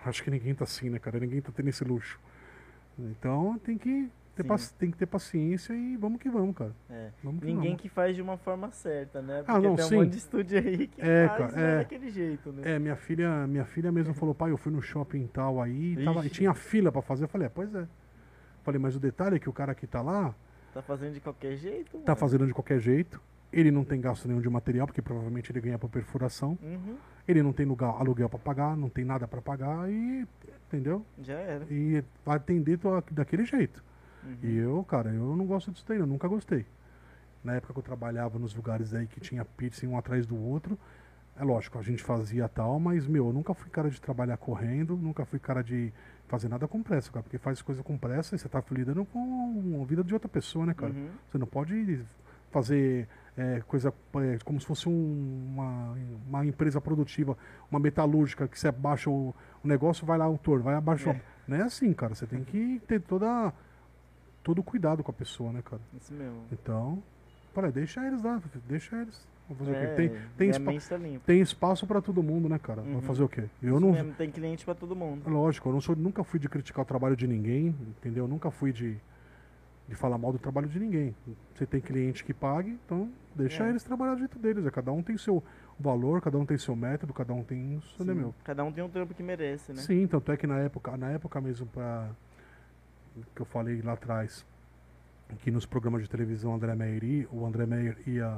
Acho 0.06 0.24
que 0.24 0.30
ninguém 0.32 0.54
tá 0.54 0.64
assim, 0.64 0.90
né, 0.90 1.00
cara? 1.00 1.20
Ninguém 1.20 1.42
tá 1.42 1.52
tendo 1.56 1.70
esse 1.70 1.84
luxo. 1.84 2.20
Então 2.98 3.60
tem 3.60 3.78
que 3.78 4.10
ter, 4.36 4.46
tem 4.78 4.92
que 4.92 4.98
ter 4.98 5.06
paciência 5.06 5.74
e 5.74 5.98
vamos 5.98 6.20
que 6.22 6.30
vamos, 6.30 6.56
cara. 6.56 6.72
É. 6.90 7.10
Vamos 7.24 7.40
que 7.42 7.46
Ninguém 7.48 7.70
vamos. 7.72 7.82
que 7.82 7.90
faz 7.90 8.16
de 8.16 8.22
uma 8.22 8.38
forma 8.38 8.72
certa, 8.72 9.22
né? 9.22 9.38
Porque 9.40 9.52
Ah, 9.52 9.60
não, 9.60 9.76
tem 9.76 9.86
um 9.86 9.88
sim. 9.88 9.96
monte 9.96 10.12
de 10.12 10.18
estúdio 10.18 10.58
aí 10.60 10.88
que 10.88 11.02
É, 11.02 11.28
faz 11.28 11.38
cara, 11.52 11.52
né, 11.62 11.74
é. 11.74 11.78
daquele 11.80 12.10
jeito, 12.12 12.52
né? 12.52 12.76
É, 12.76 12.80
minha 12.80 12.96
filha, 12.96 13.48
minha 13.48 13.66
filha 13.66 13.92
mesmo 13.92 14.14
falou, 14.16 14.34
pai, 14.36 14.52
eu 14.52 14.58
fui 14.58 14.72
no 14.72 14.82
shopping 14.82 15.28
tal 15.28 15.62
aí 15.62 15.94
e, 16.00 16.04
tava- 16.06 16.26
e 16.26 16.30
tinha 16.30 16.54
fila 16.54 16.92
pra 16.92 17.02
fazer. 17.02 17.26
Eu 17.26 17.30
falei, 17.30 17.48
é, 17.48 17.50
pois 17.50 17.74
é. 17.76 17.88
Falei, 18.64 18.80
mas 18.80 18.96
o 18.96 19.00
detalhe 19.00 19.36
é 19.36 19.40
que 19.40 19.50
o 19.50 19.54
cara 19.54 19.76
que 19.76 19.86
tá 19.88 20.02
lá 20.02 20.34
Tá 20.74 20.82
fazendo 20.82 21.14
de 21.14 21.20
qualquer 21.22 21.56
jeito? 21.56 21.92
tá 22.00 22.12
mano. 22.12 22.16
fazendo 22.18 22.46
de 22.48 22.54
qualquer 22.54 22.80
jeito. 22.80 23.22
Ele 23.52 23.72
não 23.72 23.84
tem 23.84 24.02
gasto 24.02 24.28
nenhum 24.28 24.42
de 24.42 24.50
material, 24.50 24.86
porque 24.86 25.02
provavelmente 25.02 25.52
ele 25.52 25.62
ganha 25.62 25.80
por 25.80 25.90
perfuração. 25.90 26.58
Uhum, 26.62 26.98
Ele 27.28 27.42
não 27.42 27.54
tem 27.54 27.66
lugar, 27.66 27.96
aluguel 28.00 28.28
pra 28.30 28.40
pagar, 28.40 28.76
não 28.76 28.90
tem 28.90 29.06
nada 29.06 29.28
pra 29.28 29.42
pagar 29.42 29.90
e. 29.90 30.28
Entendeu? 30.68 31.06
já 31.22 31.36
era. 31.36 31.66
E 31.70 32.04
vai 32.26 32.38
atender 32.38 32.80
daquele 33.12 33.46
jeito. 33.46 33.84
Uhum. 34.24 34.38
E 34.44 34.58
eu, 34.58 34.84
cara, 34.84 35.10
eu 35.12 35.36
não 35.36 35.46
gosto 35.46 35.72
disso 35.72 35.86
daí, 35.88 36.00
eu 36.00 36.08
nunca 36.08 36.28
gostei. 36.28 36.66
Na 37.44 37.54
época 37.54 37.74
que 37.74 37.80
eu 37.80 37.84
trabalhava 37.84 38.40
nos 38.40 38.54
lugares 38.54 38.94
aí 38.94 39.06
que 39.06 39.20
tinha 39.20 39.46
piercing 39.46 39.88
um 39.88 39.98
atrás 39.98 40.26
do 40.26 40.36
outro, 40.36 40.78
é 41.38 41.44
lógico, 41.44 41.78
a 41.78 41.82
gente 41.82 42.02
fazia 42.02 42.48
tal, 42.48 42.80
mas, 42.80 43.08
meu, 43.08 43.28
eu 43.28 43.34
nunca 43.34 43.54
fui 43.54 43.70
cara 43.70 43.90
de 43.90 44.02
trabalhar 44.02 44.38
correndo, 44.38 44.98
nunca 44.98 45.26
fui 45.26 45.38
cara 45.38 45.64
de 45.64 45.94
fazer 46.28 46.50
nada 46.50 46.68
com 46.68 46.82
pressa, 46.82 47.12
cara, 47.12 47.24
porque 47.24 47.38
faz 47.38 47.62
coisa 47.62 47.84
com 47.84 47.98
pressa 47.98 48.36
e 48.36 48.40
você 48.40 48.50
tá 48.50 48.64
lidando 48.72 49.06
com 49.06 49.80
a 49.82 49.86
vida 49.86 50.04
de 50.04 50.14
outra 50.14 50.28
pessoa, 50.28 50.66
né, 50.66 50.74
cara? 50.74 50.92
Uhum. 50.92 51.10
Você 51.30 51.38
não 51.38 51.46
pode 51.46 52.04
fazer 52.52 53.08
é, 53.38 53.62
coisa 53.68 53.94
é, 54.16 54.38
como 54.46 54.60
se 54.60 54.66
fosse 54.66 54.88
um- 54.88 55.48
uma, 55.54 55.96
uma 56.28 56.46
empresa 56.46 56.80
produtiva, 56.80 57.38
uma 57.70 57.80
metalúrgica, 57.80 58.48
que 58.48 58.58
você 58.60 58.68
abaixa 58.70 59.10
o, 59.10 59.34
o 59.64 59.68
negócio, 59.68 60.06
vai 60.06 60.18
lá 60.18 60.30
o 60.30 60.38
torno, 60.38 60.64
vai 60.64 60.76
abaixo. 60.76 61.10
É. 61.10 61.22
Não 61.48 61.58
é 61.58 61.62
assim, 61.62 61.92
cara. 61.94 62.16
Você 62.16 62.26
tem 62.26 62.44
que 62.44 62.82
ter 62.88 63.02
toda, 63.02 63.54
todo 64.44 64.60
o 64.60 64.64
cuidado 64.64 65.04
com 65.04 65.12
a 65.12 65.14
pessoa, 65.14 65.52
né, 65.52 65.62
cara? 65.64 65.82
Isso 66.00 66.14
mesmo. 66.14 66.44
Então, 66.52 67.02
para 67.54 67.72
deixa 67.72 68.06
eles 68.06 68.22
lá, 68.22 68.42
deixa 68.68 68.96
eles. 69.02 69.28
É, 69.48 69.54
quê? 69.54 69.88
Tem, 69.96 70.12
tem, 70.38 70.50
espa- 70.50 70.98
tá 70.98 71.00
tem 71.24 71.40
espaço 71.40 71.86
para 71.86 72.02
todo 72.02 72.24
mundo, 72.24 72.50
né, 72.50 72.58
cara? 72.58 72.82
Vai 72.82 72.94
Uhum. 72.96 73.02
fazer 73.04 73.22
o 73.24 73.30
quê? 73.30 73.44
Eu 73.62 73.74
Isso 73.76 73.80
não, 73.80 73.92
mesmo, 73.92 74.14
tem 74.14 74.32
cliente 74.32 74.66
pra 74.66 74.74
todo 74.74 74.96
mundo. 74.96 75.30
Lógico, 75.30 75.70
eu 75.70 75.74
não 75.74 75.80
sou, 75.82 75.96
nunca 75.96 76.24
fui 76.24 76.40
de 76.40 76.50
criticar 76.50 76.82
o 76.82 76.86
trabalho 76.88 77.16
de 77.16 77.28
ninguém, 77.28 77.68
entendeu? 77.68 78.28
Nunca 78.28 78.50
fui 78.50 78.74
de, 78.74 78.98
de 79.88 79.96
falar 79.96 80.18
mal 80.18 80.32
do 80.32 80.40
trabalho 80.40 80.68
de 80.68 80.80
ninguém. 80.80 81.16
Você 81.54 81.66
tem 81.66 81.80
cliente 81.80 82.24
que 82.24 82.34
pague, 82.34 82.72
então 82.86 83.10
deixa 83.36 83.64
É. 83.66 83.70
eles 83.70 83.84
trabalhar 83.84 84.14
do 84.16 84.20
jeito 84.20 84.40
deles. 84.40 84.66
É, 84.66 84.72
cada 84.72 84.92
um 84.92 85.04
tem 85.04 85.18
seu 85.18 85.44
valor, 85.80 86.22
cada 86.22 86.38
um 86.38 86.46
tem 86.46 86.58
seu 86.58 86.76
método, 86.76 87.14
cada 87.14 87.34
um 87.34 87.44
tem 87.44 87.78
o 87.78 87.82
seu 87.82 88.06
meu. 88.16 88.34
Cada 88.44 88.64
um 88.64 88.72
tem 88.72 88.84
um 88.84 88.90
trampo 88.90 89.14
que 89.14 89.22
merece, 89.22 89.72
né? 89.74 89.82
Sim, 89.82 90.08
tanto 90.08 90.32
é 90.32 90.38
que 90.38 90.48
na 90.48 90.58
época, 90.60 90.98
na 90.98 91.10
época 91.12 91.40
mesmo 91.40 91.68
pra, 91.68 92.10
que 93.36 93.42
eu 93.42 93.46
falei 93.46 93.82
lá 93.82 93.94
atrás, 93.94 94.46
que 95.42 95.52
nos 95.52 95.66
programas 95.66 96.02
de 96.02 96.10
televisão 96.10 96.52
o 96.52 96.56
André 96.56 96.76
Meyer 96.76 97.04
ia, 97.04 97.28
o 97.32 97.46
André 97.46 97.66
Meyer 97.66 97.98
ia 98.08 98.38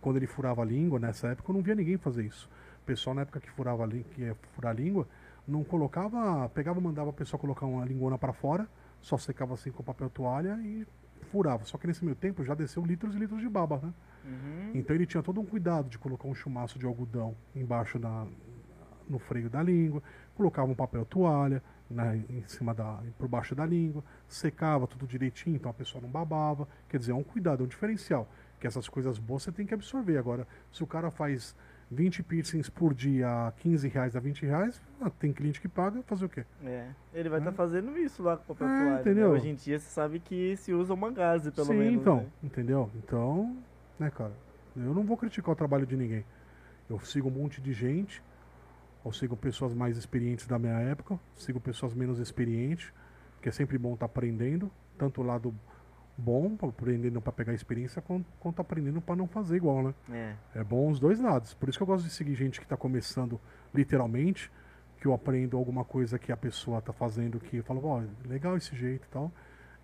quando 0.00 0.16
ele 0.18 0.26
furava 0.28 0.62
a 0.62 0.64
língua, 0.64 1.00
nessa 1.00 1.28
época 1.28 1.50
eu 1.50 1.54
não 1.54 1.62
via 1.62 1.74
ninguém 1.74 1.96
fazer 1.96 2.24
isso. 2.24 2.48
O 2.82 2.86
pessoal 2.86 3.14
na 3.14 3.22
época 3.22 3.40
que 3.40 3.50
furava 3.50 3.86
que 3.88 4.22
ia 4.22 4.36
furar 4.54 4.70
a 4.70 4.74
língua, 4.74 5.06
não 5.48 5.64
colocava, 5.64 6.48
pegava 6.50 6.78
e 6.78 6.82
mandava 6.82 7.10
a 7.10 7.12
pessoa 7.12 7.40
colocar 7.40 7.66
uma 7.66 7.84
lingona 7.84 8.16
para 8.16 8.32
fora, 8.32 8.68
só 9.00 9.16
secava 9.18 9.54
assim 9.54 9.70
com 9.70 9.82
papel 9.82 10.10
toalha 10.10 10.58
e 10.62 10.86
furava. 11.30 11.64
Só 11.64 11.78
que 11.78 11.86
nesse 11.86 12.04
meio 12.04 12.16
tempo 12.16 12.44
já 12.44 12.54
desceu 12.54 12.84
litros 12.84 13.14
e 13.14 13.18
litros 13.18 13.40
de 13.40 13.48
baba, 13.48 13.80
né? 13.82 13.92
Uhum. 14.24 14.72
Então 14.74 14.94
ele 14.94 15.06
tinha 15.06 15.22
todo 15.22 15.40
um 15.40 15.46
cuidado 15.46 15.88
de 15.88 15.98
colocar 15.98 16.28
um 16.28 16.34
chumaço 16.34 16.78
de 16.78 16.86
algodão 16.86 17.34
embaixo 17.54 17.98
da, 17.98 18.26
no 19.08 19.18
freio 19.18 19.48
da 19.48 19.62
língua, 19.62 20.02
colocava 20.34 20.70
um 20.70 20.74
papel 20.74 21.04
toalha 21.04 21.62
na, 21.90 22.16
em 22.16 22.44
cima 22.46 22.72
da, 22.72 23.02
por 23.18 23.28
baixo 23.28 23.54
da 23.54 23.66
língua, 23.66 24.04
secava 24.28 24.86
tudo 24.86 25.06
direitinho, 25.06 25.56
então 25.56 25.70
a 25.70 25.74
pessoa 25.74 26.00
não 26.00 26.10
babava. 26.10 26.68
Quer 26.88 26.98
dizer, 26.98 27.12
é 27.12 27.14
um 27.14 27.24
cuidado, 27.24 27.62
é 27.62 27.64
um 27.64 27.68
diferencial. 27.68 28.28
Que 28.60 28.66
essas 28.66 28.88
coisas 28.88 29.18
boas 29.18 29.42
você 29.42 29.52
tem 29.52 29.66
que 29.66 29.74
absorver. 29.74 30.18
Agora, 30.18 30.46
se 30.70 30.84
o 30.84 30.86
cara 30.86 31.10
faz 31.10 31.56
20 31.90 32.22
piercings 32.22 32.70
por 32.70 32.94
dia 32.94 33.26
a 33.48 33.52
15 33.52 33.88
reais 33.88 34.14
a 34.14 34.20
20 34.20 34.46
reais, 34.46 34.80
ah, 35.00 35.10
tem 35.10 35.32
cliente 35.32 35.60
que 35.60 35.66
paga, 35.68 36.02
fazer 36.04 36.24
o 36.24 36.28
quê? 36.28 36.44
É. 36.64 36.88
Ele 37.12 37.28
vai 37.28 37.40
estar 37.40 37.50
É. 37.50 37.54
fazendo 37.54 37.98
isso 37.98 38.22
lá 38.22 38.36
com 38.36 38.52
o 38.52 38.56
papel 38.56 38.68
É, 38.68 38.78
toalha. 38.78 38.94
né? 38.94 39.00
entendeu? 39.00 39.30
Hoje 39.30 39.48
em 39.48 39.54
dia 39.56 39.78
você 39.78 39.88
sabe 39.90 40.20
que 40.20 40.56
se 40.56 40.72
usa 40.72 40.94
uma 40.94 41.10
gaze, 41.10 41.50
pelo 41.50 41.66
Sim, 41.66 41.74
menos. 41.78 42.00
então, 42.00 42.16
né? 42.18 42.26
entendeu? 42.44 42.90
Então, 42.94 43.56
né, 43.98 44.08
cara, 44.10 44.32
eu 44.76 44.94
não 44.94 45.02
vou 45.02 45.16
criticar 45.16 45.50
o 45.52 45.56
trabalho 45.56 45.84
de 45.84 45.96
ninguém. 45.96 46.24
Eu 46.88 47.00
sigo 47.00 47.28
um 47.28 47.32
monte 47.32 47.60
de 47.60 47.72
gente, 47.72 48.22
eu 49.04 49.12
sigo 49.12 49.36
pessoas 49.36 49.74
mais 49.74 49.96
experientes 49.96 50.46
da 50.46 50.58
minha 50.60 50.78
época, 50.78 51.18
sigo 51.36 51.58
pessoas 51.58 51.92
menos 51.92 52.20
experientes, 52.20 52.92
que 53.42 53.48
é 53.48 53.52
sempre 53.52 53.76
bom 53.78 53.94
estar 53.94 54.06
aprendendo, 54.06 54.70
tanto 54.96 55.22
o 55.22 55.24
lado 55.24 55.52
bom, 56.20 56.56
aprendendo 56.62 57.20
para 57.20 57.32
pegar 57.32 57.52
experiência, 57.54 58.00
quanto, 58.02 58.26
quanto 58.38 58.60
aprendendo 58.60 59.00
para 59.00 59.16
não 59.16 59.26
fazer 59.26 59.56
igual, 59.56 59.82
né? 59.82 59.94
É. 60.12 60.60
É 60.60 60.64
bom 60.64 60.90
os 60.90 61.00
dois 61.00 61.18
lados. 61.20 61.54
Por 61.54 61.68
isso 61.68 61.78
que 61.78 61.82
eu 61.82 61.86
gosto 61.86 62.04
de 62.04 62.10
seguir 62.10 62.34
gente 62.34 62.60
que 62.60 62.66
está 62.66 62.76
começando 62.76 63.40
literalmente, 63.74 64.50
que 65.00 65.06
eu 65.06 65.14
aprendo 65.14 65.56
alguma 65.56 65.84
coisa 65.84 66.18
que 66.18 66.30
a 66.30 66.36
pessoa 66.36 66.78
está 66.78 66.92
fazendo, 66.92 67.40
que 67.40 67.56
eu 67.56 67.64
falo, 67.64 67.84
ó, 67.84 68.02
legal 68.28 68.56
esse 68.56 68.76
jeito 68.76 69.06
e 69.06 69.08
tal. 69.10 69.32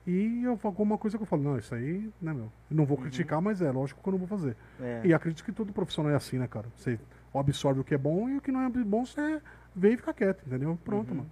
E 0.06 0.44
eu 0.44 0.58
alguma 0.62 0.96
coisa 0.96 1.16
que 1.16 1.22
eu 1.22 1.26
falo, 1.26 1.42
não, 1.42 1.58
isso 1.58 1.74
aí, 1.74 2.08
né, 2.22 2.32
meu? 2.32 2.52
Eu 2.70 2.76
não 2.76 2.84
vou 2.84 2.96
criticar, 2.96 3.40
mas 3.40 3.60
é 3.60 3.72
lógico 3.72 4.00
que 4.00 4.08
eu 4.08 4.12
não 4.12 4.18
vou 4.18 4.28
fazer. 4.28 4.54
É. 4.80 5.00
E 5.04 5.12
acredito 5.12 5.44
que 5.44 5.50
todo 5.50 5.72
profissional 5.72 6.12
é 6.12 6.14
assim, 6.14 6.38
né, 6.38 6.46
cara? 6.46 6.66
Você 6.76 7.00
absorve 7.34 7.80
o 7.80 7.84
que 7.84 7.94
é 7.94 7.98
bom 7.98 8.28
e 8.28 8.36
o 8.36 8.40
que 8.40 8.52
não 8.52 8.60
é 8.60 8.68
bom, 8.68 9.04
você 9.04 9.40
vem 9.74 9.94
e 9.94 9.96
fica 9.96 10.14
quieto, 10.14 10.44
entendeu? 10.46 10.78
Pronto, 10.84 11.10
Uhum. 11.10 11.16
mano. 11.16 11.30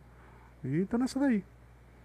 E 0.64 0.85
tá 0.86 0.98
nessa 0.98 1.20
daí. 1.20 1.44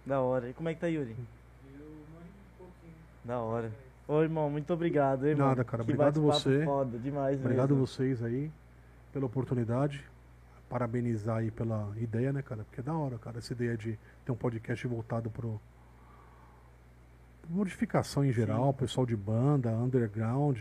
Da 0.06 0.20
hora. 0.20 0.48
E 0.48 0.52
como 0.54 0.68
é 0.68 0.74
que 0.74 0.80
tá, 0.80 0.86
Yuri? 0.86 1.10
Eu 1.10 1.86
manjo 1.86 2.28
um 2.54 2.58
pouquinho. 2.58 2.94
Da 3.24 3.38
hora. 3.38 3.70
Ô, 4.08 4.22
irmão, 4.22 4.50
muito 4.50 4.72
obrigado, 4.72 5.26
irmão. 5.26 5.48
Nada, 5.48 5.62
cara. 5.64 5.84
Que 5.84 5.92
Obrigado 5.92 6.20
você. 6.20 6.64
Foda, 6.64 6.98
demais 6.98 7.38
Obrigado 7.38 7.70
mesmo. 7.70 7.86
vocês 7.86 8.22
aí 8.22 8.50
pela 9.12 9.26
oportunidade. 9.26 10.04
Parabenizar 10.68 11.38
aí 11.38 11.50
pela 11.50 11.92
ideia, 11.96 12.32
né, 12.32 12.42
cara? 12.42 12.64
Porque 12.64 12.80
é 12.80 12.82
da 12.82 12.94
hora, 12.94 13.18
cara, 13.18 13.38
essa 13.38 13.52
ideia 13.52 13.76
de 13.76 13.98
ter 14.24 14.32
um 14.32 14.36
podcast 14.36 14.86
voltado 14.86 15.28
pro 15.30 15.60
modificação 17.48 18.24
em 18.24 18.32
geral, 18.32 18.72
Sim. 18.72 18.78
pessoal 18.78 19.04
de 19.04 19.16
banda, 19.16 19.70
underground, 19.70 20.58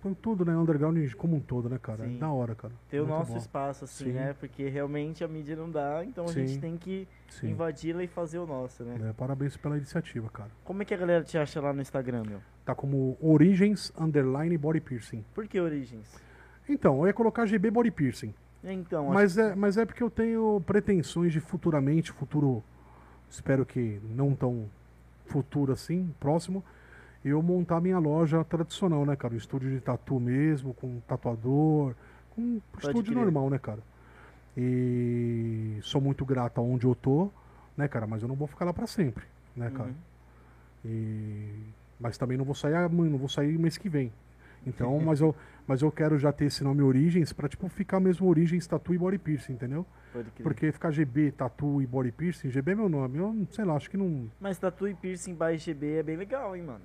foi 0.00 0.14
tudo, 0.14 0.44
né? 0.44 0.56
Underground 0.56 1.12
como 1.14 1.36
um 1.36 1.40
todo, 1.40 1.68
né, 1.68 1.78
cara? 1.80 2.04
Sim. 2.04 2.18
Da 2.18 2.30
hora, 2.30 2.54
cara. 2.54 2.72
Ter 2.88 3.00
o 3.00 3.06
nosso 3.06 3.32
bom. 3.32 3.38
espaço, 3.38 3.84
assim, 3.84 4.06
Sim. 4.06 4.12
né? 4.12 4.34
Porque 4.38 4.68
realmente 4.68 5.22
a 5.22 5.28
mídia 5.28 5.54
não 5.54 5.70
dá, 5.70 6.02
então 6.04 6.24
a 6.24 6.32
gente 6.32 6.52
Sim. 6.52 6.60
tem 6.60 6.76
que 6.76 7.06
Sim. 7.28 7.50
invadi-la 7.50 8.02
e 8.02 8.06
fazer 8.06 8.38
o 8.38 8.46
nosso, 8.46 8.82
né? 8.82 9.10
É, 9.10 9.12
parabéns 9.12 9.56
pela 9.56 9.76
iniciativa, 9.76 10.28
cara. 10.30 10.50
Como 10.64 10.82
é 10.82 10.84
que 10.84 10.94
a 10.94 10.96
galera 10.96 11.22
te 11.22 11.36
acha 11.36 11.60
lá 11.60 11.72
no 11.72 11.82
Instagram, 11.82 12.22
meu? 12.26 12.40
Tá 12.64 12.74
como 12.74 13.16
Origens 13.20 13.92
Underline 13.98 14.56
Body 14.56 14.80
Piercing. 14.80 15.24
Por 15.34 15.46
que 15.46 15.60
Origens? 15.60 16.18
Então, 16.68 17.00
eu 17.00 17.06
ia 17.06 17.12
colocar 17.12 17.44
GB 17.44 17.70
Body 17.70 17.90
Piercing. 17.90 18.34
Então, 18.64 19.06
acho 19.06 19.14
Mas 19.14 19.38
é, 19.38 19.54
mas 19.54 19.76
é 19.76 19.84
porque 19.84 20.02
eu 20.02 20.10
tenho 20.10 20.62
pretensões 20.66 21.32
de 21.32 21.40
futuramente, 21.40 22.12
futuro, 22.12 22.62
espero 23.28 23.64
que 23.64 24.00
não 24.04 24.34
tão 24.34 24.68
futuro 25.26 25.72
assim, 25.72 26.14
próximo, 26.18 26.62
eu 27.24 27.42
montar 27.42 27.80
minha 27.80 27.98
loja 27.98 28.42
tradicional, 28.44 29.04
né, 29.04 29.14
cara? 29.16 29.34
Um 29.34 29.36
estúdio 29.36 29.70
de 29.70 29.80
tatu 29.80 30.18
mesmo, 30.18 30.72
com 30.74 31.00
tatuador, 31.00 31.94
com 32.34 32.40
um 32.42 32.60
Pode 32.72 32.86
estúdio 32.86 33.12
crer. 33.12 33.24
normal, 33.24 33.50
né, 33.50 33.58
cara? 33.58 33.80
E 34.56 35.78
sou 35.82 36.00
muito 36.00 36.24
grato 36.24 36.58
aonde 36.60 36.84
eu 36.86 36.94
tô, 36.94 37.30
né, 37.76 37.88
cara? 37.88 38.06
Mas 38.06 38.22
eu 38.22 38.28
não 38.28 38.34
vou 38.36 38.46
ficar 38.48 38.64
lá 38.64 38.72
pra 38.72 38.86
sempre, 38.86 39.24
né, 39.56 39.70
cara? 39.70 39.88
Uhum. 39.90 39.94
E... 40.84 41.48
Mas 41.98 42.16
também 42.16 42.38
não 42.38 42.44
vou 42.44 42.54
sair 42.54 42.74
amanhã, 42.74 43.10
não 43.10 43.18
vou 43.18 43.28
sair 43.28 43.58
mês 43.58 43.76
que 43.76 43.88
vem. 43.88 44.12
Então, 44.66 44.98
mas 45.04 45.20
eu, 45.20 45.34
mas 45.66 45.82
eu 45.82 45.92
quero 45.92 46.18
já 46.18 46.32
ter 46.32 46.46
esse 46.46 46.64
nome 46.64 46.82
Origens 46.82 47.32
pra, 47.32 47.48
tipo, 47.48 47.68
ficar 47.68 48.00
mesmo 48.00 48.26
Origens 48.28 48.66
Tatu 48.66 48.94
e 48.94 48.98
Body 48.98 49.18
Piercing, 49.18 49.52
entendeu? 49.52 49.86
Porque 50.42 50.72
ficar 50.72 50.90
GB, 50.90 51.30
Tatu 51.32 51.80
e 51.80 51.86
Body 51.86 52.10
Piercing, 52.10 52.50
GB 52.50 52.72
é 52.72 52.74
meu 52.74 52.88
nome. 52.88 53.18
Eu, 53.18 53.32
não- 53.32 53.46
sei 53.50 53.64
lá, 53.64 53.74
acho 53.74 53.88
que 53.88 53.96
não... 53.96 54.28
Mas 54.40 54.58
Tatu 54.58 54.88
e 54.88 54.94
Piercing 54.94 55.34
by 55.34 55.56
GB 55.56 55.98
é 55.98 56.02
bem 56.02 56.16
legal, 56.16 56.56
hein, 56.56 56.62
mano. 56.62 56.80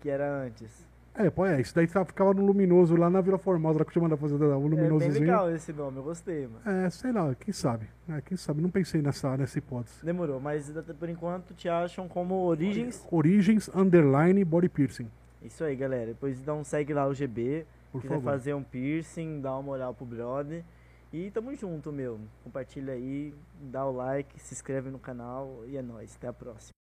Que 0.00 0.08
era 0.08 0.42
antes. 0.44 0.86
É, 1.14 1.28
pô, 1.30 1.44
é, 1.44 1.60
isso 1.60 1.74
daí 1.74 1.88
tá- 1.88 2.04
ficava 2.04 2.32
no 2.32 2.46
Luminoso 2.46 2.94
lá 2.94 3.10
na 3.10 3.20
Vila 3.20 3.38
Formosa, 3.38 3.80
lá 3.80 3.84
que 3.84 3.98
eu 3.98 4.02
mandava 4.02 4.20
fazer 4.20 4.34
o 4.36 4.38
É 4.52 4.54
bem 4.54 4.68
Luminosozinho. 4.68 5.20
legal 5.20 5.50
esse 5.50 5.72
nome, 5.72 5.96
eu 5.96 6.02
gostei, 6.04 6.46
mano. 6.46 6.60
É, 6.64 6.88
sei 6.90 7.10
lá, 7.10 7.34
quem 7.34 7.52
sabe. 7.52 7.88
É, 8.08 8.20
quem 8.20 8.36
sabe, 8.36 8.62
não 8.62 8.70
pensei 8.70 9.02
nessa, 9.02 9.36
nessa 9.36 9.58
hipótese. 9.58 10.04
Demorou, 10.04 10.38
mas 10.38 10.70
por 10.96 11.08
enquanto 11.08 11.54
te 11.54 11.68
acham 11.68 12.06
como 12.06 12.36
Origens. 12.46 13.04
Origens, 13.10 13.68
underline, 13.74 14.44
body 14.44 14.68
piercing, 14.68 15.10
Isso 15.42 15.64
aí, 15.64 15.74
galera. 15.74 16.06
Depois 16.06 16.38
então 16.40 16.62
segue 16.62 16.94
lá 16.94 17.04
o 17.08 17.12
GB. 17.14 17.66
por 17.90 18.00
quiser 18.02 18.14
favor. 18.14 18.30
fazer 18.30 18.54
um 18.54 18.62
piercing, 18.62 19.40
dá 19.40 19.52
uma 19.54 19.62
moral 19.62 19.92
pro 19.94 20.06
brother. 20.06 20.62
E 21.12 21.30
tamo 21.32 21.52
junto, 21.56 21.90
meu. 21.90 22.20
Compartilha 22.44 22.92
aí, 22.92 23.34
dá 23.60 23.84
o 23.84 23.90
like, 23.90 24.38
se 24.40 24.54
inscreve 24.54 24.88
no 24.90 24.98
canal 25.00 25.62
e 25.66 25.76
é 25.76 25.82
nóis. 25.82 26.14
Até 26.14 26.28
a 26.28 26.32
próxima. 26.32 26.77